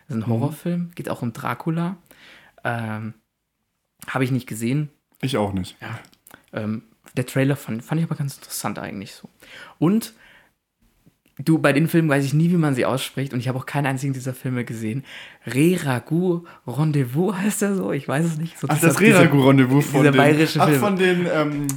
Das 0.08 0.18
ist 0.18 0.24
ein 0.24 0.30
mhm. 0.30 0.34
Horrorfilm, 0.34 0.92
geht 0.96 1.10
auch 1.10 1.22
um 1.22 1.34
Dracula. 1.34 1.98
Ähm, 2.64 3.14
habe 4.08 4.24
ich 4.24 4.32
nicht 4.32 4.48
gesehen. 4.48 4.90
Ich 5.22 5.38
auch 5.38 5.54
nicht. 5.54 5.78
Ja. 5.82 6.00
Ähm, 6.54 6.84
der 7.16 7.26
Trailer 7.26 7.56
fand, 7.56 7.84
fand 7.84 8.00
ich 8.00 8.08
aber 8.08 8.16
ganz 8.16 8.36
interessant 8.36 8.80
eigentlich 8.80 9.14
so. 9.14 9.30
Und 9.80 10.14
Du, 11.40 11.60
bei 11.60 11.72
den 11.72 11.88
Filmen 11.88 12.10
weiß 12.10 12.26
ich 12.26 12.34
nie, 12.34 12.50
wie 12.50 12.58
man 12.58 12.74
sie 12.74 12.86
ausspricht 12.86 13.34
und 13.34 13.40
ich 13.40 13.48
habe 13.48 13.60
auch 13.60 13.68
keinen 13.68 13.86
einzigen 13.86 14.14
dieser 14.14 14.34
Filme 14.34 14.66
gesehen. 14.66 15.04
Re-Ragu 15.46 16.46
Rendezvous 16.66 17.36
heißt 17.36 17.62
er 17.62 17.76
so? 17.76 17.92
Ich 17.92 18.08
weiß 18.08 18.26
es 18.26 18.38
nicht. 18.38 18.58
So, 18.58 18.68
ach, 18.70 18.80
das 18.80 19.00
Re-Ragu 19.00 19.48
Rendezvous 19.48 19.86
von 19.86 20.02
dieser 20.02 20.12
den, 20.12 20.18
bayerische 20.18 20.60
Film. 20.60 20.76
Ach, 20.76 20.80
von 20.80 20.96
den, 20.96 21.28
ähm, 21.32 21.68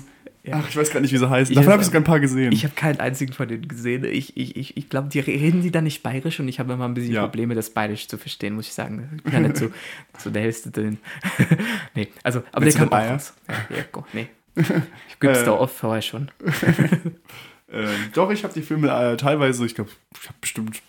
ja. 0.44 0.56
ach, 0.56 0.68
ich 0.68 0.76
weiß 0.76 0.90
gar 0.90 1.00
nicht, 1.00 1.12
wie 1.12 1.18
sie 1.18 1.28
heißen. 1.28 1.54
Davon 1.54 1.72
habe 1.72 1.82
ich 1.82 1.86
sogar 1.86 2.00
ein 2.00 2.04
paar 2.04 2.20
gesehen. 2.20 2.52
Ich 2.52 2.64
habe 2.64 2.74
keinen 2.74 3.00
einzigen 3.00 3.34
von 3.34 3.48
denen 3.48 3.68
gesehen. 3.68 4.04
Ich, 4.04 4.34
ich, 4.34 4.56
ich, 4.56 4.76
ich 4.78 4.88
glaube, 4.88 5.08
die 5.11 5.20
reden 5.20 5.61
die 5.61 5.70
da 5.70 5.82
nicht 5.82 6.02
bayerisch 6.02 6.40
und 6.40 6.48
ich 6.48 6.58
habe 6.58 6.72
immer 6.72 6.86
ein 6.86 6.94
bisschen 6.94 7.12
ja. 7.12 7.22
Probleme, 7.22 7.54
das 7.54 7.68
bayerisch 7.68 8.08
zu 8.08 8.16
verstehen, 8.16 8.54
muss 8.54 8.66
ich 8.66 8.72
sagen. 8.72 9.20
Ich 9.26 9.32
ja 9.32 9.40
nicht 9.40 9.58
so, 9.58 9.70
so 10.18 10.30
der 10.30 10.42
Hälfte 10.42 10.70
drin. 10.70 10.96
nee, 11.94 12.08
also, 12.22 12.42
aber 12.52 12.64
Willst 12.64 12.78
der 12.78 12.86
kann 12.88 13.11
auch 13.11 13.14
was. 13.14 13.34
Ja, 13.46 13.76
ja, 13.76 14.04
nee. 14.14 14.28
Ich 14.56 15.20
gib's 15.20 15.40
äh, 15.40 15.44
da 15.44 15.52
oft 15.52 15.76
vorher 15.76 16.02
schon. 16.02 16.30
Ähm, 17.72 18.10
doch, 18.14 18.30
ich 18.30 18.42
habe 18.44 18.54
die 18.54 18.62
Filme 18.62 18.88
äh, 18.88 19.16
teilweise, 19.16 19.64
ich 19.64 19.74
glaube, 19.74 19.90
ich 20.20 20.28
habe 20.28 20.38
bestimmt, 20.40 20.82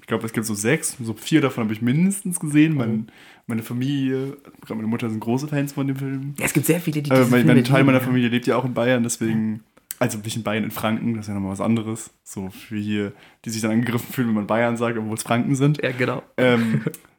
ich 0.00 0.06
glaube, 0.06 0.26
es 0.26 0.32
gibt 0.32 0.46
so 0.46 0.54
sechs, 0.54 0.96
so 1.02 1.14
vier 1.14 1.40
davon 1.40 1.64
habe 1.64 1.72
ich 1.72 1.82
mindestens 1.82 2.38
gesehen. 2.38 2.74
Mein, 2.74 3.06
oh. 3.08 3.12
meine 3.46 3.62
Familie, 3.62 4.36
gerade 4.60 4.74
meine 4.74 4.88
Mutter 4.88 5.08
sind 5.08 5.20
große 5.20 5.48
Fans 5.48 5.72
von 5.72 5.86
dem 5.86 5.96
Film. 5.96 6.34
Ja, 6.38 6.44
es 6.44 6.52
gibt 6.52 6.66
sehr 6.66 6.80
viele, 6.80 7.02
die 7.02 7.10
äh, 7.10 7.26
mein, 7.30 7.46
Mein 7.46 7.64
Teil 7.64 7.84
meiner 7.84 8.00
Familie 8.00 8.28
lebt 8.28 8.46
ja 8.46 8.56
auch 8.56 8.64
in 8.64 8.74
Bayern, 8.74 9.02
deswegen, 9.02 9.64
also 9.98 10.18
nicht 10.18 10.36
in 10.36 10.42
Bayern, 10.42 10.64
in 10.64 10.70
Franken, 10.70 11.14
das 11.14 11.24
ist 11.24 11.28
ja 11.28 11.34
nochmal 11.34 11.52
was 11.52 11.60
anderes. 11.60 12.10
So 12.24 12.50
für 12.50 12.76
hier, 12.76 13.12
die 13.44 13.50
sich 13.50 13.62
dann 13.62 13.70
angegriffen 13.70 14.12
fühlen, 14.12 14.28
wenn 14.28 14.34
man 14.34 14.46
Bayern 14.46 14.76
sagt, 14.76 14.98
obwohl 14.98 15.14
es 15.14 15.22
Franken 15.22 15.54
sind. 15.54 15.82
Ja, 15.82 15.92
genau. 15.92 16.22
Ähm, 16.36 16.82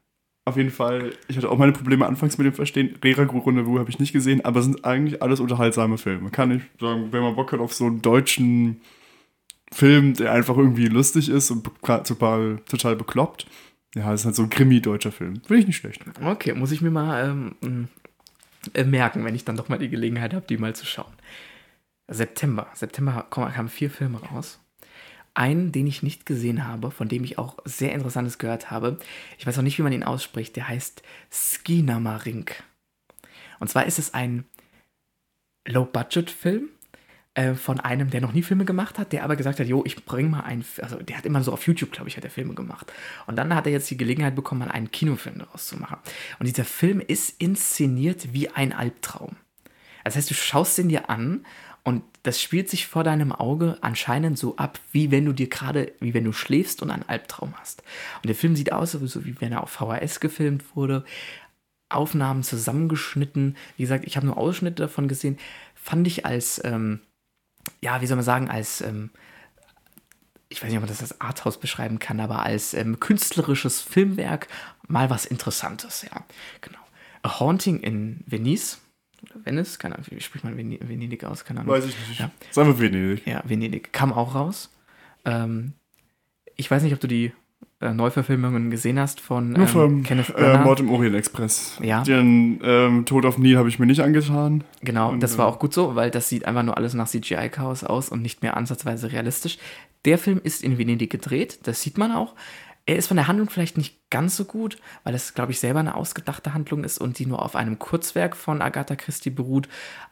auf 0.46 0.58
jeden 0.58 0.72
Fall, 0.72 1.14
ich 1.28 1.38
hatte 1.38 1.50
auch 1.50 1.58
meine 1.58 1.72
Probleme 1.72 2.06
anfangs 2.06 2.38
mit 2.38 2.46
dem 2.46 2.54
Verstehen. 2.54 2.98
Reragu 3.04 3.40
Rendezvous 3.40 3.80
habe 3.80 3.90
ich 3.90 4.00
nicht 4.00 4.12
gesehen, 4.12 4.44
aber 4.44 4.62
sind 4.62 4.84
eigentlich 4.84 5.22
alles 5.22 5.40
unterhaltsame 5.40 5.98
Filme. 5.98 6.32
Kann 6.32 6.52
ich 6.52 6.64
sagen, 6.80 7.08
wenn 7.12 7.24
man 7.24 7.36
Bock 7.36 7.54
hat 7.54 7.60
auf 7.62 7.74
so 7.74 7.86
einen 7.86 8.02
deutschen 8.02 8.82
Film, 9.72 10.14
der 10.14 10.34
einfach 10.34 10.58
irgendwie 10.58 10.88
lustig 10.88 11.30
ist 11.30 11.50
und 11.50 11.64
total, 11.64 12.58
total 12.68 12.96
bekloppt. 12.96 13.48
Ja, 13.96 14.14
ist 14.14 14.26
halt 14.26 14.36
so 14.36 14.44
ein 14.44 14.50
Krimi-deutscher 14.50 15.12
Film. 15.12 15.42
Finde 15.46 15.62
ich 15.62 15.68
nicht 15.68 15.78
schlecht. 15.78 16.02
Okay, 16.24 16.54
muss 16.54 16.72
ich 16.72 16.82
mir 16.82 16.92
mal 16.92 17.30
ähm, 17.62 17.88
äh, 18.74 18.84
merken, 18.84 19.24
wenn 19.24 19.36
ich 19.36 19.46
dann 19.46 19.56
doch 19.56 19.70
mal 19.70 19.80
die 19.80 19.90
Gelegenheit 19.90 20.34
habe, 20.34 20.46
die 20.48 20.58
mal 20.58 20.76
zu 20.76 20.86
schauen. 20.86 21.14
September. 22.08 22.68
September 22.74 23.28
kamen 23.30 23.70
vier 23.70 23.90
Filme 23.90 24.20
raus. 24.20 24.60
Einen, 25.36 25.72
den 25.72 25.88
ich 25.88 26.04
nicht 26.04 26.26
gesehen 26.26 26.68
habe, 26.68 26.92
von 26.92 27.08
dem 27.08 27.24
ich 27.24 27.38
auch 27.38 27.58
sehr 27.66 27.94
Interessantes 27.94 28.38
gehört 28.38 28.70
habe. 28.70 29.00
Ich 29.38 29.48
weiß 29.48 29.58
auch 29.58 29.64
nicht, 29.64 29.78
wie 29.78 29.84
man 29.84 29.94
ihn 29.94 30.04
ausspricht. 30.04 30.56
Der 30.56 30.68
heißt 30.68 31.02
Skinamarink. 31.32 32.64
Und 33.60 33.70
zwar 33.70 33.86
ist 33.86 34.00
es 34.00 34.14
ein 34.14 34.46
Low-Budget-Film 35.68 36.70
äh, 37.36 37.56
von 37.56 37.80
einem, 37.80 38.10
der 38.10 38.22
noch 38.22 38.34
nie 38.34 38.44
Filme 38.44 38.66
gemacht 38.66 39.00
hat, 39.00 39.12
der 39.12 39.24
aber 39.24 39.36
gesagt 39.36 39.60
hat, 39.60 39.68
jo, 39.68 39.84
ich 39.86 40.06
bring 40.06 40.30
mal 40.30 40.42
einen, 40.42 40.64
also 40.82 40.98
der 40.98 41.18
hat 41.18 41.26
immer 41.26 41.42
so 41.44 41.52
auf 41.52 41.66
YouTube, 41.66 41.92
glaube 41.92 42.10
ich, 42.10 42.18
hat 42.18 42.24
er 42.24 42.30
Filme 42.30 42.54
gemacht. 42.54 42.92
Und 43.26 43.38
dann 43.38 43.56
hat 43.56 43.66
er 43.66 43.72
jetzt 43.72 43.90
die 43.90 43.98
Gelegenheit 43.98 44.36
bekommen, 44.36 44.60
mal 44.60 44.72
einen 44.72 44.92
Kinofilm 44.92 45.40
daraus 45.40 45.66
zu 45.66 45.78
machen. 45.78 45.98
Und 46.38 46.48
dieser 46.48 46.66
Film 46.66 47.00
ist 47.00 47.42
inszeniert 47.42 48.34
wie 48.34 48.50
ein 48.50 48.72
Albtraum. 48.72 49.36
Das 50.04 50.16
heißt, 50.16 50.30
du 50.30 50.36
schaust 50.36 50.78
ihn 50.78 50.90
dir 50.90 51.10
an 51.10 51.46
und 51.84 52.04
das 52.24 52.42
spielt 52.42 52.70
sich 52.70 52.88
vor 52.88 53.04
deinem 53.04 53.34
Auge 53.34 53.78
anscheinend 53.82 54.40
so 54.40 54.56
ab, 54.56 54.80
wie 54.94 55.12
wenn 55.12 55.26
du 55.26 55.34
dir 55.34 55.50
gerade, 55.50 55.92
wie 56.00 56.14
wenn 56.14 56.24
du 56.24 56.32
schläfst 56.32 56.82
und 56.82 56.90
einen 56.90 57.04
Albtraum 57.04 57.54
hast. 57.60 57.84
Und 58.22 58.28
der 58.28 58.36
Film 58.36 58.56
sieht 58.56 58.72
aus, 58.72 58.94
so 58.94 59.26
wie 59.26 59.40
wenn 59.42 59.52
er 59.52 59.64
auf 59.64 59.72
VHS 59.72 60.22
gefilmt 60.22 60.76
wurde. 60.76 61.04
Aufnahmen 61.90 62.44
zusammengeschnitten. 62.44 63.58
Wie 63.76 63.84
gesagt, 63.84 64.06
ich 64.06 64.16
habe 64.16 64.26
nur 64.26 64.38
Ausschnitte 64.38 64.84
davon 64.84 65.10
gesehen. 65.10 65.38
Fand 65.76 66.08
ich 66.08 66.26
als, 66.26 66.62
ähm, 66.64 67.02
ja, 67.82 68.00
wie 68.02 68.08
soll 68.08 68.16
man 68.16 68.26
sagen, 68.26 68.50
als, 68.50 68.80
ähm, 68.80 69.10
ich 70.48 70.62
weiß 70.64 70.70
nicht, 70.70 70.78
ob 70.78 70.84
man 70.84 70.90
das 70.90 71.02
als 71.02 71.20
Arthouse 71.20 71.60
beschreiben 71.60 72.00
kann, 72.00 72.22
aber 72.22 72.44
als 72.44 72.74
ähm, 72.74 73.02
künstlerisches 73.02 73.82
Filmwerk 73.82 74.48
mal 74.88 75.10
was 75.10 75.26
Interessantes, 75.26 76.04
ja. 76.04 76.24
Genau. 76.62 76.80
A 77.24 77.40
Haunting 77.40 77.82
in 77.82 78.24
Venice 78.26 78.83
Venice, 79.44 79.80
keine 79.80 79.96
Ahnung, 79.96 80.08
wie 80.10 80.22
spricht 80.22 80.44
man 80.44 80.58
Venedig 80.58 81.24
aus? 81.24 81.46
Keine 81.46 81.62
Ahnung. 81.62 81.74
Weiß 81.74 81.86
ich 81.86 81.96
nicht. 82.10 82.20
Ja. 82.20 82.32
Sagen 82.52 82.70
wir 82.70 82.80
Venedig. 82.80 83.26
Ja, 83.26 83.42
Venedig. 83.46 83.94
Kam 83.94 84.14
auch 84.14 84.36
raus. 84.36 84.70
Ähm, 85.26 85.74
ich 86.56 86.70
weiß 86.70 86.84
nicht, 86.84 86.94
ob 86.94 87.00
du 87.00 87.08
die 87.08 87.32
äh, 87.84 87.94
Neuverfilmungen 87.94 88.70
gesehen 88.70 89.00
hast 89.00 89.20
von 89.20 89.56
ähm, 89.56 90.04
Kenneth 90.04 90.30
äh, 90.30 90.34
Branagh. 90.34 90.62
Äh, 90.62 90.64
Mord 90.64 90.80
im 90.80 90.90
Orient 90.90 91.16
Express. 91.16 91.78
Ja. 91.82 92.04
Den 92.04 92.60
ähm, 92.64 93.06
Tod 93.06 93.26
auf 93.26 93.38
Nil 93.38 93.58
habe 93.58 93.70
ich 93.70 93.80
mir 93.80 93.86
nicht 93.86 94.02
angetan. 94.02 94.64
Genau, 94.82 95.12
und, 95.12 95.22
das 95.22 95.38
war 95.38 95.48
äh, 95.48 95.50
auch 95.50 95.60
gut 95.60 95.74
so, 95.74 95.96
weil 95.96 96.10
das 96.10 96.30
sieht 96.30 96.46
einfach 96.46 96.64
nur 96.64 96.78
alles 96.78 96.94
nach 96.94 97.08
CGI-Chaos 97.08 97.84
aus 97.84 98.10
und 98.10 98.22
nicht 98.22 98.42
mehr 98.42 98.58
ansatzweise 98.58 99.12
realistisch. 99.12 99.58
Der 100.06 100.18
Film 100.18 100.40
ist 100.44 100.64
in 100.64 100.78
Venedig 100.78 101.10
gedreht, 101.10 101.60
das 101.64 101.82
sieht 101.82 101.98
man 101.98 102.12
auch. 102.12 102.36
Er 102.86 102.98
ist 102.98 103.08
von 103.08 103.18
der 103.18 103.28
Handlung 103.28 103.50
vielleicht 103.50 103.78
nicht 103.78 104.10
ganz 104.10 104.36
so 104.36 104.46
gut, 104.46 104.78
weil 105.04 105.16
es, 105.16 105.34
glaube 105.34 105.52
ich, 105.54 105.60
selber 105.60 105.80
eine 105.80 105.96
ausgedachte 105.96 106.54
Handlung 106.54 106.84
ist 106.84 106.98
und 106.98 107.18
die 107.18 107.26
nur 107.26 107.42
auf 107.42 107.56
einem 107.56 107.80
Kurzwerk 107.80 108.36
von 108.36 108.62
Agatha 108.62 108.96
Christie 108.96 109.30
beruht. 109.30 109.70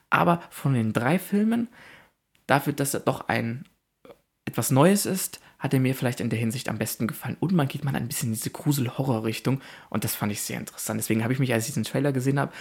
Aber 0.09 0.41
von 0.49 0.73
den 0.73 0.93
drei 0.93 1.19
Filmen, 1.19 1.67
dafür, 2.47 2.73
dass 2.73 2.93
er 2.93 3.01
doch 3.01 3.27
ein 3.27 3.65
etwas 4.45 4.71
Neues 4.71 5.05
ist, 5.05 5.39
hat 5.59 5.73
er 5.73 5.79
mir 5.79 5.93
vielleicht 5.93 6.19
in 6.19 6.29
der 6.29 6.39
Hinsicht 6.39 6.69
am 6.69 6.79
besten 6.79 7.07
gefallen. 7.07 7.37
Und 7.39 7.51
man 7.51 7.67
geht 7.67 7.83
mal 7.83 7.95
ein 7.95 8.07
bisschen 8.07 8.29
in 8.29 8.33
diese 8.33 8.49
Grusel-Horror-Richtung 8.49 9.61
und 9.89 10.03
das 10.03 10.15
fand 10.15 10.31
ich 10.31 10.41
sehr 10.41 10.57
interessant. 10.57 10.99
Deswegen 10.99 11.23
habe 11.23 11.33
ich 11.33 11.39
mich, 11.39 11.53
als 11.53 11.65
ich 11.65 11.73
diesen 11.73 11.83
Trailer 11.83 12.11
gesehen 12.11 12.39
habe, 12.39 12.51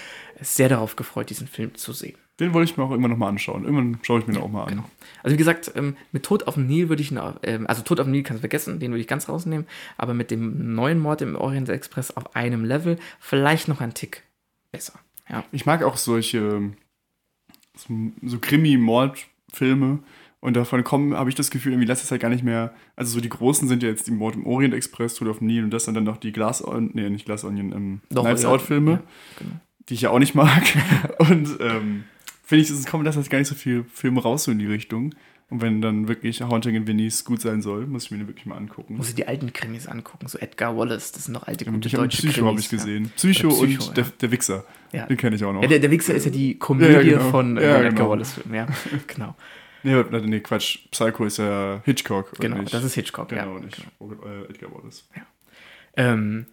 sehr 0.40 0.68
darauf 0.68 0.96
gefreut, 0.96 1.30
diesen 1.30 1.48
Film 1.48 1.74
zu 1.74 1.92
sehen. 1.92 2.18
Den 2.40 2.54
wollte 2.54 2.70
ich 2.70 2.76
mir 2.76 2.84
auch 2.84 2.92
immer 2.92 3.08
noch 3.08 3.18
mal 3.18 3.28
anschauen. 3.28 3.64
Irgendwann 3.64 3.98
schaue 4.02 4.20
ich 4.20 4.26
mir 4.26 4.32
ja, 4.32 4.40
den 4.40 4.46
auch 4.46 4.50
mal 4.50 4.64
an. 4.64 4.70
Genau. 4.70 4.84
Also 5.22 5.34
wie 5.34 5.38
gesagt, 5.38 5.72
ähm, 5.76 5.96
mit 6.10 6.24
Tod 6.24 6.48
auf 6.48 6.54
dem 6.54 6.66
Nil 6.66 6.88
würde 6.88 7.02
ich, 7.02 7.12
ähm, 7.12 7.66
also 7.66 7.82
Tod 7.82 8.00
auf 8.00 8.06
dem 8.06 8.12
Nil 8.12 8.22
kannst 8.22 8.38
du 8.38 8.42
vergessen, 8.42 8.80
den 8.80 8.90
würde 8.90 9.02
ich 9.02 9.06
ganz 9.06 9.28
rausnehmen, 9.28 9.66
aber 9.98 10.14
mit 10.14 10.30
dem 10.30 10.74
neuen 10.74 10.98
Mord 10.98 11.20
im 11.22 11.36
Orient 11.36 11.68
Express 11.68 12.10
auf 12.10 12.34
einem 12.34 12.64
Level 12.64 12.98
vielleicht 13.20 13.68
noch 13.68 13.80
ein 13.80 13.94
Tick 13.94 14.24
besser. 14.72 14.94
Ja. 15.28 15.44
Ich 15.52 15.66
mag 15.66 15.82
auch 15.82 15.96
solche 15.96 16.72
so 18.22 18.38
Krimi-Mord-Filme 18.38 20.00
und 20.40 20.56
davon 20.56 20.84
kommen, 20.84 21.14
habe 21.14 21.28
ich 21.28 21.36
das 21.36 21.50
Gefühl, 21.50 21.72
irgendwie 21.72 21.86
letzter 21.86 22.08
Zeit 22.08 22.20
gar 22.20 22.30
nicht 22.30 22.44
mehr, 22.44 22.74
also 22.96 23.12
so 23.12 23.20
die 23.20 23.28
großen 23.28 23.68
sind 23.68 23.82
ja 23.82 23.88
jetzt 23.88 24.06
die 24.06 24.12
Mord 24.12 24.34
im 24.34 24.46
Orient 24.46 24.74
Express, 24.74 25.14
Tod 25.14 25.28
auf 25.28 25.38
dem 25.38 25.46
Nil 25.46 25.64
und 25.64 25.70
das 25.70 25.84
sind 25.84 25.94
dann 25.94 26.04
noch 26.04 26.16
die 26.16 26.32
Glass, 26.32 26.64
nee, 26.92 27.08
nicht 27.10 27.26
Glass 27.26 27.44
Onion, 27.44 27.72
ähm, 27.72 28.00
Nights 28.10 28.44
Out-Filme, 28.44 28.92
ja, 28.92 29.02
genau. 29.38 29.50
die 29.88 29.94
ich 29.94 30.00
ja 30.02 30.10
auch 30.10 30.18
nicht 30.18 30.34
mag 30.34 30.62
und 31.18 31.58
ähm, 31.60 32.04
finde 32.50 32.64
ich, 32.64 32.70
es 32.70 32.84
kommt 32.84 33.06
das 33.06 33.30
gar 33.30 33.38
nicht 33.38 33.48
so 33.48 33.54
viel 33.54 33.84
Filme 33.84 34.20
raus 34.20 34.44
so 34.44 34.50
in 34.50 34.58
die 34.58 34.66
Richtung. 34.66 35.14
Und 35.48 35.62
wenn 35.62 35.80
dann 35.80 36.06
wirklich 36.06 36.42
Haunting 36.42 36.76
in 36.76 36.86
Venice 36.86 37.24
gut 37.24 37.40
sein 37.40 37.60
soll, 37.60 37.86
muss 37.86 38.04
ich 38.04 38.10
mir 38.12 38.18
den 38.18 38.28
wirklich 38.28 38.46
mal 38.46 38.56
angucken. 38.56 38.96
Muss 38.96 39.08
ich 39.08 39.16
die 39.16 39.26
alten 39.26 39.52
Krimis 39.52 39.88
angucken, 39.88 40.28
so 40.28 40.38
Edgar 40.38 40.76
Wallace, 40.76 41.10
das 41.10 41.24
sind 41.24 41.34
noch 41.34 41.46
alte 41.48 41.64
gute 41.64 41.88
ich 41.88 41.94
deutsche 41.94 42.28
Psycho 42.28 42.46
habe 42.46 42.60
ich 42.60 42.68
gesehen. 42.68 43.04
Ja. 43.04 43.10
Psycho, 43.16 43.48
Psycho, 43.48 43.62
und 43.62 43.86
ja. 43.86 43.92
der, 43.94 44.04
der 44.04 44.30
Wichser. 44.30 44.64
Ja. 44.92 45.06
Den 45.06 45.16
kenne 45.16 45.34
ich 45.34 45.44
auch 45.44 45.52
noch. 45.52 45.62
Ja, 45.62 45.68
der, 45.68 45.80
der 45.80 45.90
Wichser 45.90 46.14
ist 46.14 46.24
ja 46.24 46.30
die 46.30 46.56
Komödie 46.56 47.10
genau. 47.10 47.30
von 47.30 47.56
äh, 47.56 47.62
Edgar 47.62 47.90
genau. 47.90 48.10
Wallace 48.10 48.32
Film, 48.32 48.54
ja. 48.54 48.68
genau. 49.08 49.34
Nee, 49.82 50.04
nee, 50.10 50.40
Quatsch. 50.40 50.88
Psycho 50.90 51.24
ist 51.24 51.38
ja 51.38 51.80
Hitchcock. 51.84 52.32
Genau, 52.38 52.58
nicht? 52.58 52.72
das 52.72 52.84
ist 52.84 52.94
Hitchcock, 52.94 53.28
genau, 53.30 53.56
ja. 53.56 53.64
Nicht 53.64 53.82
genau. 53.98 54.12
Edgar 54.48 54.72
Wallace. 54.72 55.08
Ja. 55.16 55.22
Ähm, 55.96 56.46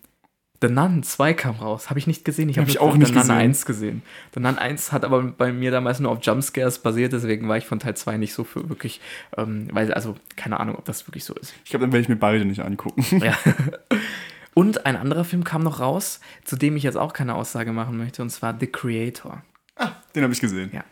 The 0.62 0.70
Nun 0.70 1.03
2 1.03 1.34
kam 1.34 1.55
raus. 1.55 1.89
Habe 1.89 1.99
ich 1.99 2.08
nicht 2.08 2.26
gesehen. 2.26 2.49
Ich 2.49 2.58
habe 2.58 2.66
hab 2.66 2.70
ich 2.70 2.80
auch 2.80 2.95
nicht 2.95 3.08
The 3.08 3.14
Nun 3.14 3.22
gesehen. 3.22 3.36
1 3.36 3.66
gesehen. 3.66 4.01
The 4.34 4.39
Nun 4.39 4.58
1 4.58 4.91
hat 4.91 5.05
aber 5.05 5.22
bei 5.22 5.51
mir 5.51 5.72
damals 5.72 5.99
nur 5.99 6.12
auf 6.12 6.20
Jumpscares 6.22 6.80
basiert, 6.80 7.14
deswegen 7.14 7.47
war 7.47 7.58
ich 7.58 7.66
von 7.66 7.80
Teil 7.80 7.95
2 7.95 8.18
nicht 8.18 8.34
so 8.34 8.43
für 8.43 8.68
wirklich, 8.70 8.99
ähm, 9.38 9.68
weil, 9.72 9.93
also 9.93 10.16
keine 10.36 10.60
Ahnung, 10.60 10.76
ob 10.76 10.86
das 10.86 11.08
wirklich 11.08 11.26
so 11.26 11.34
ist. 11.36 11.53
Ich 11.64 11.70
glaube, 11.70 11.86
dann 11.86 11.91
werde 11.91 12.01
ich 12.01 12.10
mir 12.10 12.16
beide 12.16 12.43
nicht 12.45 12.62
angucken. 12.62 13.05
Ja. 13.28 13.38
Und 14.53 14.86
ein 14.86 14.95
anderer 14.95 15.24
Film 15.24 15.43
kam 15.43 15.64
noch 15.64 15.80
raus, 15.80 16.20
zu 16.43 16.55
dem 16.55 16.78
ich 16.78 16.84
jetzt 16.84 16.97
auch 16.97 17.14
keine 17.14 17.36
Aussage 17.36 17.74
machen 17.74 17.97
möchte, 17.97 18.22
und 18.24 18.30
zwar 18.30 18.58
The 18.60 18.68
Creator. 18.68 19.43
Ah, 19.76 19.91
den 20.16 20.24
habe 20.24 20.34
ich 20.34 20.39
gesehen. 20.39 20.72
Ja. 20.74 20.84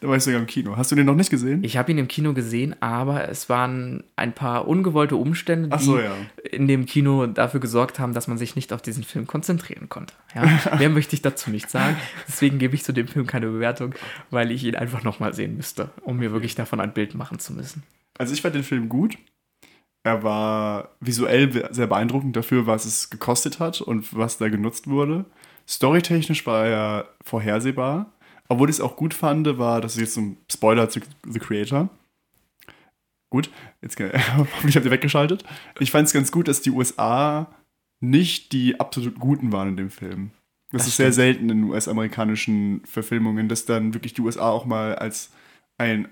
Da 0.00 0.08
war 0.08 0.16
ich 0.16 0.22
sogar 0.22 0.40
im 0.40 0.46
Kino. 0.46 0.76
Hast 0.76 0.92
du 0.92 0.94
den 0.94 1.06
noch 1.06 1.14
nicht 1.14 1.30
gesehen? 1.30 1.64
Ich 1.64 1.76
habe 1.76 1.90
ihn 1.90 1.98
im 1.98 2.08
Kino 2.08 2.34
gesehen, 2.34 2.74
aber 2.80 3.28
es 3.28 3.48
waren 3.48 4.04
ein 4.14 4.34
paar 4.34 4.68
ungewollte 4.68 5.16
Umstände, 5.16 5.74
die 5.74 5.82
so, 5.82 5.98
ja. 5.98 6.14
in 6.50 6.68
dem 6.68 6.84
Kino 6.84 7.26
dafür 7.26 7.60
gesorgt 7.60 7.98
haben, 7.98 8.12
dass 8.12 8.28
man 8.28 8.36
sich 8.36 8.56
nicht 8.56 8.72
auf 8.72 8.82
diesen 8.82 9.04
Film 9.04 9.26
konzentrieren 9.26 9.88
konnte. 9.88 10.12
Ja, 10.34 10.76
mehr 10.78 10.90
möchte 10.90 11.14
ich 11.16 11.22
dazu 11.22 11.50
nicht 11.50 11.70
sagen. 11.70 11.96
Deswegen 12.28 12.58
gebe 12.58 12.74
ich 12.74 12.84
zu 12.84 12.92
dem 12.92 13.08
Film 13.08 13.26
keine 13.26 13.46
Bewertung, 13.46 13.94
weil 14.30 14.50
ich 14.50 14.64
ihn 14.64 14.76
einfach 14.76 15.02
nochmal 15.02 15.32
sehen 15.32 15.56
müsste, 15.56 15.90
um 16.02 16.18
mir 16.18 16.32
wirklich 16.32 16.54
davon 16.54 16.80
ein 16.80 16.92
Bild 16.92 17.14
machen 17.14 17.38
zu 17.38 17.54
müssen. 17.54 17.82
Also 18.18 18.34
ich 18.34 18.42
fand 18.42 18.54
den 18.54 18.64
Film 18.64 18.88
gut. 18.88 19.16
Er 20.04 20.22
war 20.22 20.90
visuell 21.00 21.68
sehr 21.72 21.86
beeindruckend 21.86 22.36
dafür, 22.36 22.66
was 22.66 22.84
es 22.84 23.10
gekostet 23.10 23.58
hat 23.58 23.80
und 23.80 24.16
was 24.16 24.38
da 24.38 24.48
genutzt 24.48 24.86
wurde. 24.86 25.24
Storytechnisch 25.68 26.46
war 26.46 26.66
er 26.66 27.08
vorhersehbar. 27.24 28.12
Obwohl 28.48 28.68
ich 28.70 28.76
es 28.76 28.80
auch 28.80 28.96
gut 28.96 29.14
fand, 29.14 29.58
war, 29.58 29.80
das 29.80 29.94
ist 29.94 30.00
jetzt 30.00 30.14
so 30.14 30.20
ein 30.20 30.36
Spoiler 30.50 30.88
zu 30.88 31.00
The 31.26 31.38
Creator. 31.38 31.88
Gut, 33.30 33.50
jetzt 33.82 33.98
hoffentlich 34.36 34.76
habt 34.76 34.86
ihr 34.86 34.92
weggeschaltet. 34.92 35.44
Ich 35.80 35.90
fand 35.90 36.06
es 36.06 36.12
ganz 36.14 36.30
gut, 36.30 36.48
dass 36.48 36.60
die 36.62 36.70
USA 36.70 37.52
nicht 38.00 38.52
die 38.52 38.78
absolut 38.78 39.18
Guten 39.18 39.52
waren 39.52 39.68
in 39.70 39.76
dem 39.76 39.90
Film. 39.90 40.30
Das, 40.70 40.82
Das 40.82 40.88
ist 40.88 40.96
sehr 40.96 41.06
stimmt. 41.06 41.14
selten 41.14 41.50
in 41.50 41.64
US-amerikanischen 41.64 42.82
Verfilmungen, 42.84 43.48
dass 43.48 43.64
dann 43.66 43.94
wirklich 43.94 44.14
die 44.14 44.20
USA 44.20 44.50
auch 44.50 44.64
mal 44.64 44.94
als 44.96 45.30
ein 45.78 46.08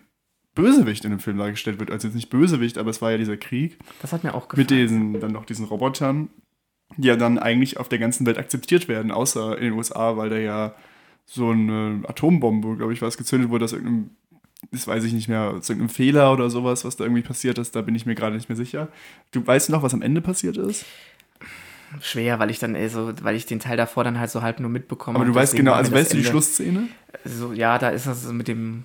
Bösewicht 0.54 1.04
in 1.04 1.10
dem 1.10 1.20
Film 1.20 1.38
dargestellt 1.38 1.80
wird. 1.80 1.90
Also 1.90 2.06
jetzt 2.08 2.14
nicht 2.14 2.30
Bösewicht, 2.30 2.78
aber 2.78 2.90
es 2.90 3.02
war 3.02 3.10
ja 3.10 3.18
dieser 3.18 3.36
Krieg 3.36 3.78
Das 4.02 4.12
hat 4.12 4.22
mir 4.24 4.34
auch 4.34 4.48
gefallen. 4.48 4.62
mit 4.62 4.70
diesen, 4.70 5.20
dann 5.20 5.32
noch 5.32 5.44
diesen 5.44 5.66
Robotern, 5.66 6.28
die 6.96 7.08
ja 7.08 7.16
dann 7.16 7.38
eigentlich 7.38 7.78
auf 7.78 7.88
der 7.88 7.98
ganzen 7.98 8.26
Welt 8.26 8.38
akzeptiert 8.38 8.86
werden, 8.88 9.10
außer 9.10 9.56
in 9.58 9.64
den 9.64 9.72
USA, 9.72 10.16
weil 10.16 10.30
da 10.30 10.38
ja 10.38 10.74
so 11.26 11.50
eine 11.50 12.02
Atombombe, 12.06 12.76
glaube 12.76 12.92
ich, 12.92 13.02
was 13.02 13.16
gezündet 13.16 13.50
wurde, 13.50 13.64
aus 13.64 13.72
irgendeinem, 13.72 14.10
das 14.70 14.86
weiß 14.86 15.04
ich 15.04 15.12
nicht 15.12 15.28
mehr, 15.28 15.50
aus 15.56 15.68
irgendeinem 15.68 15.88
Fehler 15.94 16.32
oder 16.32 16.50
sowas, 16.50 16.84
was 16.84 16.96
da 16.96 17.04
irgendwie 17.04 17.22
passiert 17.22 17.58
ist, 17.58 17.74
da 17.76 17.82
bin 17.82 17.94
ich 17.94 18.06
mir 18.06 18.14
gerade 18.14 18.36
nicht 18.36 18.48
mehr 18.48 18.56
sicher. 18.56 18.88
Du 19.32 19.46
weißt 19.46 19.70
noch, 19.70 19.82
was 19.82 19.94
am 19.94 20.02
Ende 20.02 20.20
passiert 20.20 20.56
ist? 20.56 20.84
Schwer, 22.00 22.38
weil 22.40 22.50
ich 22.50 22.58
dann 22.58 22.74
äh, 22.74 22.88
so, 22.88 23.12
weil 23.22 23.36
ich 23.36 23.46
den 23.46 23.60
Teil 23.60 23.76
davor 23.76 24.02
dann 24.04 24.18
halt 24.18 24.30
so 24.30 24.42
halb 24.42 24.58
nur 24.60 24.70
mitbekommen 24.70 25.16
Aber 25.16 25.24
du 25.24 25.34
weißt 25.34 25.54
genau, 25.54 25.72
war 25.72 25.78
also 25.78 25.92
weißt 25.92 26.12
du 26.12 26.16
die 26.16 26.20
Ende- 26.22 26.30
Schlussszene? 26.30 26.88
So, 27.24 27.52
ja, 27.52 27.78
da 27.78 27.90
ist 27.90 28.06
das 28.06 28.24
mit 28.32 28.48
dem, 28.48 28.84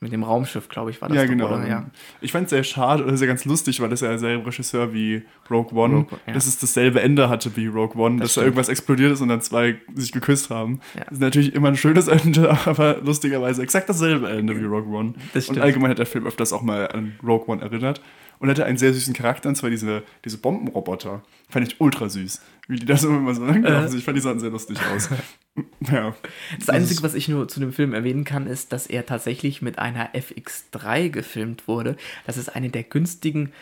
mit 0.00 0.12
dem 0.12 0.22
Raumschiff, 0.22 0.68
glaube 0.68 0.90
ich, 0.90 1.00
war 1.00 1.08
das 1.08 1.16
Ja, 1.16 1.24
genau. 1.26 1.48
oder? 1.48 1.66
Ja. 1.66 1.86
Ich 2.20 2.32
fand 2.32 2.44
es 2.44 2.50
sehr 2.50 2.64
schade 2.64 3.04
oder 3.04 3.16
sehr 3.16 3.28
ganz 3.28 3.44
lustig, 3.44 3.80
weil 3.80 3.88
das 3.88 4.00
ja 4.00 4.08
derselbe 4.08 4.46
Regisseur 4.46 4.92
wie 4.92 5.22
Rogue 5.50 5.76
One, 5.78 5.96
Rogue 5.96 6.18
ja. 6.26 6.32
dass 6.32 6.46
es 6.46 6.58
dasselbe 6.58 7.00
Ende 7.00 7.28
hatte 7.28 7.56
wie 7.56 7.66
Rogue 7.66 8.00
One, 8.00 8.20
dass 8.20 8.34
da 8.34 8.42
irgendwas 8.42 8.68
explodiert 8.68 9.12
ist 9.12 9.20
und 9.20 9.28
dann 9.28 9.40
zwei 9.40 9.76
sich 9.94 10.12
geküsst 10.12 10.50
haben. 10.50 10.80
Ja. 10.94 11.04
Das 11.04 11.14
ist 11.14 11.20
natürlich 11.20 11.54
immer 11.54 11.68
ein 11.68 11.76
schönes 11.76 12.08
Ende, 12.08 12.50
aber 12.66 12.98
lustigerweise 13.02 13.62
exakt 13.62 13.88
dasselbe 13.88 14.28
Ende 14.28 14.58
wie 14.60 14.64
Rogue 14.64 14.94
One. 14.94 15.14
Das 15.32 15.48
und 15.48 15.54
stimmt. 15.54 15.60
allgemein 15.60 15.90
hat 15.90 15.98
der 15.98 16.06
Film 16.06 16.26
öfters 16.26 16.52
auch 16.52 16.62
mal 16.62 16.88
an 16.88 17.14
Rogue 17.22 17.48
One 17.48 17.62
erinnert. 17.62 18.00
Und 18.38 18.48
hatte 18.50 18.64
einen 18.64 18.78
sehr 18.78 18.92
süßen 18.92 19.14
Charakter, 19.14 19.48
und 19.48 19.54
zwar 19.54 19.70
diese, 19.70 20.02
diese 20.24 20.38
Bombenroboter. 20.38 21.22
Fand 21.48 21.68
ich 21.68 21.80
ultra 21.80 22.08
süß. 22.08 22.40
Wie 22.68 22.76
die 22.76 22.86
da 22.86 22.96
so 22.96 23.08
immer 23.08 23.34
so 23.34 23.44
langlaufen. 23.44 23.94
Äh. 23.94 23.98
Ich 23.98 24.04
fand, 24.04 24.16
die 24.16 24.20
sahen 24.22 24.40
sehr 24.40 24.50
lustig 24.50 24.78
aus. 24.94 25.08
ja. 25.90 26.14
Das 26.58 26.68
Einzige, 26.68 27.02
was 27.02 27.14
ich 27.14 27.28
nur 27.28 27.48
zu 27.48 27.60
dem 27.60 27.72
Film 27.72 27.94
erwähnen 27.94 28.24
kann, 28.24 28.46
ist, 28.46 28.72
dass 28.72 28.86
er 28.86 29.06
tatsächlich 29.06 29.62
mit 29.62 29.78
einer 29.78 30.14
FX3 30.14 31.08
gefilmt 31.08 31.68
wurde. 31.68 31.96
Das 32.26 32.36
ist 32.36 32.54
eine 32.54 32.70
der 32.70 32.82
günstigen 32.82 33.52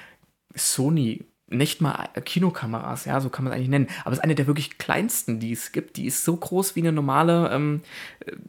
Sony, 0.55 1.25
nicht 1.49 1.82
mal 1.82 2.09
Kinokameras, 2.24 3.05
ja, 3.05 3.20
so 3.20 3.28
kann 3.28 3.45
man 3.45 3.53
es 3.53 3.57
eigentlich 3.57 3.68
nennen. 3.68 3.88
Aber 4.01 4.12
es 4.12 4.18
ist 4.18 4.24
eine 4.24 4.34
der 4.34 4.47
wirklich 4.47 4.78
kleinsten, 4.78 5.40
die 5.40 5.53
es 5.53 5.72
gibt. 5.72 5.97
Die 5.99 6.07
ist 6.07 6.24
so 6.24 6.36
groß 6.36 6.74
wie 6.74 6.80
eine 6.80 6.92
normale, 6.92 7.51
ähm, 7.53 7.82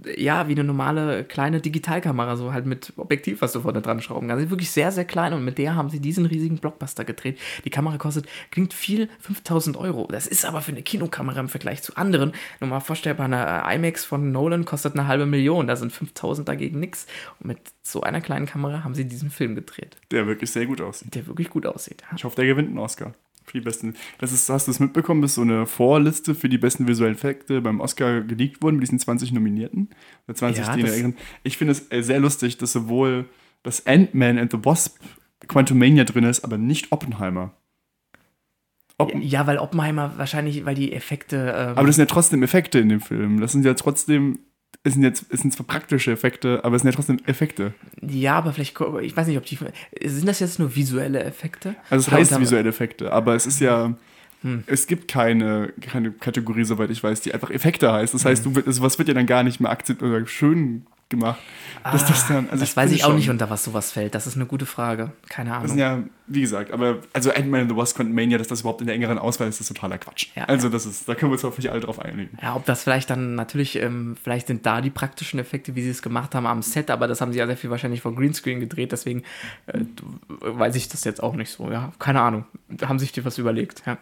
äh, 0.06 0.22
ja, 0.22 0.48
wie 0.48 0.54
eine 0.54 0.64
normale 0.64 1.26
kleine 1.26 1.60
Digitalkamera, 1.60 2.38
so 2.38 2.54
halt 2.54 2.66
mit 2.66 2.94
Objektiv, 2.96 3.42
was 3.42 3.52
du 3.52 3.62
vorne 3.62 3.82
dran 3.82 4.02
schrauben 4.02 4.28
kannst. 4.28 4.40
Sie 4.40 4.46
ist 4.46 4.52
wirklich 4.52 4.72
sehr, 4.72 4.92
sehr 4.94 5.04
klein 5.04 5.34
und 5.34 5.44
mit 5.44 5.58
der 5.58 5.76
haben 5.76 5.90
sie 5.90 6.00
diesen 6.00 6.26
riesigen 6.26 6.58
Blockbuster 6.58 7.04
gedreht. 7.04 7.38
Die 7.66 7.70
Kamera 7.70 7.98
kostet, 7.98 8.28
klingt 8.50 8.74
viel, 8.74 9.10
5000 9.20 9.76
Euro. 9.76 10.08
Das 10.10 10.26
ist 10.26 10.46
aber 10.46 10.62
für 10.62 10.72
eine 10.72 10.82
Kinokamera 10.82 11.42
im 11.42 11.50
Vergleich 11.50 11.84
zu 11.84 11.98
anderen. 11.98 12.32
Normal 12.62 12.82
vorstellbar, 12.82 13.26
eine 13.26 13.76
IMAX 13.76 14.06
von 14.06 14.32
Nolan 14.32 14.64
kostet 14.64 14.94
eine 14.94 15.08
halbe 15.08 15.26
Million. 15.26 15.68
Da 15.68 15.76
sind 15.76 15.92
5000 15.92 16.48
dagegen 16.48 16.80
nichts. 16.80 17.08
Und 17.40 17.48
mit 17.48 17.60
so 17.88 18.02
einer 18.02 18.20
kleinen 18.20 18.48
Kamera 18.48 18.84
haben 18.84 18.96
sie 18.96 19.06
diesen 19.06 19.30
Film 19.30 19.54
gedreht, 19.56 19.98
Der 20.12 20.26
wirklich 20.26 20.50
sehr 20.52 20.66
gut 20.66 20.82
aussieht. 20.82 21.14
der 21.14 21.28
wirklich 21.28 21.50
gut 21.52 21.66
aussieht. 21.68 22.02
Ja. 22.10 22.16
Ich 22.18 22.24
hoffe, 22.24 22.36
der 22.36 22.46
gewinnt 22.48 22.70
einen 22.70 22.80
Oscar. 22.80 23.14
Für 23.44 23.60
die 23.60 23.62
besten. 23.64 23.94
Das 24.18 24.32
ist, 24.32 24.50
hast 24.50 24.66
du 24.66 24.72
es 24.72 24.80
mitbekommen, 24.80 25.22
dass 25.22 25.36
so 25.36 25.42
eine 25.42 25.68
Vorliste 25.68 26.34
für 26.34 26.50
die 26.50 26.58
besten 26.58 26.88
visuellen 26.88 27.14
Effekte 27.14 27.62
beim 27.62 27.80
Oscar 27.80 28.22
geleakt 28.22 28.64
wurden 28.64 28.78
mit 28.78 28.84
diesen 28.88 28.98
20 28.98 29.32
Nominierten? 29.34 29.90
Oder 30.28 30.36
20, 30.36 30.66
Ja, 30.66 30.76
das- 30.76 31.14
Ich 31.44 31.58
finde 31.58 31.74
es 31.74 31.92
äh, 31.92 32.02
sehr 32.02 32.20
lustig, 32.20 32.58
dass 32.58 32.72
sowohl 32.72 33.26
das 33.62 33.86
Ant-Man 33.86 34.40
and 34.40 34.52
the 34.52 34.66
Wasp 34.66 34.98
Quantumania 35.48 36.06
drin 36.06 36.24
ist, 36.24 36.44
aber 36.44 36.58
nicht 36.58 36.92
Oppenheimer. 36.92 37.54
Oppen 38.98 39.22
Ja, 39.22 39.46
weil 39.46 39.58
Oppenheimer 39.60 40.14
wahrscheinlich, 40.18 40.66
weil 40.66 40.76
die 40.76 40.94
Effekte. 40.94 41.54
Ähm, 41.56 41.78
aber 41.78 41.86
das 41.88 41.98
sind 41.98 42.04
ja 42.04 42.12
trotzdem 42.12 42.42
Effekte 42.44 42.80
in 42.80 42.90
dem 42.90 43.02
Film. 43.02 43.42
Das 43.42 43.52
sind 43.52 43.64
ja 43.66 43.74
trotzdem. 43.76 44.40
Es 44.86 44.94
sind 44.94 45.04
jetzt 45.04 45.26
es 45.30 45.42
sind 45.42 45.52
zwar 45.54 45.66
praktische 45.66 46.12
Effekte, 46.12 46.64
aber 46.64 46.76
es 46.78 46.84
sind 46.84 46.92
ja 46.92 46.96
trotzdem 46.96 47.18
Effekte. 47.26 47.74
ja, 48.02 48.36
aber 48.38 48.54
vielleicht, 48.54 48.80
ich 49.02 49.18
weiß 49.18 49.28
nicht, 49.28 49.38
ob 49.38 49.46
die. 49.46 49.58
Sind 50.06 50.28
das 50.28 50.40
jetzt 50.40 50.60
nur 50.60 50.74
visuelle 50.76 51.22
Effekte? 51.24 51.76
Also 51.90 52.04
es 52.04 52.08
Oder 52.08 52.18
heißt 52.18 52.40
visuelle 52.40 52.70
Effekte, 52.70 53.12
aber 53.12 53.36
es 53.36 53.46
ist 53.46 53.60
ja. 53.60 53.96
Hm. 54.42 54.64
Es 54.68 54.86
gibt 54.86 55.08
keine, 55.08 55.74
keine 55.82 56.12
Kategorie, 56.12 56.66
soweit 56.66 56.92
ich 56.92 57.04
weiß, 57.04 57.22
die 57.22 57.34
einfach 57.34 57.50
Effekte 57.50 57.92
heißt. 57.92 58.14
Das 58.14 58.24
Hm. 58.24 58.30
heißt, 58.30 58.46
du, 58.46 58.56
wird- 58.56 58.68
also 58.68 58.82
was 58.84 58.98
wird 59.00 59.08
ja 59.08 59.14
dann 59.16 59.26
gar 59.26 59.42
nicht 59.44 59.60
mehr 59.60 59.72
akzeptiert 59.72 60.08
oder 60.10 60.26
schön 60.28 60.86
gemacht. 61.10 61.40
dass 61.84 62.06
das 62.06 62.28
dann, 62.28 62.46
also 62.50 62.56
Ah, 62.56 62.58
das 62.58 62.76
weiß 62.76 62.92
ich 62.92 63.04
auch 63.04 63.10
schon, 63.10 63.18
nicht, 63.18 63.30
unter 63.30 63.50
was 63.50 63.64
sowas 63.64 63.92
fällt. 63.92 64.16
Das 64.16 64.26
ist 64.26 64.36
eine 64.36 64.46
gute 64.48 64.66
Frage. 64.66 65.12
Keine 65.30 65.50
Das 65.52 65.58
Ahnung. 65.58 65.68
sind 65.70 65.78
ja, 65.80 66.00
wie 66.28 66.42
gesagt, 66.42 66.72
aber 66.72 66.98
also 67.14 67.32
Ant-Man 67.32 67.62
and 67.62 67.70
the 67.72 67.78
Wasp 67.78 67.98
Quantumania, 67.98 68.40
dass 68.40 68.48
das 68.48 68.62
überhaupt 68.62 68.82
in 68.82 68.88
der 68.88 68.96
engeren 68.96 69.20
Auswahl 69.20 69.48
ist, 69.48 69.62
ist 69.62 69.68
totaler 69.68 70.00
Quatsch. 70.00 70.28
Ja, 70.36 70.46
also 70.46 70.68
das 70.70 70.86
ist, 70.88 71.08
da 71.08 71.14
können 71.14 71.32
wir 71.32 71.34
uns 71.34 71.44
hoffentlich 71.44 71.72
alle 71.72 71.80
drauf 71.82 72.00
einigen. 72.00 72.36
Ja, 72.42 72.56
ob 72.56 72.66
das 72.66 72.82
vielleicht 72.84 73.10
dann 73.12 73.36
natürlich, 73.36 73.76
ähm, 73.76 74.18
vielleicht 74.22 74.48
sind 74.48 74.66
da 74.66 74.82
die 74.82 74.90
praktischen 74.90 75.40
Effekte, 75.40 75.76
wie 75.76 75.84
sie 75.84 75.92
es 75.92 76.02
gemacht 76.02 76.34
haben 76.34 76.48
am 76.48 76.64
Set, 76.64 76.90
aber 76.90 77.08
das 77.08 77.22
haben 77.22 77.32
sie 77.32 77.38
ja 77.40 77.46
sehr 77.46 77.58
viel 77.58 77.70
wahrscheinlich 77.70 78.02
vor 78.02 78.16
Greenscreen 78.16 78.60
gedreht, 78.60 78.92
deswegen 78.92 79.22
äh, 79.68 79.80
weiß 80.40 80.76
ich 80.76 80.90
das 80.90 81.04
jetzt 81.04 81.22
auch 81.22 81.36
nicht 81.36 81.52
so. 81.52 81.70
Ja, 81.72 81.92
keine 82.00 82.22
Ahnung. 82.22 82.46
Da 82.68 82.90
haben 82.90 82.98
sich 82.98 83.12
die 83.12 83.24
was 83.24 83.38
überlegt. 83.38 83.84
Ja. 83.86 83.98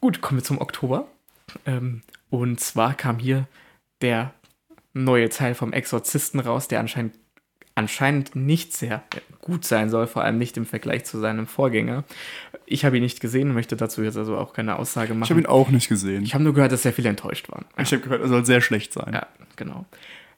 Gut, 0.00 0.20
kommen 0.20 0.38
wir 0.40 0.44
zum 0.44 0.60
Oktober. 0.60 1.08
Ähm, 1.64 2.02
und 2.30 2.60
zwar 2.60 2.94
kam 2.94 3.18
hier 3.18 3.46
der 4.02 4.32
neue 5.04 5.28
Teil 5.28 5.54
vom 5.54 5.72
Exorzisten 5.72 6.40
raus, 6.40 6.68
der 6.68 6.80
anscheinend 6.80 7.14
anscheinend 7.78 8.34
nicht 8.34 8.72
sehr 8.72 9.04
gut 9.42 9.66
sein 9.66 9.90
soll, 9.90 10.06
vor 10.06 10.24
allem 10.24 10.38
nicht 10.38 10.56
im 10.56 10.64
Vergleich 10.64 11.04
zu 11.04 11.18
seinem 11.18 11.46
Vorgänger. 11.46 12.04
Ich 12.64 12.86
habe 12.86 12.96
ihn 12.96 13.02
nicht 13.02 13.20
gesehen, 13.20 13.52
möchte 13.52 13.76
dazu 13.76 14.02
jetzt 14.02 14.16
also 14.16 14.38
auch 14.38 14.54
keine 14.54 14.78
Aussage 14.78 15.12
machen. 15.12 15.24
Ich 15.24 15.30
habe 15.30 15.40
ihn 15.40 15.46
auch 15.46 15.68
nicht 15.68 15.88
gesehen. 15.88 16.24
Ich 16.24 16.32
habe 16.32 16.42
nur 16.42 16.54
gehört, 16.54 16.72
dass 16.72 16.82
sehr 16.82 16.94
viele 16.94 17.10
enttäuscht 17.10 17.50
waren. 17.50 17.66
Ich 17.78 17.92
habe 17.92 18.02
gehört, 18.02 18.22
er 18.22 18.28
soll 18.28 18.46
sehr 18.46 18.62
schlecht 18.62 18.94
sein. 18.94 19.12
Ja, 19.12 19.26
genau. 19.56 19.84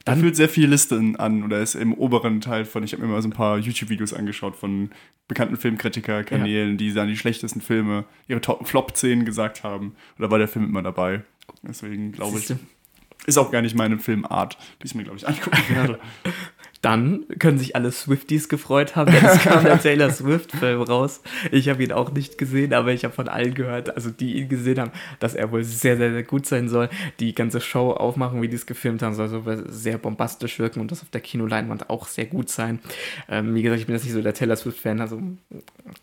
Da 0.04 0.12
Dann- 0.12 0.20
fühlt 0.20 0.34
sehr 0.34 0.48
viele 0.48 0.66
Listen 0.66 1.14
an 1.14 1.44
oder 1.44 1.60
ist 1.60 1.76
im 1.76 1.94
oberen 1.94 2.40
Teil 2.40 2.64
von, 2.64 2.82
ich 2.82 2.92
habe 2.92 3.02
mir 3.06 3.12
mal 3.12 3.22
so 3.22 3.28
ein 3.28 3.32
paar 3.32 3.56
YouTube-Videos 3.58 4.14
angeschaut 4.14 4.56
von 4.56 4.90
bekannten 5.28 5.56
Filmkritiker-Kanälen, 5.56 6.76
die 6.76 6.92
dann 6.92 7.06
die 7.06 7.16
schlechtesten 7.16 7.60
Filme, 7.60 8.04
ihre 8.26 8.40
Top 8.40 8.66
Flop 8.66 8.96
10 8.96 9.24
gesagt 9.24 9.62
haben. 9.62 9.88
Und 10.16 10.22
da 10.24 10.30
war 10.30 10.38
der 10.38 10.48
Film 10.48 10.64
immer 10.64 10.82
dabei. 10.82 11.22
Deswegen 11.62 12.10
glaube 12.12 12.38
ich. 12.40 12.52
Ist 13.28 13.36
auch 13.36 13.50
gar 13.50 13.60
nicht 13.60 13.76
meine 13.76 13.98
Filmart, 13.98 14.56
die 14.82 14.86
ich 14.86 14.94
mir, 14.94 15.04
glaube 15.04 15.18
ich, 15.18 15.28
angucken 15.28 15.62
werde. 15.68 16.00
Dann 16.80 17.24
können 17.40 17.58
sich 17.58 17.74
alle 17.74 17.90
Swifties 17.90 18.48
gefreut 18.48 18.94
haben, 18.94 19.10
denn 19.10 19.24
es 19.24 19.40
kam 19.40 19.64
der 19.64 19.80
Taylor 19.80 20.10
Swift-Film 20.10 20.82
raus. 20.82 21.20
Ich 21.50 21.68
habe 21.68 21.82
ihn 21.82 21.90
auch 21.90 22.12
nicht 22.12 22.38
gesehen, 22.38 22.72
aber 22.72 22.92
ich 22.92 23.04
habe 23.04 23.12
von 23.12 23.28
allen 23.28 23.54
gehört, 23.54 23.94
also 23.96 24.10
die 24.10 24.38
ihn 24.38 24.48
gesehen 24.48 24.78
haben, 24.78 24.92
dass 25.18 25.34
er 25.34 25.50
wohl 25.50 25.64
sehr, 25.64 25.96
sehr, 25.96 26.12
sehr 26.12 26.22
gut 26.22 26.46
sein 26.46 26.68
soll. 26.68 26.88
Die 27.18 27.34
ganze 27.34 27.60
Show 27.60 27.90
aufmachen, 27.90 28.40
wie 28.42 28.48
die 28.48 28.54
es 28.54 28.64
gefilmt 28.66 29.02
haben, 29.02 29.14
soll 29.14 29.28
so 29.28 29.42
sehr 29.66 29.98
bombastisch 29.98 30.58
wirken 30.60 30.80
und 30.80 30.92
das 30.92 31.02
auf 31.02 31.10
der 31.10 31.20
Kinoleinwand 31.20 31.90
auch 31.90 32.06
sehr 32.06 32.26
gut 32.26 32.48
sein. 32.48 32.78
Ähm, 33.28 33.54
wie 33.56 33.62
gesagt, 33.62 33.80
ich 33.80 33.86
bin 33.86 33.96
jetzt 33.96 34.04
nicht 34.04 34.14
so 34.14 34.22
der 34.22 34.34
Taylor 34.34 34.54
Swift-Fan, 34.56 35.00
also 35.00 35.20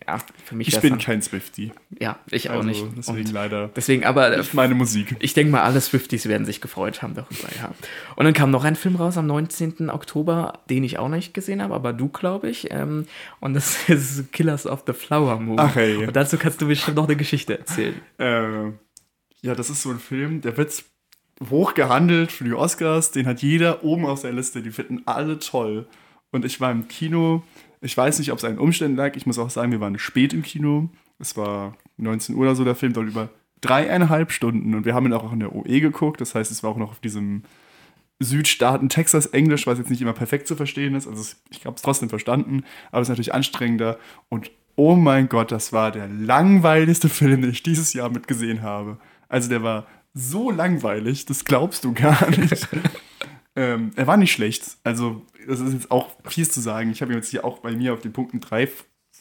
ja, 0.07 0.17
für 0.43 0.55
mich 0.55 0.67
Ich 0.67 0.80
bin 0.82 0.91
dann- 0.91 0.99
kein 0.99 1.21
Swifty. 1.21 1.71
Ja, 1.99 2.19
ich 2.32 2.49
auch 2.49 2.55
Also, 2.55 2.67
nicht. 2.67 2.84
Deswegen 2.97 3.28
Und 3.28 3.32
leider 3.34 3.69
deswegen, 3.76 4.03
aber 4.03 4.34
äh, 4.34 4.38
nicht 4.39 4.53
meine 4.53 4.76
Musik. 4.76 5.15
Ich 5.19 5.34
denke 5.34 5.51
mal, 5.53 5.61
alle 5.61 5.80
Swifties 5.80 6.28
werden 6.28 6.45
sich 6.45 6.59
gefreut 6.59 7.01
haben 7.01 7.13
darüber, 7.15 7.47
ja. 7.61 7.71
Und 8.17 8.26
dann 8.26 8.34
kam 8.34 8.51
noch 8.51 8.65
ein 8.65 8.76
Film 8.76 8.97
raus 8.97 9.17
am 9.17 9.28
19. 9.28 9.89
Oktober, 9.89 10.59
den 10.70 10.84
ich 10.84 10.99
auch 10.99 11.09
nicht 11.09 11.34
gesehen 11.34 11.61
habe, 11.61 11.74
aber 11.74 11.93
du, 11.93 12.09
glaube 12.09 12.49
ich. 12.49 12.72
Ähm, 12.72 13.05
und 13.39 13.53
das 13.53 13.78
ist 13.89 14.32
Killers 14.32 14.66
of 14.66 14.84
the 14.88 14.93
Flower 14.93 15.39
Moon. 15.39 15.59
Ach, 15.59 15.76
ey. 15.76 16.05
Und 16.07 16.16
dazu 16.16 16.38
kannst 16.38 16.61
du 16.61 16.68
bestimmt 16.68 16.97
noch 16.97 17.05
eine 17.05 17.16
Geschichte 17.16 17.57
erzählen. 17.59 17.95
Äh, 18.18 18.72
ja, 19.41 19.53
das 19.55 19.70
ist 19.70 19.82
so 19.82 19.91
ein 19.91 19.99
Film, 19.99 20.41
der 20.41 20.57
wird 20.57 20.84
hoch 21.49 21.74
gehandelt 21.74 22.32
für 22.32 22.43
die 22.43 22.53
Oscars. 22.53 23.11
Den 23.11 23.28
hat 23.28 23.41
jeder 23.41 23.84
oben 23.84 24.05
auf 24.05 24.20
seiner 24.20 24.36
Liste. 24.36 24.61
Die 24.61 24.72
finden 24.72 25.03
alle 25.05 25.39
toll. 25.39 25.88
Und 26.32 26.45
ich 26.45 26.59
war 26.59 26.72
im 26.72 26.88
Kino. 26.88 27.43
Ich 27.82 27.95
weiß 27.95 28.20
nicht, 28.20 28.32
ob 28.32 28.39
es 28.39 28.43
an 28.43 28.53
den 28.53 28.59
Umständen 28.59 28.97
lag. 28.97 29.16
Ich 29.16 29.26
muss 29.26 29.38
auch 29.38 29.49
sagen, 29.49 29.72
wir 29.72 29.82
waren 29.82 29.99
spät 29.99 30.34
im 30.34 30.41
Kino. 30.41 30.89
Es 31.20 31.38
war 31.38 31.78
19 31.97 32.36
Uhr 32.36 32.41
oder 32.41 32.55
so. 32.55 32.63
Der 32.63 32.76
Film 32.76 32.93
dauert 32.93 33.07
über 33.07 33.30
dreieinhalb 33.61 34.32
Stunden. 34.32 34.74
Und 34.74 34.86
wir 34.86 34.93
haben 34.93 35.05
ihn 35.05 35.13
auch 35.13 35.32
in 35.32 35.39
der 35.39 35.53
OE 35.53 35.80
geguckt. 35.80 36.22
Das 36.22 36.36
heißt, 36.36 36.51
es 36.51 36.63
war 36.63 36.72
auch 36.72 36.78
noch 36.78 36.91
auf 36.91 36.99
diesem 36.99 37.43
Südstaaten 38.20 38.89
Texas 38.89 39.28
Englisch, 39.28 39.68
was 39.68 39.78
jetzt 39.78 39.89
nicht 39.89 40.01
immer 40.01 40.13
perfekt 40.13 40.47
zu 40.47 40.55
verstehen 40.55 40.95
ist. 40.95 41.07
Also 41.07 41.36
ich 41.49 41.66
habe 41.66 41.76
es 41.76 41.82
trotzdem 41.82 42.09
verstanden, 42.09 42.63
aber 42.91 43.01
es 43.01 43.07
ist 43.07 43.09
natürlich 43.09 43.34
anstrengender. 43.34 43.97
Und 44.30 44.51
oh 44.76 44.95
mein 44.95 45.28
Gott, 45.30 45.51
das 45.51 45.74
war 45.74 45.91
der 45.91 46.07
langweiligste 46.07 47.09
Film, 47.09 47.41
den 47.41 47.51
ich 47.51 47.63
dieses 47.63 47.93
Jahr 47.93 48.09
mitgesehen 48.09 48.61
habe. 48.61 48.97
Also 49.28 49.49
der 49.49 49.63
war 49.63 49.86
so 50.13 50.49
langweilig, 50.49 51.26
das 51.26 51.43
glaubst 51.43 51.84
du 51.84 51.93
gar 51.93 52.30
nicht. 52.30 52.70
ähm, 53.55 53.91
er 53.95 54.07
war 54.07 54.18
nicht 54.18 54.32
schlecht. 54.32 54.78
Also 54.84 55.26
das 55.47 55.59
ist 55.59 55.74
jetzt 55.74 55.91
auch 55.91 56.11
fies 56.26 56.51
zu 56.51 56.61
sagen. 56.61 56.91
Ich 56.91 57.01
habe 57.01 57.11
ihm 57.11 57.18
jetzt 57.18 57.30
hier 57.30 57.43
auch 57.43 57.59
bei 57.59 57.74
mir 57.74 57.93
auf 57.93 58.01
den 58.01 58.13
Punkten 58.13 58.39
drei 58.39 58.70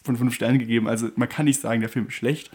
von 0.05 0.16
fünf 0.16 0.34
Sternen 0.34 0.59
gegeben. 0.59 0.86
Also 0.86 1.09
man 1.16 1.28
kann 1.28 1.47
nicht 1.47 1.61
sagen, 1.61 1.80
der 1.80 1.90
Film 1.90 2.07
ist 2.07 2.14
schlecht. 2.14 2.51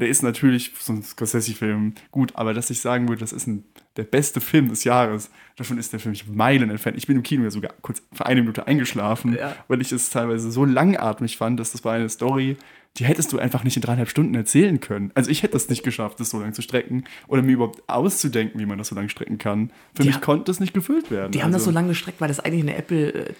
Der 0.00 0.08
ist 0.08 0.22
natürlich 0.22 0.72
so 0.78 0.92
ein 0.92 1.02
Scorsese-Film 1.02 1.94
gut, 2.12 2.32
aber 2.36 2.54
dass 2.54 2.70
ich 2.70 2.80
sagen 2.80 3.08
würde, 3.08 3.20
das 3.20 3.32
ist 3.32 3.48
ein, 3.48 3.64
der 3.96 4.04
beste 4.04 4.40
Film 4.40 4.68
des 4.68 4.84
Jahres, 4.84 5.28
davon 5.56 5.76
ist 5.76 5.92
der 5.92 5.98
für 5.98 6.08
mich 6.08 6.28
Meilen 6.28 6.70
entfernt. 6.70 6.96
Ich 6.96 7.06
bin 7.08 7.16
im 7.16 7.24
Kino 7.24 7.42
ja 7.42 7.50
sogar 7.50 7.72
kurz 7.82 8.00
für 8.12 8.24
eine 8.26 8.40
Minute 8.42 8.66
eingeschlafen, 8.68 9.34
Ja. 9.36 9.56
weil 9.66 9.80
ich 9.80 9.90
es 9.90 10.10
teilweise 10.10 10.52
so 10.52 10.64
langatmig 10.64 11.36
fand, 11.36 11.58
dass 11.58 11.72
das 11.72 11.84
war 11.84 11.94
eine 11.94 12.08
Story, 12.08 12.56
die 12.96 13.04
hättest 13.04 13.32
du 13.32 13.38
einfach 13.40 13.64
nicht 13.64 13.76
in 13.76 13.82
dreieinhalb 13.82 14.08
Stunden 14.08 14.34
erzählen 14.36 14.78
können. 14.80 15.10
Also 15.14 15.30
ich 15.30 15.42
hätte 15.42 15.56
es 15.56 15.68
nicht 15.68 15.82
geschafft, 15.82 16.20
das 16.20 16.30
so 16.30 16.38
lange 16.40 16.52
zu 16.52 16.62
strecken 16.62 17.02
oder 17.26 17.42
mir 17.42 17.52
überhaupt 17.52 17.82
auszudenken, 17.88 18.60
wie 18.60 18.66
man 18.66 18.78
das 18.78 18.88
so 18.88 18.94
lange 18.94 19.08
strecken 19.08 19.38
kann. 19.38 19.70
Für 19.94 20.02
Die 20.02 20.08
mich 20.08 20.16
ha- 20.16 20.20
konnte 20.20 20.50
es 20.52 20.60
nicht 20.60 20.74
gefüllt 20.74 21.10
werden. 21.10 21.32
Die 21.32 21.42
haben 21.42 21.50
das 21.52 21.62
Also- 21.62 21.70
so 21.72 21.74
lange 21.74 21.88
gestreckt, 21.88 22.20
weil 22.20 22.28
das 22.28 22.38
eigentlich 22.40 22.62
eine 22.62 22.76
Apple 22.76 23.12
äh, 23.14 23.34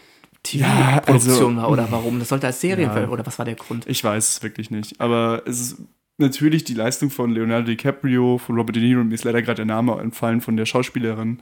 Ja, 0.52 0.98
TV-Produktion 1.00 1.56
also- 1.58 1.62
war 1.62 1.70
oder 1.70 1.86
warum? 1.90 2.18
Das 2.18 2.28
sollte 2.28 2.46
als 2.48 2.60
Serien 2.60 2.90
Ja. 2.94 3.08
oder 3.08 3.24
was 3.26 3.38
war 3.38 3.44
der 3.46 3.54
Grund? 3.56 3.86
Ich 3.86 4.02
weiß 4.02 4.28
es 4.28 4.42
wirklich 4.42 4.70
nicht. 4.70 5.00
Aber 5.00 5.42
es 5.46 5.60
ist 5.60 5.76
natürlich 6.18 6.64
die 6.64 6.74
Leistung 6.74 7.10
von 7.10 7.30
Leonardo 7.30 7.66
DiCaprio, 7.66 8.38
von 8.38 8.56
Robert 8.56 8.76
De 8.76 8.82
Niro, 8.82 9.04
mir 9.04 9.14
ist 9.14 9.24
leider 9.24 9.42
gerade 9.42 9.56
der 9.56 9.64
Name 9.66 9.98
entfallen 10.00 10.40
von 10.40 10.56
der 10.56 10.66
Schauspielerin, 10.66 11.40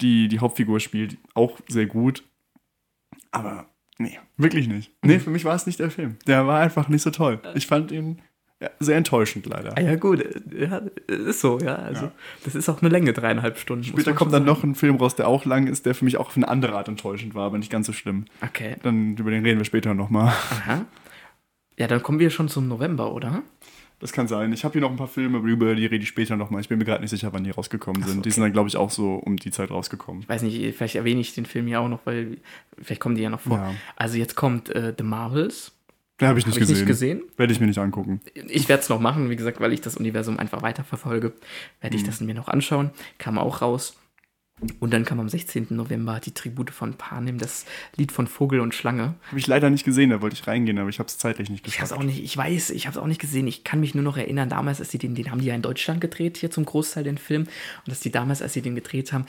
die 0.00 0.28
die 0.28 0.40
Hauptfigur 0.40 0.80
spielt, 0.80 1.16
auch 1.34 1.58
sehr 1.68 1.86
gut. 1.86 2.22
Aber 3.30 3.66
nee, 3.98 4.18
wirklich 4.36 4.68
nicht. 4.68 4.92
Nee, 5.02 5.18
für 5.18 5.30
mich 5.30 5.44
war 5.44 5.54
es 5.54 5.66
nicht 5.66 5.78
der 5.78 5.90
Film. 5.90 6.16
Der 6.26 6.46
war 6.46 6.60
einfach 6.60 6.88
nicht 6.88 7.02
so 7.02 7.10
toll. 7.10 7.40
Ich 7.54 7.66
fand 7.66 7.92
ihn 7.92 8.20
ja, 8.60 8.70
sehr 8.80 8.96
enttäuschend 8.96 9.44
leider. 9.44 9.76
Ah 9.76 9.80
ja, 9.82 9.96
gut, 9.96 10.20
äh, 10.22 10.64
ja, 10.64 10.80
ist 11.08 11.40
so, 11.40 11.58
ja. 11.58 11.74
Also, 11.76 12.06
Ja. 12.06 12.12
das 12.44 12.54
ist 12.54 12.70
auch 12.70 12.80
eine 12.80 12.88
Länge, 12.88 13.12
dreieinhalb 13.12 13.58
Stunden. 13.58 13.84
Später 13.84 14.14
kommt 14.14 14.32
dann 14.32 14.44
noch 14.46 14.64
ein 14.64 14.74
Film 14.74 14.96
raus, 14.96 15.14
der 15.14 15.28
auch 15.28 15.44
lang 15.44 15.66
ist, 15.66 15.84
der 15.84 15.94
für 15.94 16.06
mich 16.06 16.16
auch 16.16 16.28
auf 16.28 16.36
eine 16.38 16.48
andere 16.48 16.74
Art 16.74 16.88
enttäuschend 16.88 17.34
war, 17.34 17.44
aber 17.44 17.58
nicht 17.58 17.70
ganz 17.70 17.86
so 17.86 17.92
schlimm. 17.92 18.24
sagen. 18.40 18.50
Okay. 18.50 18.76
Dann 18.82 19.16
über 19.18 19.30
den 19.30 19.44
reden 19.44 19.58
wir 19.58 19.66
später 19.66 19.92
nochmal. 19.92 20.28
Aha. 20.28 20.86
Ja, 21.78 21.86
dann 21.86 22.02
kommen 22.02 22.18
wir 22.18 22.30
schon 22.30 22.48
zum 22.48 22.68
November, 22.68 23.12
oder? 23.12 23.42
Das 23.98 24.12
kann 24.12 24.28
sein. 24.28 24.52
Ich 24.52 24.64
habe 24.64 24.72
hier 24.72 24.82
noch 24.82 24.90
ein 24.90 24.96
paar 24.96 25.08
Filme, 25.08 25.38
über 25.38 25.74
die 25.74 25.86
rede 25.86 26.02
ich 26.02 26.08
später 26.08 26.36
nochmal. 26.36 26.60
Ich 26.60 26.68
bin 26.68 26.78
mir 26.78 26.84
gerade 26.84 27.00
nicht 27.00 27.10
sicher, 27.10 27.32
wann 27.32 27.44
die 27.44 27.50
rausgekommen 27.50 28.02
so, 28.02 28.08
sind. 28.08 28.16
Die 28.24 28.28
okay. 28.28 28.34
sind 28.34 28.42
dann, 28.42 28.52
glaube 28.52 28.68
ich, 28.68 28.76
auch 28.76 28.90
so 28.90 29.14
um 29.14 29.36
die 29.36 29.50
Zeit 29.50 29.70
rausgekommen. 29.70 30.22
Ich 30.22 30.28
weiß 30.28 30.42
nicht, 30.42 30.76
vielleicht 30.76 30.96
erwähne 30.96 31.20
ich 31.20 31.34
den 31.34 31.46
Film 31.46 31.66
ja 31.66 31.80
auch 31.80 31.88
noch, 31.88 32.00
weil 32.04 32.36
vielleicht 32.82 33.00
kommen 33.00 33.14
die 33.14 33.22
ja 33.22 33.30
noch 33.30 33.40
vor. 33.40 33.56
Ja. 33.56 33.74
Also 33.96 34.18
jetzt 34.18 34.34
kommt 34.34 34.68
äh, 34.68 34.92
The 34.96 35.04
Marvels. 35.04 35.72
Den 36.20 36.28
habe 36.28 36.38
ich 36.38 36.46
nicht 36.46 36.56
ich 36.56 36.60
gesehen. 36.60 36.76
nicht 36.76 36.86
gesehen. 36.86 37.22
Werde 37.36 37.52
ich 37.52 37.60
mir 37.60 37.66
nicht 37.66 37.78
angucken. 37.78 38.20
Ich 38.34 38.68
werde 38.68 38.82
es 38.82 38.88
noch 38.88 39.00
machen, 39.00 39.28
wie 39.30 39.36
gesagt, 39.36 39.60
weil 39.60 39.72
ich 39.72 39.80
das 39.82 39.96
Universum 39.96 40.38
einfach 40.38 40.62
weiterverfolge. 40.62 41.32
Werde 41.80 41.96
ich 41.96 42.02
Mhm. 42.02 42.06
das 42.06 42.20
mir 42.20 42.34
noch 42.34 42.48
anschauen. 42.48 42.90
Kam 43.18 43.38
auch 43.38 43.60
raus. 43.62 43.96
Und 44.80 44.94
dann 44.94 45.04
kam 45.04 45.20
am 45.20 45.28
16. 45.28 45.66
November 45.70 46.18
die 46.18 46.32
Tribute 46.32 46.70
von 46.70 46.94
Panem, 46.94 47.36
das 47.36 47.66
Lied 47.96 48.10
von 48.10 48.26
Vogel 48.26 48.60
und 48.60 48.74
Schlange. 48.74 49.14
Habe 49.28 49.38
ich 49.38 49.46
leider 49.46 49.68
nicht 49.68 49.84
gesehen, 49.84 50.08
da 50.08 50.22
wollte 50.22 50.32
ich 50.34 50.46
reingehen, 50.46 50.78
aber 50.78 50.88
ich 50.88 50.98
habe 50.98 51.08
es 51.08 51.18
zeitlich 51.18 51.50
nicht 51.50 51.66
Ich 51.66 51.74
geschafft. 51.74 51.92
auch 51.92 52.02
nicht, 52.02 52.24
ich 52.24 52.34
weiß, 52.34 52.70
ich 52.70 52.86
habe 52.86 52.96
es 52.96 53.02
auch 53.02 53.06
nicht 53.06 53.20
gesehen. 53.20 53.46
Ich 53.46 53.64
kann 53.64 53.80
mich 53.80 53.94
nur 53.94 54.02
noch 54.02 54.16
erinnern, 54.16 54.48
damals, 54.48 54.80
als 54.80 54.90
sie 54.90 54.96
den, 54.98 55.14
den 55.14 55.30
haben 55.30 55.40
die 55.40 55.46
ja 55.48 55.54
in 55.54 55.60
Deutschland 55.60 56.00
gedreht, 56.00 56.38
hier 56.38 56.50
zum 56.50 56.64
Großteil 56.64 57.04
den 57.04 57.18
Film. 57.18 57.42
Und 57.42 57.88
dass 57.88 58.00
die 58.00 58.10
damals, 58.10 58.40
als 58.40 58.54
sie 58.54 58.62
den 58.62 58.74
gedreht 58.74 59.12
haben, 59.12 59.26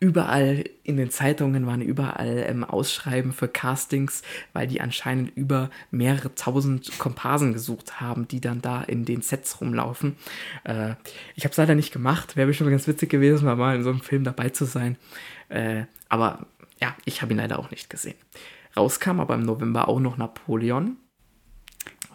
überall 0.00 0.64
in 0.82 0.96
den 0.96 1.10
Zeitungen 1.10 1.66
waren 1.66 1.82
überall 1.82 2.44
ähm, 2.48 2.64
Ausschreiben 2.64 3.32
für 3.32 3.48
Castings, 3.48 4.22
weil 4.54 4.66
die 4.66 4.80
anscheinend 4.80 5.36
über 5.36 5.70
mehrere 5.90 6.34
tausend 6.34 6.98
Komparsen 6.98 7.52
gesucht 7.52 8.00
haben, 8.00 8.26
die 8.26 8.40
dann 8.40 8.62
da 8.62 8.82
in 8.82 9.04
den 9.04 9.20
Sets 9.20 9.60
rumlaufen. 9.60 10.16
Äh, 10.64 10.94
ich 11.36 11.44
habe 11.44 11.52
es 11.52 11.58
leider 11.58 11.74
nicht 11.74 11.92
gemacht. 11.92 12.34
Wäre 12.34 12.46
bestimmt 12.46 12.70
ganz 12.70 12.88
witzig 12.88 13.10
gewesen, 13.10 13.44
mal, 13.44 13.56
mal 13.56 13.76
in 13.76 13.82
so 13.82 13.90
einem 13.90 14.00
Film 14.00 14.24
dabei 14.24 14.48
zu 14.48 14.64
sein. 14.64 14.96
Äh, 15.50 15.84
aber 16.08 16.46
ja, 16.80 16.96
ich 17.04 17.20
habe 17.20 17.32
ihn 17.32 17.38
leider 17.38 17.58
auch 17.58 17.70
nicht 17.70 17.90
gesehen. 17.90 18.16
Rauskam 18.76 19.20
aber 19.20 19.34
im 19.34 19.42
November 19.42 19.88
auch 19.88 20.00
noch 20.00 20.16
Napoleon 20.16 20.96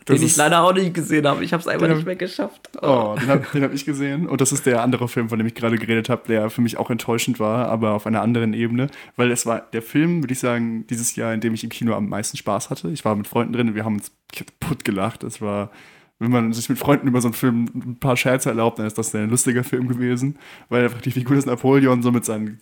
Das 0.05 0.19
den 0.19 0.27
ich 0.27 0.35
leider 0.35 0.61
auch 0.61 0.73
nicht 0.73 0.93
gesehen 0.93 1.25
habe. 1.25 1.43
Ich 1.43 1.51
habe 1.51 1.61
es 1.61 1.67
einfach 1.67 1.87
nicht 1.87 2.05
mehr 2.05 2.15
geschafft. 2.15 2.69
Oh, 2.79 3.15
den 3.19 3.27
habe 3.27 3.61
hab 3.61 3.73
ich 3.73 3.85
gesehen. 3.85 4.27
Und 4.27 4.39
das 4.39 4.51
ist 4.51 4.67
der 4.67 4.83
andere 4.83 5.07
Film, 5.07 5.29
von 5.29 5.39
dem 5.39 5.47
ich 5.47 5.55
gerade 5.55 5.77
geredet 5.77 6.09
habe, 6.09 6.21
der 6.27 6.51
für 6.51 6.61
mich 6.61 6.77
auch 6.77 6.91
enttäuschend 6.91 7.39
war, 7.39 7.69
aber 7.69 7.93
auf 7.93 8.05
einer 8.05 8.21
anderen 8.21 8.53
Ebene. 8.53 8.87
Weil 9.15 9.31
es 9.31 9.47
war 9.47 9.61
der 9.73 9.81
Film, 9.81 10.21
würde 10.21 10.33
ich 10.33 10.39
sagen, 10.39 10.85
dieses 10.87 11.15
Jahr, 11.15 11.33
in 11.33 11.41
dem 11.41 11.55
ich 11.55 11.63
im 11.63 11.71
Kino 11.71 11.95
am 11.95 12.07
meisten 12.07 12.37
Spaß 12.37 12.69
hatte. 12.69 12.91
Ich 12.91 13.03
war 13.03 13.15
mit 13.15 13.27
Freunden 13.27 13.53
drin 13.53 13.69
und 13.69 13.75
wir 13.75 13.83
haben 13.83 13.95
uns 13.95 14.11
kaputt 14.31 14.85
gelacht. 14.85 15.23
Es 15.23 15.41
war, 15.41 15.71
wenn 16.19 16.29
man 16.29 16.53
sich 16.53 16.69
mit 16.69 16.77
Freunden 16.77 17.07
über 17.07 17.19
so 17.19 17.29
einen 17.29 17.33
Film 17.33 17.65
ein 17.73 17.97
paar 17.99 18.15
Scherze 18.15 18.49
erlaubt, 18.49 18.77
dann 18.77 18.85
ist 18.85 18.99
das 18.99 19.15
ein 19.15 19.31
lustiger 19.31 19.63
Film 19.63 19.87
gewesen. 19.87 20.37
Weil 20.69 20.83
einfach 20.83 21.01
die 21.01 21.11
Figur 21.11 21.35
des 21.35 21.47
Napoleon 21.47 22.03
so 22.03 22.11
mit 22.11 22.25
seinen 22.25 22.59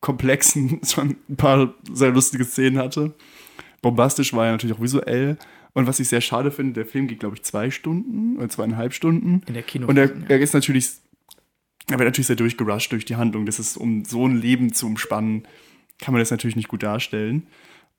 komplexen 0.00 0.78
schon 0.86 1.16
ein 1.28 1.36
paar 1.36 1.74
sehr 1.92 2.12
lustige 2.12 2.44
Szenen 2.44 2.78
hatte. 2.78 3.14
Bombastisch 3.82 4.32
war 4.32 4.46
er 4.46 4.52
natürlich 4.52 4.76
auch 4.76 4.82
visuell. 4.82 5.38
Und 5.74 5.86
was 5.86 6.00
ich 6.00 6.08
sehr 6.08 6.20
schade 6.20 6.50
finde, 6.50 6.72
der 6.72 6.86
Film 6.86 7.08
geht, 7.08 7.20
glaube 7.20 7.36
ich, 7.36 7.42
zwei 7.42 7.70
Stunden 7.70 8.36
oder 8.36 8.48
zweieinhalb 8.48 8.94
Stunden. 8.94 9.42
In 9.46 9.54
der 9.54 9.62
Kino. 9.64 9.88
Und 9.88 9.98
er, 9.98 10.10
er 10.28 10.38
ist 10.38 10.54
natürlich, 10.54 10.88
er 11.88 11.98
wird 11.98 12.08
natürlich 12.08 12.28
sehr 12.28 12.36
durchgerusht 12.36 12.92
durch 12.92 13.04
die 13.04 13.16
Handlung. 13.16 13.44
Das 13.44 13.58
ist, 13.58 13.76
um 13.76 14.04
so 14.04 14.26
ein 14.26 14.36
Leben 14.36 14.72
zu 14.72 14.86
umspannen, 14.86 15.42
kann 15.98 16.14
man 16.14 16.20
das 16.20 16.30
natürlich 16.30 16.56
nicht 16.56 16.68
gut 16.68 16.84
darstellen. 16.84 17.48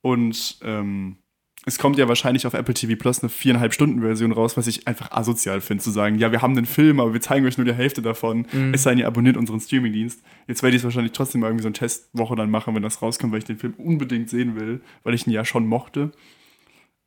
Und 0.02 0.58
ähm, 0.64 1.18
es 1.66 1.80
kommt 1.80 1.98
ja 1.98 2.08
wahrscheinlich 2.08 2.46
auf 2.46 2.54
Apple 2.54 2.74
TV 2.76 2.96
Plus 2.96 3.22
eine 3.22 3.30
viereinhalb 3.30 3.74
Stunden 3.74 4.02
Version 4.02 4.32
raus, 4.32 4.56
was 4.56 4.68
ich 4.68 4.88
einfach 4.88 5.12
asozial 5.12 5.62
finde, 5.62 5.84
zu 5.84 5.90
sagen, 5.90 6.20
ja, 6.20 6.32
wir 6.32 6.42
haben 6.42 6.56
einen 6.56 6.68
Film, 6.68 7.00
aber 7.00 7.14
wir 7.14 7.22
zeigen 7.22 7.46
euch 7.46 7.58
nur 7.58 7.66
die 7.66 7.74
Hälfte 7.74 8.02
davon. 8.02 8.46
Es 8.72 8.84
sei 8.84 8.92
denn, 8.92 9.00
ihr 9.00 9.08
abonniert 9.08 9.36
unseren 9.36 9.60
Streamingdienst. 9.60 10.24
Jetzt 10.48 10.62
werde 10.62 10.76
ich 10.76 10.82
es 10.82 10.84
wahrscheinlich 10.84 11.14
trotzdem 11.14 11.42
mal 11.42 11.48
irgendwie 11.48 11.64
so 11.64 11.68
eine 11.68 11.74
Testwoche 11.74 12.36
dann 12.36 12.52
machen, 12.52 12.76
wenn 12.76 12.84
das 12.84 13.02
rauskommt, 13.02 13.34
weil 13.34 13.40
ich 13.40 13.46
den 13.46 13.58
Film 13.58 13.74
unbedingt 13.74 14.30
sehen 14.30 14.56
will, 14.56 14.82
weil 15.04 15.16
ich 15.16 15.26
ihn 15.26 15.34
ja 15.34 15.44
schon 15.44 15.66
mochte. 15.66 16.12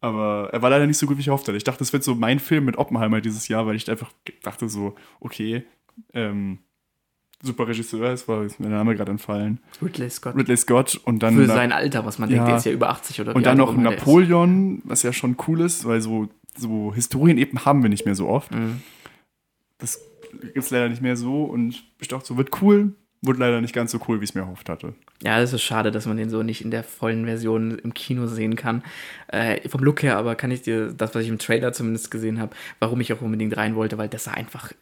Aber 0.01 0.51
er 0.53 0.63
war 0.63 0.71
leider 0.71 0.87
nicht 0.87 0.99
so 0.99 1.07
gut, 1.07 1.17
wie 1.17 1.21
ich 1.23 1.27
erhofft 1.29 1.49
hatte. 1.49 1.57
Ich 1.57 1.65
dachte, 1.65 1.81
das 1.81 1.93
wird 1.93 2.05
so 2.05 2.15
mein 2.15 2.39
Film 2.39 2.65
mit 2.65 2.77
Oppenheimer 2.79 3.21
dieses 3.21 3.49
Jahr, 3.49 3.67
weil 3.67 3.75
ich 3.77 3.91
einfach 3.91 4.13
dachte 4.43 4.69
so, 4.69 4.95
okay, 5.21 5.65
ähm, 6.15 6.59
super 7.43 7.67
Regisseur, 7.67 8.13
es 8.13 8.29
war 8.29 8.45
ist 8.45 8.61
mir 8.61 8.69
der 8.69 8.79
Name 8.79 8.95
gerade 8.95 9.11
entfallen. 9.11 9.61
Ridley 9.83 10.09
Scott. 10.11 10.37
Ridley 10.37 10.57
Scott 10.57 11.01
und 11.05 11.23
dann 11.23 11.35
Für 11.35 11.43
Na- 11.47 11.55
sein 11.55 11.73
Alter, 11.73 12.05
was 12.07 12.19
man 12.19 12.29
Ja. 12.31 12.37
denkt, 12.37 12.49
der 12.51 12.57
ist 12.59 12.65
ja 12.67 12.73
über 12.73 12.91
80 12.91 13.21
oder 13.21 13.35
und 13.35 13.45
dann 13.45 13.59
noch. 13.59 13.77
Napoleon, 13.77 14.83
was 14.85 15.03
ja 15.03 15.13
schon 15.13 15.37
cool 15.49 15.61
ist, 15.63 15.85
weil 15.85 16.01
so, 16.01 16.29
so 16.57 16.95
Historien 16.95 17.39
eben 17.39 17.65
haben 17.65 17.83
wir 17.83 17.91
nicht 17.91 18.05
mehr 18.07 18.15
so 18.15 18.29
oft. 18.29 18.53
Mhm. 18.55 18.83
Das 19.79 20.01
gibt 20.41 20.57
es 20.59 20.71
leider 20.71 20.89
nicht 20.89 21.03
mehr 21.03 21.17
so 21.17 21.45
und 21.45 21.83
ich 22.01 22.09
dachte 22.09 22.27
so, 22.27 22.37
wird 22.37 22.63
cool, 22.63 22.95
wurde 23.23 23.41
leider 23.41 23.61
nicht 23.61 23.75
ganz 23.75 23.93
so 23.93 24.01
cool, 24.09 24.21
wie 24.21 24.25
ich 24.25 24.31
es 24.31 24.35
mir 24.35 24.43
erhofft 24.43 24.69
hatte. 24.69 24.95
Ja, 25.23 25.41
es 25.41 25.53
ist 25.53 25.63
schade, 25.63 25.91
dass 25.91 26.07
man 26.07 26.17
den 26.17 26.31
so 26.31 26.43
nicht 26.43 26.63
in 26.63 26.71
der 26.71 26.85
vollen 26.85 27.25
Version 27.25 27.79
im 27.79 27.95
Kino 27.95 28.27
sehen 28.27 28.57
kann. 28.57 28.83
Äh, 29.29 29.69
vom 29.69 29.83
Look 29.83 30.03
her 30.03 30.17
aber 30.17 30.35
kann 30.35 30.51
ich 30.51 30.63
dir, 30.63 30.93
das, 30.93 31.15
was 31.15 31.23
ich 31.25 31.29
im 31.29 31.39
Trailer 31.39 31.73
zumindest 31.73 32.11
gesehen 32.11 32.41
habe, 32.41 32.55
warum 32.79 33.01
ich 33.01 33.13
auch 33.13 33.21
unbedingt 33.21 33.57
rein 33.57 33.75
wollte, 33.75 33.99
weil 33.99 34.09
das 34.09 34.25
sah 34.25 34.33
einfach 34.33 34.73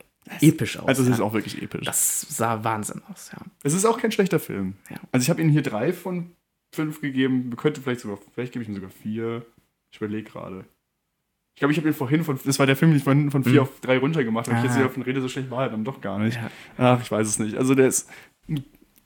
episch 0.41 0.79
aus. 0.79 0.89
Also 0.89 1.03
es 1.03 1.09
ja. 1.09 1.15
ist 1.15 1.21
auch 1.21 1.33
wirklich 1.33 1.63
episch. 1.63 1.87
das 1.87 2.21
sah 2.21 2.65
Wahnsinn 2.65 3.03
aus, 3.11 3.31
ja. 3.33 3.39
Es 3.63 3.73
ist 3.75 3.85
auch 3.85 3.99
kein 3.99 4.13
schlechter 4.13 4.41
Film. 4.41 4.75
Ja. 4.91 4.97
Also 5.13 5.25
ich 5.25 5.31
habe 5.31 5.41
ihm 5.41 5.49
hier 5.49 5.63
drei 5.63 5.93
von 5.93 6.33
fünf 6.75 7.01
gegeben. 7.01 7.55
Könnte 7.57 7.81
vielleicht 7.81 8.01
sogar, 8.01 8.19
vielleicht 8.35 8.53
gebe 8.53 8.63
ich 8.63 8.69
ihm 8.69 8.75
sogar 8.75 8.91
vier. 8.91 9.47
Ich 9.91 9.99
überlege 9.99 10.31
gerade. 10.31 10.65
Ich 11.57 11.61
glaube, 11.61 11.73
ich 11.73 11.79
habe 11.79 11.89
ihn 11.89 11.95
vorhin 11.95 12.23
von, 12.23 12.39
das 12.45 12.59
war 12.59 12.67
der 12.67 12.77
Film, 12.77 12.91
den 12.91 12.99
ich 12.99 13.05
vorhin 13.05 13.31
von 13.31 13.43
vier 13.43 13.55
Mhm. 13.55 13.59
auf 13.61 13.81
drei 13.81 13.97
runter 13.97 14.23
gemacht 14.23 14.47
habe. 14.47 14.59
Ich 14.59 14.63
Ah. 14.63 14.67
jetzt 14.67 14.77
hier 14.77 14.85
auf 14.85 14.93
den 14.93 15.03
Rede 15.05 15.23
so 15.23 15.29
schlecht 15.29 15.51
war, 15.51 15.67
dann 15.71 15.85
doch 15.85 16.03
gar 16.03 16.19
nicht. 16.19 16.37
Ja. 16.37 16.51
Ach, 16.77 17.01
ich 17.03 17.11
weiß 17.11 17.27
es 17.27 17.39
nicht. 17.39 17.57
Also 17.57 17.75
der 17.75 17.87
ist, 17.89 18.11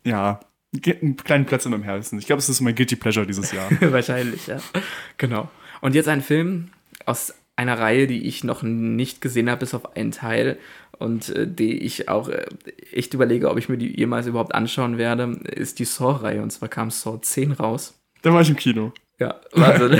ja, 0.04 0.40
einen 1.00 1.16
kleinen 1.16 1.46
Platz 1.46 1.64
in 1.64 1.70
meinem 1.70 1.84
Herzen. 1.84 2.18
Ich 2.18 2.26
glaube, 2.26 2.40
es 2.40 2.48
ist 2.48 2.60
mein 2.60 2.74
Guilty 2.74 2.96
Pleasure 2.96 3.24
dieses 3.24 3.52
Jahr. 3.52 3.68
Wahrscheinlich, 3.80 4.48
ja. 4.48 4.58
Genau. 5.16 5.48
Und 5.80 5.94
jetzt 5.94 6.08
ein 6.08 6.22
Film 6.22 6.70
aus 7.06 7.34
einer 7.54 7.78
Reihe, 7.78 8.06
die 8.08 8.26
ich 8.26 8.42
noch 8.42 8.62
nicht 8.64 9.20
gesehen 9.20 9.48
habe, 9.48 9.60
bis 9.60 9.72
auf 9.74 9.94
einen 9.96 10.10
Teil 10.10 10.58
und 10.98 11.28
äh, 11.30 11.46
die 11.46 11.78
ich 11.78 12.08
auch 12.08 12.28
äh, 12.28 12.46
echt 12.92 13.14
überlege, 13.14 13.48
ob 13.48 13.58
ich 13.58 13.68
mir 13.68 13.78
die 13.78 13.96
jemals 13.96 14.26
überhaupt 14.26 14.54
anschauen 14.56 14.98
werde, 14.98 15.38
ist 15.44 15.78
die 15.78 15.84
Saw-Reihe. 15.84 16.42
Und 16.42 16.50
zwar 16.50 16.68
kam 16.68 16.90
Saw 16.90 17.20
10 17.20 17.52
raus. 17.52 17.94
da 18.22 18.32
war 18.32 18.40
ich 18.40 18.50
im 18.50 18.56
Kino. 18.56 18.92
Ja, 19.20 19.38
also 19.52 19.90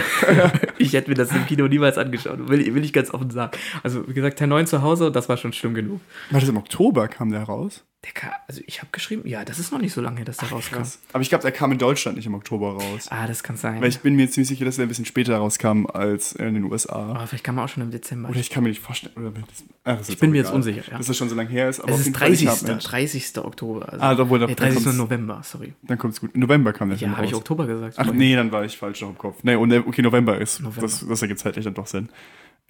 ich 0.79 0.95
hätte 0.95 1.11
mir 1.11 1.14
das 1.14 1.31
im 1.31 1.47
Kino 1.47 1.68
niemals 1.68 1.99
angeschaut, 1.99 2.49
will, 2.49 2.75
will 2.75 2.85
ich 2.85 2.93
ganz 2.93 3.12
offen 3.12 3.31
sagen. 3.31 3.57
Also, 3.83 4.09
wie 4.09 4.14
gesagt, 4.14 4.39
Teil 4.39 4.49
9 4.49 4.66
zu 4.66 4.81
Hause, 4.81 5.12
das 5.12 5.29
war 5.29 5.37
schon 5.37 5.53
schlimm 5.53 5.75
genug. 5.75 6.01
War 6.31 6.41
das 6.41 6.49
im 6.49 6.57
Oktober 6.57 7.07
kam 7.07 7.31
der 7.31 7.43
raus? 7.43 7.85
Der 8.03 8.12
kam, 8.12 8.30
also 8.48 8.62
ich 8.66 8.78
habe 8.78 8.88
geschrieben, 8.92 9.28
ja, 9.28 9.44
das 9.44 9.59
ist 9.59 9.72
noch 9.72 9.78
nicht 9.78 9.92
so 9.92 10.01
lange 10.01 10.16
her, 10.16 10.24
dass 10.24 10.38
der 10.38 10.48
rauskam. 10.48 10.76
Krass. 10.76 10.98
Aber 11.12 11.20
ich 11.20 11.28
glaube, 11.28 11.42
der 11.42 11.53
kam 11.53 11.70
in 11.70 11.76
Deutschland 11.76 12.16
nicht 12.16 12.24
im 12.24 12.32
Oktober 12.34 12.72
raus. 12.72 13.09
Ah, 13.11 13.26
das 13.26 13.42
kann 13.42 13.59
sein. 13.59 13.78
Weil 13.82 13.90
ich 13.90 14.01
bin 14.01 14.16
mir 14.16 14.30
ziemlich 14.30 14.48
sicher, 14.48 14.64
dass 14.64 14.78
er 14.78 14.86
ein 14.86 14.88
bisschen 14.88 15.05
später 15.05 15.36
rauskam 15.36 15.84
als 15.84 16.32
in 16.32 16.55
den 16.55 16.64
USA. 16.64 17.11
Aber 17.11 17.26
vielleicht 17.26 17.44
kam 17.44 17.59
er 17.59 17.64
auch 17.64 17.68
schon 17.68 17.82
im 17.82 17.90
Dezember. 17.90 18.30
Oder 18.30 18.40
ich 18.40 18.48
kann 18.48 18.62
mir 18.62 18.70
nicht 18.70 18.80
vorstellen. 18.80 19.12
Das, 19.16 19.64
ach, 19.84 19.98
das 19.98 20.01
ist 20.09 20.14
ich 20.14 20.18
bin 20.18 20.30
mir 20.30 20.38
jetzt 20.38 20.51
unsicher, 20.51 20.80
ja. 20.90 20.96
Dass 20.96 21.09
das 21.09 21.16
schon 21.18 21.28
so 21.28 21.34
lange 21.34 21.51
her 21.51 21.68
ist. 21.68 21.80
Aber 21.80 21.92
es 21.92 21.98
ist 22.01 22.07
jeden 22.07 22.16
Fall, 22.18 22.32
ich 22.32 22.42
30. 22.44 22.68
hab 22.68 22.74
mit. 22.76 22.90
30. 22.90 23.38
Oktober. 23.44 23.92
Also. 23.92 24.03
Ah, 24.03 24.14
da 24.14 24.28
wurde- 24.30 24.46
nee, 24.46 24.55
dann 24.55 24.66
30. 24.68 24.82
kommt's- 24.84 24.98
November, 24.98 25.40
sorry. 25.44 25.74
Dann 25.82 25.98
kommt 25.98 26.14
es 26.14 26.20
gut. 26.22 26.30
Im 26.34 26.40
November 26.40 26.72
kam 26.72 26.88
der 26.88 26.96
Ja, 26.96 27.14
habe 27.14 27.26
ich. 27.26 27.34
Oktober 27.34 27.66
gesagt. 27.66 27.96
Ach 27.98 28.11
nee, 28.14 28.34
dann 28.34 28.51
war 28.51 28.64
ich 28.64 28.78
falsch 28.78 29.03
noch 29.03 29.11
im 29.11 29.18
Kopf. 29.18 29.40
Nee, 29.42 29.57
und 29.57 29.70
okay, 29.74 30.01
November 30.01 30.38
ist. 30.40 30.61
November. 30.61 30.80
Das, 30.80 31.07
das 31.07 31.20
ergibt 31.20 31.40
zeitlich 31.40 31.66
dann 31.66 31.74
doch 31.74 31.86
Sinn. 31.86 32.09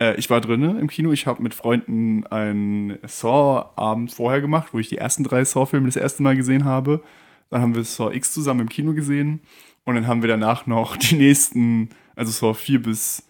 Äh, 0.00 0.16
ich 0.16 0.30
war 0.30 0.40
drinnen 0.40 0.78
im 0.78 0.88
Kino. 0.88 1.12
Ich 1.12 1.26
habe 1.26 1.42
mit 1.42 1.54
Freunden 1.54 2.26
einen 2.26 2.98
Saw-Abend 3.06 4.12
vorher 4.12 4.40
gemacht, 4.40 4.70
wo 4.72 4.78
ich 4.78 4.88
die 4.88 4.98
ersten 4.98 5.22
drei 5.22 5.44
Saw-Filme 5.44 5.86
das 5.86 5.96
erste 5.96 6.22
Mal 6.22 6.36
gesehen 6.36 6.64
habe. 6.64 7.02
Dann 7.50 7.62
haben 7.62 7.74
wir 7.74 7.84
Saw 7.84 8.14
X 8.14 8.32
zusammen 8.32 8.60
im 8.60 8.68
Kino 8.68 8.94
gesehen. 8.94 9.40
Und 9.84 9.94
dann 9.94 10.06
haben 10.06 10.22
wir 10.22 10.28
danach 10.28 10.66
noch 10.66 10.96
die 10.96 11.16
nächsten, 11.16 11.90
also 12.16 12.32
Saw 12.32 12.54
4 12.54 12.82
bis 12.82 13.26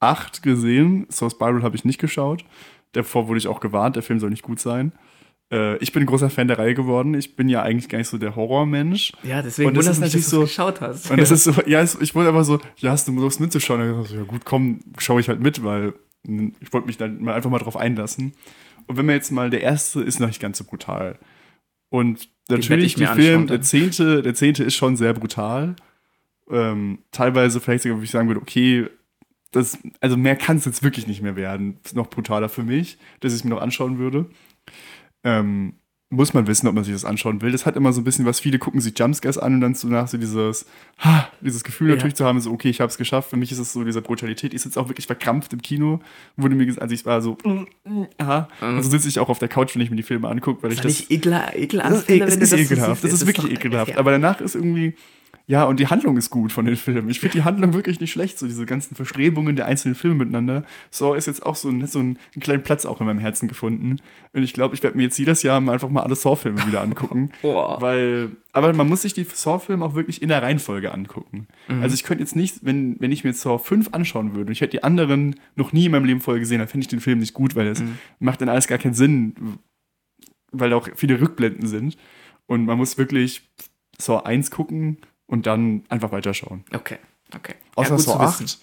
8 0.00 0.42
gesehen. 0.42 1.06
Saw 1.08 1.30
Spiral 1.30 1.62
habe 1.62 1.76
ich 1.76 1.84
nicht 1.84 2.00
geschaut. 2.00 2.44
Davor 2.92 3.28
wurde 3.28 3.38
ich 3.38 3.48
auch 3.48 3.60
gewarnt, 3.60 3.96
der 3.96 4.02
Film 4.02 4.20
soll 4.20 4.30
nicht 4.30 4.42
gut 4.42 4.60
sein. 4.60 4.92
Äh, 5.52 5.76
ich 5.78 5.92
bin 5.92 6.02
ein 6.02 6.06
großer 6.06 6.30
Fan 6.30 6.48
der 6.48 6.58
Reihe 6.58 6.74
geworden. 6.74 7.14
Ich 7.14 7.36
bin 7.36 7.48
ja 7.48 7.62
eigentlich 7.62 7.88
gar 7.88 7.98
nicht 7.98 8.08
so 8.08 8.16
der 8.18 8.34
Horrormensch. 8.34 9.12
Ja, 9.22 9.42
deswegen 9.42 9.68
Und 9.68 9.76
das 9.76 9.86
wundert 9.86 10.00
mich, 10.00 10.08
natürlich 10.08 10.24
dass 10.24 10.30
du 10.30 10.36
so- 10.36 10.42
geschaut 10.42 10.80
hast. 10.80 11.10
Und 11.10 11.20
das 11.20 11.30
ist 11.30 11.44
so, 11.44 11.52
ja, 11.66 11.82
ich 11.82 12.14
wollte 12.14 12.30
einfach 12.30 12.44
so, 12.44 12.58
ja, 12.78 12.90
hast 12.90 13.06
du 13.06 13.12
Lust 13.12 13.38
mitzuschauen? 13.40 13.80
Und 13.92 14.02
ich 14.02 14.08
so, 14.08 14.16
ja 14.16 14.22
gut, 14.22 14.44
komm, 14.44 14.80
schaue 14.98 15.20
ich 15.20 15.28
halt 15.28 15.40
mit, 15.40 15.62
weil 15.62 15.94
mh, 16.26 16.52
ich 16.60 16.72
wollte 16.72 16.86
mich 16.86 16.96
dann 16.96 17.22
mal 17.22 17.34
einfach 17.34 17.50
mal 17.50 17.58
drauf 17.58 17.76
einlassen. 17.76 18.32
Und 18.86 18.96
wenn 18.96 19.06
man 19.06 19.14
jetzt 19.14 19.30
mal, 19.30 19.50
der 19.50 19.60
erste 19.60 20.00
ist 20.00 20.18
noch 20.20 20.26
nicht 20.26 20.40
ganz 20.40 20.58
so 20.58 20.64
brutal. 20.64 21.18
Und 21.90 22.28
natürlich, 22.48 22.94
der 22.94 23.14
Film, 23.14 23.46
der 23.46 23.60
zehnte, 23.60 24.22
der 24.22 24.34
zehnte 24.34 24.64
ist 24.64 24.74
schon 24.74 24.96
sehr 24.96 25.12
brutal. 25.12 25.76
Ähm, 26.50 26.98
teilweise 27.12 27.60
vielleicht 27.60 27.82
sogar, 27.84 27.98
wo 27.98 28.02
ich 28.02 28.10
sagen 28.10 28.28
würde, 28.28 28.40
okay, 28.40 28.86
das, 29.52 29.78
also 30.00 30.16
mehr 30.16 30.34
kann 30.36 30.56
es 30.56 30.64
jetzt 30.64 30.82
wirklich 30.82 31.06
nicht 31.06 31.22
mehr 31.22 31.36
werden. 31.36 31.78
Ist 31.84 31.94
noch 31.94 32.08
brutaler 32.08 32.48
für 32.48 32.62
mich, 32.62 32.98
dass 33.20 33.32
ich 33.32 33.40
es 33.40 33.44
mir 33.44 33.50
noch 33.50 33.60
anschauen 33.60 33.98
würde. 33.98 34.26
Ähm, 35.24 35.74
muss 36.14 36.34
man 36.34 36.46
wissen, 36.46 36.66
ob 36.68 36.74
man 36.74 36.84
sich 36.84 36.92
das 36.92 37.06
anschauen 37.06 37.40
will. 37.40 37.52
Das 37.52 37.64
hat 37.64 37.74
immer 37.74 37.90
so 37.94 38.02
ein 38.02 38.04
bisschen 38.04 38.26
was, 38.26 38.38
viele 38.38 38.58
gucken 38.58 38.82
sich 38.82 38.98
Jumpscares 38.98 39.38
an 39.38 39.54
und 39.54 39.60
dann 39.62 39.74
so 39.74 39.88
nach 39.88 40.08
so 40.08 40.18
dieses, 40.18 40.66
ha, 40.98 41.26
dieses 41.40 41.64
Gefühl 41.64 41.88
Ja. 41.88 41.94
natürlich 41.94 42.16
zu 42.16 42.26
haben, 42.26 42.38
so, 42.38 42.50
okay, 42.52 42.68
ich 42.68 42.82
habe 42.82 42.90
es 42.90 42.98
geschafft. 42.98 43.30
Für 43.30 43.38
mich 43.38 43.50
ist 43.50 43.58
es 43.58 43.72
so 43.72 43.82
diese 43.82 44.02
Brutalität. 44.02 44.52
Ich 44.52 44.60
sitze 44.60 44.78
auch 44.78 44.88
wirklich 44.88 45.06
verkrampft 45.06 45.54
im 45.54 45.62
Kino. 45.62 46.00
Wurde 46.36 46.54
mir 46.54 46.66
gesagt, 46.66 46.82
also 46.82 46.94
ich 46.94 47.06
war 47.06 47.22
so, 47.22 47.38
aha. 48.18 48.46
Also 48.60 48.90
sitze 48.90 49.08
ich 49.08 49.20
auch 49.20 49.30
auf 49.30 49.38
der 49.38 49.48
Couch, 49.48 49.74
wenn 49.74 49.80
ich 49.80 49.88
mir 49.88 49.96
die 49.96 50.02
Filme 50.02 50.28
angucke, 50.28 50.62
weil 50.62 50.72
ich 50.72 50.78
Weil 50.80 50.84
das 50.90 51.00
ich 51.00 51.10
ekel, 51.10 51.32
ekel 51.54 51.78
das 51.80 51.92
ist, 51.94 52.02
es 52.02 52.08
wenn 52.10 52.18
du 52.18 52.26
ist 52.26 52.52
das 52.52 52.60
ekelhaft. 52.60 53.04
das 53.04 53.12
ist 53.14 53.26
wirklich 53.26 53.50
ekelhaft. 53.52 53.92
ja. 53.92 53.96
Aber 53.98 54.10
danach 54.10 54.42
ist 54.42 54.54
irgendwie, 54.54 54.94
ja, 55.46 55.64
und 55.64 55.80
die 55.80 55.88
Handlung 55.88 56.16
ist 56.16 56.30
gut 56.30 56.52
von 56.52 56.64
den 56.64 56.76
Filmen. 56.76 57.08
Ich 57.10 57.20
finde 57.20 57.34
die 57.38 57.42
Handlung 57.44 57.74
wirklich 57.74 58.00
nicht 58.00 58.12
schlecht, 58.12 58.38
so 58.38 58.46
diese 58.46 58.64
ganzen 58.64 58.94
Verstrebungen 58.94 59.56
der 59.56 59.66
einzelnen 59.66 59.94
Filme 59.94 60.16
miteinander. 60.24 60.64
So 60.90 61.14
ist 61.14 61.26
jetzt 61.26 61.44
auch 61.44 61.56
so, 61.56 61.68
ein, 61.68 61.86
so 61.86 61.98
einen, 61.98 62.16
einen 62.34 62.42
kleinen 62.42 62.62
Platz 62.62 62.86
auch 62.86 63.00
in 63.00 63.06
meinem 63.06 63.18
Herzen 63.18 63.48
gefunden. 63.48 63.96
Und 64.32 64.42
ich 64.42 64.52
glaube, 64.52 64.74
ich 64.74 64.82
werde 64.82 64.96
mir 64.96 65.02
jetzt 65.02 65.18
jedes 65.18 65.42
Jahr 65.42 65.60
mal 65.60 65.72
einfach 65.72 65.88
mal 65.90 66.02
alle 66.02 66.14
Saw-Filme 66.14 66.64
wieder 66.66 66.80
angucken. 66.80 67.30
Boah. 67.42 67.80
weil, 67.82 68.30
aber 68.52 68.72
man 68.72 68.88
muss 68.88 69.02
sich 69.02 69.14
die 69.14 69.24
Saw-Filme 69.24 69.84
auch 69.84 69.94
wirklich 69.94 70.22
in 70.22 70.28
der 70.28 70.42
Reihenfolge 70.42 70.92
angucken. 70.92 71.48
Mhm. 71.68 71.82
Also 71.82 71.94
ich 71.94 72.04
könnte 72.04 72.22
jetzt 72.22 72.36
nicht, 72.36 72.64
wenn, 72.64 72.96
wenn 73.00 73.10
ich 73.12 73.24
mir 73.24 73.30
jetzt 73.30 73.42
Saw 73.42 73.58
5 73.58 73.88
anschauen 73.92 74.34
würde, 74.34 74.46
und 74.46 74.52
ich 74.52 74.60
hätte 74.60 74.70
die 74.76 74.84
anderen 74.84 75.34
noch 75.56 75.72
nie 75.72 75.86
in 75.86 75.92
meinem 75.92 76.04
Leben 76.04 76.20
vorher 76.20 76.40
gesehen, 76.40 76.60
dann 76.60 76.68
fände 76.68 76.84
ich 76.84 76.88
den 76.88 77.00
Film 77.00 77.18
nicht 77.18 77.34
gut, 77.34 77.56
weil 77.56 77.66
es 77.66 77.80
Mhm. 77.80 77.98
macht 78.20 78.40
dann 78.40 78.48
alles 78.48 78.68
gar 78.68 78.78
keinen 78.78 78.94
Sinn, 78.94 79.34
weil 80.52 80.70
da 80.70 80.76
auch 80.76 80.88
viele 80.94 81.20
Rückblenden 81.20 81.66
sind. 81.66 81.96
Und 82.46 82.64
man 82.64 82.78
muss 82.78 82.96
wirklich 82.98 83.50
Saw 83.98 84.22
1 84.24 84.50
gucken 84.50 84.98
und 85.32 85.46
dann 85.46 85.82
einfach 85.88 86.12
weiterschauen. 86.12 86.62
Okay, 86.74 86.98
okay. 87.34 87.54
Außer 87.74 87.98
Saw 87.98 88.22
wissen. 88.26 88.44
8, 88.44 88.58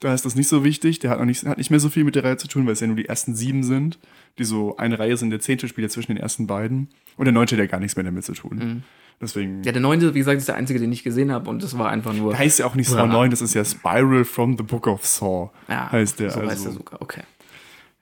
da 0.00 0.12
ist 0.12 0.26
das 0.26 0.34
nicht 0.34 0.48
so 0.48 0.64
wichtig. 0.64 0.98
Der 0.98 1.10
hat, 1.10 1.18
noch 1.18 1.24
nicht, 1.24 1.46
hat 1.46 1.56
nicht 1.56 1.70
mehr 1.70 1.80
so 1.80 1.88
viel 1.88 2.04
mit 2.04 2.14
der 2.14 2.24
Reihe 2.24 2.36
zu 2.36 2.46
tun, 2.46 2.66
weil 2.66 2.74
es 2.74 2.80
ja 2.80 2.86
nur 2.86 2.96
die 2.96 3.06
ersten 3.06 3.34
sieben 3.34 3.62
sind, 3.64 3.98
die 4.38 4.44
so 4.44 4.76
eine 4.76 4.98
Reihe 4.98 5.16
sind. 5.16 5.30
Der 5.30 5.40
zehnte 5.40 5.66
spielt 5.66 5.88
ja 5.88 5.88
zwischen 5.88 6.12
den 6.12 6.18
ersten 6.22 6.46
beiden. 6.46 6.90
Und 7.16 7.24
der 7.24 7.32
neunte, 7.32 7.56
der 7.56 7.64
hat 7.64 7.70
gar 7.72 7.80
nichts 7.80 7.96
mehr 7.96 8.04
damit 8.04 8.24
zu 8.24 8.34
tun. 8.34 8.82
Deswegen 9.18 9.58
Mhm. 9.58 9.62
Ja, 9.62 9.72
der 9.72 9.80
neunte, 9.80 10.14
wie 10.14 10.18
gesagt, 10.18 10.38
ist 10.38 10.48
der 10.48 10.56
einzige, 10.56 10.78
den 10.78 10.92
ich 10.92 11.02
gesehen 11.02 11.32
habe 11.32 11.48
und 11.48 11.62
das 11.62 11.78
war 11.78 11.88
einfach 11.88 12.12
nur. 12.12 12.36
heißt 12.38 12.58
ja 12.58 12.66
auch 12.66 12.74
nicht 12.74 12.88
Saw 12.88 13.00
Ja. 13.00 13.06
9, 13.06 13.30
das 13.30 13.40
ist 13.40 13.54
ja 13.54 13.64
Spiral 13.64 14.24
from 14.24 14.58
the 14.58 14.62
Book 14.62 14.86
of 14.86 15.06
Saw. 15.06 15.50
Ja, 15.68 15.90
heißt 15.90 16.20
der. 16.20 16.30
So 16.30 16.40
heißt 16.40 16.50
also. 16.50 16.64
der 16.64 16.72
sogar, 16.72 17.00
okay. 17.02 17.22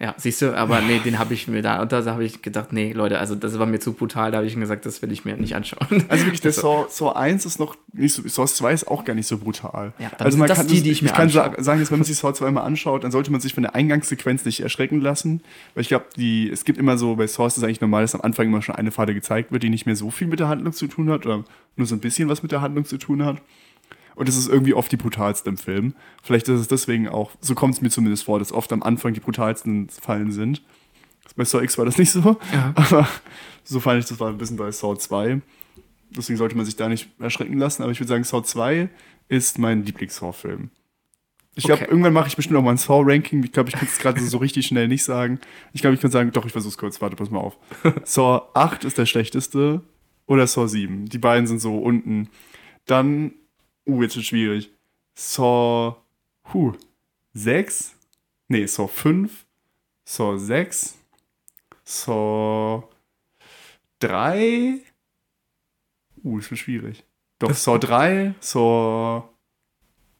Ja, 0.00 0.14
siehst 0.16 0.42
du, 0.42 0.56
aber 0.56 0.80
nee, 0.86 1.00
den 1.00 1.18
habe 1.18 1.34
ich 1.34 1.48
mir 1.48 1.60
da, 1.60 1.82
und 1.82 1.90
da 1.90 2.04
habe 2.04 2.24
ich 2.24 2.40
gedacht, 2.40 2.72
nee, 2.72 2.92
Leute, 2.92 3.18
also 3.18 3.34
das 3.34 3.58
war 3.58 3.66
mir 3.66 3.80
zu 3.80 3.94
brutal, 3.94 4.30
da 4.30 4.38
habe 4.38 4.46
ich 4.46 4.54
ihm 4.54 4.60
gesagt, 4.60 4.86
das 4.86 5.02
will 5.02 5.10
ich 5.10 5.24
mir 5.24 5.36
nicht 5.36 5.56
anschauen. 5.56 6.04
Also 6.08 6.24
wirklich, 6.24 6.40
der 6.40 6.52
Saw, 6.52 6.86
Saw 6.88 7.16
1 7.16 7.44
ist 7.46 7.58
noch 7.58 7.76
nicht 7.92 8.14
so, 8.14 8.22
Saw 8.26 8.46
2 8.46 8.72
ist 8.72 8.88
auch 8.88 9.04
gar 9.04 9.14
nicht 9.14 9.26
so 9.26 9.38
brutal. 9.38 9.92
Ja, 9.98 10.10
also 10.18 10.38
man 10.38 10.46
das 10.46 10.58
kann, 10.58 10.68
die, 10.68 10.82
die 10.82 10.92
ich 10.92 11.02
mir 11.02 11.08
kann 11.08 11.22
anschaue. 11.22 11.62
sagen, 11.62 11.80
dass 11.80 11.90
wenn 11.90 11.98
man 11.98 12.04
sich 12.06 12.16
Saw 12.16 12.32
2 12.32 12.50
mal 12.52 12.62
anschaut, 12.62 13.02
dann 13.02 13.10
sollte 13.10 13.32
man 13.32 13.40
sich 13.40 13.54
von 13.54 13.64
der 13.64 13.74
Eingangssequenz 13.74 14.44
nicht 14.44 14.60
erschrecken 14.60 15.00
lassen. 15.00 15.42
Weil 15.74 15.82
ich 15.82 15.88
glaube, 15.88 16.06
die, 16.16 16.48
es 16.48 16.64
gibt 16.64 16.78
immer 16.78 16.96
so, 16.96 17.16
bei 17.16 17.26
Saw 17.26 17.48
ist 17.48 17.56
es 17.56 17.64
eigentlich 17.64 17.80
normal, 17.80 18.02
dass 18.02 18.14
am 18.14 18.20
Anfang 18.20 18.46
immer 18.46 18.62
schon 18.62 18.76
eine 18.76 18.92
Pfade 18.92 19.14
gezeigt 19.14 19.50
wird, 19.50 19.64
die 19.64 19.70
nicht 19.70 19.86
mehr 19.86 19.96
so 19.96 20.10
viel 20.10 20.28
mit 20.28 20.38
der 20.38 20.48
Handlung 20.48 20.72
zu 20.72 20.86
tun 20.86 21.10
hat 21.10 21.26
oder 21.26 21.44
nur 21.74 21.86
so 21.86 21.96
ein 21.96 22.00
bisschen 22.00 22.28
was 22.28 22.42
mit 22.42 22.52
der 22.52 22.60
Handlung 22.60 22.84
zu 22.84 22.98
tun 22.98 23.24
hat. 23.24 23.42
Und 24.18 24.28
es 24.28 24.36
ist 24.36 24.48
irgendwie 24.48 24.74
oft 24.74 24.90
die 24.90 24.96
brutalste 24.96 25.48
im 25.48 25.56
Film. 25.56 25.94
Vielleicht 26.22 26.48
ist 26.48 26.60
es 26.60 26.68
deswegen 26.68 27.08
auch, 27.08 27.30
so 27.40 27.54
kommt 27.54 27.74
es 27.74 27.80
mir 27.80 27.90
zumindest 27.90 28.24
vor, 28.24 28.38
dass 28.40 28.52
oft 28.52 28.72
am 28.72 28.82
Anfang 28.82 29.14
die 29.14 29.20
brutalsten 29.20 29.88
Fallen 29.88 30.32
sind. 30.32 30.62
Bei 31.36 31.44
Saw 31.44 31.62
X 31.62 31.78
war 31.78 31.84
das 31.84 31.98
nicht 31.98 32.10
so, 32.10 32.36
Ja. 32.52 32.72
aber 32.74 33.08
so 33.62 33.78
fand 33.80 34.00
ich 34.02 34.08
das 34.08 34.18
war 34.18 34.28
ein 34.28 34.38
bisschen 34.38 34.56
bei 34.56 34.70
Saw 34.72 34.96
2. 34.98 35.40
Deswegen 36.10 36.36
sollte 36.36 36.56
man 36.56 36.64
sich 36.66 36.74
da 36.74 36.88
nicht 36.88 37.08
erschrecken 37.20 37.58
lassen. 37.58 37.82
Aber 37.82 37.92
ich 37.92 38.00
würde 38.00 38.08
sagen, 38.08 38.24
Saw 38.24 38.42
2 38.42 38.88
ist 39.28 39.58
mein 39.58 39.84
Lieblings-Saw-Film. 39.84 40.70
Ich 41.54 41.64
glaube, 41.64 41.82
Okay. 41.82 41.90
irgendwann 41.90 42.12
mache 42.12 42.28
ich 42.28 42.34
bestimmt 42.36 42.56
auch 42.58 42.62
mal 42.62 42.70
ein 42.72 42.76
Saw-Ranking. 42.78 43.42
Ich 43.44 43.52
glaube, 43.52 43.68
ich 43.68 43.74
kann 43.76 43.86
es 43.86 43.98
gerade 43.98 44.20
so 44.20 44.38
richtig 44.38 44.66
schnell 44.66 44.88
nicht 44.88 45.04
sagen. 45.04 45.38
Ich 45.72 45.80
glaube, 45.80 45.94
ich 45.94 46.00
kann 46.00 46.10
sagen, 46.10 46.32
doch, 46.32 46.46
ich 46.46 46.52
versuche 46.52 46.70
es 46.70 46.78
kurz. 46.78 47.00
Warte, 47.00 47.14
pass 47.14 47.30
mal 47.30 47.40
auf. 47.40 47.56
Saw 48.04 48.40
8 48.54 48.84
ist 48.84 48.96
der 48.98 49.06
schlechteste 49.06 49.82
oder 50.26 50.46
Saw 50.46 50.66
7. 50.66 51.06
Die 51.06 51.18
beiden 51.18 51.46
sind 51.46 51.60
so 51.60 51.78
unten. 51.78 52.28
Dann, 52.86 53.32
uh, 53.88 54.02
jetzt 54.02 54.16
wird 54.16 54.26
schwierig. 54.26 54.70
Saw, 55.14 55.96
huh, 56.52 56.72
6? 57.34 57.94
Nee, 58.48 58.66
Saw 58.66 58.86
5, 58.88 59.44
Saw 60.04 60.38
6, 60.38 60.96
Saw 61.84 62.82
3. 64.00 64.80
Uh, 66.24 66.38
das 66.38 66.50
wird 66.50 66.60
schwierig. 66.60 67.04
Doch, 67.38 67.48
Das- 67.48 67.64
Saw 67.64 67.78
3, 67.78 68.34
Saw. 68.40 69.22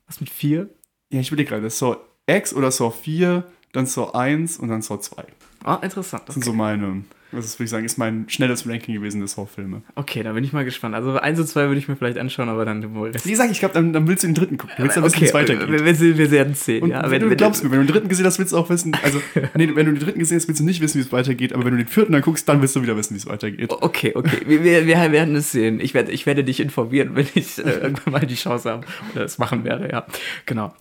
Was 0.06 0.20
mit 0.20 0.30
vier? 0.30 0.68
Ja, 1.10 1.20
ich 1.20 1.28
überlege 1.28 1.50
gerade, 1.50 1.70
Saw 1.70 1.96
X 2.26 2.52
oder 2.54 2.70
Saw 2.70 2.90
4, 2.90 3.44
dann 3.72 3.86
Saw 3.86 4.10
1 4.14 4.58
und 4.58 4.68
dann 4.68 4.82
Saw 4.82 4.98
2. 5.00 5.24
Ah, 5.64 5.76
interessant. 5.82 6.22
Das 6.26 6.34
sind 6.34 6.42
Okay. 6.42 6.50
so 6.50 6.56
meine, 6.56 7.04
das 7.30 7.44
ist, 7.44 7.58
würde 7.58 7.64
ich 7.64 7.70
sagen, 7.70 7.84
ist 7.84 7.98
mein 7.98 8.28
schnelles 8.28 8.66
Ranking 8.66 8.94
gewesen 8.94 9.20
der 9.20 9.28
Saw-Filme. 9.28 9.82
okay, 9.96 10.22
da 10.22 10.32
bin 10.32 10.44
ich 10.44 10.52
mal 10.52 10.64
gespannt. 10.64 10.94
Also 10.94 11.18
eins 11.18 11.38
und 11.38 11.46
zwei 11.46 11.66
würde 11.66 11.78
ich 11.78 11.86
mir 11.86 11.96
vielleicht 11.96 12.16
anschauen, 12.16 12.48
aber 12.48 12.64
dann 12.64 12.94
wohl. 12.94 13.12
Wie 13.12 13.30
gesagt, 13.30 13.50
ich 13.50 13.58
glaube, 13.58 13.74
dann, 13.74 13.92
dann 13.92 14.08
willst 14.08 14.22
du 14.22 14.28
den 14.28 14.34
dritten 14.34 14.56
gucken. 14.56 14.74
Du 14.78 14.82
willst 14.82 14.96
dann 14.96 15.04
wissen, 15.04 15.20
wie 15.20 15.24
es 15.26 15.34
weitergeht. 15.34 15.68
Wir, 15.68 15.84
wir, 15.84 16.18
wir 16.18 16.30
werden 16.30 16.54
sehen. 16.54 16.82
Und 16.82 16.90
ja, 16.90 17.10
wenn, 17.10 17.20
du 17.20 17.36
glaubst 17.36 17.62
mir, 17.62 17.70
wenn 17.70 17.80
du 17.80 17.84
den 17.84 17.92
dritten 17.92 18.08
gesehen 18.08 18.24
hast, 18.24 18.38
willst 18.38 18.52
du 18.52 18.56
auch 18.56 18.70
wissen, 18.70 18.96
also, 19.02 19.20
nee, 19.54 19.68
wenn 19.74 19.86
du 19.86 19.92
den 19.92 20.00
dritten 20.00 20.18
gesehen 20.18 20.38
hast, 20.38 20.48
willst 20.48 20.60
du 20.60 20.64
nicht 20.64 20.80
wissen, 20.80 20.98
wie 20.98 21.02
es 21.02 21.12
weitergeht, 21.12 21.52
aber 21.52 21.64
wenn 21.64 21.72
du 21.72 21.78
den 21.78 21.88
vierten 21.88 22.12
dann 22.12 22.22
guckst, 22.22 22.48
dann 22.48 22.62
willst 22.62 22.74
du 22.76 22.82
wieder 22.82 22.96
wissen, 22.96 23.14
wie 23.14 23.18
es 23.18 23.26
weitergeht. 23.26 23.70
Okay, 23.70 24.12
okay. 24.14 24.40
Wir, 24.46 24.64
wir, 24.64 24.86
wir 24.86 25.12
werden 25.12 25.36
es 25.36 25.52
sehen. 25.52 25.80
Ich 25.80 25.92
werde, 25.92 26.12
ich 26.12 26.24
werde 26.24 26.44
dich 26.44 26.60
informieren, 26.60 27.10
wenn 27.14 27.26
ich 27.34 27.58
äh, 27.58 27.62
irgendwann 27.82 28.12
mal 28.12 28.26
die 28.26 28.36
Chance 28.36 28.70
habe 28.70 28.86
oder 29.14 29.24
es 29.24 29.36
machen 29.38 29.64
werde, 29.64 29.90
ja. 29.90 30.06
Genau. 30.46 30.72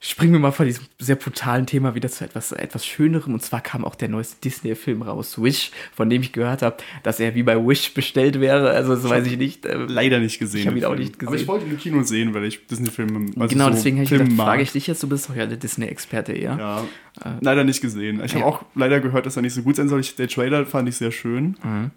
Springen 0.00 0.32
wir 0.32 0.38
mal 0.38 0.52
von 0.52 0.64
diesem 0.66 0.84
sehr 1.00 1.16
brutalen 1.16 1.66
Thema 1.66 1.96
wieder 1.96 2.08
zu 2.08 2.24
etwas, 2.24 2.52
etwas 2.52 2.86
Schönerem. 2.86 3.34
Und 3.34 3.42
zwar 3.42 3.60
kam 3.60 3.84
auch 3.84 3.96
der 3.96 4.08
neueste 4.08 4.36
Disney-Film 4.44 5.02
raus, 5.02 5.42
Wish, 5.42 5.72
von 5.92 6.08
dem 6.08 6.22
ich 6.22 6.32
gehört 6.32 6.62
habe, 6.62 6.76
dass 7.02 7.18
er 7.18 7.34
wie 7.34 7.42
bei 7.42 7.56
Wish 7.56 7.94
bestellt 7.94 8.38
wäre. 8.40 8.70
Also, 8.70 8.94
das 8.94 9.08
weiß 9.08 9.26
ich 9.26 9.36
nicht. 9.36 9.66
äh, 9.66 9.74
Leider 9.76 10.20
nicht 10.20 10.38
gesehen. 10.38 10.60
Ich 10.60 10.66
hab 10.68 10.74
ihn 10.74 10.80
den 10.80 10.84
auch 10.84 10.90
Film. 10.94 11.00
nicht 11.02 11.14
Aber 11.16 11.24
ich 11.24 11.32
gesehen. 11.32 11.48
wollte 11.48 11.64
ihn 11.66 11.72
im 11.72 11.78
Kino 11.78 12.02
sehen, 12.04 12.32
weil 12.32 12.44
ich 12.44 12.64
Disney-Filme 12.66 13.30
also 13.40 13.48
genau, 13.52 13.64
so 13.66 13.70
deswegen 13.72 13.96
habe 13.96 14.04
ich 14.04 14.10
gedacht, 14.10 14.30
mag. 14.30 14.46
frage 14.46 14.62
ich 14.62 14.70
dich 14.70 14.86
jetzt, 14.86 15.02
du 15.02 15.08
bist 15.08 15.28
doch 15.28 15.34
ja 15.34 15.46
der 15.46 15.56
Disney-Experte 15.56 16.32
eher. 16.32 16.56
Ja, 16.56 16.84
leider 17.40 17.64
nicht 17.64 17.80
gesehen. 17.80 18.22
Ich 18.24 18.32
habe 18.34 18.40
Ja. 18.42 18.46
auch 18.46 18.64
leider 18.76 19.00
gehört, 19.00 19.26
dass 19.26 19.34
er 19.34 19.42
nicht 19.42 19.54
so 19.54 19.62
gut 19.62 19.74
sein 19.74 19.88
soll. 19.88 19.98
Ich, 19.98 20.14
der 20.14 20.28
Trailer 20.28 20.64
fand 20.64 20.88
ich 20.88 20.94
sehr 20.96 21.10
schön. 21.10 21.56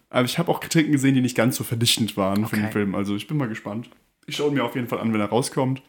Aber 0.10 0.26
ich 0.26 0.39
habe 0.39 0.49
auch 0.49 0.60
Kritiken 0.60 0.91
gesehen, 0.91 1.14
die 1.14 1.22
nicht 1.22 1.38
ganz 1.38 1.56
so 1.56 1.64
vernichtend 1.64 2.18
waren 2.18 2.47
für 2.47 2.56
Okay. 2.56 2.66
den 2.66 2.72
Film. 2.72 2.95
Also 2.95 3.16
ich 3.16 3.28
bin 3.28 3.38
mal 3.38 3.47
gespannt. 3.47 3.91
Ich 4.26 4.38
schaue 4.38 4.47
ihn 4.49 4.56
mir 4.56 4.64
auf 4.64 4.74
jeden 4.76 4.88
Fall 4.88 4.99
an, 4.99 5.14
wenn 5.14 5.20
er 5.22 5.28
rauskommt. 5.30 5.84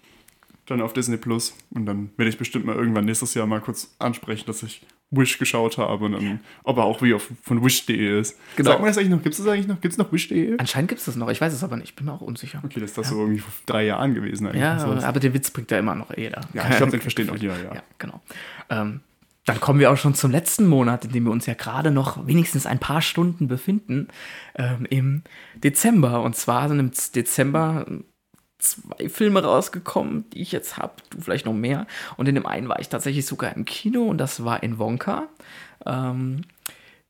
Dann 0.66 0.80
auf 0.80 0.92
Disney 0.92 1.16
Plus. 1.16 1.54
Und 1.70 1.86
dann 1.86 2.10
werde 2.16 2.28
ich 2.30 2.38
bestimmt 2.38 2.64
mal 2.64 2.76
irgendwann 2.76 3.04
nächstes 3.04 3.34
Jahr 3.34 3.46
mal 3.46 3.60
kurz 3.60 3.94
ansprechen, 3.98 4.44
dass 4.46 4.62
ich 4.62 4.86
Wish 5.10 5.38
geschaut 5.38 5.76
habe. 5.76 6.04
Und 6.04 6.12
dann, 6.12 6.40
ob 6.64 6.78
er 6.78 6.84
auch 6.84 7.02
wie 7.02 7.12
auf, 7.14 7.28
von 7.42 7.64
Wish.de 7.64 8.20
ist. 8.20 8.38
Genau. 8.56 8.70
Sagt 8.70 8.80
man 8.80 8.88
das 8.88 8.96
eigentlich 8.98 9.10
noch? 9.10 9.22
Gibt 9.22 9.34
es 9.34 9.38
das 9.38 9.46
eigentlich 9.48 9.66
noch? 9.66 9.80
Gibt 9.80 9.92
es 9.92 9.98
noch 9.98 10.12
Wish.de? 10.12 10.56
Anscheinend 10.58 10.88
gibt 10.88 11.00
es 11.00 11.04
das 11.04 11.16
noch, 11.16 11.28
ich 11.30 11.40
weiß 11.40 11.52
es 11.52 11.62
aber 11.64 11.76
nicht, 11.76 11.90
ich 11.90 11.96
bin 11.96 12.06
mir 12.06 12.12
auch 12.12 12.20
unsicher. 12.20 12.62
Okay, 12.64 12.80
das 12.80 12.90
ist 12.90 12.98
das 12.98 13.08
so 13.08 13.18
irgendwie 13.20 13.40
vor 13.40 13.52
drei 13.66 13.84
Jahren 13.84 14.14
gewesen 14.14 14.46
eigentlich. 14.46 14.62
Ja, 14.62 14.78
So. 14.78 14.86
aber 14.86 15.20
den 15.20 15.34
Witz 15.34 15.50
bringt 15.50 15.70
ja 15.70 15.78
immer 15.78 15.94
noch 15.94 16.16
jeder. 16.16 16.40
ja 16.54 16.68
ich 16.70 16.76
glaube, 16.76 16.92
den 16.92 17.00
versteht 17.02 17.28
auch 17.28 17.36
jeder, 17.36 17.58
ja. 17.62 17.74
Ja, 17.74 17.82
genau. 17.98 18.22
Ähm, 18.70 19.00
dann 19.44 19.60
kommen 19.60 19.80
wir 19.80 19.90
auch 19.90 19.96
schon 19.96 20.14
zum 20.14 20.30
letzten 20.30 20.68
Monat, 20.68 21.04
in 21.04 21.10
dem 21.12 21.24
wir 21.24 21.32
uns 21.32 21.46
ja 21.46 21.54
gerade 21.54 21.90
noch 21.90 22.26
wenigstens 22.28 22.64
ein 22.64 22.78
paar 22.78 23.02
Stunden 23.02 23.48
befinden, 23.48 24.06
ähm, 24.54 24.86
im 24.88 25.22
Dezember. 25.56 26.22
Und 26.22 26.36
zwar 26.36 26.68
sind 26.68 26.78
im 26.78 26.92
Dezember 27.14 27.84
zwei 28.62 29.08
Filme 29.08 29.42
rausgekommen, 29.42 30.24
die 30.30 30.42
ich 30.42 30.52
jetzt 30.52 30.76
habe, 30.76 30.94
du 31.10 31.20
vielleicht 31.20 31.46
noch 31.46 31.52
mehr. 31.52 31.86
Und 32.16 32.28
in 32.28 32.34
dem 32.34 32.46
einen 32.46 32.68
war 32.68 32.80
ich 32.80 32.88
tatsächlich 32.88 33.26
sogar 33.26 33.54
im 33.54 33.64
Kino 33.64 34.04
und 34.04 34.18
das 34.18 34.44
war 34.44 34.62
in 34.62 34.78
Wonka. 34.78 35.28
Ähm, 35.84 36.42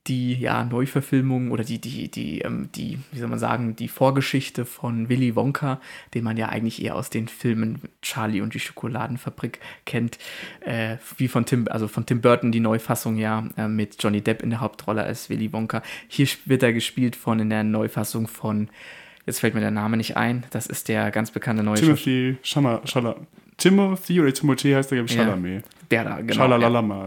die 0.08 0.34
ja, 0.34 0.64
Neuverfilmung 0.64 1.52
oder 1.52 1.62
die, 1.62 1.78
die, 1.78 2.10
die, 2.10 2.40
ähm, 2.40 2.68
die, 2.74 2.98
wie 3.12 3.20
soll 3.20 3.28
man 3.28 3.38
sagen, 3.38 3.76
die 3.76 3.86
Vorgeschichte 3.86 4.64
von 4.64 5.08
Willy 5.08 5.36
Wonka, 5.36 5.80
den 6.14 6.24
man 6.24 6.36
ja 6.36 6.48
eigentlich 6.48 6.82
eher 6.82 6.96
aus 6.96 7.08
den 7.08 7.28
Filmen 7.28 7.80
Charlie 8.00 8.40
und 8.40 8.52
die 8.52 8.58
Schokoladenfabrik 8.58 9.60
kennt, 9.86 10.18
äh, 10.60 10.96
wie 11.18 11.28
von 11.28 11.46
Tim, 11.46 11.68
also 11.70 11.86
von 11.86 12.04
Tim 12.04 12.20
Burton 12.20 12.50
die 12.50 12.58
Neufassung 12.58 13.16
ja 13.16 13.46
äh, 13.56 13.68
mit 13.68 14.02
Johnny 14.02 14.22
Depp 14.22 14.42
in 14.42 14.50
der 14.50 14.60
Hauptrolle 14.60 15.04
als 15.04 15.30
Willy 15.30 15.52
Wonka. 15.52 15.82
Hier 16.08 16.26
wird 16.46 16.64
er 16.64 16.72
gespielt 16.72 17.14
von 17.14 17.38
in 17.38 17.50
der 17.50 17.62
Neufassung 17.62 18.26
von, 18.26 18.70
jetzt 19.26 19.40
fällt 19.40 19.54
mir 19.54 19.60
der 19.60 19.70
Name 19.70 19.96
nicht 19.96 20.16
ein, 20.16 20.44
das 20.50 20.66
ist 20.66 20.88
der 20.88 21.10
ganz 21.10 21.30
bekannte 21.30 21.62
neue 21.62 21.76
Timothy 21.76 22.36
Chalamet. 22.42 23.16
Timothy 23.58 24.20
oder 24.20 24.32
Timothy 24.32 24.72
heißt 24.72 24.90
der, 24.90 24.98
glaube 24.98 25.10
ich, 25.10 25.16
Chalamet. 25.16 25.64
Der 25.90 26.04
da, 26.04 26.20
genau. 26.20 26.32
Schalalala, 26.32 27.06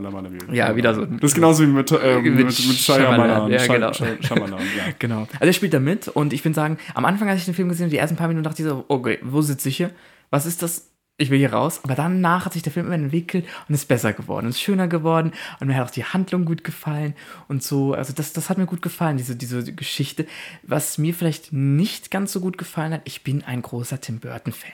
ja. 0.49 0.67
ja, 0.69 0.75
wieder 0.75 0.93
so. 0.93 1.05
Das 1.05 1.31
ist 1.31 1.35
genauso 1.35 1.63
wie 1.63 1.67
mit, 1.67 1.91
äh, 1.91 2.21
mit, 2.21 2.35
mit, 2.35 2.45
mit 2.45 2.55
Shyamalan. 2.55 3.51
Ja, 3.51 3.65
genau. 3.65 3.91
Shyamalan, 3.91 4.59
ja. 4.59 4.93
genau. 4.99 5.21
Also 5.21 5.45
er 5.45 5.53
spielt 5.53 5.73
da 5.73 5.79
mit 5.79 6.07
und 6.07 6.33
ich 6.33 6.43
finde 6.43 6.55
sagen, 6.55 6.77
am 6.93 7.03
Anfang, 7.03 7.27
als 7.27 7.39
ich 7.39 7.45
den 7.45 7.55
Film 7.55 7.67
gesehen 7.67 7.85
habe, 7.85 7.91
die 7.91 7.97
ersten 7.97 8.15
paar 8.15 8.27
Minuten 8.27 8.43
dachte 8.43 8.61
ich 8.61 8.67
so, 8.69 8.85
okay, 8.87 9.17
wo 9.23 9.41
sitze 9.41 9.69
ich 9.69 9.77
hier? 9.77 9.89
Was 10.29 10.45
ist 10.45 10.61
das? 10.61 10.91
Ich 11.17 11.29
will 11.29 11.39
hier 11.39 11.53
raus. 11.53 11.79
Aber 11.83 11.95
danach 11.95 12.45
hat 12.45 12.53
sich 12.53 12.61
der 12.61 12.71
Film 12.71 12.87
immer 12.87 12.95
entwickelt 12.95 13.45
und 13.67 13.75
ist 13.75 13.87
besser 13.87 14.13
geworden, 14.13 14.47
ist 14.47 14.61
schöner 14.61 14.87
geworden 14.87 15.31
und 15.59 15.67
mir 15.67 15.75
hat 15.75 15.87
auch 15.87 15.91
die 15.91 16.03
Handlung 16.03 16.45
gut 16.45 16.63
gefallen 16.63 17.15
und 17.47 17.63
so. 17.63 17.93
Also 17.93 18.13
das, 18.13 18.33
das 18.33 18.49
hat 18.49 18.57
mir 18.57 18.65
gut 18.65 18.81
gefallen, 18.81 19.17
diese, 19.17 19.35
diese 19.35 19.73
Geschichte. 19.73 20.25
Was 20.63 20.97
mir 20.97 21.13
vielleicht 21.13 21.53
nicht 21.53 22.11
ganz 22.11 22.31
so 22.31 22.41
gut 22.41 22.57
gefallen 22.57 22.93
hat, 22.93 23.01
ich 23.05 23.23
bin 23.23 23.43
ein 23.43 23.61
großer 23.61 24.01
Tim 24.01 24.19
Burton-Fan. 24.19 24.71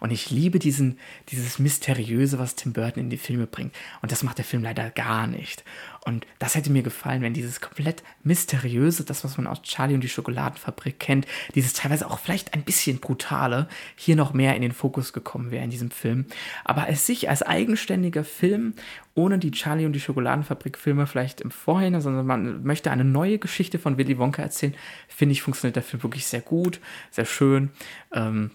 Und 0.00 0.10
ich 0.10 0.30
liebe 0.30 0.58
diesen, 0.58 0.98
dieses 1.28 1.58
Mysteriöse, 1.58 2.38
was 2.38 2.54
Tim 2.54 2.72
Burton 2.72 3.02
in 3.02 3.10
die 3.10 3.18
Filme 3.18 3.46
bringt. 3.46 3.74
Und 4.00 4.12
das 4.12 4.22
macht 4.22 4.38
der 4.38 4.44
Film 4.44 4.62
leider 4.62 4.90
gar 4.90 5.26
nicht. 5.26 5.62
Und 6.08 6.26
das 6.38 6.54
hätte 6.54 6.72
mir 6.72 6.82
gefallen, 6.82 7.20
wenn 7.20 7.34
dieses 7.34 7.60
komplett 7.60 8.02
Mysteriöse, 8.22 9.04
das, 9.04 9.24
was 9.24 9.36
man 9.36 9.46
aus 9.46 9.60
Charlie 9.60 9.94
und 9.94 10.00
die 10.00 10.08
Schokoladenfabrik 10.08 10.98
kennt, 10.98 11.26
dieses 11.54 11.74
teilweise 11.74 12.10
auch 12.10 12.18
vielleicht 12.18 12.54
ein 12.54 12.62
bisschen 12.62 12.98
brutale, 12.98 13.68
hier 13.94 14.16
noch 14.16 14.32
mehr 14.32 14.56
in 14.56 14.62
den 14.62 14.72
Fokus 14.72 15.12
gekommen 15.12 15.50
wäre 15.50 15.62
in 15.62 15.68
diesem 15.68 15.90
Film. 15.90 16.24
Aber 16.64 16.88
es 16.88 17.04
sich 17.04 17.28
als 17.28 17.42
eigenständiger 17.42 18.24
Film, 18.24 18.72
ohne 19.14 19.38
die 19.38 19.50
Charlie 19.50 19.84
und 19.84 19.92
die 19.92 20.00
Schokoladenfabrik-Filme 20.00 21.06
vielleicht 21.06 21.42
im 21.42 21.50
Vorhinein, 21.50 22.00
sondern 22.00 22.24
man 22.24 22.62
möchte 22.62 22.90
eine 22.90 23.04
neue 23.04 23.38
Geschichte 23.38 23.78
von 23.78 23.98
Willy 23.98 24.16
Wonka 24.16 24.40
erzählen, 24.40 24.74
finde 25.08 25.34
ich, 25.34 25.42
funktioniert 25.42 25.76
der 25.76 25.82
Film 25.82 26.02
wirklich 26.02 26.24
sehr 26.24 26.40
gut, 26.40 26.80
sehr 27.10 27.26
schön. 27.26 27.68
Ähm, 28.14 28.52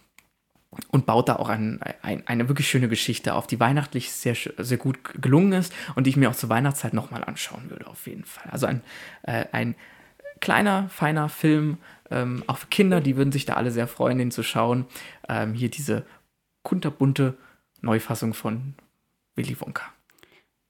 und 0.90 1.06
baut 1.06 1.30
da 1.30 1.36
auch 1.38 1.50
ein, 1.50 1.80
ein, 2.02 2.28
eine 2.28 2.48
wirklich 2.48 2.68
schöne 2.68 2.90
Geschichte 2.90 3.36
auf, 3.36 3.48
die 3.48 3.60
weihnachtlich 3.60 4.12
sehr, 4.12 4.36
sehr 4.58 4.78
gut 4.78 5.00
gelungen 5.22 5.54
ist 5.54 5.74
und 5.96 6.06
die 6.06 6.12
ich 6.12 6.18
mir 6.18 6.30
auch 6.30 6.36
zur 6.36 6.50
Weihnachtszeit 6.50 6.94
nochmal 6.94 7.24
anschauen 7.24 7.70
würde, 7.70 7.88
auf 7.88 8.08
jeden 8.08 8.26
Fall. 8.26 8.50
Also 8.52 8.66
ein, 8.66 8.82
äh, 9.24 9.46
ein 9.52 9.76
kleiner, 10.40 10.90
feiner 10.90 11.30
Film, 11.30 11.78
ähm, 12.12 12.44
auch 12.48 12.58
für 12.58 12.68
Kinder, 12.68 13.02
die 13.02 13.16
würden 13.16 13.32
sich 13.32 13.46
da 13.46 13.54
alle 13.54 13.72
sehr 13.72 13.88
freuen, 13.88 14.18
den 14.18 14.32
zu 14.32 14.44
schauen. 14.44 14.86
Ähm, 15.28 15.54
hier 15.54 15.70
diese 15.70 16.06
kunterbunte 16.64 17.38
Neufassung 17.82 18.34
von 18.34 18.76
Willy 19.36 19.60
Wonka. 19.60 19.84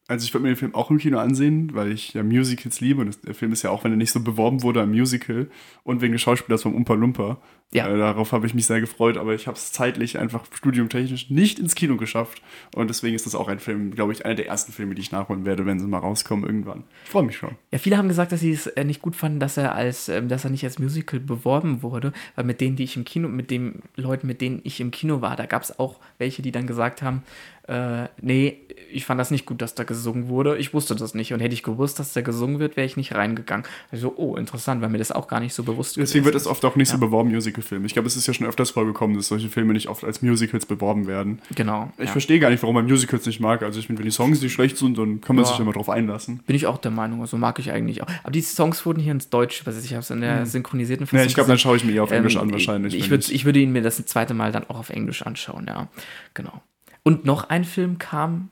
Also 0.08 0.26
ich 0.26 0.34
würde 0.34 0.44
mir 0.44 0.50
den 0.50 0.58
Film 0.58 0.76
auch 0.76 0.92
im 0.92 0.98
Kino 0.98 1.18
ansehen, 1.18 1.74
weil 1.74 1.92
ich 1.92 2.14
ja 2.14 2.24
Musicals 2.24 2.82
liebe. 2.82 3.02
Und 3.02 3.26
der 3.26 3.34
Film 3.34 3.54
ist 3.54 3.64
ja 3.64 3.70
auch, 3.70 3.84
wenn 3.84 3.92
er 3.92 3.98
nicht 3.98 4.12
so 4.12 4.22
beworben 4.22 4.62
wurde, 4.62 4.82
ein 4.82 4.90
Musical. 4.90 5.50
Und 5.84 6.02
wegen 6.02 6.14
des 6.14 6.22
Schauspielers 6.22 6.64
vom 6.64 6.76
Umpa 6.76 6.94
Lumpa. 6.94 7.42
Ja. 7.74 7.88
Äh, 7.88 7.98
darauf 7.98 8.32
habe 8.32 8.46
ich 8.46 8.54
mich 8.54 8.66
sehr 8.66 8.80
gefreut, 8.80 9.18
aber 9.18 9.34
ich 9.34 9.48
habe 9.48 9.58
es 9.58 9.72
zeitlich 9.72 10.18
einfach 10.18 10.46
studiumtechnisch 10.54 11.30
nicht 11.30 11.60
ins 11.60 11.76
Kino 11.76 11.98
geschafft. 11.98 12.42
Und 12.76 12.90
deswegen 12.90 13.16
ist 13.16 13.26
das 13.26 13.36
auch 13.36 13.48
ein 13.48 13.60
Film, 13.60 13.92
glaube 13.92 14.14
ich, 14.14 14.26
einer 14.26 14.36
der 14.36 14.48
ersten 14.48 14.72
Filme, 14.72 14.96
die 14.96 15.02
ich 15.02 15.12
nachholen 15.12 15.46
werde, 15.46 15.66
wenn 15.66 15.80
sie 15.80 15.88
mal 15.88 16.00
rauskommen 16.00 16.46
irgendwann. 16.46 16.84
Ich 17.06 17.12
freue 17.12 17.24
mich 17.24 17.38
schon. 17.38 17.56
Ja, 17.72 17.80
viele 17.80 17.98
haben 17.98 18.08
gesagt, 18.08 18.32
dass 18.32 18.40
sie 18.40 18.52
es 18.52 18.68
äh, 18.68 18.84
nicht 18.84 19.02
gut 19.02 19.16
fanden, 19.16 19.40
dass 19.40 19.58
er 19.58 19.76
als, 19.76 20.10
ähm, 20.10 20.30
dass 20.30 20.44
er 20.44 20.52
nicht 20.52 20.64
als 20.64 20.80
Musical 20.80 21.20
beworben 21.20 21.82
wurde, 21.82 22.14
weil 22.36 22.46
mit 22.46 22.62
denen, 22.62 22.76
die 22.76 22.84
ich 22.84 22.96
im 22.96 23.06
Kino, 23.06 23.28
mit 23.28 23.50
den 23.50 23.82
Leuten, 23.96 24.28
mit 24.28 24.42
denen 24.42 24.62
ich 24.64 24.80
im 24.80 24.92
Kino 24.92 25.22
war, 25.22 25.36
da 25.36 25.46
gab 25.46 25.64
es 25.64 25.80
auch 25.80 26.00
welche, 26.18 26.42
die 26.42 26.52
dann 26.52 26.68
gesagt 26.68 27.02
haben, 27.02 27.24
äh, 27.68 28.10
nee, 28.22 28.58
ich 28.92 29.06
fand 29.06 29.20
das 29.20 29.32
nicht 29.32 29.46
gut, 29.46 29.62
dass 29.62 29.74
da 29.74 29.84
gesungen 29.84 30.28
wurde. 30.28 30.58
Ich 30.58 30.74
wusste 30.74 30.96
das 30.96 31.14
nicht. 31.14 31.34
Und 31.34 31.40
hätte 31.40 31.54
ich 31.54 31.64
gewusst, 31.64 31.98
dass 31.98 32.14
da 32.14 32.22
gesungen 32.22 32.60
wird, 32.60 32.76
wäre 32.76 32.86
ich 32.86 32.98
nicht 32.98 33.16
reingegangen. 33.16 33.66
Also, 33.90 34.14
oh, 34.18 34.36
interessant, 34.36 34.82
weil 34.82 34.90
mir 34.90 34.98
das 34.98 35.12
auch 35.12 35.28
gar 35.28 35.40
nicht 35.40 35.54
so 35.54 35.64
bewusst 35.64 35.98
ist. 35.98 36.10
Deswegen 36.10 36.26
wird 36.26 36.36
es 36.36 36.46
oft 36.46 36.64
auch 36.66 36.76
nicht 36.76 36.90
ja. 36.90 36.96
so 36.96 37.00
beworben, 37.00 37.32
Musical-Filme. 37.64 37.86
Ich 37.86 37.94
glaube, 37.94 38.08
es 38.08 38.16
ist 38.16 38.28
ja 38.28 38.34
schon 38.34 38.48
öfters 38.48 38.72
vorgekommen, 38.72 39.16
dass 39.16 39.28
solche 39.28 39.50
Filme 39.50 39.74
nicht 39.74 39.88
oft 39.88 40.04
als 40.04 40.22
Musicals 40.22 40.66
beworben 40.66 41.08
werden. 41.08 41.42
Genau. 41.56 41.92
Ich 41.98 42.06
ja. 42.06 42.12
verstehe 42.12 42.40
gar 42.40 42.50
nicht, 42.50 42.62
warum 42.62 42.76
man 42.76 42.86
Musicals 42.86 43.26
nicht 43.26 43.40
mag. 43.40 43.64
Also, 43.64 43.80
ich 43.80 43.88
finde, 43.88 44.00
wenn 44.00 44.06
die 44.06 44.12
Songs 44.12 44.42
nicht 44.42 44.54
schlecht 44.54 44.78
sind, 44.78 44.98
dann 44.98 45.22
kann 45.22 45.36
man 45.36 45.46
ja. 45.46 45.52
sich 45.52 45.60
immer 45.60 45.74
drauf 45.74 45.90
einlassen. 45.90 46.40
Bin 46.46 46.56
ich 46.56 46.68
auch 46.68 46.78
der 46.78 46.92
Meinung. 46.92 47.22
Also, 47.22 47.38
mag 47.38 47.60
ich 47.60 47.72
eigentlich 47.72 48.02
auch. 48.04 48.08
Aber 48.24 48.32
die 48.32 48.42
Songs 48.42 48.86
wurden 48.86 49.00
hier 49.02 49.12
ins 49.12 49.30
Deutsch 49.30 49.62
übersetzt. 49.62 49.86
Ich 49.86 49.94
habe 49.94 50.02
es 50.02 50.10
in 50.10 50.22
der 50.22 50.40
hm. 50.40 50.46
synchronisierten 50.46 51.08
Fassung. 51.08 51.20
Ja, 51.20 51.26
ich 51.26 51.34
glaube, 51.34 51.48
dann 51.48 51.58
schaue 51.58 51.78
ich 51.78 51.84
mir 51.84 51.94
eher 51.94 52.04
auf 52.04 52.12
Englisch 52.12 52.36
ähm, 52.36 52.42
an, 52.42 52.52
wahrscheinlich. 52.52 52.96
Ich, 52.96 53.10
würd, 53.10 53.30
ich 53.30 53.46
würde 53.46 53.60
ihn 53.60 53.72
mir 53.72 53.82
das 53.82 54.04
zweite 54.06 54.34
Mal 54.34 54.52
dann 54.52 54.70
auch 54.70 54.78
auf 54.78 54.90
Englisch 54.90 55.24
anschauen, 55.24 55.66
ja. 55.68 55.88
Genau. 56.34 56.62
Und 57.04 57.26
noch 57.26 57.50
ein 57.50 57.66
Film 57.66 57.98
kam 57.98 58.50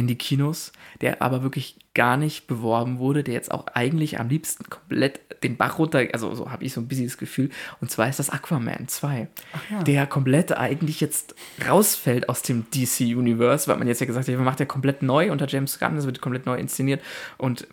in 0.00 0.06
die 0.06 0.16
Kinos, 0.16 0.72
der 1.02 1.20
aber 1.20 1.42
wirklich 1.42 1.76
gar 1.92 2.16
nicht 2.16 2.46
beworben 2.46 2.98
wurde, 2.98 3.22
der 3.22 3.34
jetzt 3.34 3.50
auch 3.50 3.66
eigentlich 3.74 4.18
am 4.18 4.30
liebsten 4.30 4.64
komplett 4.64 5.20
den 5.42 5.58
Bach 5.58 5.78
runter, 5.78 6.06
also 6.14 6.34
so 6.34 6.50
habe 6.50 6.64
ich 6.64 6.72
so 6.72 6.80
ein 6.80 6.88
bisschen 6.88 7.04
das 7.04 7.18
Gefühl, 7.18 7.50
und 7.82 7.90
zwar 7.90 8.08
ist 8.08 8.18
das 8.18 8.30
Aquaman 8.30 8.88
2, 8.88 9.28
ja. 9.70 9.82
der 9.82 10.06
komplett 10.06 10.56
eigentlich 10.56 11.00
jetzt 11.00 11.34
rausfällt 11.68 12.30
aus 12.30 12.40
dem 12.40 12.64
DC-Universe, 12.70 13.68
weil 13.68 13.76
man 13.76 13.88
jetzt 13.88 14.00
ja 14.00 14.06
gesagt 14.06 14.26
hat, 14.26 14.34
man 14.34 14.44
macht 14.44 14.60
ja 14.60 14.66
komplett 14.66 15.02
neu 15.02 15.30
unter 15.30 15.46
James 15.46 15.78
Gunn, 15.78 15.96
das 15.96 16.06
wird 16.06 16.22
komplett 16.22 16.46
neu 16.46 16.56
inszeniert 16.56 17.02
und 17.36 17.66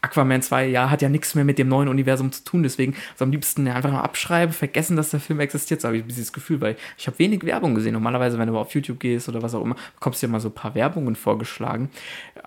Aquaman 0.00 0.42
2, 0.42 0.66
ja, 0.66 0.90
hat 0.90 1.02
ja 1.02 1.08
nichts 1.08 1.34
mehr 1.34 1.44
mit 1.44 1.58
dem 1.58 1.68
neuen 1.68 1.88
Universum 1.88 2.30
zu 2.30 2.44
tun, 2.44 2.62
deswegen 2.62 2.94
so 3.16 3.24
am 3.24 3.32
liebsten 3.32 3.66
einfach 3.66 3.90
mal 3.90 4.02
abschreiben, 4.02 4.52
vergessen, 4.52 4.96
dass 4.96 5.10
der 5.10 5.20
Film 5.20 5.40
existiert, 5.40 5.80
so 5.80 5.88
habe 5.88 5.96
ich 5.96 6.04
ein 6.04 6.06
bisschen 6.06 6.22
das 6.22 6.32
Gefühl, 6.32 6.60
weil 6.60 6.76
ich 6.96 7.06
habe 7.06 7.18
wenig 7.18 7.44
Werbung 7.44 7.74
gesehen. 7.74 7.94
Normalerweise, 7.94 8.38
wenn 8.38 8.48
du 8.48 8.56
auf 8.56 8.72
YouTube 8.74 9.00
gehst 9.00 9.28
oder 9.28 9.42
was 9.42 9.54
auch 9.54 9.64
immer, 9.64 9.76
bekommst 9.94 10.22
du 10.22 10.26
ja 10.26 10.32
mal 10.32 10.40
so 10.40 10.48
ein 10.48 10.54
paar 10.54 10.74
Werbungen 10.74 11.16
vorgeschlagen. 11.16 11.90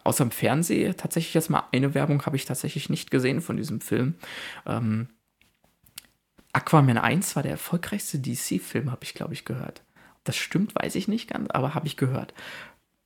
Außer 0.04 0.24
im 0.24 0.32
Fernsehen 0.32 0.96
tatsächlich 0.96 1.34
jetzt 1.34 1.50
mal 1.50 1.64
eine 1.72 1.94
Werbung 1.94 2.26
habe 2.26 2.38
ich 2.38 2.46
tatsächlich 2.46 2.90
nicht 2.90 3.12
gesehen 3.12 3.42
von 3.42 3.58
diesem 3.58 3.82
Film. 3.82 4.16
Ähm, 4.66 5.08
Aquaman 6.54 6.98
1 6.98 7.36
war 7.36 7.44
der 7.44 7.54
erfolgreichste 7.54 8.20
DC-Film, 8.20 8.92
habe 8.92 9.04
ich, 9.04 9.14
glaube 9.14 9.34
ich, 9.34 9.46
gehört. 9.46 9.84
Das 10.24 10.38
stimmt, 10.38 10.76
weiß 10.76 10.96
ich 10.96 11.08
nicht 11.08 11.30
ganz, 11.30 11.50
aber 11.50 11.74
habe 11.74 11.88
ich 11.88 11.98
gehört. 11.98 12.34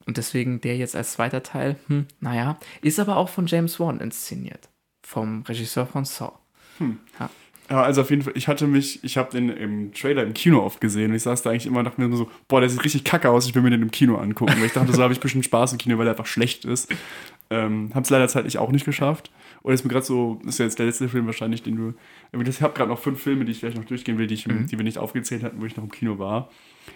Und 0.05 0.17
deswegen 0.17 0.61
der 0.61 0.77
jetzt 0.77 0.95
als 0.95 1.13
zweiter 1.13 1.43
Teil, 1.43 1.77
hm, 1.87 2.05
naja, 2.19 2.59
ist 2.81 2.99
aber 2.99 3.17
auch 3.17 3.29
von 3.29 3.47
James 3.47 3.79
Wan 3.79 3.99
inszeniert. 3.99 4.69
Vom 5.05 5.43
Regisseur 5.43 5.85
von 5.85 6.05
Saw. 6.05 6.33
Hm. 6.77 6.99
Ja. 7.19 7.29
Ja, 7.69 7.81
also 7.81 8.01
auf 8.01 8.11
jeden 8.11 8.21
Fall, 8.21 8.33
ich 8.35 8.47
hatte 8.47 8.67
mich, 8.67 9.03
ich 9.03 9.17
habe 9.17 9.31
den 9.31 9.49
im 9.49 9.91
Trailer 9.91 10.21
im 10.21 10.35
Kino 10.35 10.61
oft 10.61 10.79
gesehen 10.79 11.09
und 11.09 11.15
ich 11.15 11.23
saß 11.23 11.41
da 11.41 11.49
eigentlich 11.49 11.65
immer 11.65 11.81
nach 11.81 11.97
mir 11.97 12.15
so, 12.15 12.29
boah, 12.47 12.59
der 12.59 12.69
sieht 12.69 12.83
richtig 12.83 13.03
kacke 13.03 13.31
aus, 13.31 13.47
ich 13.47 13.55
will 13.55 13.63
mir 13.63 13.71
den 13.71 13.81
im 13.81 13.89
Kino 13.89 14.17
angucken. 14.17 14.53
Weil 14.57 14.67
ich 14.67 14.73
dachte, 14.73 14.93
so 14.93 15.01
habe 15.01 15.13
ich 15.13 15.19
ein 15.19 15.21
bisschen 15.21 15.41
Spaß 15.41 15.71
im 15.71 15.79
Kino, 15.79 15.97
weil 15.97 16.05
der 16.05 16.13
einfach 16.13 16.27
schlecht 16.27 16.65
ist. 16.65 16.93
Ähm, 17.49 17.89
habe 17.95 18.03
es 18.03 18.09
leider 18.11 18.27
zeitlich 18.27 18.59
auch 18.59 18.71
nicht 18.71 18.85
geschafft. 18.85 19.31
Und 19.63 19.71
jetzt 19.71 19.83
mir 19.83 19.89
gerade 19.89 20.05
so, 20.05 20.39
das 20.43 20.55
ist 20.55 20.59
ja 20.59 20.65
jetzt 20.65 20.77
der 20.77 20.85
letzte 20.85 21.09
Film 21.09 21.25
wahrscheinlich, 21.25 21.63
den 21.63 21.75
du. 21.75 21.93
Ich 22.39 22.61
habe 22.61 22.73
gerade 22.73 22.89
noch 22.89 22.99
fünf 22.99 23.19
Filme, 23.19 23.45
die 23.45 23.51
ich 23.51 23.59
vielleicht 23.59 23.77
noch 23.77 23.85
durchgehen 23.85 24.19
will, 24.19 24.27
die, 24.27 24.35
ich, 24.35 24.47
mhm. 24.47 24.67
die 24.67 24.77
wir 24.77 24.83
nicht 24.83 24.99
aufgezählt 24.99 25.41
hatten, 25.41 25.59
wo 25.59 25.65
ich 25.65 25.75
noch 25.75 25.83
im 25.83 25.91
Kino 25.91 26.19
war. 26.19 26.49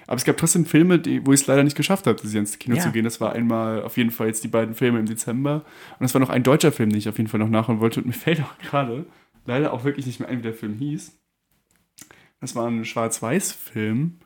Aber 0.07 0.17
es 0.17 0.25
gab 0.25 0.37
trotzdem 0.37 0.65
Filme, 0.65 0.99
die, 0.99 1.25
wo 1.25 1.33
ich 1.33 1.41
es 1.41 1.47
leider 1.47 1.63
nicht 1.63 1.77
geschafft 1.77 2.07
habe, 2.07 2.21
ins 2.21 2.59
Kino 2.59 2.75
ja. 2.75 2.81
zu 2.81 2.91
gehen. 2.91 3.03
Das 3.03 3.21
war 3.21 3.33
einmal 3.33 3.83
auf 3.83 3.97
jeden 3.97 4.11
Fall 4.11 4.27
jetzt 4.27 4.43
die 4.43 4.47
beiden 4.47 4.75
Filme 4.75 4.99
im 4.99 5.05
Dezember. 5.05 5.65
Und 5.99 6.05
es 6.05 6.13
war 6.13 6.21
noch 6.21 6.29
ein 6.29 6.43
deutscher 6.43 6.71
Film, 6.71 6.89
den 6.89 6.99
ich 6.99 7.09
auf 7.09 7.17
jeden 7.17 7.29
Fall 7.29 7.39
noch 7.39 7.49
nachholen 7.49 7.79
wollte. 7.79 7.99
Und 7.99 8.07
mir 8.07 8.13
fällt 8.13 8.41
auch 8.41 8.57
gerade 8.59 9.05
leider 9.45 9.73
auch 9.73 9.83
wirklich 9.83 10.05
nicht 10.05 10.19
mehr 10.19 10.29
ein, 10.29 10.39
wie 10.39 10.43
der 10.43 10.53
Film 10.53 10.75
hieß. 10.75 11.17
Das 12.41 12.55
war 12.55 12.67
ein 12.67 12.85
Schwarz-Weiß-Film 12.85 14.19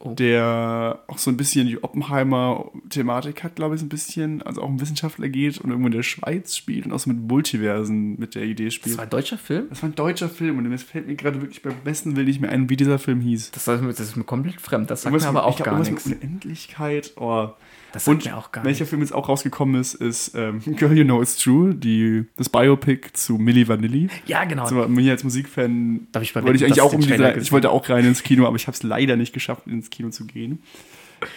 oh. 0.00 0.14
der 0.14 1.00
auch 1.06 1.18
so 1.18 1.30
ein 1.30 1.36
bisschen 1.36 1.66
die 1.66 1.82
Oppenheimer-Thematik 1.82 3.42
hat, 3.44 3.56
glaube 3.56 3.74
ich, 3.74 3.80
so 3.80 3.86
ein 3.86 3.88
bisschen, 3.88 4.42
also 4.42 4.62
auch 4.62 4.68
ein 4.68 4.80
Wissenschaftler 4.80 5.28
geht 5.28 5.58
und 5.58 5.70
irgendwo 5.70 5.88
in 5.88 5.94
der 5.94 6.02
Schweiz 6.02 6.56
spielt 6.56 6.86
und 6.86 6.92
auch 6.92 6.98
so 6.98 7.10
mit 7.10 7.20
Multiversen 7.20 8.18
mit 8.18 8.34
der 8.34 8.44
Idee 8.44 8.70
spielt. 8.70 8.94
Das 8.94 8.98
war 8.98 9.04
ein 9.04 9.10
deutscher 9.10 9.38
Film? 9.38 9.66
Das 9.70 9.82
war 9.82 9.88
ein 9.88 9.94
deutscher 9.94 10.28
Film 10.28 10.58
und 10.58 10.72
es 10.72 10.82
fällt 10.82 11.06
mir 11.06 11.16
gerade 11.16 11.40
wirklich 11.40 11.62
beim 11.62 11.74
besten 11.84 12.16
Willen 12.16 12.26
nicht 12.26 12.40
mehr 12.40 12.50
ein, 12.50 12.70
wie 12.70 12.76
dieser 12.76 12.98
Film 12.98 13.20
hieß. 13.20 13.50
Das, 13.52 13.64
das 13.64 14.00
ist 14.00 14.16
mir 14.16 14.24
komplett 14.24 14.60
fremd, 14.60 14.90
das 14.90 15.02
sagt 15.02 15.14
mir 15.14 15.26
aber 15.26 15.44
auch 15.44 15.56
glaub, 15.56 15.66
gar 15.66 15.78
nichts. 15.78 16.06
Unendlichkeit, 16.06 17.12
oh. 17.16 17.50
Das 17.92 18.04
sagt 18.04 18.18
und 18.18 18.24
mir 18.26 18.36
auch 18.36 18.52
gar 18.52 18.64
welcher 18.64 18.86
Film 18.86 19.00
jetzt 19.00 19.14
auch 19.14 19.28
rausgekommen 19.28 19.80
ist, 19.80 19.94
ist 19.94 20.34
ähm, 20.34 20.60
Girl 20.76 20.96
You 20.96 21.04
Know 21.04 21.22
It's 21.22 21.36
True, 21.36 21.74
die, 21.74 22.24
das 22.36 22.48
Biopic 22.48 23.12
zu 23.14 23.38
Milli 23.38 23.66
Vanilli. 23.66 24.08
Ja, 24.26 24.44
genau. 24.44 24.64
Also, 24.64 24.88
mir 24.88 25.12
als 25.12 25.24
Musikfan 25.24 26.06
Darf 26.12 26.22
ich, 26.22 26.34
wollte 26.34 26.52
ich 26.52 26.64
eigentlich 26.64 26.80
auch 26.82 26.92
um 26.92 27.00
diese, 27.00 27.32
ich 27.38 27.52
wollte 27.52 27.70
auch 27.70 27.88
rein 27.88 28.04
ins 28.04 28.22
Kino, 28.22 28.46
aber 28.46 28.56
ich 28.56 28.66
habe 28.66 28.74
es 28.74 28.82
leider 28.82 29.16
nicht 29.16 29.32
geschafft, 29.32 29.66
ins 29.66 29.90
Kino 29.90 30.10
zu 30.10 30.26
gehen. 30.26 30.62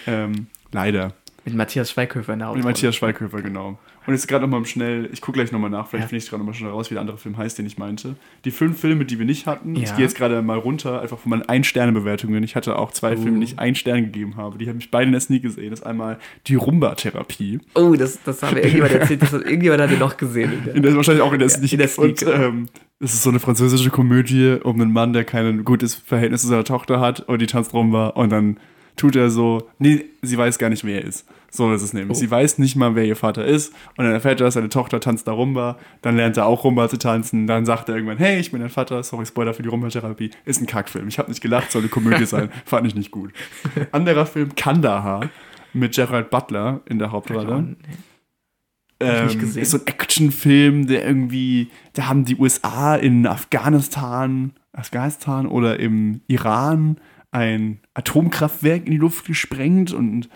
Ähm, 0.08 0.48
leider. 0.72 1.14
Mit 1.46 1.56
Matthias 1.56 1.90
Schweighöfer 1.92 2.34
in 2.34 2.40
der 2.40 2.50
Hauptrolle. 2.50 2.66
Mit 2.66 2.76
Matthias 2.76 2.96
Schweighöfer, 2.96 3.42
genau. 3.42 3.80
Und 4.08 4.14
jetzt 4.14 4.28
gerade 4.28 4.48
nochmal 4.48 4.66
schnell, 4.66 5.10
ich 5.14 5.22
gucke 5.22 5.38
gleich 5.38 5.52
nochmal 5.52 5.70
nach, 5.70 5.88
vielleicht 5.88 6.06
ja. 6.06 6.08
finde 6.10 6.24
ich 6.24 6.30
gerade 6.30 6.40
nochmal 6.40 6.56
schnell 6.56 6.72
raus, 6.72 6.90
wie 6.90 6.96
der 6.96 7.02
andere 7.02 7.18
Film 7.18 7.38
heißt, 7.38 7.58
den 7.58 7.68
ich 7.68 7.78
meinte. 7.78 8.16
Die 8.46 8.52
fünf 8.52 8.80
Filme, 8.80 9.06
die 9.06 9.20
wir 9.20 9.26
nicht 9.26 9.46
hatten, 9.46 9.76
ja. 9.76 9.84
ich 9.84 9.96
gehe 9.96 10.04
jetzt 10.04 10.16
gerade 10.16 10.42
mal 10.42 10.58
runter, 10.58 11.02
einfach 11.02 11.20
von 11.20 11.30
meinen 11.30 11.44
Ein-Sterne-Bewertungen. 11.44 12.44
Ich 12.44 12.56
hatte 12.56 12.80
auch 12.80 12.92
zwei 12.92 13.16
uh. 13.16 13.22
Filme, 13.22 13.40
die 13.40 13.46
ich 13.46 13.60
einen 13.60 13.76
Stern 13.76 14.06
gegeben 14.06 14.38
habe. 14.38 14.58
Die 14.58 14.68
habe 14.68 14.80
ich 14.80 14.90
beide 14.90 15.06
in 15.06 15.12
der 15.12 15.22
Sneak 15.22 15.44
gesehen. 15.44 15.70
Das 15.70 15.82
ist 15.82 15.86
einmal 15.86 16.18
die 16.48 16.56
Rumba-Therapie. 16.56 17.60
Oh, 17.76 17.94
das, 17.94 18.20
das 18.24 18.42
haben 18.42 18.56
wir 18.56 18.64
irgendjemand 18.64 18.94
erzählt, 18.94 19.22
das 19.22 19.34
hat 19.34 19.44
irgendjemand 19.44 19.82
hat 19.82 19.92
den 19.92 20.00
noch 20.00 20.18
gesehen. 20.18 20.52
In 20.52 20.64
der, 20.66 20.76
in 20.76 20.84
der, 20.84 20.96
wahrscheinlich 20.96 21.24
auch 21.24 21.34
in 21.34 21.40
der 21.40 21.48
ja, 21.48 21.56
Sneak. 21.56 21.74
In 21.74 21.80
der 21.80 21.88
Sneak. 21.88 22.22
Und, 22.22 22.26
ähm, 22.28 22.70
es 23.00 23.14
ist 23.14 23.24
so 23.24 23.30
eine 23.30 23.40
französische 23.40 23.90
Komödie 23.90 24.58
um 24.64 24.80
einen 24.80 24.94
Mann, 24.94 25.14
der 25.14 25.24
kein 25.24 25.64
gutes 25.64 25.96
Verhältnis 25.96 26.42
zu 26.42 26.48
seiner 26.48 26.64
Tochter 26.64 27.00
hat 27.00 27.22
und 27.22 27.42
die 27.42 27.48
tanzt 27.48 27.74
Rumba 27.74 28.08
und 28.08 28.32
dann 28.32 28.58
tut 28.96 29.16
er 29.16 29.30
so, 29.30 29.68
nee, 29.80 30.06
sie 30.22 30.38
weiß 30.38 30.60
gar 30.60 30.70
nicht, 30.70 30.84
wer 30.84 31.02
er 31.02 31.08
ist. 31.08 31.26
So 31.54 31.74
ist 31.74 31.82
es 31.82 31.94
nämlich. 31.94 32.18
Oh. 32.18 32.20
Sie 32.20 32.32
weiß 32.32 32.60
nicht 32.60 32.78
mal, 32.78 32.96
wer 32.96 33.04
ihr 33.04 33.18
Vater 33.18 33.46
ist. 33.46 33.74
Und 33.98 34.06
dann 34.06 34.14
erfährt 34.14 34.40
er, 34.40 34.46
dass 34.46 34.54
seine 34.54 34.70
Tochter 34.70 35.02
tanzt 35.02 35.28
da 35.28 35.34
Rumba. 35.34 35.78
Dann 36.02 36.16
lernt 36.16 36.38
er 36.38 36.46
auch 36.46 36.64
Rumba 36.64 36.88
zu 36.88 36.98
tanzen. 36.98 37.46
Dann 37.46 37.66
sagt 37.66 37.90
er 37.90 37.96
irgendwann, 37.96 38.18
hey, 38.18 38.40
ich 38.40 38.52
bin 38.52 38.62
dein 38.62 38.70
Vater. 38.70 39.04
Sorry, 39.04 39.26
Spoiler 39.26 39.54
für 39.54 39.62
die 39.62 39.70
Rumba-Therapie. 39.70 40.32
Ist 40.46 40.62
ein 40.62 40.66
Kackfilm. 40.66 41.10
Ich 41.10 41.20
habe 41.20 41.30
nicht 41.30 41.42
gelacht, 41.42 41.72
soll 41.72 41.82
eine 41.82 41.90
Komödie 41.90 42.26
sein. 42.26 42.50
Fand 42.66 42.88
ich 42.88 42.96
nicht 42.96 43.12
gut. 43.12 43.34
Anderer 43.92 44.26
Film, 44.26 44.56
Kandahar, 44.56 45.30
mit 45.74 45.94
Gerald 45.94 46.30
Butler 46.30 46.82
in 46.86 47.00
der 47.00 47.12
Hauptrolle. 47.12 47.76
Ähm, 49.02 49.56
ist 49.56 49.72
so 49.72 49.78
ein 49.78 49.88
Actionfilm, 49.88 50.88
der 50.88 51.06
irgendwie, 51.06 51.70
da 51.94 52.08
haben 52.08 52.24
die 52.24 52.38
USA 52.38 52.96
in 52.96 53.28
Afghanistan, 53.28 54.54
Afghanistan 54.74 55.48
oder 55.48 55.80
im 55.80 56.22
Iran 56.28 56.98
ein 57.32 57.80
Atomkraftwerk 57.94 58.86
in 58.86 58.92
die 58.92 58.98
Luft 58.98 59.26
gesprengt 59.26 59.92
und 59.94 60.30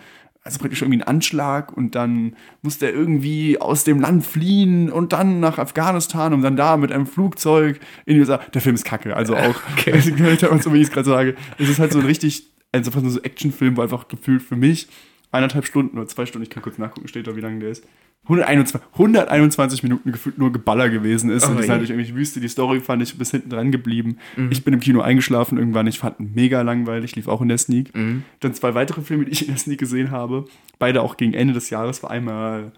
also 0.46 0.58
praktisch 0.58 0.80
irgendwie 0.80 1.00
ein 1.00 1.06
Anschlag 1.06 1.76
und 1.76 1.94
dann 1.94 2.36
musste 2.62 2.86
er 2.86 2.94
irgendwie 2.94 3.60
aus 3.60 3.84
dem 3.84 4.00
Land 4.00 4.24
fliehen 4.24 4.90
und 4.90 5.12
dann 5.12 5.40
nach 5.40 5.58
Afghanistan 5.58 6.32
und 6.32 6.42
dann 6.42 6.56
da 6.56 6.76
mit 6.76 6.92
einem 6.92 7.06
Flugzeug 7.06 7.80
in 8.06 8.14
die 8.14 8.20
USA. 8.20 8.38
Der 8.54 8.62
Film 8.62 8.74
ist 8.74 8.84
kacke, 8.84 9.14
also 9.14 9.36
auch, 9.36 9.60
okay. 9.76 10.00
so 10.00 10.72
wie 10.72 10.78
ich 10.78 10.86
es 10.88 10.90
gerade 10.90 11.08
sage. 11.08 11.34
Es 11.58 11.68
ist 11.68 11.78
halt 11.78 11.92
so 11.92 11.98
ein 11.98 12.06
richtig, 12.06 12.44
also 12.72 12.90
fast 12.90 13.10
so 13.10 13.20
Actionfilm, 13.20 13.76
wo 13.76 13.82
einfach 13.82 14.08
gefühlt 14.08 14.42
für 14.42 14.56
mich 14.56 14.88
eineinhalb 15.32 15.66
Stunden 15.66 15.98
oder 15.98 16.06
zwei 16.06 16.26
Stunden, 16.26 16.44
ich 16.44 16.50
kann 16.50 16.62
kurz 16.62 16.78
nachgucken, 16.78 17.08
steht 17.08 17.26
da, 17.26 17.36
wie 17.36 17.40
lange 17.40 17.58
der 17.58 17.70
ist. 17.70 17.84
121, 18.28 18.80
121 18.92 19.82
Minuten 19.84 20.10
gefühlt 20.10 20.36
nur 20.36 20.52
Geballer 20.52 20.90
gewesen 20.90 21.30
ist. 21.30 21.44
Oh, 21.44 21.50
und 21.50 21.58
die 21.58 21.62
ist 21.62 21.68
halt 21.68 21.80
durch 21.80 21.90
irgendwelche 21.90 22.16
Wüste. 22.16 22.40
Die 22.40 22.48
Story 22.48 22.80
fand 22.80 23.02
ich 23.02 23.16
bis 23.16 23.30
hinten 23.30 23.50
dran 23.50 23.70
geblieben. 23.70 24.18
Mhm. 24.36 24.50
Ich 24.50 24.64
bin 24.64 24.74
im 24.74 24.80
Kino 24.80 25.00
eingeschlafen 25.00 25.58
irgendwann. 25.58 25.86
Ich 25.86 26.00
fand 26.00 26.18
mega 26.34 26.62
langweilig, 26.62 27.14
lief 27.14 27.28
auch 27.28 27.40
in 27.40 27.48
der 27.48 27.58
Sneak. 27.58 27.94
Mhm. 27.94 28.24
Dann 28.40 28.52
zwei 28.52 28.74
weitere 28.74 29.02
Filme, 29.02 29.26
die 29.26 29.32
ich 29.32 29.42
in 29.42 29.48
der 29.48 29.58
Sneak 29.58 29.78
gesehen 29.78 30.10
habe. 30.10 30.44
Beide 30.80 31.02
auch 31.02 31.16
gegen 31.16 31.34
Ende 31.34 31.54
des 31.54 31.70
Jahres. 31.70 32.02
War 32.02 32.10
einmal 32.10 32.72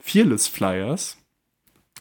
Fearless 0.00 0.48
Flyers. 0.48 1.16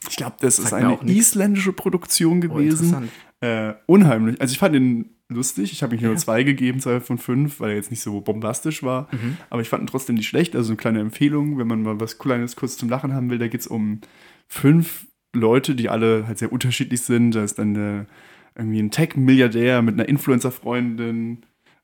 Ich 0.09 0.17
glaube, 0.17 0.35
das 0.41 0.57
Sag 0.57 0.65
ist 0.65 0.73
eine 0.73 0.99
isländische 1.05 1.71
Produktion 1.71 2.39
oh, 2.39 2.41
gewesen. 2.41 3.09
Oh, 3.41 3.45
äh, 3.45 3.75
unheimlich. 3.85 4.41
Also 4.41 4.51
ich 4.51 4.59
fand 4.59 4.75
den 4.75 5.12
lustig. 5.33 5.71
Ich 5.71 5.83
habe 5.83 5.95
ihm 5.95 6.01
nur 6.01 6.15
zwei 6.17 6.43
gegeben, 6.43 6.79
zwei 6.79 6.99
von 6.99 7.17
fünf, 7.17 7.59
weil 7.59 7.71
er 7.71 7.75
jetzt 7.75 7.91
nicht 7.91 8.01
so 8.01 8.21
bombastisch 8.21 8.83
war. 8.83 9.07
Mhm. 9.11 9.37
Aber 9.49 9.61
ich 9.61 9.69
fand 9.69 9.83
ihn 9.83 9.87
trotzdem 9.87 10.15
nicht 10.15 10.27
schlecht. 10.27 10.55
Also 10.55 10.71
eine 10.71 10.77
kleine 10.77 10.99
Empfehlung, 10.99 11.57
wenn 11.57 11.67
man 11.67 11.81
mal 11.81 11.99
was 11.99 12.17
Kleines 12.17 12.55
kurz 12.55 12.77
zum 12.77 12.89
Lachen 12.89 13.13
haben 13.13 13.29
will. 13.29 13.39
Da 13.39 13.47
geht 13.47 13.61
es 13.61 13.67
um 13.67 14.01
fünf 14.47 15.07
Leute, 15.33 15.75
die 15.75 15.89
alle 15.89 16.27
halt 16.27 16.37
sehr 16.37 16.51
unterschiedlich 16.51 17.01
sind. 17.01 17.31
Da 17.31 17.43
ist 17.43 17.59
dann 17.59 17.75
eine, 17.75 18.07
irgendwie 18.55 18.79
ein 18.79 18.91
Tech-Milliardär 18.91 19.81
mit 19.81 19.95
einer 19.95 20.07
Influencer-Freundin, 20.07 21.39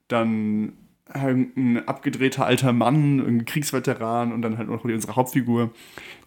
dann 0.07 0.73
ein 1.11 1.87
abgedrehter 1.87 2.45
alter 2.45 2.71
Mann, 2.71 3.19
ein 3.19 3.45
Kriegsveteran 3.45 4.31
und 4.31 4.43
dann 4.43 4.59
halt 4.59 4.69
noch 4.69 4.83
unsere 4.83 5.15
Hauptfigur, 5.15 5.71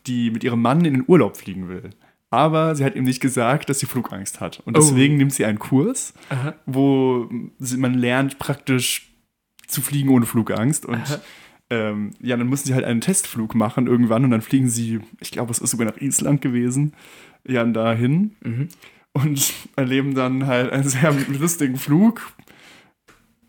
die 0.09 0.32
mit 0.32 0.43
ihrem 0.43 0.61
Mann 0.61 0.85
in 0.85 0.94
den 0.94 1.05
Urlaub 1.07 1.36
fliegen 1.36 1.69
will 1.69 1.90
aber 2.33 2.75
sie 2.75 2.85
hat 2.85 2.97
ihm 2.97 3.05
nicht 3.05 3.21
gesagt, 3.21 3.69
dass 3.69 3.79
sie 3.79 3.87
Flugangst 3.87 4.41
hat. 4.41 4.63
Und 4.65 4.77
deswegen 4.77 5.15
oh. 5.15 5.19
nimmt 5.19 5.35
sie 5.35 5.45
einen 5.45 5.59
Kurs, 5.59 6.15
Aha. 6.31 6.55
wo 6.65 7.29
man 7.77 7.95
lernt 7.95 8.39
praktisch 8.39 9.13
zu 9.67 9.83
fliegen 9.83 10.09
ohne 10.09 10.25
Flugangst. 10.25 10.87
Und 10.87 11.21
ähm, 11.69 12.13
ja, 12.21 12.37
dann 12.39 12.47
mussten 12.47 12.69
sie 12.69 12.75
halt 12.75 12.87
einen 12.87 13.03
Testflug 13.03 13.55
machen 13.55 13.87
irgendwann 13.87 14.25
und 14.25 14.31
dann 14.31 14.41
fliegen 14.41 14.71
sie, 14.71 15.01
ich 15.21 15.31
glaube, 15.31 15.53
es 15.53 15.59
ist 15.59 15.71
sogar 15.71 15.87
nach 15.87 16.01
Island 16.01 16.41
gewesen, 16.41 16.95
ja, 17.47 17.65
dahin 17.65 18.35
mhm. 18.43 18.69
und 19.13 19.53
erleben 19.77 20.15
dann 20.15 20.47
halt 20.47 20.73
einen 20.73 20.89
sehr 20.89 21.13
lustigen 21.29 21.77
Flug. 21.77 22.33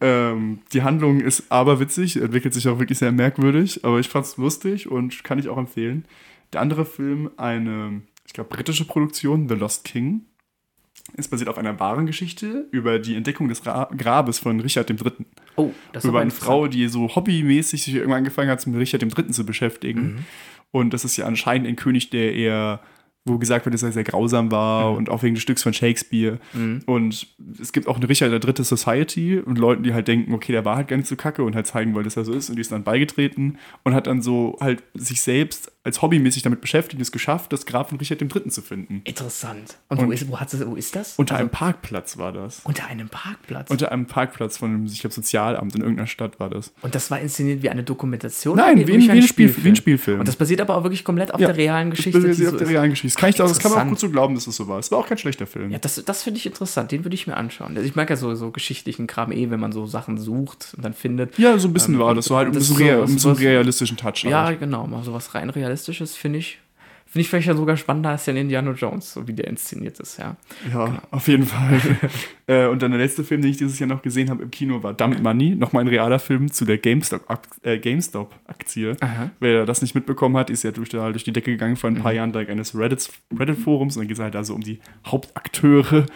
Ähm, 0.01 0.59
die 0.73 0.81
Handlung 0.81 1.21
ist 1.21 1.49
aber 1.49 1.79
witzig, 1.79 2.17
entwickelt 2.17 2.53
sich 2.53 2.67
auch 2.67 2.79
wirklich 2.79 2.99
sehr 2.99 3.13
merkwürdig, 3.13 3.85
aber 3.85 3.99
ich 3.99 4.09
fand 4.09 4.25
es 4.25 4.35
lustig 4.35 4.91
und 4.91 5.23
kann 5.23 5.39
ich 5.39 5.47
auch 5.47 5.57
empfehlen. 5.57 6.03
Der 6.51 6.59
andere 6.59 6.83
Film, 6.83 7.31
eine 7.37 8.01
ich 8.33 8.35
glaube, 8.35 8.49
britische 8.49 8.85
Produktion, 8.85 9.47
The 9.47 9.53
Lost 9.53 9.83
King. 9.83 10.25
Ist 11.15 11.29
basiert 11.29 11.49
auf 11.49 11.59
einer 11.59 11.79
wahren 11.79 12.07
Geschichte 12.07 12.67
über 12.71 12.97
die 12.97 13.13
Entdeckung 13.13 13.47
des 13.47 13.63
Ra 13.67 13.91
Grabes 13.95 14.39
von 14.39 14.59
Richard 14.59 14.89
III. 14.89 15.11
Oh, 15.55 15.69
das 15.91 16.03
ist 16.03 16.09
Über 16.09 16.21
eine 16.21 16.31
Frau, 16.31 16.67
die 16.67 16.87
so 16.87 17.15
hobbymäßig 17.15 17.83
sich 17.83 17.93
irgendwann 17.93 18.19
angefangen 18.19 18.49
hat, 18.49 18.65
mit 18.65 18.79
Richard 18.79 19.03
III. 19.03 19.27
zu 19.27 19.45
beschäftigen. 19.45 20.01
Mhm. 20.01 20.25
Und 20.71 20.93
das 20.95 21.05
ist 21.05 21.15
ja 21.15 21.27
anscheinend 21.27 21.67
ein 21.67 21.75
König, 21.75 22.09
der 22.09 22.33
eher 22.33 22.79
wo 23.25 23.37
gesagt 23.37 23.65
wird, 23.65 23.73
dass 23.73 23.83
er 23.83 23.91
sehr 23.91 24.03
grausam 24.03 24.51
war 24.51 24.91
mhm. 24.91 24.97
und 24.97 25.09
auch 25.09 25.23
wegen 25.23 25.35
des 25.35 25.43
Stücks 25.43 25.63
von 25.63 25.73
Shakespeare. 25.73 26.39
Mhm. 26.53 26.81
Und 26.85 27.27
es 27.61 27.71
gibt 27.71 27.87
auch 27.87 27.97
eine 27.97 28.09
Richard 28.09 28.31
der 28.31 28.39
dritte 28.39 28.63
Society 28.63 29.39
und 29.39 29.57
Leuten, 29.57 29.83
die 29.83 29.93
halt 29.93 30.07
denken, 30.07 30.33
okay, 30.33 30.51
der 30.51 30.65
war 30.65 30.75
halt 30.75 30.89
gar 30.89 30.97
nicht 30.97 31.07
so 31.07 31.15
kacke 31.15 31.43
und 31.43 31.55
halt 31.55 31.67
zeigen 31.67 31.93
wollen, 31.93 32.03
dass 32.03 32.17
er 32.17 32.25
so 32.25 32.33
ist 32.33 32.49
und 32.49 32.57
die 32.57 32.61
ist 32.61 32.71
dann 32.71 32.83
beigetreten 32.83 33.59
und 33.83 33.93
hat 33.93 34.07
dann 34.07 34.21
so 34.21 34.57
halt 34.59 34.83
sich 34.93 35.21
selbst 35.21 35.71
als 35.85 36.01
hobbymäßig 36.01 36.43
damit 36.43 36.61
beschäftigt 36.61 37.01
es 37.01 37.11
geschafft, 37.11 37.51
das 37.51 37.65
Grab 37.65 37.89
von 37.89 37.97
Richard 37.97 38.21
III. 38.21 38.47
zu 38.49 38.61
finden. 38.61 39.01
Interessant. 39.03 39.77
Und, 39.89 39.99
und 39.99 40.07
wo, 40.07 40.11
ist, 40.11 40.29
wo, 40.29 40.37
es, 40.37 40.65
wo 40.65 40.75
ist 40.75 40.95
das? 40.95 41.15
Unter 41.17 41.35
also, 41.35 41.41
einem 41.41 41.49
Parkplatz 41.49 42.17
war 42.17 42.31
das. 42.31 42.61
Unter 42.63 42.87
einem 42.87 43.09
Parkplatz? 43.09 43.69
Unter 43.69 43.91
einem 43.91 44.05
Parkplatz 44.05 44.57
von 44.57 44.69
einem, 44.69 44.85
ich 44.85 45.01
glaube, 45.01 45.13
Sozialamt 45.13 45.75
in 45.75 45.81
irgendeiner 45.81 46.07
Stadt 46.07 46.39
war 46.39 46.49
das. 46.49 46.71
Und 46.81 46.95
das 46.95 47.11
war 47.11 47.19
inszeniert 47.19 47.63
wie 47.63 47.69
eine 47.69 47.83
Dokumentation? 47.83 48.55
Nein, 48.55 48.79
wie, 48.79 48.87
wie, 48.87 49.11
ein, 49.11 49.21
Spielfilm. 49.23 49.65
wie 49.65 49.69
ein 49.69 49.75
Spielfilm. 49.75 50.19
Und 50.19 50.27
das 50.27 50.37
basiert 50.37 50.61
aber 50.61 50.77
auch 50.77 50.83
wirklich 50.83 51.03
komplett 51.03 51.33
auf 51.33 51.41
ja, 51.41 51.47
der 51.47 51.57
realen 51.57 51.89
Geschichte. 51.89 52.19
Das 52.19 52.29
basiert 52.29 52.53
auf 52.53 52.59
der 52.59 52.69
realen 52.69 52.91
Geschichte. 52.91 53.15
Das 53.15 53.19
kann, 53.19 53.29
ich, 53.29 53.35
das 53.35 53.59
kann 53.59 53.71
man 53.71 53.85
auch 53.85 53.89
gut 53.89 53.99
so 53.99 54.09
glauben, 54.09 54.35
dass 54.35 54.47
es 54.47 54.55
so 54.55 54.69
war. 54.69 54.79
Es 54.79 54.89
war 54.89 54.99
auch 54.99 55.07
kein 55.07 55.17
schlechter 55.17 55.47
Film. 55.47 55.69
Ja, 55.69 55.79
das, 55.79 56.01
das 56.05 56.23
finde 56.23 56.37
ich 56.37 56.45
interessant. 56.45 56.93
Den 56.93 57.03
würde 57.03 57.15
ich 57.15 57.27
mir 57.27 57.35
anschauen. 57.35 57.75
Also 57.75 57.85
ich 57.85 57.95
mag 57.95 58.09
ja 58.09 58.15
so, 58.15 58.33
so 58.35 58.51
geschichtlichen 58.51 59.05
Kram 59.05 59.33
eh, 59.33 59.49
wenn 59.49 59.59
man 59.59 59.73
so 59.73 59.85
Sachen 59.85 60.17
sucht 60.17 60.73
und 60.77 60.85
dann 60.85 60.93
findet. 60.93 61.37
Ja, 61.37 61.57
so 61.57 61.67
ein 61.67 61.73
bisschen 61.73 61.95
ähm, 61.95 61.99
war 61.99 62.15
das. 62.15 62.25
So 62.25 62.37
halt 62.37 62.47
ein 62.47 62.53
bisschen, 62.53 62.77
so, 62.77 63.05
so, 63.05 63.17
so 63.17 63.31
realistischen 63.33 63.97
Touch. 63.97 64.23
Ja, 64.23 64.45
halt. 64.45 64.61
genau. 64.61 64.87
Mal 64.87 65.03
sowas 65.03 65.35
rein 65.35 65.49
realistisches 65.73 66.15
finde 66.15 66.39
ich 66.39 66.59
Finde 67.05 67.21
ich 67.21 67.29
vielleicht 67.29 67.47
ja 67.47 67.55
sogar 67.55 67.77
spannender 67.77 68.09
als 68.09 68.25
der 68.25 68.35
Indiana 68.35 68.71
Jones, 68.71 69.13
so 69.13 69.27
wie 69.27 69.33
der 69.33 69.45
inszeniert 69.47 69.99
ist, 69.99 70.17
ja. 70.17 70.35
Ja, 70.73 70.85
genau. 70.85 70.99
auf 71.11 71.27
jeden 71.27 71.45
Fall. 71.45 71.79
äh, 72.47 72.65
und 72.65 72.81
dann 72.81 72.89
der 72.89 72.99
letzte 72.99 73.23
Film, 73.23 73.43
den 73.43 73.51
ich 73.51 73.57
dieses 73.57 73.77
Jahr 73.77 73.87
noch 73.87 74.01
gesehen 74.01 74.31
habe 74.31 74.41
im 74.41 74.49
Kino, 74.49 74.81
war 74.81 74.95
Dump 74.95 75.21
Money. 75.21 75.53
Nochmal 75.53 75.83
ein 75.83 75.89
realer 75.89 76.17
Film 76.17 76.51
zu 76.51 76.65
der 76.65 76.79
GameStop-Aktie. 76.79 77.49
Äh, 77.61 77.77
GameStop 77.77 78.33
Wer 79.39 79.67
das 79.67 79.83
nicht 79.83 79.93
mitbekommen 79.93 80.37
hat, 80.37 80.49
ist 80.49 80.63
ja 80.63 80.71
durch, 80.71 80.89
durch 80.89 81.23
die 81.23 81.33
Decke 81.33 81.51
gegangen 81.51 81.75
vor 81.75 81.87
ein 81.87 81.97
paar 81.97 82.13
mhm. 82.13 82.17
Jahren 82.17 82.31
dank 82.31 82.49
eines 82.49 82.75
Reddit-Forums. 82.75 83.95
und 83.95 84.01
dann 84.01 84.07
geht 84.07 84.17
es 84.17 84.23
halt 84.23 84.35
also 84.35 84.55
um 84.55 84.61
die 84.61 84.79
Hauptakteure, 85.05 86.07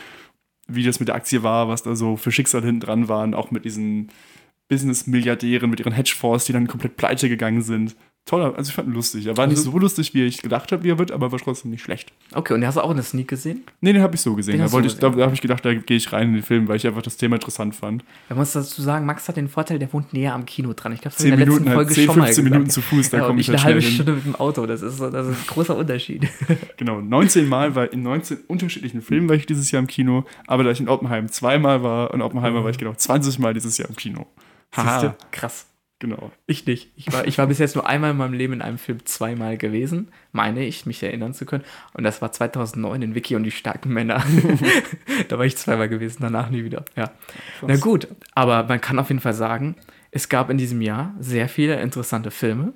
wie 0.67 0.84
das 0.84 0.99
mit 0.99 1.09
der 1.09 1.15
Aktie 1.15 1.43
war, 1.43 1.67
was 1.67 1.84
da 1.84 1.95
so 1.95 2.15
für 2.15 2.31
Schicksal 2.31 2.63
hinten 2.63 2.79
dran 2.79 3.07
waren, 3.07 3.35
auch 3.35 3.51
mit 3.51 3.65
diesen 3.65 4.09
Business-Milliardären, 4.67 5.69
mit 5.69 5.79
ihren 5.79 5.93
Hedgefonds, 5.93 6.45
die 6.45 6.53
dann 6.53 6.65
komplett 6.65 6.97
pleite 6.97 7.29
gegangen 7.29 7.61
sind 7.61 7.95
toller, 8.27 8.55
also 8.55 8.69
ich 8.69 8.75
fand 8.75 8.89
ihn 8.89 8.93
lustig. 8.93 9.25
Er 9.25 9.37
war 9.37 9.47
nicht 9.47 9.57
also 9.57 9.71
so 9.71 9.79
lustig, 9.79 10.13
wie 10.13 10.23
ich 10.23 10.41
gedacht 10.41 10.71
habe, 10.71 10.83
wie 10.83 10.91
er 10.91 10.99
wird, 10.99 11.11
aber 11.11 11.31
war 11.31 11.39
trotzdem 11.39 11.71
nicht 11.71 11.81
schlecht. 11.81 12.11
Okay, 12.33 12.53
und 12.53 12.65
hast 12.65 12.75
du 12.75 12.81
auch 12.81 12.91
in 12.91 12.97
der 12.97 13.05
Sneak 13.05 13.27
gesehen? 13.27 13.63
Nee, 13.81 13.93
den 13.93 14.01
habe 14.01 14.15
ich 14.15 14.21
so 14.21 14.35
gesehen. 14.35 14.59
Da, 14.59 14.65
ich, 14.65 14.97
da, 14.97 15.09
da 15.09 15.23
habe 15.23 15.33
ich 15.33 15.41
gedacht, 15.41 15.65
da 15.65 15.73
gehe 15.73 15.97
ich 15.97 16.11
rein 16.11 16.27
in 16.27 16.33
den 16.33 16.43
Film, 16.43 16.67
weil 16.67 16.75
ich 16.75 16.85
einfach 16.85 17.01
das 17.01 17.17
Thema 17.17 17.37
interessant 17.37 17.75
fand. 17.75 18.03
Man 18.29 18.37
muss 18.37 18.51
dazu 18.51 18.81
sagen, 18.81 19.05
Max 19.05 19.27
hat 19.27 19.37
den 19.37 19.47
Vorteil, 19.47 19.79
der 19.79 19.91
wohnt 19.93 20.13
näher 20.13 20.33
am 20.33 20.45
Kino 20.45 20.73
dran. 20.73 20.91
Ich 20.91 21.01
glaube, 21.01 21.15
das 21.15 21.23
in 21.23 21.31
der 21.31 21.39
Minuten, 21.39 21.63
letzten 21.63 21.73
Folge 21.73 21.93
10, 21.93 22.05
15 22.05 22.35
schon 22.35 22.43
mal 22.43 22.49
Minuten 22.51 22.69
zu 22.69 22.81
Fuß, 22.81 23.09
da 23.09 23.17
ja, 23.17 23.27
komme 23.27 23.39
ich 23.39 23.47
halt 23.47 23.59
eine 23.59 23.65
halbe 23.65 23.81
Stunde 23.81 24.11
mit 24.13 24.25
dem 24.25 24.35
Auto. 24.35 24.65
Das 24.65 24.81
ist, 24.81 24.99
das 24.99 25.27
ist 25.27 25.37
ein 25.37 25.47
großer 25.47 25.75
Unterschied. 25.75 26.27
genau, 26.77 27.01
19 27.01 27.47
Mal 27.47 27.75
war 27.75 27.91
in 27.91 28.03
19 28.03 28.39
unterschiedlichen 28.47 29.01
Filmen 29.01 29.29
war 29.29 29.35
ich 29.35 29.45
dieses 29.45 29.71
Jahr 29.71 29.81
im 29.81 29.87
Kino, 29.87 30.25
aber 30.45 30.63
da 30.63 30.71
ich 30.71 30.79
in 30.79 30.89
Oppenheim 30.89 31.29
zweimal 31.29 31.81
war, 31.83 32.13
in 32.13 32.21
Oppenheimer 32.21 32.59
mhm. 32.59 32.63
war 32.63 32.71
ich 32.71 32.77
genau 32.77 32.93
20 32.93 33.39
Mal 33.39 33.53
dieses 33.53 33.77
Jahr 33.77 33.89
im 33.89 33.95
Kino. 33.95 34.27
Haha. 34.75 35.15
Krass. 35.31 35.66
Genau. 35.99 36.31
Ich 36.45 36.65
nicht. 36.67 36.91
Ich 36.95 37.11
war, 37.11 37.25
ich 37.25 37.39
war 37.39 37.47
bis 37.47 37.57
jetzt 37.57 37.75
nur 37.75 37.87
einmal 37.87 38.11
in 38.11 38.17
meinem 38.17 38.33
Leben 38.33 38.53
in 38.53 38.61
einem 38.61 38.77
Film 38.77 39.03
zweimal 39.05 39.57
gewesen, 39.57 40.11
meine 40.31 40.63
ich, 40.63 40.85
mich 40.85 41.01
erinnern 41.01 41.33
zu 41.33 41.45
können. 41.45 41.63
Und 41.93 42.03
das 42.03 42.21
war 42.21 42.31
2009 42.31 43.01
in 43.01 43.15
Vicky 43.15 43.35
und 43.35 43.43
die 43.43 43.51
starken 43.51 43.91
Männer. 43.91 44.23
da 45.27 45.39
war 45.39 45.45
ich 45.45 45.57
zweimal 45.57 45.89
gewesen, 45.89 46.17
danach 46.21 46.51
nie 46.51 46.63
wieder. 46.63 46.85
Ja. 46.95 47.11
Na 47.65 47.77
gut, 47.77 48.07
aber 48.35 48.63
man 48.63 48.79
kann 48.79 48.99
auf 48.99 49.09
jeden 49.09 49.21
Fall 49.21 49.33
sagen, 49.33 49.75
es 50.11 50.29
gab 50.29 50.51
in 50.51 50.59
diesem 50.59 50.81
Jahr 50.81 51.15
sehr 51.19 51.49
viele 51.49 51.81
interessante 51.81 52.29
Filme. 52.29 52.73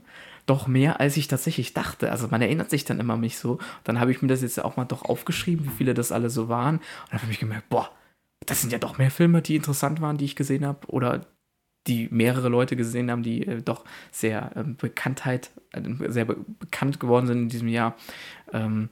Doch 0.48 0.66
mehr, 0.66 1.00
als 1.00 1.16
ich 1.16 1.28
tatsächlich 1.28 1.76
dachte. 1.76 2.12
Also 2.12 2.28
man 2.28 2.42
erinnert 2.42 2.72
sich 2.72 2.86
dann 2.86 3.00
immer 3.00 3.18
mich 3.18 3.38
so. 3.38 3.60
Dann 3.84 4.00
habe 4.00 4.12
ich 4.12 4.24
mir 4.24 4.28
das 4.28 4.42
jetzt 4.42 4.64
auch 4.64 4.78
mal 4.78 4.86
doch 4.86 5.06
aufgeschrieben, 5.06 5.66
wie 5.66 5.78
viele 5.78 5.94
das 5.94 6.12
alle 6.12 6.32
so 6.32 6.50
waren. 6.50 6.78
Und 6.78 7.12
dann 7.12 7.22
habe 7.22 7.32
ich 7.32 7.40
gemerkt, 7.40 7.70
boah, 7.70 7.92
das 8.48 8.62
sind 8.62 8.74
ja 8.74 8.80
doch 8.80 8.98
mehr 8.98 9.12
Filme, 9.12 9.44
die 9.44 9.56
interessant 9.56 10.02
waren, 10.02 10.18
die 10.18 10.26
ich 10.26 10.36
gesehen 10.36 10.66
habe. 10.66 10.88
Oder 10.88 11.22
die 11.88 12.08
mehrere 12.12 12.50
Leute 12.50 12.76
gesehen 12.76 13.10
haben, 13.10 13.24
die 13.24 13.46
äh, 13.46 13.62
doch 13.62 13.84
sehr 14.12 14.52
ähm, 14.56 14.76
Bekanntheit, 14.76 15.52
äh, 15.72 15.82
sehr 16.10 16.26
be 16.26 16.38
bekannt 16.60 17.00
geworden 17.00 17.28
sind 17.28 17.38
in 17.40 17.50
diesem 17.50 17.68
Jahr. 17.68 17.96
Ähm, 18.54 18.90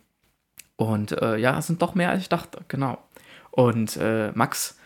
und 0.76 1.12
äh, 1.22 1.38
ja, 1.38 1.58
es 1.58 1.68
sind 1.68 1.82
doch 1.82 1.94
mehr 1.96 2.10
als 2.10 2.22
ich 2.22 2.30
dachte, 2.30 2.64
genau. 2.68 2.98
Und 3.52 3.98
äh, 3.98 4.32
Max, 4.34 4.80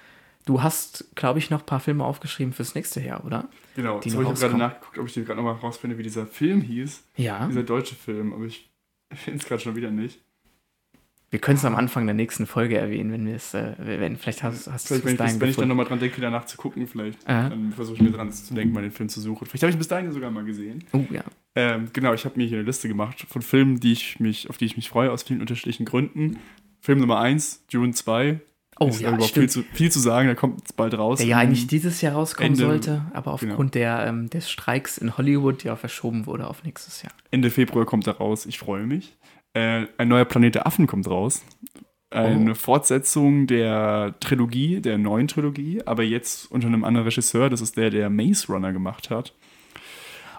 du 0.45 0.63
hast, 0.63 1.15
glaube 1.15 1.39
ich, 1.39 1.49
noch 1.49 1.61
ein 1.61 1.65
paar 1.65 1.79
Filme 1.79 2.03
aufgeschrieben 2.03 2.53
fürs 2.53 2.75
nächste 2.75 3.01
Jahr, 3.01 3.23
oder? 3.25 3.47
Genau, 3.75 3.99
Die 3.99 4.09
so 4.09 4.21
ich 4.21 4.27
habe 4.27 4.39
gerade 4.39 4.57
nachgeguckt, 4.57 4.97
ob 4.97 5.07
ich 5.07 5.13
dir 5.13 5.23
gerade 5.23 5.37
nochmal 5.37 5.55
rausfinde, 5.55 5.97
wie 5.97 6.03
dieser 6.03 6.25
Film 6.25 6.61
hieß. 6.61 7.03
Ja. 7.15 7.47
Dieser 7.47 7.63
deutsche 7.63 7.95
Film, 7.95 8.33
aber 8.33 8.45
ich 8.45 8.71
finde 9.13 9.39
es 9.39 9.45
gerade 9.45 9.61
schon 9.61 9.75
wieder 9.75 9.91
nicht. 9.91 10.19
Wir 11.33 11.39
können 11.39 11.57
es 11.57 11.65
am 11.65 11.75
Anfang 11.75 12.05
der 12.05 12.13
nächsten 12.13 12.45
Folge 12.45 12.77
erwähnen, 12.77 13.11
wenn 13.11 13.25
wir 13.25 13.33
es, 13.33 13.55
äh, 13.55 13.73
wenn, 13.79 14.17
vielleicht 14.17 14.43
hast, 14.43 14.71
hast 14.71 14.87
du 14.91 14.93
es 14.93 15.01
Vielleicht, 15.01 15.03
wenn 15.03 15.03
bis 15.03 15.11
ich, 15.13 15.17
dahin 15.17 15.41
wenn 15.41 15.49
ich 15.49 15.55
dann 15.55 15.67
nochmal 15.67 15.85
dran 15.87 15.97
denke, 15.99 16.21
danach 16.21 16.45
zu 16.45 16.57
gucken, 16.57 16.85
vielleicht. 16.85 17.27
Aha. 17.27 17.49
Dann 17.49 17.73
versuche 17.73 17.95
ich 17.95 18.01
mir 18.03 18.11
dran 18.11 18.31
zu 18.31 18.53
denken, 18.53 18.71
mal 18.71 18.83
den 18.83 18.91
Film 18.91 19.09
zu 19.09 19.19
suchen. 19.19 19.47
Vielleicht 19.47 19.63
habe 19.63 19.71
ich 19.71 19.77
bis 19.79 19.87
dahin 19.87 20.11
sogar 20.11 20.29
mal 20.29 20.43
gesehen. 20.43 20.83
Oh 20.93 21.03
ja. 21.09 21.23
Ähm, 21.55 21.87
genau, 21.91 22.13
ich 22.13 22.23
habe 22.25 22.37
mir 22.37 22.45
hier 22.45 22.59
eine 22.59 22.67
Liste 22.67 22.87
gemacht 22.87 23.25
von 23.27 23.41
Filmen, 23.41 23.79
die 23.79 23.93
ich 23.93 24.19
mich, 24.19 24.47
auf 24.47 24.59
die 24.59 24.65
ich 24.65 24.75
mich 24.75 24.89
freue, 24.89 25.09
aus 25.11 25.23
vielen 25.23 25.41
unterschiedlichen 25.41 25.85
Gründen. 25.85 26.37
Film 26.81 26.99
Nummer 26.99 27.19
1, 27.19 27.65
Dune 27.65 27.93
2. 27.93 28.39
Oh 28.79 28.89
ist 28.89 29.01
ja, 29.01 29.09
überhaupt 29.09 29.33
viel 29.33 29.49
zu, 29.49 29.63
viel 29.73 29.91
zu 29.91 29.99
sagen, 29.99 30.27
der 30.27 30.35
kommt 30.35 30.59
jetzt 30.59 30.75
bald 30.75 30.95
raus. 30.95 31.17
Der 31.17 31.25
ja 31.27 31.41
Im- 31.41 31.47
eigentlich 31.47 31.65
dieses 31.65 32.01
Jahr 32.01 32.13
rauskommen 32.13 32.53
Ende- 32.53 32.63
sollte, 32.65 33.05
aber 33.11 33.35
genau. 33.37 33.53
aufgrund 33.53 33.73
der, 33.73 34.05
ähm, 34.05 34.29
des 34.29 34.51
Streiks 34.51 34.99
in 34.99 35.17
Hollywood 35.17 35.63
ja 35.63 35.75
verschoben 35.75 36.27
wurde 36.27 36.47
auf 36.47 36.63
nächstes 36.63 37.01
Jahr. 37.01 37.11
Ende 37.31 37.49
Februar 37.49 37.85
kommt 37.85 38.05
er 38.05 38.17
raus, 38.17 38.45
ich 38.45 38.59
freue 38.59 38.85
mich. 38.85 39.15
Äh, 39.53 39.85
ein 39.97 40.07
neuer 40.07 40.25
Planet 40.25 40.55
der 40.55 40.67
Affen 40.67 40.87
kommt 40.87 41.07
raus. 41.07 41.43
Eine 42.09 42.51
Oh. 42.51 42.55
Fortsetzung 42.55 43.47
der 43.47 44.13
Trilogie, 44.19 44.81
der 44.81 44.99
neuen 44.99 45.27
Trilogie, 45.27 45.81
aber 45.85 46.03
jetzt 46.03 46.51
unter 46.51 46.67
einem 46.67 46.83
anderen 46.83 47.05
Regisseur. 47.07 47.49
Das 47.49 47.61
ist 47.61 47.75
der, 47.75 47.89
der 47.89 48.09
Maze 48.09 48.47
Runner 48.51 48.71
gemacht 48.71 49.09
hat. 49.09 49.33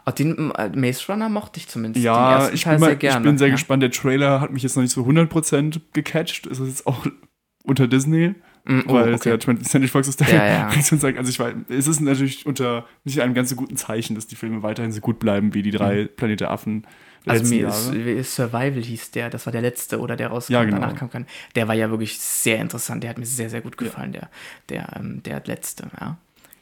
Oh, 0.07 0.11
den 0.11 0.53
äh, 0.53 0.69
Maze 0.75 1.13
Runner 1.13 1.29
mochte 1.29 1.59
ich 1.59 1.67
zumindest. 1.67 2.05
Ja, 2.05 2.51
ich 2.51 2.65
bin, 2.65 2.79
mal, 2.79 2.87
sehr 2.87 2.97
gerne. 2.97 3.19
ich 3.21 3.25
bin 3.25 3.39
sehr 3.39 3.49
ja. 3.49 3.55
gespannt. 3.55 3.83
Der 3.83 3.91
Trailer 3.91 4.41
hat 4.41 4.53
mich 4.53 4.63
jetzt 4.63 4.77
noch 4.77 4.83
nicht 4.83 4.93
so 4.93 5.03
100% 5.03 5.81
gecatcht. 5.93 6.47
Es 6.47 6.61
ist 6.61 6.69
jetzt 6.69 6.87
auch 6.87 7.07
unter 7.65 7.89
Disney, 7.89 8.35
Mm, 8.67 8.81
oh, 8.87 8.95
weil 8.95 9.13
es 9.13 9.21
okay. 9.21 9.31
ja 9.31 9.35
20th 9.37 9.65
Century 9.65 9.89
Fox 9.89 10.09
ist. 10.09 10.21
Der 10.21 10.29
Ja, 10.29 10.47
ja. 10.47 10.69
also 10.69 11.29
ich 11.29 11.39
weiß, 11.39 11.55
es 11.69 11.87
ist 11.87 12.01
natürlich 12.01 12.47
unter 12.47 12.87
nicht 13.05 13.21
einem 13.21 13.35
ganz 13.35 13.51
so 13.51 13.57
guten 13.57 13.77
Zeichen, 13.77 14.15
dass 14.15 14.27
die 14.27 14.37
Filme 14.37 14.63
weiterhin 14.63 14.91
so 14.91 15.01
gut 15.01 15.19
bleiben 15.19 15.53
wie 15.53 15.63
die 15.63 15.71
drei 15.71 16.07
Planet 16.07 16.41
der 16.41 16.51
Affen 16.51 16.83
der 16.83 16.89
Also 17.27 17.55
mir 17.55 17.69
ist, 17.69 17.93
ist 17.95 18.35
Survival 18.35 18.83
hieß 18.83 19.11
der, 19.13 19.31
das 19.31 19.47
war 19.47 19.53
der 19.53 19.63
letzte 19.63 19.99
oder 19.99 20.17
der 20.17 20.29
rauskam, 20.29 20.53
Ja, 20.53 20.65
genau. 20.65 20.81
danach 20.81 20.95
kam 20.97 21.11
kein. 21.11 21.27
Der 21.55 21.69
war 21.69 21.75
ja 21.75 21.91
wirklich 21.91 22.19
sehr 22.19 22.59
interessant, 22.59 23.03
der 23.03 23.11
hat 23.11 23.19
mir 23.19 23.27
sehr, 23.27 23.49
sehr 23.51 23.61
gut 23.61 23.77
gefallen, 23.79 24.13
der, 24.13 24.29
der, 24.69 24.89
ähm, 24.97 25.23
der 25.23 25.43
letzte, 25.47 25.85
ja. 26.01 26.17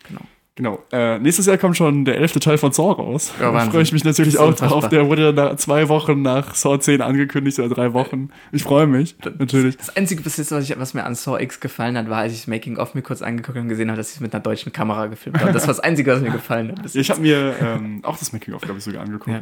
Genau. 0.08 0.22
Genau. 0.54 0.84
Äh, 0.92 1.18
nächstes 1.18 1.46
Jahr 1.46 1.56
kommt 1.56 1.78
schon 1.78 2.04
der 2.04 2.18
elfte 2.18 2.38
Teil 2.38 2.58
von 2.58 2.72
Saw 2.72 2.92
raus. 2.92 3.32
Ja, 3.40 3.50
da 3.52 3.70
freue 3.70 3.82
ich 3.82 3.92
mich 3.92 4.04
natürlich 4.04 4.36
auch 4.36 4.52
drauf. 4.52 4.60
unfassbar. 4.70 4.90
Der 4.90 5.08
wurde 5.08 5.32
nach 5.32 5.56
zwei 5.56 5.88
Wochen 5.88 6.20
nach 6.20 6.54
Saw 6.54 6.78
10 6.78 7.00
angekündigt 7.00 7.58
oder 7.58 7.70
drei 7.70 7.94
Wochen. 7.94 8.28
Ich 8.52 8.62
freue 8.62 8.86
mich, 8.86 9.16
natürlich. 9.38 9.78
Das 9.78 9.96
Einzige 9.96 10.20
bis 10.22 10.36
jetzt, 10.36 10.52
was, 10.52 10.68
ich, 10.68 10.78
was 10.78 10.92
mir 10.92 11.04
an 11.04 11.14
Saw 11.14 11.42
X 11.42 11.58
gefallen 11.58 11.96
hat, 11.96 12.10
war, 12.10 12.18
als 12.18 12.34
ich 12.34 12.40
das 12.40 12.48
Making 12.48 12.76
of 12.76 12.94
mir 12.94 13.00
kurz 13.00 13.22
angeguckt 13.22 13.56
und 13.56 13.68
gesehen 13.70 13.88
habe, 13.88 13.96
dass 13.96 14.10
sie 14.10 14.16
es 14.16 14.20
mit 14.20 14.34
einer 14.34 14.42
deutschen 14.42 14.74
Kamera 14.74 15.06
gefilmt 15.06 15.40
haben. 15.40 15.54
Das 15.54 15.62
war 15.62 15.68
das 15.68 15.80
Einzige, 15.84 16.12
was 16.12 16.20
mir 16.20 16.30
gefallen 16.30 16.70
hat. 16.72 16.92
Ja, 16.94 17.00
ich 17.00 17.10
habe 17.10 17.22
mir 17.22 17.54
ähm, 17.58 18.00
auch 18.02 18.18
das 18.18 18.34
Making-of, 18.34 18.60
glaube 18.60 18.76
ich, 18.76 18.84
sogar 18.84 19.00
angeguckt. 19.04 19.30
Ja. 19.30 19.40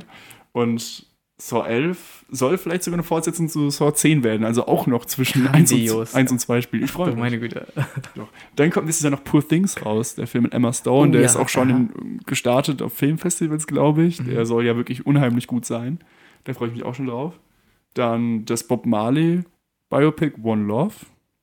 Und 0.52 1.06
Saw 1.40 1.66
11 1.66 2.26
soll 2.30 2.58
vielleicht 2.58 2.84
sogar 2.84 2.96
eine 2.98 3.02
Fortsetzung 3.02 3.48
zu 3.48 3.70
Saw 3.70 3.92
10 3.94 4.22
werden. 4.22 4.44
Also 4.44 4.66
auch 4.66 4.86
noch 4.86 5.04
zwischen 5.06 5.46
1 5.48 5.72
und, 5.72 5.78
Grandios. 5.78 6.14
1 6.14 6.30
und 6.32 6.38
2 6.38 6.60
Spielen. 6.60 6.84
Ich 6.84 6.90
freue 6.90 7.08
mich. 7.10 7.16
meine 7.18 7.40
Güte. 7.40 7.66
Doch. 8.14 8.28
Dann 8.56 8.70
kommt 8.70 8.86
nächstes 8.86 9.04
Jahr 9.04 9.10
noch 9.10 9.24
Poor 9.24 9.46
Things 9.46 9.84
raus, 9.84 10.14
der 10.16 10.26
Film 10.26 10.44
mit 10.44 10.52
Emma 10.54 10.72
Stone. 10.72 11.08
Oh 11.08 11.12
der 11.12 11.22
ja, 11.22 11.26
ist 11.26 11.36
auch 11.36 11.48
schon 11.48 11.70
in, 11.70 12.20
gestartet 12.26 12.82
auf 12.82 12.92
Filmfestivals, 12.92 13.66
glaube 13.66 14.02
ich. 14.04 14.18
Der 14.24 14.44
soll 14.46 14.64
ja 14.66 14.76
wirklich 14.76 15.06
unheimlich 15.06 15.46
gut 15.46 15.64
sein. 15.64 15.98
Da 16.44 16.52
freue 16.54 16.68
ich 16.68 16.74
mich 16.74 16.84
auch 16.84 16.94
schon 16.94 17.06
drauf. 17.06 17.38
Dann 17.94 18.44
das 18.44 18.64
Bob 18.66 18.86
Marley 18.86 19.42
Biopic 19.88 20.36
One 20.42 20.64
Love. 20.66 20.94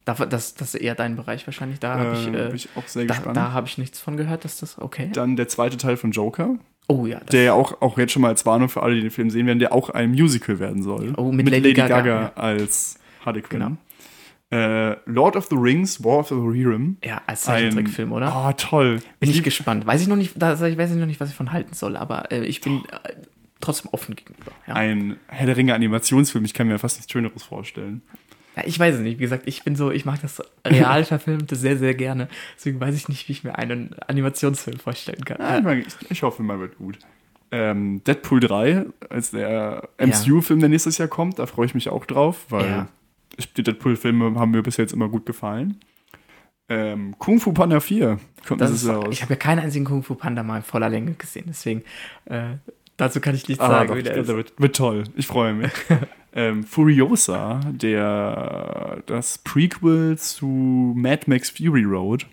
Da- 0.05 0.13
Das, 0.13 0.55
das 0.55 0.73
ist 0.75 0.81
eher 0.81 0.95
dein 0.95 1.15
Bereich 1.17 1.45
wahrscheinlich. 1.47 1.79
Da 1.79 1.97
habe 1.99 2.13
ich, 2.17 2.27
Äh, 2.27 2.45
äh, 2.45 2.47
bin 2.47 2.55
ich 2.55 2.69
auch 2.75 2.87
sehr 2.87 3.05
da, 3.05 3.13
gespannt. 3.15 3.35
da 3.35 3.51
habe 3.51 3.67
ich 3.67 3.77
nichts 3.77 3.99
von 3.99 4.15
gehört, 4.15 4.45
dass 4.45 4.57
das 4.59 4.79
okay. 4.79 5.09
Dann 5.11 5.35
der 5.35 5.47
zweite 5.49 5.75
Teil 5.77 5.97
von 5.97 6.11
Joker, 6.11 6.55
oh 6.87 7.05
ja, 7.05 7.19
der 7.31 7.43
ja 7.43 7.53
auch, 7.53 7.81
auch 7.81 7.97
jetzt 7.97 8.11
schon 8.13 8.21
mal 8.21 8.29
als 8.29 8.45
Warnung 8.45 8.69
für 8.69 8.81
alle, 8.83 8.95
die 8.95 9.01
den 9.01 9.11
Film 9.11 9.29
sehen 9.29 9.45
werden, 9.47 9.59
der 9.59 9.73
auch 9.73 9.89
ein 9.89 10.11
Musical 10.11 10.59
werden 10.59 10.83
soll. 10.83 11.13
Oh, 11.17 11.31
mit 11.31 11.49
Lady 11.49 11.73
Gaga, 11.73 12.05
ja. 12.05 12.31
als 12.35 12.99
Harley 13.25 13.41
Quinn. 13.41 13.59
Genau. 13.59 13.77
Äh, 14.49 14.95
Lord 15.05 15.35
of 15.35 15.47
the 15.49 15.57
Rings, 15.57 16.01
War 16.03 16.19
of 16.19 16.29
the 16.29 16.35
Rohirrim. 16.35 16.97
ja, 17.03 17.21
als 17.27 17.41
Zeichentrickfilm, 17.41 18.13
oder? 18.13 18.33
Oh, 18.33 18.53
toll. 18.55 19.01
bin 19.19 19.29
ich 19.29 19.35
lieb- 19.37 19.43
gespannt. 19.45 19.85
Weiß 19.85 20.01
ich 20.01 20.07
noch 20.07 20.15
nicht, 20.15 20.31
da, 20.35 20.53
ich 20.53 20.77
weiß 20.77 20.91
noch 20.91 21.05
nicht, 21.05 21.19
was 21.19 21.29
ich 21.29 21.35
von 21.35 21.51
halten 21.51 21.73
soll, 21.73 21.97
aber 21.97 22.31
äh, 22.31 22.45
ich 22.45 22.61
bin 22.61 22.83
äh, 22.85 23.13
trotzdem 23.59 23.89
offen 23.91 24.15
gegenüber. 24.15 24.51
Ja. 24.65 24.75
ein 24.75 25.17
Herr 25.27 25.47
der 25.47 25.57
Ringe 25.57 25.73
Animationsfilm. 25.73 26.45
Ich 26.45 26.53
kann 26.53 26.67
mir 26.67 26.79
fast 26.79 26.97
nichts 26.97 27.11
Schöneres 27.11 27.43
vorstellen. 27.43 28.01
Ja, 28.57 28.63
ich 28.65 28.79
weiß 28.79 28.95
es 28.95 29.01
nicht. 29.01 29.19
Wie 29.19 29.23
gesagt, 29.23 29.43
ich 29.45 29.63
bin 29.63 29.75
so, 29.75 29.91
ich 29.91 30.03
mag 30.05 30.19
das 30.21 30.41
real 30.65 31.03
verfilmte 31.05 31.55
sehr, 31.55 31.77
sehr 31.77 31.93
gerne. 31.93 32.27
Deswegen 32.55 32.79
weiß 32.79 32.95
ich 32.95 33.07
nicht, 33.07 33.27
wie 33.27 33.33
ich 33.33 33.43
mir 33.43 33.55
einen 33.57 33.95
Animationsfilm 34.07 34.79
vorstellen 34.79 35.23
kann. 35.23 35.37
Ja, 35.39 35.71
ich, 35.73 35.85
ich, 36.09 36.23
hoffe 36.23 36.41
mal, 36.41 36.59
wird 36.59 36.77
gut. 36.77 36.97
Ähm, 37.51 38.03
Deadpool 38.03 38.39
3 38.39 38.85
als 39.09 39.31
der 39.31 39.87
MCU-Film, 39.99 40.59
der 40.59 40.69
nächstes 40.69 40.97
Jahr 40.97 41.07
kommt, 41.07 41.37
da 41.39 41.45
freue 41.45 41.67
ich 41.67 41.75
mich 41.75 41.89
auch 41.89 42.05
drauf, 42.05 42.45
weil 42.49 42.87
die 43.55 43.63
Deadpool-Filme 43.63 44.39
haben 44.39 44.51
mir 44.51 44.63
bis 44.63 44.77
jetzt 44.77 44.91
immer 44.93 45.07
gut 45.07 45.25
gefallen. 45.25 45.79
Ähm, 46.69 47.15
Kung 47.19 47.39
Fu 47.39 47.53
Panda 47.53 47.79
4 47.79 48.19
kommt 48.47 48.59
Das 48.59 48.71
nächstes 48.71 48.89
ist, 48.89 48.95
raus. 48.95 49.07
ich 49.11 49.21
habe 49.21 49.33
ja 49.33 49.39
keinen 49.39 49.59
einzigen 49.59 49.85
Kung 49.85 50.03
Fu 50.03 50.15
Panda 50.15 50.43
mal 50.43 50.57
in 50.57 50.63
voller 50.63 50.89
Länge 50.89 51.13
gesehen, 51.13 51.45
deswegen 51.47 51.83
äh, 52.25 52.55
dazu 52.97 53.21
kann 53.21 53.35
ich 53.35 53.47
nichts 53.47 53.63
Ah, 53.63 53.69
sagen. 53.69 53.87
doch, 53.87 53.95
wie 53.95 53.99
ich 53.99 54.03
der 54.05 54.15
glaub, 54.23 54.35
wird, 54.35 54.59
wird 54.59 54.75
toll. 54.75 55.03
Ich 55.15 55.27
freue 55.27 55.53
mich. 55.53 55.71
ähm, 56.37 56.63
Furiosa, 56.63 57.59
der 57.73 59.01
das 59.07 59.39
Prequel 59.39 60.17
zu 60.17 60.93
Mad 60.95 61.23
Max 61.27 61.49
Fury 61.49 61.83
Road 61.83 62.25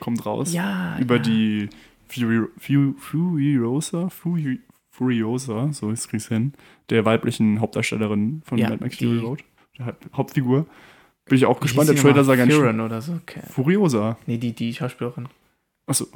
kommt 0.00 0.24
raus. 0.24 0.52
Ja, 0.52 0.96
über 1.00 1.16
ja. 1.16 1.22
die 1.22 1.68
Fury, 2.08 2.46
Fu, 2.58 2.94
Furiosa, 2.98 4.08
Furi, 4.10 4.60
Furiosa, 4.90 5.72
so 5.72 5.90
ist 5.90 6.12
es 6.12 6.28
hin, 6.28 6.52
der 6.90 7.04
weiblichen 7.04 7.60
Hauptdarstellerin 7.60 8.42
von 8.44 8.58
Ja, 8.58 8.68
Mad 8.68 8.84
Max 8.84 8.96
Fury 8.96 9.18
Road, 9.18 9.44
der 9.78 9.86
Haupt- 9.86 10.06
Hauptfigur. 10.14 10.66
Bin 11.24 11.36
ich 11.36 11.44
auch 11.46 11.60
gespannt, 11.60 11.88
der 11.88 11.96
Trailer 11.96 12.24
sah 12.24 12.36
ganz 12.36 12.52
schön. 12.52 12.62
Theron 12.62 12.80
oder 12.80 13.02
so. 13.02 13.12
Okay. 13.14 13.40
Furiosa. 13.50 14.16
Nee, 14.26 14.38
die, 14.38 14.52
die 14.52 14.72
Schauspielerin. 14.72 15.28
Achso. 15.86 16.06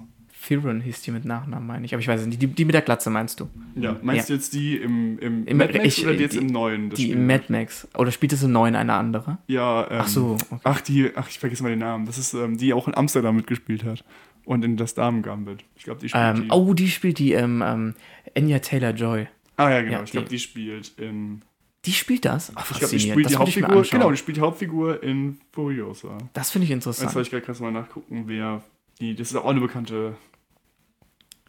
Theron 0.46 0.80
hieß 0.80 1.02
die 1.02 1.10
mit 1.12 1.24
Nachnamen, 1.24 1.66
meine 1.66 1.84
ich. 1.84 1.94
Aber 1.94 2.00
ich 2.00 2.08
weiß 2.08 2.20
es 2.22 2.26
nicht. 2.26 2.40
Die, 2.42 2.46
die 2.48 2.64
mit 2.64 2.74
der 2.74 2.82
Glatze 2.82 3.10
meinst 3.10 3.38
du? 3.40 3.48
Ja, 3.76 3.96
meinst 4.02 4.28
du 4.28 4.34
jetzt 4.34 4.52
die 4.54 4.76
im, 4.76 5.18
im, 5.18 5.46
Im- 5.46 5.56
Mad 5.56 5.72
Max 5.72 5.86
ich- 5.98 6.04
oder 6.04 6.14
die 6.14 6.22
jetzt 6.22 6.34
die- 6.34 6.38
im 6.38 6.46
neuen? 6.46 6.90
Die 6.90 7.02
Spiel? 7.02 7.14
im 7.16 7.26
Mad 7.26 7.44
Max. 7.48 7.86
Oder 7.96 8.10
spielt 8.10 8.32
es 8.32 8.42
im 8.42 8.52
neuen 8.52 8.74
eine 8.74 8.94
andere? 8.94 9.38
Ja, 9.46 9.82
ähm, 9.90 9.98
Ach 10.00 10.08
so, 10.08 10.36
okay. 10.50 10.60
Ach, 10.64 10.80
die, 10.80 11.10
ach, 11.14 11.28
ich 11.28 11.38
vergesse 11.38 11.62
mal 11.62 11.68
den 11.70 11.78
Namen. 11.78 12.06
Das 12.06 12.18
ist, 12.18 12.34
ähm, 12.34 12.56
die 12.58 12.72
auch 12.72 12.88
in 12.88 12.94
Amsterdam 12.96 13.36
mitgespielt 13.36 13.84
hat. 13.84 14.04
Und 14.44 14.64
in 14.64 14.76
das 14.76 14.94
Damen-Gambit. 14.94 15.64
Ich 15.76 15.84
glaube, 15.84 16.00
die 16.00 16.08
spielt 16.08 16.24
Ähm, 16.36 16.42
die. 16.44 16.50
oh, 16.50 16.74
die 16.74 16.88
spielt 16.88 17.18
die 17.20 17.32
ähm, 17.32 17.62
ähm, 17.64 17.94
Anya 18.36 18.58
Taylor-Joy. 18.58 19.28
Ah 19.56 19.70
ja, 19.70 19.82
genau. 19.82 19.98
ja, 19.98 20.02
ich 20.02 20.10
glaube, 20.10 20.28
die- 20.28 20.38
spielt 20.40 20.92
in. 20.98 21.42
Die 21.84 21.92
spielt 21.92 22.24
das? 22.24 22.50
Ach, 22.56 22.68
Ich 22.70 22.78
glaube, 22.78 22.92
die 22.92 23.00
spielt 23.00 23.18
die 23.18 23.22
das 23.24 23.38
Hauptfigur. 23.38 23.82
Genau, 23.82 24.10
die 24.10 24.16
spielt 24.16 24.36
die 24.36 24.40
Hauptfigur 24.40 25.02
in 25.02 25.38
Furiosa. 25.52 26.16
Das 26.32 26.50
finde 26.50 26.64
ich 26.64 26.70
Jetzt 26.70 26.84
soll 26.84 26.92
interessant. 26.92 27.26
ich 27.26 27.44
gerade 27.44 27.62
mal 27.62 27.72
nachgucken, 27.72 28.24
wer 28.26 28.62
die. 29.00 29.14
Das 29.16 29.30
ist 29.30 29.36
auch 29.36 29.46
eine 29.46 29.60
bekannte 29.60 30.14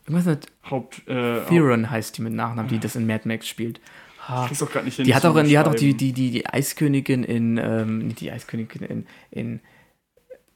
Irgendwas 0.05 0.25
mit 0.25 0.47
Haupt. 0.69 1.07
Äh, 1.07 1.45
Theron 1.45 1.89
heißt 1.89 2.17
die 2.17 2.21
mit 2.21 2.33
Nachnamen, 2.33 2.69
die 2.69 2.79
das 2.79 2.95
in 2.95 3.07
Mad 3.07 3.27
Max 3.27 3.47
spielt. 3.47 3.79
Ha. 4.27 4.49
Ich 4.51 4.61
auch 4.61 4.71
gerade 4.71 4.85
nicht 4.85 4.95
hin. 4.95 5.05
Die 5.05 5.15
hat 5.15 5.25
auch, 5.25 5.41
die 5.41 5.57
hat 5.57 5.67
auch 5.67 5.75
die, 5.75 5.95
die, 5.95 6.13
die, 6.13 6.31
die 6.31 6.45
Eiskönigin 6.47 7.23
in, 7.23 7.57
ähm, 7.57 7.99
nicht 7.99 8.21
die 8.21 8.31
Eiskönigin 8.31 8.83
in, 8.83 9.05
in 9.31 9.59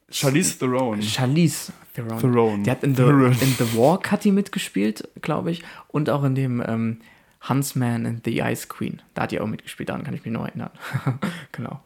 Charlize 0.09 0.57
Theron. 0.57 1.01
Charlize 1.01 1.73
Theron. 1.93 2.19
Theron. 2.19 2.63
Die 2.63 2.71
hat 2.71 2.83
in 2.83 2.95
The, 2.95 3.03
Theron. 3.03 3.31
in 3.31 3.55
The 3.57 3.77
Walk 3.77 4.11
hat 4.11 4.23
die 4.23 4.31
mitgespielt, 4.31 5.09
glaube 5.21 5.51
ich. 5.51 5.63
Und 5.89 6.09
auch 6.09 6.23
in 6.23 6.35
dem 6.35 6.63
ähm, 6.65 6.99
Huntsman 7.47 8.05
and 8.05 8.21
the 8.23 8.39
Ice 8.39 8.67
Queen. 8.67 9.01
Da 9.13 9.23
hat 9.23 9.31
die 9.31 9.39
auch 9.39 9.47
mitgespielt, 9.47 9.89
daran 9.89 10.03
kann 10.03 10.13
ich 10.13 10.23
mich 10.23 10.33
noch 10.33 10.45
erinnern. 10.45 10.71
genau. 11.51 11.81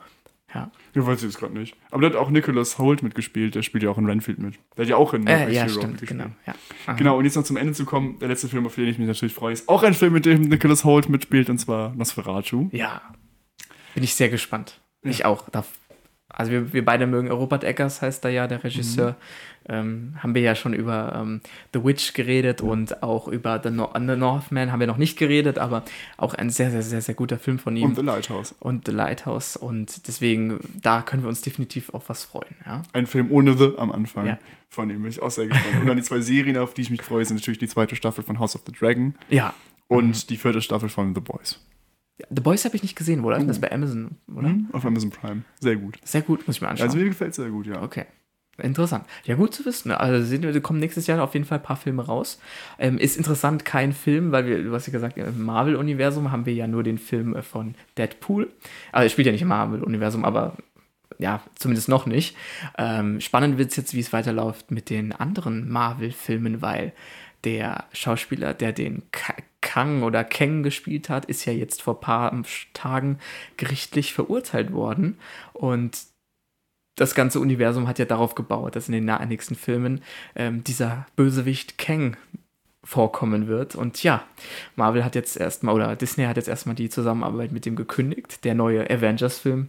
Ja. 0.53 0.69
Ich 0.93 1.05
weiß 1.05 1.21
jetzt 1.23 1.37
gerade 1.39 1.57
nicht. 1.57 1.75
Aber 1.91 2.01
da 2.01 2.07
hat 2.09 2.15
auch 2.15 2.29
Nicholas 2.29 2.77
Holt 2.77 3.03
mitgespielt. 3.03 3.55
Der 3.55 3.61
spielt 3.61 3.83
ja 3.83 3.89
auch 3.89 3.97
in 3.97 4.05
Renfield 4.05 4.39
mit. 4.39 4.55
Der 4.75 4.83
hat 4.83 4.89
ja 4.89 4.95
auch 4.97 5.13
in 5.13 5.25
Äh, 5.27 5.49
ja, 5.51 5.61
Road 5.63 5.71
stimmt, 5.71 5.91
mitgespielt. 5.93 6.09
genau. 6.23 6.31
Ja. 6.45 6.53
Aha. 6.87 6.93
Genau, 6.97 7.17
und 7.17 7.23
jetzt 7.25 7.35
noch 7.35 7.43
zum 7.43 7.55
Ende 7.57 7.73
zu 7.73 7.85
kommen, 7.85 8.19
der 8.19 8.27
letzte 8.27 8.49
Film, 8.49 8.65
auf 8.65 8.75
den 8.75 8.87
ich 8.87 8.97
mich 8.97 9.07
natürlich 9.07 9.33
freue, 9.33 9.53
ist 9.53 9.69
auch 9.69 9.83
ein 9.83 9.93
Film, 9.93 10.13
mit 10.13 10.25
dem 10.25 10.41
Nicholas 10.41 10.83
Holt 10.83 11.07
mitspielt, 11.09 11.49
und 11.49 11.57
zwar 11.57 11.93
Nosferatu. 11.95 12.69
Ja. 12.71 13.01
Bin 13.93 14.03
ich 14.03 14.13
sehr 14.15 14.29
gespannt. 14.29 14.81
Ich 15.03 15.25
auch. 15.25 15.49
Da 15.49 15.63
also 16.33 16.51
wir, 16.51 16.73
wir 16.73 16.85
beide 16.85 17.07
mögen 17.07 17.29
Robert 17.31 17.63
Eggers, 17.63 18.01
heißt 18.01 18.23
da 18.23 18.29
ja 18.29 18.47
der 18.47 18.63
Regisseur. 18.63 19.11
Mhm. 19.11 19.15
Ähm, 19.69 20.15
haben 20.17 20.33
wir 20.33 20.41
ja 20.41 20.55
schon 20.55 20.73
über 20.73 21.13
ähm, 21.15 21.39
The 21.71 21.83
Witch 21.83 22.13
geredet 22.13 22.61
und 22.61 23.03
auch 23.03 23.27
über 23.27 23.61
The, 23.63 23.69
no 23.69 23.91
The 23.93 24.15
Northman 24.15 24.71
haben 24.71 24.79
wir 24.79 24.87
noch 24.87 24.97
nicht 24.97 25.19
geredet, 25.19 25.59
aber 25.59 25.83
auch 26.17 26.33
ein 26.33 26.49
sehr, 26.49 26.71
sehr, 26.71 26.81
sehr, 26.81 27.01
sehr 27.01 27.13
guter 27.13 27.37
Film 27.37 27.59
von 27.59 27.77
ihm. 27.77 27.89
Und 27.89 27.95
The 27.95 28.01
Lighthouse. 28.01 28.55
Und 28.59 28.87
The 28.87 28.91
Lighthouse. 28.91 29.57
Und 29.57 30.07
deswegen, 30.07 30.59
da 30.81 31.03
können 31.03 31.21
wir 31.21 31.29
uns 31.29 31.41
definitiv 31.41 31.93
auf 31.93 32.09
was 32.09 32.23
freuen. 32.23 32.55
Ja? 32.65 32.81
Ein 32.93 33.05
Film 33.05 33.31
ohne 33.31 33.55
The 33.55 33.73
am 33.77 33.91
Anfang. 33.91 34.25
Ja. 34.25 34.39
Von 34.69 34.89
dem 34.89 35.03
bin 35.03 35.11
ich 35.11 35.21
auch 35.21 35.29
sehr 35.29 35.45
gespannt. 35.45 35.81
Und 35.81 35.87
dann 35.87 35.97
die 35.97 36.03
zwei 36.03 36.21
Serien, 36.21 36.57
auf 36.57 36.73
die 36.73 36.81
ich 36.81 36.89
mich 36.89 37.03
freue, 37.03 37.23
sind 37.23 37.37
natürlich 37.37 37.59
die 37.59 37.67
zweite 37.67 37.95
Staffel 37.95 38.23
von 38.23 38.39
House 38.39 38.55
of 38.55 38.63
the 38.65 38.71
Dragon 38.71 39.13
Ja. 39.29 39.53
und 39.87 40.31
die 40.31 40.37
vierte 40.37 40.61
Staffel 40.63 40.89
von 40.89 41.13
The 41.13 41.21
Boys. 41.21 41.59
The 42.29 42.41
Boys 42.41 42.65
habe 42.65 42.75
ich 42.75 42.83
nicht 42.83 42.95
gesehen, 42.95 43.23
wo 43.23 43.29
läuft 43.29 43.49
das 43.49 43.59
bei 43.59 43.71
Amazon, 43.71 44.17
oder? 44.35 44.49
Mhm. 44.49 44.67
Auf 44.73 44.85
Amazon 44.85 45.09
Prime. 45.09 45.43
Sehr 45.59 45.75
gut. 45.75 45.97
Sehr 46.03 46.21
gut, 46.21 46.45
muss 46.45 46.57
ich 46.57 46.61
mir 46.61 46.69
anschauen. 46.69 46.87
Also 46.87 46.97
mir 46.97 47.05
gefällt 47.05 47.31
es 47.31 47.37
sehr 47.37 47.49
gut, 47.49 47.65
ja. 47.65 47.81
Okay. 47.81 48.05
Interessant. 48.57 49.05
Ja, 49.23 49.35
gut 49.35 49.53
zu 49.53 49.65
wissen. 49.65 49.91
Also 49.91 50.23
sehen 50.25 50.43
wir, 50.43 50.51
da 50.51 50.59
kommen 50.59 50.79
nächstes 50.79 51.07
Jahr 51.07 51.23
auf 51.23 51.33
jeden 51.33 51.45
Fall 51.45 51.59
ein 51.59 51.63
paar 51.63 51.77
Filme 51.77 52.05
raus. 52.05 52.39
Ähm, 52.77 52.97
ist 52.97 53.17
interessant, 53.17 53.65
kein 53.65 53.93
Film, 53.93 54.31
weil 54.31 54.45
wir, 54.45 54.63
du 54.63 54.73
hast 54.73 54.87
ja 54.87 54.91
gesagt, 54.91 55.17
im 55.17 55.43
Marvel-Universum 55.43 56.31
haben 56.31 56.45
wir 56.45 56.53
ja 56.53 56.67
nur 56.67 56.83
den 56.83 56.97
Film 56.97 57.35
äh, 57.35 57.41
von 57.41 57.75
Deadpool. 57.97 58.51
Also 58.91 59.05
er 59.05 59.09
spielt 59.09 59.25
ja 59.25 59.31
nicht 59.31 59.41
im 59.41 59.47
Marvel-Universum, 59.47 60.25
aber 60.25 60.57
ja, 61.17 61.41
zumindest 61.55 61.87
noch 61.87 62.05
nicht. 62.05 62.35
Ähm, 62.77 63.21
spannend 63.21 63.57
wird 63.57 63.71
es 63.71 63.77
jetzt, 63.77 63.93
wie 63.93 63.99
es 63.99 64.13
weiterläuft 64.13 64.69
mit 64.69 64.89
den 64.89 65.11
anderen 65.13 65.69
Marvel-Filmen, 65.69 66.61
weil 66.61 66.93
der 67.43 67.85
Schauspieler, 67.93 68.53
der 68.53 68.73
den 68.73 69.03
Ka 69.11 69.33
Kang 69.61 70.03
oder 70.03 70.23
Kang 70.23 70.63
gespielt 70.63 71.09
hat, 71.09 71.25
ist 71.25 71.45
ja 71.45 71.53
jetzt 71.53 71.81
vor 71.81 71.95
ein 71.95 72.01
paar 72.01 72.43
Tagen 72.73 73.19
gerichtlich 73.57 74.13
verurteilt 74.13 74.73
worden. 74.73 75.17
Und 75.53 75.97
das 76.95 77.15
ganze 77.15 77.39
Universum 77.39 77.87
hat 77.87 77.99
ja 77.99 78.05
darauf 78.05 78.35
gebaut, 78.35 78.75
dass 78.75 78.89
in 78.89 78.93
den 78.93 79.27
nächsten 79.27 79.55
Filmen 79.55 80.01
ähm, 80.35 80.63
dieser 80.63 81.05
Bösewicht 81.15 81.77
Kang 81.77 82.17
vorkommen 82.83 83.47
wird. 83.47 83.75
Und 83.75 84.03
ja, 84.03 84.23
Marvel 84.75 85.05
hat 85.05 85.15
jetzt 85.15 85.37
erstmal, 85.37 85.75
oder 85.75 85.95
Disney 85.95 86.25
hat 86.25 86.37
jetzt 86.37 86.49
erstmal 86.49 86.75
die 86.75 86.89
Zusammenarbeit 86.89 87.51
mit 87.51 87.65
dem 87.65 87.75
gekündigt. 87.75 88.43
Der 88.43 88.55
neue 88.55 88.89
Avengers-Film 88.89 89.67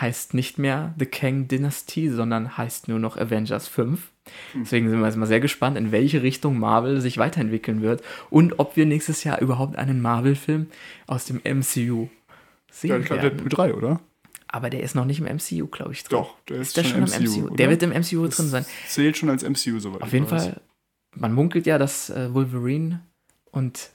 heißt 0.00 0.34
nicht 0.34 0.58
mehr 0.58 0.94
The 0.98 1.06
Kang 1.06 1.48
Dynasty, 1.48 2.10
sondern 2.10 2.56
heißt 2.56 2.88
nur 2.88 2.98
noch 2.98 3.16
Avengers 3.16 3.68
5. 3.68 4.10
Deswegen 4.54 4.88
sind 4.90 4.98
wir 5.00 5.06
jetzt 5.06 5.16
mal 5.16 5.26
sehr 5.26 5.40
gespannt, 5.40 5.76
in 5.78 5.92
welche 5.92 6.22
Richtung 6.22 6.58
Marvel 6.58 7.00
sich 7.00 7.18
weiterentwickeln 7.18 7.82
wird 7.82 8.02
und 8.30 8.58
ob 8.58 8.76
wir 8.76 8.86
nächstes 8.86 9.24
Jahr 9.24 9.40
überhaupt 9.40 9.76
einen 9.76 10.00
Marvel-Film 10.02 10.66
aus 11.06 11.24
dem 11.26 11.36
MCU 11.44 12.08
sehen 12.70 12.90
Ja, 12.90 12.98
ich 12.98 13.06
glaube. 13.06 13.22
Deadpool 13.22 13.48
3, 13.48 13.74
oder? 13.74 14.00
Aber 14.48 14.70
der 14.70 14.80
ist 14.82 14.94
noch 14.94 15.04
nicht 15.04 15.20
im 15.20 15.26
MCU, 15.26 15.66
glaube 15.66 15.92
ich, 15.92 16.04
drin. 16.04 16.18
Doch, 16.18 16.34
der 16.48 16.58
ist, 16.58 16.68
Ist 16.68 16.76
der 16.76 16.84
schon 16.84 17.02
im 17.02 17.24
MCU? 17.24 17.46
oder? 17.46 17.56
Der 17.56 17.70
wird 17.70 17.82
im 17.82 17.90
MCU 17.90 18.24
Das 18.26 18.36
drin 18.36 18.48
sein. 18.48 18.66
Zählt 18.86 19.16
schon 19.16 19.28
als 19.28 19.42
MCU, 19.42 19.78
soweit 19.80 20.02
Auf 20.02 20.12
jeden 20.12 20.30
weiß. 20.30 20.44
Fall, 20.44 20.60
man 21.14 21.32
munkelt 21.32 21.66
ja, 21.66 21.78
dass 21.78 22.10
äh, 22.10 22.32
Wolverine 22.32 23.00
und 23.50 23.90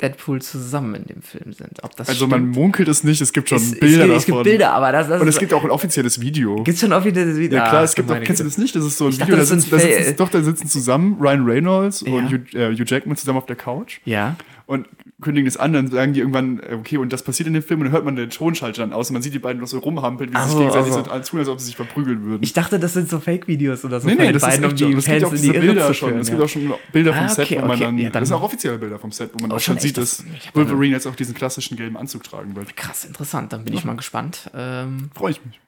Deadpool 0.00 0.42
zusammen 0.42 0.94
in 0.96 1.04
dem 1.04 1.22
Film 1.22 1.52
sind. 1.52 1.82
Ob 1.84 1.94
das 1.96 2.08
Also 2.08 2.26
man 2.26 2.40
stimmt? 2.40 2.56
munkelt 2.56 2.88
es 2.88 3.04
nicht, 3.04 3.20
es 3.20 3.32
gibt 3.32 3.48
schon 3.48 3.58
es, 3.58 3.78
Bilder 3.78 3.86
es, 3.88 3.90
gibt, 3.90 4.00
davon. 4.08 4.16
es 4.16 4.26
gibt 4.26 4.42
Bilder, 4.44 4.72
aber 4.72 4.90
das, 4.90 5.08
das 5.08 5.20
Und 5.20 5.28
es 5.28 5.38
gibt 5.38 5.52
auch 5.54 5.62
ein 5.62 5.70
offizielles 5.70 6.20
Video. 6.20 6.62
gibt's 6.64 6.80
schon 6.80 6.92
offizielles 6.92 7.36
Video. 7.38 7.58
Ja 7.58 7.68
klar, 7.68 7.80
Ah, 7.82 7.84
es 7.84 7.94
gibt 7.94 8.10
auch, 8.10 8.20
kennst 8.20 8.40
du 8.40 8.44
das 8.44 8.58
nicht? 8.58 8.74
Das 8.74 8.84
ist 8.84 8.98
so 8.98 9.04
ein 9.06 9.10
Ich 9.10 9.20
Video, 9.20 9.36
dachte, 9.36 9.38
da 9.38 9.44
sitzen, 9.60 9.70
da 9.70 9.78
sitzen, 9.78 10.16
doch, 10.16 10.28
da 10.28 10.42
sitzen 10.42 10.66
zusammen 10.68 11.16
Ryan 11.20 11.44
Reynolds 11.44 12.00
Ja. 12.06 12.12
und 12.14 12.32
Hugh, 12.32 12.56
äh, 12.58 12.72
Hugh 12.74 12.84
Jackman 12.84 13.16
zusammen 13.16 13.38
auf 13.38 13.46
der 13.46 13.56
Couch 13.56 13.98
Ja, 14.04 14.34
und 14.66 14.88
kündigen 15.22 15.46
das 15.46 15.56
an, 15.56 15.72
dann 15.72 15.86
sagen 15.88 16.12
die 16.12 16.20
irgendwann, 16.20 16.60
äh, 16.60 16.74
okay, 16.74 16.98
und 16.98 17.12
das 17.12 17.22
passiert 17.22 17.46
in 17.46 17.54
dem 17.54 17.62
Film 17.62 17.80
und 17.80 17.84
dann 17.86 17.92
hört 17.94 18.04
man 18.04 18.14
den 18.16 18.28
Tonschalter 18.28 18.82
dann 18.82 18.92
aus 18.92 19.08
und 19.08 19.14
man 19.14 19.22
sieht 19.22 19.32
die 19.32 19.38
beiden 19.38 19.60
noch 19.62 19.68
so 19.68 19.78
rumhampeln, 19.78 20.30
wie 20.30 20.34
sie 20.34 20.38
Ach 20.42 20.48
sich 20.48 20.58
gegenseitig 20.58 20.92
ach 20.92 20.96
so 21.24 21.30
tun, 21.30 21.38
als 21.40 21.48
ob 21.48 21.58
sie 21.60 21.66
sich 21.66 21.76
verprügeln 21.76 22.22
würden. 22.24 22.42
ich 22.42 22.52
dachte, 22.52 22.78
das 22.78 22.92
sind 22.92 23.08
so 23.08 23.18
Fake-Videos 23.20 23.84
oder 23.86 24.00
so 24.00 24.08
Nee, 24.08 24.16
nee, 24.16 24.32
das 24.32 24.42
ist 24.42 24.48
beiden, 24.50 24.64
um 24.66 24.70
echt 24.72 24.80
die. 24.80 24.84
Es 24.84 24.90
gibt 24.90 25.04
Fans 25.06 25.24
auch 25.24 25.32
in 25.32 25.40
die 25.42 25.48
Irre 25.48 25.60
Bilder 25.66 25.86
zu 25.86 25.94
schon. 25.94 26.18
Es 26.18 26.28
ja. 26.28 26.34
gibt 26.34 26.44
auch 26.44 26.48
schon 26.50 26.74
Bilder 26.92 27.14
vom 27.14 27.24
Ah, 27.24 27.28
Set, 27.28 27.44
okay, 27.46 27.56
wo 27.56 27.60
man 27.60 27.70
okay. 27.70 27.80
dann, 27.84 27.98
Ja, 27.98 28.10
dann- 28.10 28.20
das 28.20 28.28
sind 28.28 28.36
auch 28.36 28.42
offizielle 28.42 28.78
Bilder 28.78 28.98
vom 28.98 29.12
Set, 29.12 29.30
wo 29.32 29.38
man 29.40 29.52
Oh, 29.52 29.54
auch 29.56 29.60
schon 29.60 29.78
sieht, 29.78 29.96
dass 29.96 30.24
Wolverine 30.52 30.92
jetzt 30.94 31.06
auch 31.06 31.14
diesen 31.14 31.34
klassischen 31.34 31.76
gelben 31.76 31.96
Anzug 31.96 32.22
tragen 32.24 32.54
wird. 32.54 32.76
Krass, 32.76 33.04
interessant. 33.04 33.52
Dann 33.52 33.64
bin 33.64 33.72
ich 33.74 33.84
mal 33.84 33.96
gespannt. 33.96 34.50
Ähm, 34.54 35.10
Freue 35.14 35.30
ich 35.32 35.40
mich. 35.44 35.60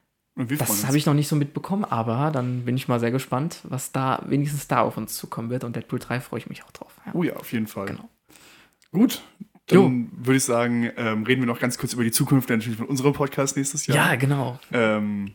Das 0.59 0.85
habe 0.85 0.97
ich 0.97 1.05
noch 1.05 1.13
nicht 1.13 1.29
so 1.29 1.37
mitbekommen, 1.37 1.85
aber 1.85 2.29
dann 2.29 2.65
bin 2.65 2.75
ich 2.75 2.89
mal 2.89 2.99
sehr 2.99 3.11
gespannt, 3.11 3.59
was 3.63 3.93
da 3.93 4.21
wenigstens 4.27 4.67
da 4.67 4.81
auf 4.81 4.97
uns 4.97 5.15
zukommen 5.15 5.49
wird. 5.49 5.63
Und 5.63 5.77
Deadpool 5.77 5.99
3 5.99 6.19
freue 6.19 6.39
ich 6.39 6.49
mich 6.49 6.61
auch 6.65 6.71
drauf. 6.71 6.91
Oh 7.13 7.23
ja, 7.23 7.37
auf 7.37 7.53
jeden 7.53 7.67
Fall. 7.67 7.85
Genau. 7.85 8.09
Gut, 8.95 9.21
dann 9.67 10.09
würde 10.15 10.37
ich 10.37 10.43
sagen, 10.43 10.89
ähm, 10.95 11.23
reden 11.23 11.41
wir 11.41 11.47
noch 11.47 11.59
ganz 11.59 11.77
kurz 11.77 11.91
über 11.93 12.03
die 12.03 12.11
Zukunft 12.11 12.49
natürlich 12.49 12.77
von 12.77 12.87
unserem 12.87 13.11
Podcast 13.13 13.57
nächstes 13.57 13.85
Jahr. 13.87 13.97
Ja, 14.11 14.15
genau. 14.15 14.57
Ähm, 14.71 15.31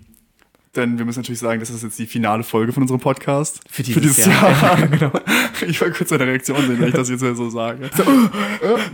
denn 0.77 0.99
wir 0.99 1.05
müssen 1.05 1.19
natürlich 1.21 1.41
sagen, 1.41 1.59
das 1.61 1.69
ist 1.69 1.83
jetzt 1.83 1.99
die 1.99 2.07
finale 2.07 2.43
Folge 2.45 2.73
von 2.73 2.85
unserem 2.85 3.01
Podcast. 3.01 3.61
Für 3.69 3.83
dieses 3.83 4.17
Jahr. 4.25 4.51
Jahr. 4.51 4.87
genau. 4.87 5.13
Ich 5.67 5.79
wollte 5.83 5.99
kurz 5.99 6.09
deine 6.09 6.27
Reaktion 6.27 6.57
sehen, 6.67 6.81
wenn 6.81 6.89
ich 6.89 6.95
das 6.95 7.11
jetzt 7.11 7.21
so 7.21 7.51
sage. 7.51 7.85
Äh, 7.85 7.91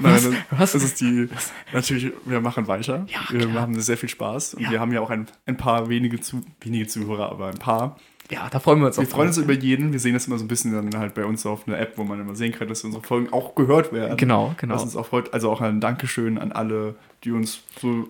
Nein, 0.01 0.15
das, 0.15 0.27
Was? 0.51 0.73
das 0.73 0.83
ist 0.83 1.01
die. 1.01 1.29
Natürlich, 1.73 2.13
wir 2.25 2.41
machen 2.41 2.67
weiter. 2.67 3.07
Ja, 3.09 3.21
wir 3.31 3.47
klar. 3.47 3.63
haben 3.63 3.81
sehr 3.81 3.97
viel 3.97 4.09
Spaß 4.09 4.55
und 4.55 4.63
Ja. 4.63 4.71
wir 4.73 4.81
haben 4.81 4.93
ja 4.93 5.01
auch 5.01 5.11
ein, 5.11 5.27
ein 5.47 5.57
paar 5.57 5.89
wenige, 5.89 6.19
zu, 6.19 6.41
wenige 6.61 6.89
Zuhörer, 6.89 7.31
aber 7.31 7.49
ein 7.49 7.59
paar. 7.59 7.99
Ja, 8.31 8.49
da 8.51 8.59
freuen 8.59 8.81
wir 8.81 8.87
uns 8.87 8.99
Wir 8.99 9.07
freuen 9.07 9.29
uns 9.29 9.39
über 9.39 9.53
jeden. 9.53 9.93
Wir 9.93 10.01
sehen 10.01 10.15
das 10.15 10.27
immer 10.27 10.39
so 10.39 10.45
ein 10.45 10.49
bisschen 10.49 10.73
dann 10.73 10.99
halt 10.99 11.15
bei 11.15 11.25
uns 11.25 11.47
auf 11.47 11.67
einer 11.67 11.79
App, 11.79 11.93
wo 11.97 12.05
man 12.05 12.21
immer 12.21 12.35
sehen 12.35 12.53
kann, 12.53 12.69
dass 12.69 12.83
unsere 12.85 13.03
Folgen 13.03 13.33
auch 13.33 13.55
gehört 13.55 13.93
werden. 13.93 14.17
Genau, 14.17 14.55
genau. 14.57 14.75
Was 14.75 14.83
uns 14.83 14.97
auch 14.97 15.07
freut. 15.07 15.33
Also 15.33 15.51
auch 15.51 15.61
ein 15.61 15.81
Dankeschön 15.81 16.39
an 16.39 16.53
alle, 16.53 16.97
die 17.25 17.31
uns 17.31 17.61
so 17.81 18.09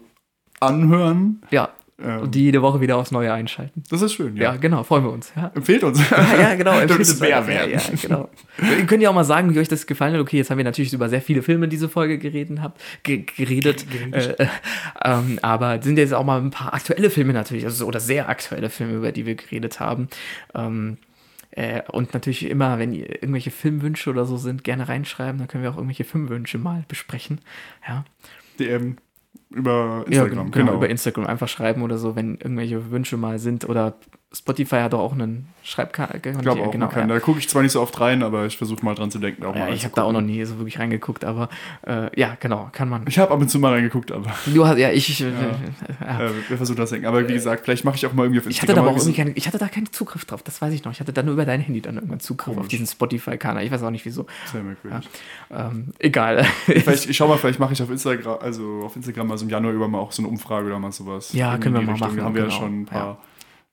anhören. 0.61 1.43
Ja, 1.51 1.71
Ähm, 1.99 2.21
und 2.21 2.35
die 2.35 2.43
jede 2.43 2.61
Woche 2.61 2.81
wieder 2.83 2.99
aufs 2.99 3.11
Neue 3.11 3.33
einschalten. 3.33 3.83
das 3.89 4.03
ist 4.03 4.13
schön, 4.13 4.37
Ja, 4.37 4.53
ja. 4.53 4.57
genau, 4.57 4.83
freuen 4.83 5.05
wir 5.05 5.13
uns. 5.13 5.33
Ja. 5.35 5.51
Empfehlt 5.55 5.83
uns. 5.83 5.99
Ja, 6.11 6.41
ja, 6.41 6.55
genau. 6.55 6.73
Empfehlt 6.79 7.01
uns 7.01 7.21
mehr 7.21 7.47
werden. 7.47 7.73
Ja, 7.73 7.81
genau. 8.01 8.29
Ihr 8.59 8.87
könnt 8.87 9.03
ja 9.03 9.09
auch 9.11 9.15
mal 9.15 9.25
sagen, 9.25 9.55
wie 9.55 9.59
euch 9.59 9.69
das 9.69 9.87
gefallen 9.87 10.13
hat. 10.15 10.21
Okay, 10.21 10.37
jetzt 10.37 10.51
haben 10.51 10.59
wir 10.59 10.65
natürlich 10.65 10.93
über 10.93 11.09
sehr 11.09 11.23
viele 11.23 11.43
Filme 11.43 11.65
in 11.65 11.71
diese 11.71 11.89
Folge 11.89 12.19
geredet, 12.19 12.61
habt, 12.61 12.81
ge 13.03 13.25
geredet. 13.37 13.87
Äh, 14.13 14.33
äh, 14.33 14.47
ähm, 15.05 15.39
aber 15.41 15.79
es 15.79 15.85
sind 15.85 15.97
jetzt 15.97 16.13
auch 16.13 16.25
mal 16.25 16.41
ein 16.41 16.51
paar 16.51 16.75
aktuelle 16.75 17.09
Filme 17.09 17.33
natürlich, 17.33 17.65
also, 17.65 17.87
oder 17.87 18.01
sehr 18.01 18.29
aktuelle 18.29 18.69
Filme, 18.69 18.95
über 18.95 19.13
die 19.13 19.25
wir 19.25 19.35
geredet 19.35 19.81
haben. 19.81 20.09
Ähm, 20.55 20.99
äh, 21.53 21.81
und 21.91 22.13
natürlich 22.13 22.51
immer, 22.51 22.79
wenn 22.79 22.93
ihr 22.93 23.11
irgendwelche 23.23 23.51
Filmwünsche 23.51 24.11
oder 24.11 24.27
so 24.27 24.37
sind, 24.37 24.65
gerne 24.65 24.89
reinschreiben. 24.89 25.39
Dann 25.39 25.49
können 25.49 25.63
wir 25.63 25.71
auch 25.71 25.77
irgendwelche 25.77 26.05
Filmwünsche 26.05 26.59
mal 26.59 26.85
besprechen. 26.89 27.41
Ja. 27.89 28.05
DM 28.59 28.97
über 29.51 30.05
Ja, 30.09 30.25
Instagram, 30.25 30.51
genau, 30.51 30.75
über 30.75 30.89
Instagram 30.89 31.27
einfach 31.27 31.49
schreiben 31.49 31.83
oder 31.83 31.99
so, 31.99 32.17
wenn 32.17 32.35
irgendwelche 32.37 32.91
Wünsche 32.91 33.17
mal 33.17 33.39
sind. 33.39 33.69
Oder 33.69 33.95
Spotify 34.33 34.77
hat 34.81 34.93
doch 34.93 34.99
auch 35.01 35.13
einen 35.13 35.49
Schreibkanal. 35.63 36.17
Ich 36.23 36.39
glaube 36.41 36.63
auch, 36.63 36.71
genau, 36.71 36.91
ja. 36.95 37.07
da 37.07 37.21
gucke 37.21 37.39
ich 37.39 37.49
zwar 37.49 37.63
nicht 37.63 37.73
so 37.73 37.81
oft 37.81 37.99
rein, 38.01 38.23
aber 38.23 38.45
ich 38.47 38.57
versuche 38.59 38.85
mal 38.85 38.95
dran 38.95 39.11
zu 39.11 39.19
denken. 39.19 39.45
Auch 39.45 39.55
Ja, 39.55 39.67
mal 39.67 39.73
ich 39.73 39.85
habe 39.85 39.95
da 39.95 40.03
auch 40.03 40.13
noch 40.13 40.21
nie 40.21 40.45
so 40.45 40.59
wirklich 40.59 40.79
reingeguckt, 40.79 41.25
aber 41.25 41.49
äh, 41.87 42.09
ja, 42.21 42.37
genau, 42.39 42.69
kann 42.73 42.89
man. 42.89 43.05
Ich 43.09 43.19
habe 43.19 43.33
ab 43.33 43.41
und 43.41 43.49
zu 43.49 43.59
mal 43.59 43.73
reingeguckt, 43.73 44.13
aber 44.13 44.31
Du 44.47 44.67
hast, 44.67 44.79
ja, 44.79 44.91
ich, 44.91 45.21
äh, 45.23 45.31
Ja. 46.01 46.21
äh, 46.27 46.31
wir 46.49 46.57
versuchen 46.57 46.77
das 46.77 46.91
denken. 46.91 47.07
Aber 47.07 47.27
wie 47.27 47.33
gesagt, 47.33 47.65
vielleicht 47.65 47.85
mache 47.85 47.97
ich 47.97 48.05
auch 48.07 48.13
mal 48.13 48.25
irgendwie 48.25 48.41
auf 48.41 48.47
ich 48.49 48.61
hatte 48.61 48.75
da 48.75 48.81
aber 48.83 48.91
auch 48.91 48.97
irgendwie 48.97 49.15
keine, 49.15 49.31
ich 49.31 49.47
hatte 49.47 49.59
da 49.59 49.69
keinen 49.69 49.91
Zugriff 49.93 50.25
drauf, 50.25 50.43
das 50.43 50.61
weiß 50.61 50.75
ich 50.75 50.85
noch. 50.85 50.93
Ich 50.93 51.01
hatte 51.01 51.13
da 51.13 51.23
nur 51.23 51.33
über 51.35 51.45
dein 51.47 51.61
Handy 51.61 51.81
dann 51.81 51.95
irgendwann 51.95 52.21
Zugriff 52.21 52.49
auf 52.49 52.55
Komisch. 52.57 52.69
diesen 52.71 52.87
Spotify-Kanal. 52.87 53.65
Ich 53.65 53.71
weiß 53.71 53.83
auch 53.85 53.91
nicht 53.91 54.05
wieso. 54.05 54.27
Sehr 54.53 54.63
merkwürdig. 54.63 55.09
Ähm, 55.51 55.93
egal. 55.99 56.45
Vielleicht, 56.67 57.09
ich 57.09 57.17
schau 57.17 57.29
mal, 57.29 57.39
vielleicht 57.39 57.61
mache 57.61 57.73
ich 57.73 57.83
auf 57.83 57.91
Instagram, 57.91 58.39
also 58.41 58.83
auf 58.85 58.97
Instagram 58.97 59.29
mal 59.29 59.36
so 59.39 59.45
im 59.45 59.51
Januar 59.51 59.73
über 59.73 59.89
mal 59.89 59.99
auch 59.99 60.13
so 60.13 60.23
eine 60.23 60.29
Umfrage 60.29 60.67
oder 60.67 60.79
mal 60.79 60.93
sowas. 60.93 61.33
Ja, 61.33 61.59
können 61.59 61.75
wir 61.75 61.83
mal 61.83 61.93
Richtung. 61.93 62.09
machen, 62.09 62.19
Da 62.19 62.25
haben 62.25 62.35
wir 62.35 62.43
ja 62.43 62.49
genau. 62.49 62.59
schon 62.61 62.81
ein 62.83 62.87
paar. 62.87 63.07
Ja. 63.07 63.19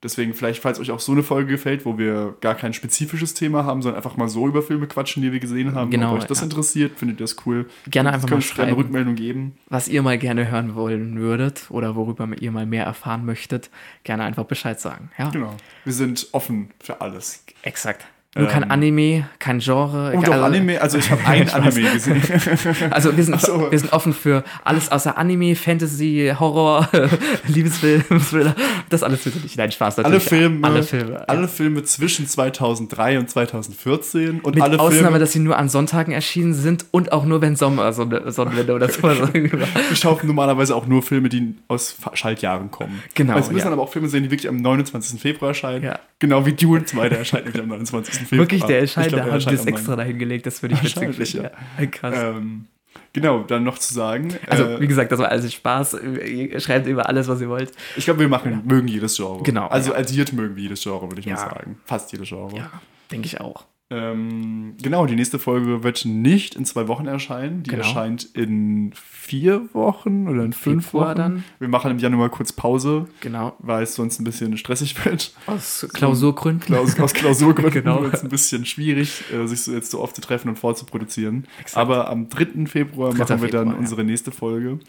Deswegen, 0.04 0.34
vielleicht, 0.34 0.62
falls 0.62 0.82
euch 0.82 0.92
auch 0.92 1.00
so 1.00 1.14
eine 1.14 1.24
Folge 1.24 1.52
gefällt, 1.52 1.86
wo 1.86 1.98
wir 1.98 2.36
gar 2.42 2.56
kein 2.56 2.74
spezifisches 2.74 3.36
Thema 3.36 3.64
haben, 3.64 3.82
sondern 3.82 3.96
einfach 4.04 4.18
mal 4.18 4.28
so 4.28 4.46
über 4.50 4.62
Filme 4.62 4.86
quatschen, 4.86 5.24
die 5.24 5.32
wir 5.32 5.40
gesehen 5.40 5.74
haben. 5.76 5.92
Genau, 5.92 6.12
Ob 6.12 6.20
euch 6.20 6.26
das 6.26 6.40
ja. 6.40 6.44
interessiert, 6.44 7.00
findet 7.00 7.22
ihr 7.22 7.24
das 7.24 7.38
cool. 7.46 7.70
Gerne 7.88 8.12
einfach 8.12 8.28
mal 8.28 8.34
ihr 8.34 8.36
eine 8.36 8.42
schreiben. 8.44 8.74
Rückmeldung 8.74 9.16
geben. 9.16 9.54
Was 9.70 9.88
ihr 9.88 10.02
mal 10.02 10.18
gerne 10.18 10.52
hören 10.52 10.76
wollen 10.76 11.18
würdet 11.20 11.68
oder 11.70 11.96
worüber 11.96 12.28
ihr 12.38 12.52
mal 12.52 12.66
mehr 12.66 12.84
erfahren 12.84 13.24
möchtet, 13.26 13.70
gerne 14.04 14.24
einfach 14.26 14.44
Bescheid 14.44 14.78
sagen. 14.78 15.10
Ja, 15.18 15.30
Genau. 15.30 15.56
Wir 15.86 15.94
sind 15.94 16.28
offen 16.34 16.72
für 16.82 17.00
alles. 17.00 17.46
exakt. 17.62 18.06
Nur 18.36 18.48
kein 18.48 18.64
Ähm, 18.64 18.72
Anime, 18.72 19.28
kein 19.38 19.60
Genre. 19.60 20.12
Und 20.14 20.28
also- 20.28 20.32
auch 20.42 20.46
Anime, 20.46 20.82
also 20.82 20.98
ich 20.98 21.10
habe 21.12 21.22
ein 21.26 21.50
Anime 21.50 21.92
gesehen. 21.92 22.22
Also 22.90 23.16
wir 23.16 23.24
sind, 23.24 23.40
so. 23.40 23.70
wir 23.72 23.78
sind 23.80 23.94
offen 23.94 24.14
für 24.14 24.44
alles 24.64 24.92
außer 24.92 25.18
Anime, 25.18 25.56
Fantasy, 25.56 26.34
Horror, 26.40 26.90
Liebesfilm, 27.48 28.04
Thriller. 28.30 28.56
Das 28.90 29.04
alles 29.04 29.24
bitte 29.24 29.40
nicht. 29.40 29.58
Nein, 29.58 29.72
Spaß 29.72 30.00
Alle 30.00 30.16
natürlich. 30.16 30.24
Filme, 30.30 30.68
Alle 30.68 30.84
Filme. 30.84 31.30
alle 31.30 31.48
Filme 31.48 31.84
zwischen 31.84 32.28
2003 32.28 33.20
und 33.20 33.30
2014 33.30 34.40
und 34.42 34.56
Mit 34.56 34.64
alle 34.64 34.80
Ausnahme, 34.80 35.04
Filme, 35.04 35.20
dass 35.20 35.32
sie 35.32 35.40
nur 35.40 35.58
an 35.58 35.70
Sonntagen 35.70 36.12
erschienen 36.14 36.54
sind 36.54 36.86
und 36.92 37.12
auch 37.12 37.26
nur, 37.26 37.42
wenn 37.42 37.56
Sommer, 37.56 37.94
Sonne, 37.94 38.32
Sonnenwende 38.32 38.74
oder 38.74 38.90
so. 38.90 39.04
wir 39.04 39.96
schauen 39.96 40.20
normalerweise 40.24 40.76
auch 40.76 40.88
nur 40.88 41.02
Filme, 41.04 41.30
die 41.30 41.56
aus 41.68 41.96
Schaltjahren 42.14 42.72
kommen. 42.72 43.02
Genau, 43.14 43.34
Also 43.36 43.50
wir 43.50 43.54
müssen 43.56 43.68
ja. 43.68 43.74
aber 43.74 43.82
auch 43.84 43.92
Filme 43.92 44.08
sehen, 44.10 44.24
die 44.24 44.32
wirklich 44.32 44.50
am 44.50 44.58
29. 44.58 45.22
Februar 45.22 45.50
erscheinen. 45.50 45.84
Ja. 45.84 46.00
Genau 46.20 46.46
wie 46.46 46.54
Dune 46.54 46.86
2, 46.86 47.10
der 47.10 47.20
erscheint 47.20 47.46
nämlich 47.46 47.62
am 47.62 47.70
29. 47.70 48.23
Wirklich, 48.32 48.64
der 48.64 48.80
erscheint, 48.82 49.10
glaub, 49.10 49.24
der 49.26 49.34
haben 49.34 49.40
die 49.40 49.60
am 49.60 49.68
extra 49.68 49.96
dahin 49.96 50.20
gelegt, 50.20 50.46
das 50.46 50.62
würde 50.62 50.76
ich 50.76 50.84
witzig 50.96 51.32
finden. 51.32 51.44
ja. 51.46 51.52
Ja. 51.80 51.86
Krass. 51.88 52.16
Ähm, 52.18 52.66
Genau, 53.12 53.44
dann 53.44 53.64
noch 53.64 53.78
zu 53.78 53.94
sagen. 53.94 54.34
Also, 54.48 54.64
äh, 54.66 54.80
wie 54.82 54.88
gesagt, 54.88 55.12
das 55.12 55.20
war 55.20 55.30
alles 55.30 55.52
Spaß. 55.54 55.98
Ihr 56.26 56.60
schreibt 56.60 56.88
über 56.88 57.08
alles, 57.08 57.28
was 57.28 57.42
ihr 57.42 57.50
wollt. 57.50 57.72
ich 57.96 58.06
glaube, 58.06 58.22
wir 58.22 58.28
machen, 58.28 58.62
mögen 58.66 58.88
jedes 58.88 59.16
Genre. 59.18 59.42
Genau, 59.44 59.68
Also 59.68 59.92
ja. 59.94 60.00
addiert 60.00 60.34
mögen 60.34 60.56
wir 60.56 60.64
jedes 60.64 60.82
Genre, 60.82 61.04
würde 61.10 61.20
ich 61.20 61.26
Ja. 61.28 61.36
mal 61.36 61.42
sagen. 61.42 61.80
Fast 61.86 62.12
jedes 62.12 62.28
Genre. 62.30 62.56
Ja, 62.58 62.72
denke 63.12 63.28
ich 63.28 63.40
auch. 63.40 63.66
Ähm, 63.90 64.76
genau, 64.82 65.06
die 65.06 65.16
nächste 65.16 65.38
Folge 65.38 65.84
wird 65.84 66.04
nicht 66.06 66.56
in 66.56 66.66
zwei 66.66 66.88
Wochen 66.88 67.06
erscheinen. 67.06 67.64
Die 67.64 67.70
Genau. 67.70 67.84
erscheint 67.84 68.24
in 68.34 68.92
vier 68.96 69.72
Wochen 69.74 70.28
oder 70.28 70.44
in 70.44 70.54
fünf 70.54 70.86
Februar 70.88 71.10
Wochen. 71.10 71.18
dann. 71.18 71.44
Wir 71.60 71.68
machen 71.68 71.92
im 71.92 72.00
Januar 72.00 72.30
kurz 72.30 72.54
Pause, 72.54 73.06
Genau. 73.20 73.56
weil 73.60 73.84
es 73.84 73.94
sonst 73.96 74.20
ein 74.20 74.24
bisschen 74.24 74.58
stressig 74.58 74.96
wird. 75.06 75.34
Aus 75.46 75.86
Klausurgründen. 75.94 76.66
Klaus, 76.66 77.00
aus 77.00 77.14
Klausurgründen 77.14 77.72
Genau. 77.84 78.02
wird 78.02 78.16
es 78.16 78.24
ein 78.24 78.30
bisschen 78.30 78.66
schwierig, 78.66 79.24
äh, 79.32 79.46
sich 79.48 79.62
so 79.62 79.72
jetzt 79.74 79.92
so 79.92 80.00
oft 80.02 80.16
zu 80.16 80.22
treffen 80.22 80.50
und 80.50 80.58
vorzuproduzieren. 80.58 81.46
Exakt. 81.60 81.78
Aber 81.78 82.10
am 82.10 82.30
3. 82.30 82.66
Februar 82.66 83.12
3. 83.14 83.18
machen 83.20 83.42
wir 83.42 83.50
dann 83.50 83.68
Februar, 83.68 83.74
ja. 83.76 83.80
unsere 83.80 84.04
nächste 84.04 84.32
Folge. 84.32 84.80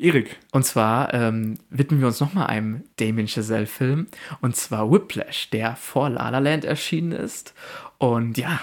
Erik, 0.00 0.38
Und 0.52 0.64
zwar 0.64 1.12
ähm, 1.12 1.54
widmen 1.70 1.98
wir 1.98 2.06
uns 2.06 2.20
nochmal 2.20 2.46
einem 2.46 2.84
Damien 3.00 3.26
Chazelle-Film. 3.26 4.06
Und 4.40 4.54
zwar 4.54 4.92
Whiplash, 4.92 5.50
der 5.50 5.74
vor 5.74 6.08
La 6.08 6.28
La 6.28 6.38
Land 6.38 6.64
erschienen 6.64 7.10
ist. 7.10 7.52
Und 7.98 8.38
ja, 8.38 8.60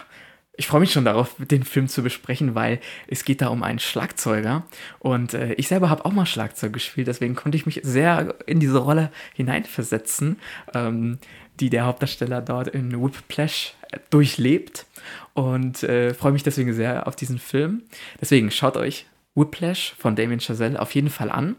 ich 0.57 0.67
freue 0.67 0.79
mich 0.79 0.91
schon 0.91 1.05
darauf, 1.05 1.35
den 1.37 1.63
Film 1.63 1.87
zu 1.87 2.01
besprechen, 2.01 2.55
weil 2.55 2.79
es 3.07 3.25
geht 3.25 3.41
da 3.41 3.47
um 3.47 3.63
einen 3.63 3.79
Schlagzeuger. 3.79 4.63
Und 4.99 5.33
äh, 5.33 5.53
ich 5.53 5.67
selber 5.67 5.89
habe 5.89 6.05
auch 6.05 6.11
mal 6.11 6.25
Schlagzeug 6.25 6.73
gespielt, 6.73 7.07
deswegen 7.07 7.35
konnte 7.35 7.57
ich 7.57 7.65
mich 7.65 7.81
sehr 7.83 8.35
in 8.45 8.59
diese 8.59 8.77
Rolle 8.77 9.11
hineinversetzen, 9.33 10.39
ähm, 10.73 11.19
die 11.59 11.69
der 11.69 11.85
Hauptdarsteller 11.85 12.41
dort 12.41 12.69
in 12.69 12.91
Whiplash 13.01 13.73
durchlebt. 14.09 14.85
Und 15.33 15.83
äh, 15.83 16.13
freue 16.13 16.31
mich 16.31 16.43
deswegen 16.43 16.73
sehr 16.73 17.07
auf 17.07 17.15
diesen 17.15 17.39
Film. 17.39 17.83
Deswegen 18.21 18.49
schaut 18.51 18.77
euch 18.77 19.05
Whiplash 19.35 19.93
von 19.97 20.15
Damien 20.15 20.39
Chazelle 20.39 20.81
auf 20.81 20.95
jeden 20.95 21.09
Fall 21.09 21.29
an. 21.29 21.57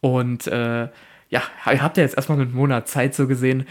Und 0.00 0.46
äh, 0.46 0.88
ja, 1.28 1.42
ihr 1.72 1.82
habt 1.82 1.96
ja 1.96 2.02
jetzt 2.02 2.16
erstmal 2.16 2.40
einen 2.40 2.54
Monat 2.54 2.88
Zeit 2.88 3.14
so 3.14 3.26
gesehen, 3.26 3.66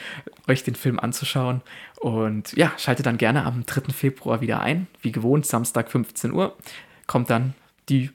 euch 0.48 0.64
den 0.64 0.76
Film 0.76 1.00
anzuschauen. 1.00 1.62
Und 2.00 2.54
ja, 2.54 2.72
schaltet 2.78 3.06
dann 3.06 3.18
gerne 3.18 3.46
am 3.46 3.66
3. 3.66 3.94
Februar 3.94 4.42
wieder 4.42 4.62
ein. 4.62 4.88
Wie 5.02 5.12
gewohnt, 5.12 5.46
Samstag 5.46 5.90
15 5.90 6.32
Uhr 6.34 6.56
kommt 7.08 7.30
dann 7.30 7.54
die 7.90 8.10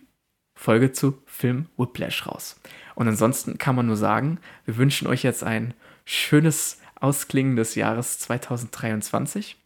Folge 0.59 0.93
zu 0.93 1.23
Film 1.27 1.67
Whiplash 1.77 2.27
raus. 2.27 2.61
Und 2.95 3.09
ansonsten 3.09 3.57
kann 3.57 3.77
man 3.77 3.87
nur 3.87 3.97
sagen, 3.97 4.39
wir 4.67 4.77
wünschen 4.77 5.07
euch 5.09 5.23
jetzt 5.23 5.43
ein 5.43 5.73
schönes 6.05 6.79
Ausklingen 7.01 7.57
des 7.57 7.77
Jahres 7.77 8.19
2023. 8.19 9.57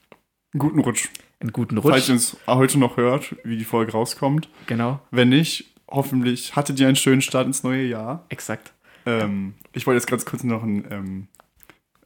einen 0.53 0.59
guten 0.61 0.79
Rutsch. 0.81 1.09
Einen 1.41 1.53
guten 1.53 1.83
Falls 1.83 1.97
Rutsch. 1.97 2.09
ihr 2.09 2.15
uns 2.15 2.37
heute 2.47 2.79
noch 2.79 2.97
hört, 2.97 3.35
wie 3.43 3.57
die 3.57 3.65
Folge 3.65 3.93
rauskommt. 3.93 4.49
Genau, 4.67 5.01
Wenn 5.11 5.31
nicht, 5.31 5.65
hoffentlich 5.89 6.55
hattet 6.55 6.79
ihr 6.79 6.87
einen 6.87 6.97
schönen 6.97 7.23
Start 7.23 7.47
ins 7.47 7.65
neue 7.65 7.85
Jahr. 7.85 8.25
exakt. 8.29 8.73
Ähm, 9.07 9.55
ich 9.73 9.87
wollte 9.87 9.97
jetzt 9.99 10.07
ganz 10.07 10.25
kurz 10.25 10.45
noch 10.45 10.63
einen, 10.63 10.85
ähm, 10.91 11.27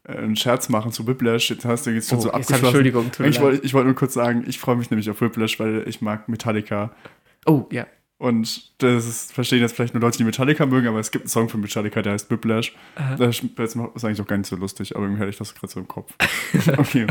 äh, 0.05 0.13
einen 0.19 0.37
Scherz 0.37 0.69
machen 0.69 0.93
zu 0.93 1.07
Whiplash. 1.07 1.51
Jetzt 1.51 1.65
hast 1.65 1.87
du 1.87 1.91
jetzt 1.91 2.09
schon 2.09 2.19
Oh, 2.19 2.23
so 2.23 2.31
abgeschlossen. 2.31 2.65
Entschuldigung, 2.65 3.11
tut 3.13 3.21
mir 3.21 3.29
ich 3.29 3.41
wollte 3.41 3.65
ich 3.65 3.75
wollte 3.75 3.87
nur 3.87 3.97
kurz 3.97 4.15
sagen, 4.15 4.45
ich 4.47 4.59
freue 4.59 4.77
mich 4.77 4.91
nämlich 4.91 5.09
auf 5.11 5.21
Whiplash, 5.21 5.59
weil 5.61 5.85
ich 5.87 6.01
mag 6.01 6.29
Metallica. 6.29 6.91
Oh, 7.47 7.67
ja. 7.71 7.87
Und 8.21 8.73
das 8.83 9.07
ist, 9.07 9.33
verstehen 9.33 9.61
jetzt 9.61 9.77
vielleicht 9.77 9.95
nur 9.95 10.01
Leute, 10.01 10.19
die 10.19 10.25
Metallica 10.25 10.67
mögen, 10.67 10.89
aber 10.89 10.99
es 10.99 11.13
gibt 11.13 11.27
einen 11.27 11.29
Song 11.29 11.49
von 11.49 11.61
Metallica, 11.61 12.03
der 12.03 12.15
heißt 12.15 12.29
Whiplash. 12.33 12.75
Das 13.17 13.39
ist 13.39 13.45
ist 13.45 14.05
eigentlich 14.05 14.21
auch 14.21 14.27
gar 14.27 14.37
nicht 14.37 14.49
so 14.49 14.57
lustig, 14.57 14.97
aber 14.97 15.05
irgendwie 15.05 15.21
hatte 15.21 15.31
ich 15.31 15.37
das 15.37 15.55
gerade 15.55 15.73
so 15.73 15.79
im 15.79 15.87
Kopf. 15.87 16.13
Okay. 16.79 17.07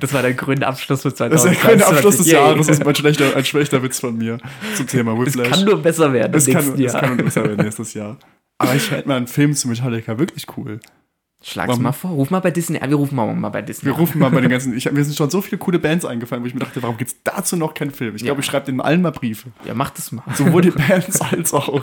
Das 0.00 0.12
war 0.12 0.20
der 0.20 0.34
grüne 0.34 0.66
Abschluss 0.66 1.02
für 1.02 1.10
Das 1.10 1.42
ist 1.42 1.44
der 1.44 1.54
2023. 1.54 1.62
grüne 1.62 1.86
Abschluss 1.86 2.16
des. 2.18 2.26
Jahres. 2.30 2.66
Das 2.66 2.78
ist 2.80 2.86
ein 2.86 2.94
schlechter, 2.94 3.34
ein 3.34 3.44
schlechter 3.46 3.82
Witz 3.82 4.00
von 4.00 4.18
mir 4.18 4.36
zum 4.74 4.86
Thema 4.86 5.12
Es 5.22 5.26
Whiplash. 5.34 5.50
kann 5.50 5.64
nur 5.64 5.80
besser 5.80 6.12
werden 6.12 6.34
Es 6.34 6.44
kann, 6.44 6.54
nächsten 6.56 6.74
es 6.84 6.92
Jahr. 6.92 7.00
kann 7.00 7.16
nur 7.16 7.24
besser 7.24 7.44
werden 7.44 7.64
nächstes 7.64 7.94
Jahr. 7.94 8.18
Aber 8.62 8.74
ich 8.74 8.90
hätte 8.90 9.08
mal 9.08 9.16
einen 9.16 9.26
Film 9.26 9.54
zu 9.54 9.68
Metallica 9.68 10.18
wirklich 10.18 10.46
cool. 10.56 10.80
Schlag's 11.44 11.70
Warum? 11.70 11.82
mal 11.82 11.90
vor. 11.90 12.12
Ruf 12.12 12.30
mal 12.30 12.38
bei 12.38 12.52
Disney 12.52 12.78
an. 12.78 12.88
Wir 12.88 12.96
rufen 12.96 13.16
mal, 13.16 13.34
mal 13.34 13.48
bei 13.48 13.62
Disney 13.62 13.86
Wir 13.86 13.94
an. 13.94 13.98
rufen 14.00 14.20
mal 14.20 14.30
bei 14.30 14.40
den 14.40 14.48
ganzen. 14.54 14.76
Ich, 14.76 14.88
mir 14.92 15.02
sind 15.02 15.16
schon 15.16 15.28
so 15.28 15.42
viele 15.42 15.58
coole 15.58 15.80
Bands 15.80 16.04
eingefallen, 16.04 16.44
wo 16.44 16.46
ich 16.46 16.54
mir 16.54 16.60
dachte, 16.60 16.80
warum 16.84 16.96
gibt's 16.96 17.16
dazu 17.24 17.56
noch 17.56 17.74
keinen 17.74 17.90
Film? 17.90 18.14
Ich 18.14 18.22
glaube, 18.22 18.36
Ja. 18.36 18.40
ich 18.40 18.46
schreibe 18.46 18.66
denen 18.66 18.80
allen 18.80 19.02
mal 19.02 19.10
Briefe. 19.10 19.50
Ja, 19.64 19.74
mach 19.74 19.90
das 19.90 20.12
mal. 20.12 20.22
Sowohl 20.36 20.62
die 20.62 20.70
Bands 20.88 21.20
als 21.20 21.52
auch 21.52 21.82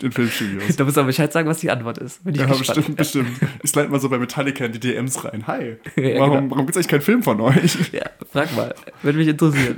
den 0.00 0.10
Filmstudios. 0.10 0.74
Da 0.76 0.84
musst 0.84 0.96
du 0.96 1.00
aber 1.02 1.08
Bescheid 1.08 1.30
sagen, 1.30 1.46
was 1.50 1.58
die 1.60 1.70
Antwort 1.70 1.98
ist. 1.98 2.24
Bin 2.24 2.34
ich 2.34 2.40
Ja, 2.40 2.46
gespannt. 2.46 2.76
bestimmt, 2.96 2.96
bestimmt. 2.96 3.30
Ich 3.62 3.68
slide 3.70 3.88
mal 3.90 4.00
so 4.00 4.08
bei 4.08 4.16
Metallica 4.18 4.64
in 4.64 4.72
die 4.72 4.80
DMs 4.80 5.22
rein. 5.22 5.46
Hi. 5.46 5.76
Ja, 5.96 6.20
warum, 6.20 6.36
genau. 6.38 6.50
warum 6.52 6.64
gibt's 6.64 6.78
eigentlich 6.78 6.88
keinen 6.88 7.02
Film 7.02 7.22
von 7.22 7.42
euch? 7.42 7.92
Ja, 7.92 8.06
frag 8.32 8.56
mal. 8.56 8.74
Würde 9.02 9.18
mich 9.18 9.28
interessieren. 9.28 9.76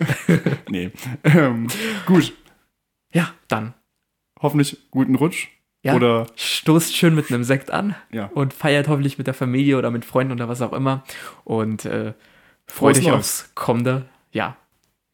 nee. 0.69 0.93
Ähm, 1.25 1.67
gut. 2.07 2.33
ja, 3.13 3.31
dann. 3.49 3.75
Hoffentlich 4.41 4.77
guten 4.93 5.17
Rutsch. 5.17 5.49
Ja. 5.83 5.95
Oder 5.95 6.27
Stoßt 6.37 6.95
schön 6.95 7.15
mit 7.15 7.31
einem 7.31 7.43
Sekt 7.43 7.71
an 7.71 7.95
ja. 8.13 8.27
und 8.35 8.53
feiert 8.53 8.89
hoffentlich 8.89 9.17
mit 9.17 9.27
der 9.27 9.35
Familie 9.35 9.79
oder 9.79 9.91
mit 9.91 10.05
Freunden 10.05 10.33
oder 10.33 10.49
was 10.49 10.61
auch 10.61 10.73
immer. 10.73 11.05
Und 11.45 11.87
äh, 11.87 12.13
freut 12.67 12.99
euch 12.99 13.11
aufs 13.11 13.51
kommende. 13.55 14.07
Ja, 14.33 14.57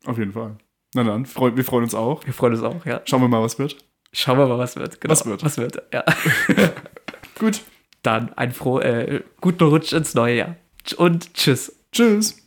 Auf 0.04 0.18
jeden 0.18 0.32
Fall. 0.32 0.56
Na 0.94 1.04
dann, 1.04 1.26
freu, 1.26 1.52
wir 1.54 1.64
freuen 1.64 1.84
uns 1.84 1.94
auch. 1.94 2.24
wir 2.26 2.32
freuen 2.32 2.54
uns 2.54 2.62
auch, 2.62 2.84
ja. 2.84 3.00
Schauen 3.04 3.20
wir 3.20 3.28
mal, 3.28 3.42
was 3.42 3.58
wird. 3.58 3.76
Schauen 4.12 4.38
wir 4.38 4.46
mal, 4.46 4.58
was 4.58 4.76
wird. 4.76 5.00
Genau. 5.00 5.12
Was 5.12 5.26
wird. 5.26 5.44
Was 5.44 5.58
wird, 5.58 5.82
ja. 5.92 6.04
Gut. 7.38 7.62
Dann 8.02 8.32
einen 8.34 8.52
froh, 8.52 8.80
äh, 8.80 9.22
guten 9.40 9.64
Rutsch 9.64 9.92
ins 9.92 10.14
neue 10.14 10.36
Jahr. 10.36 10.56
Und 10.96 11.34
tschüss. 11.34 11.76
Tschüss. 11.92 12.42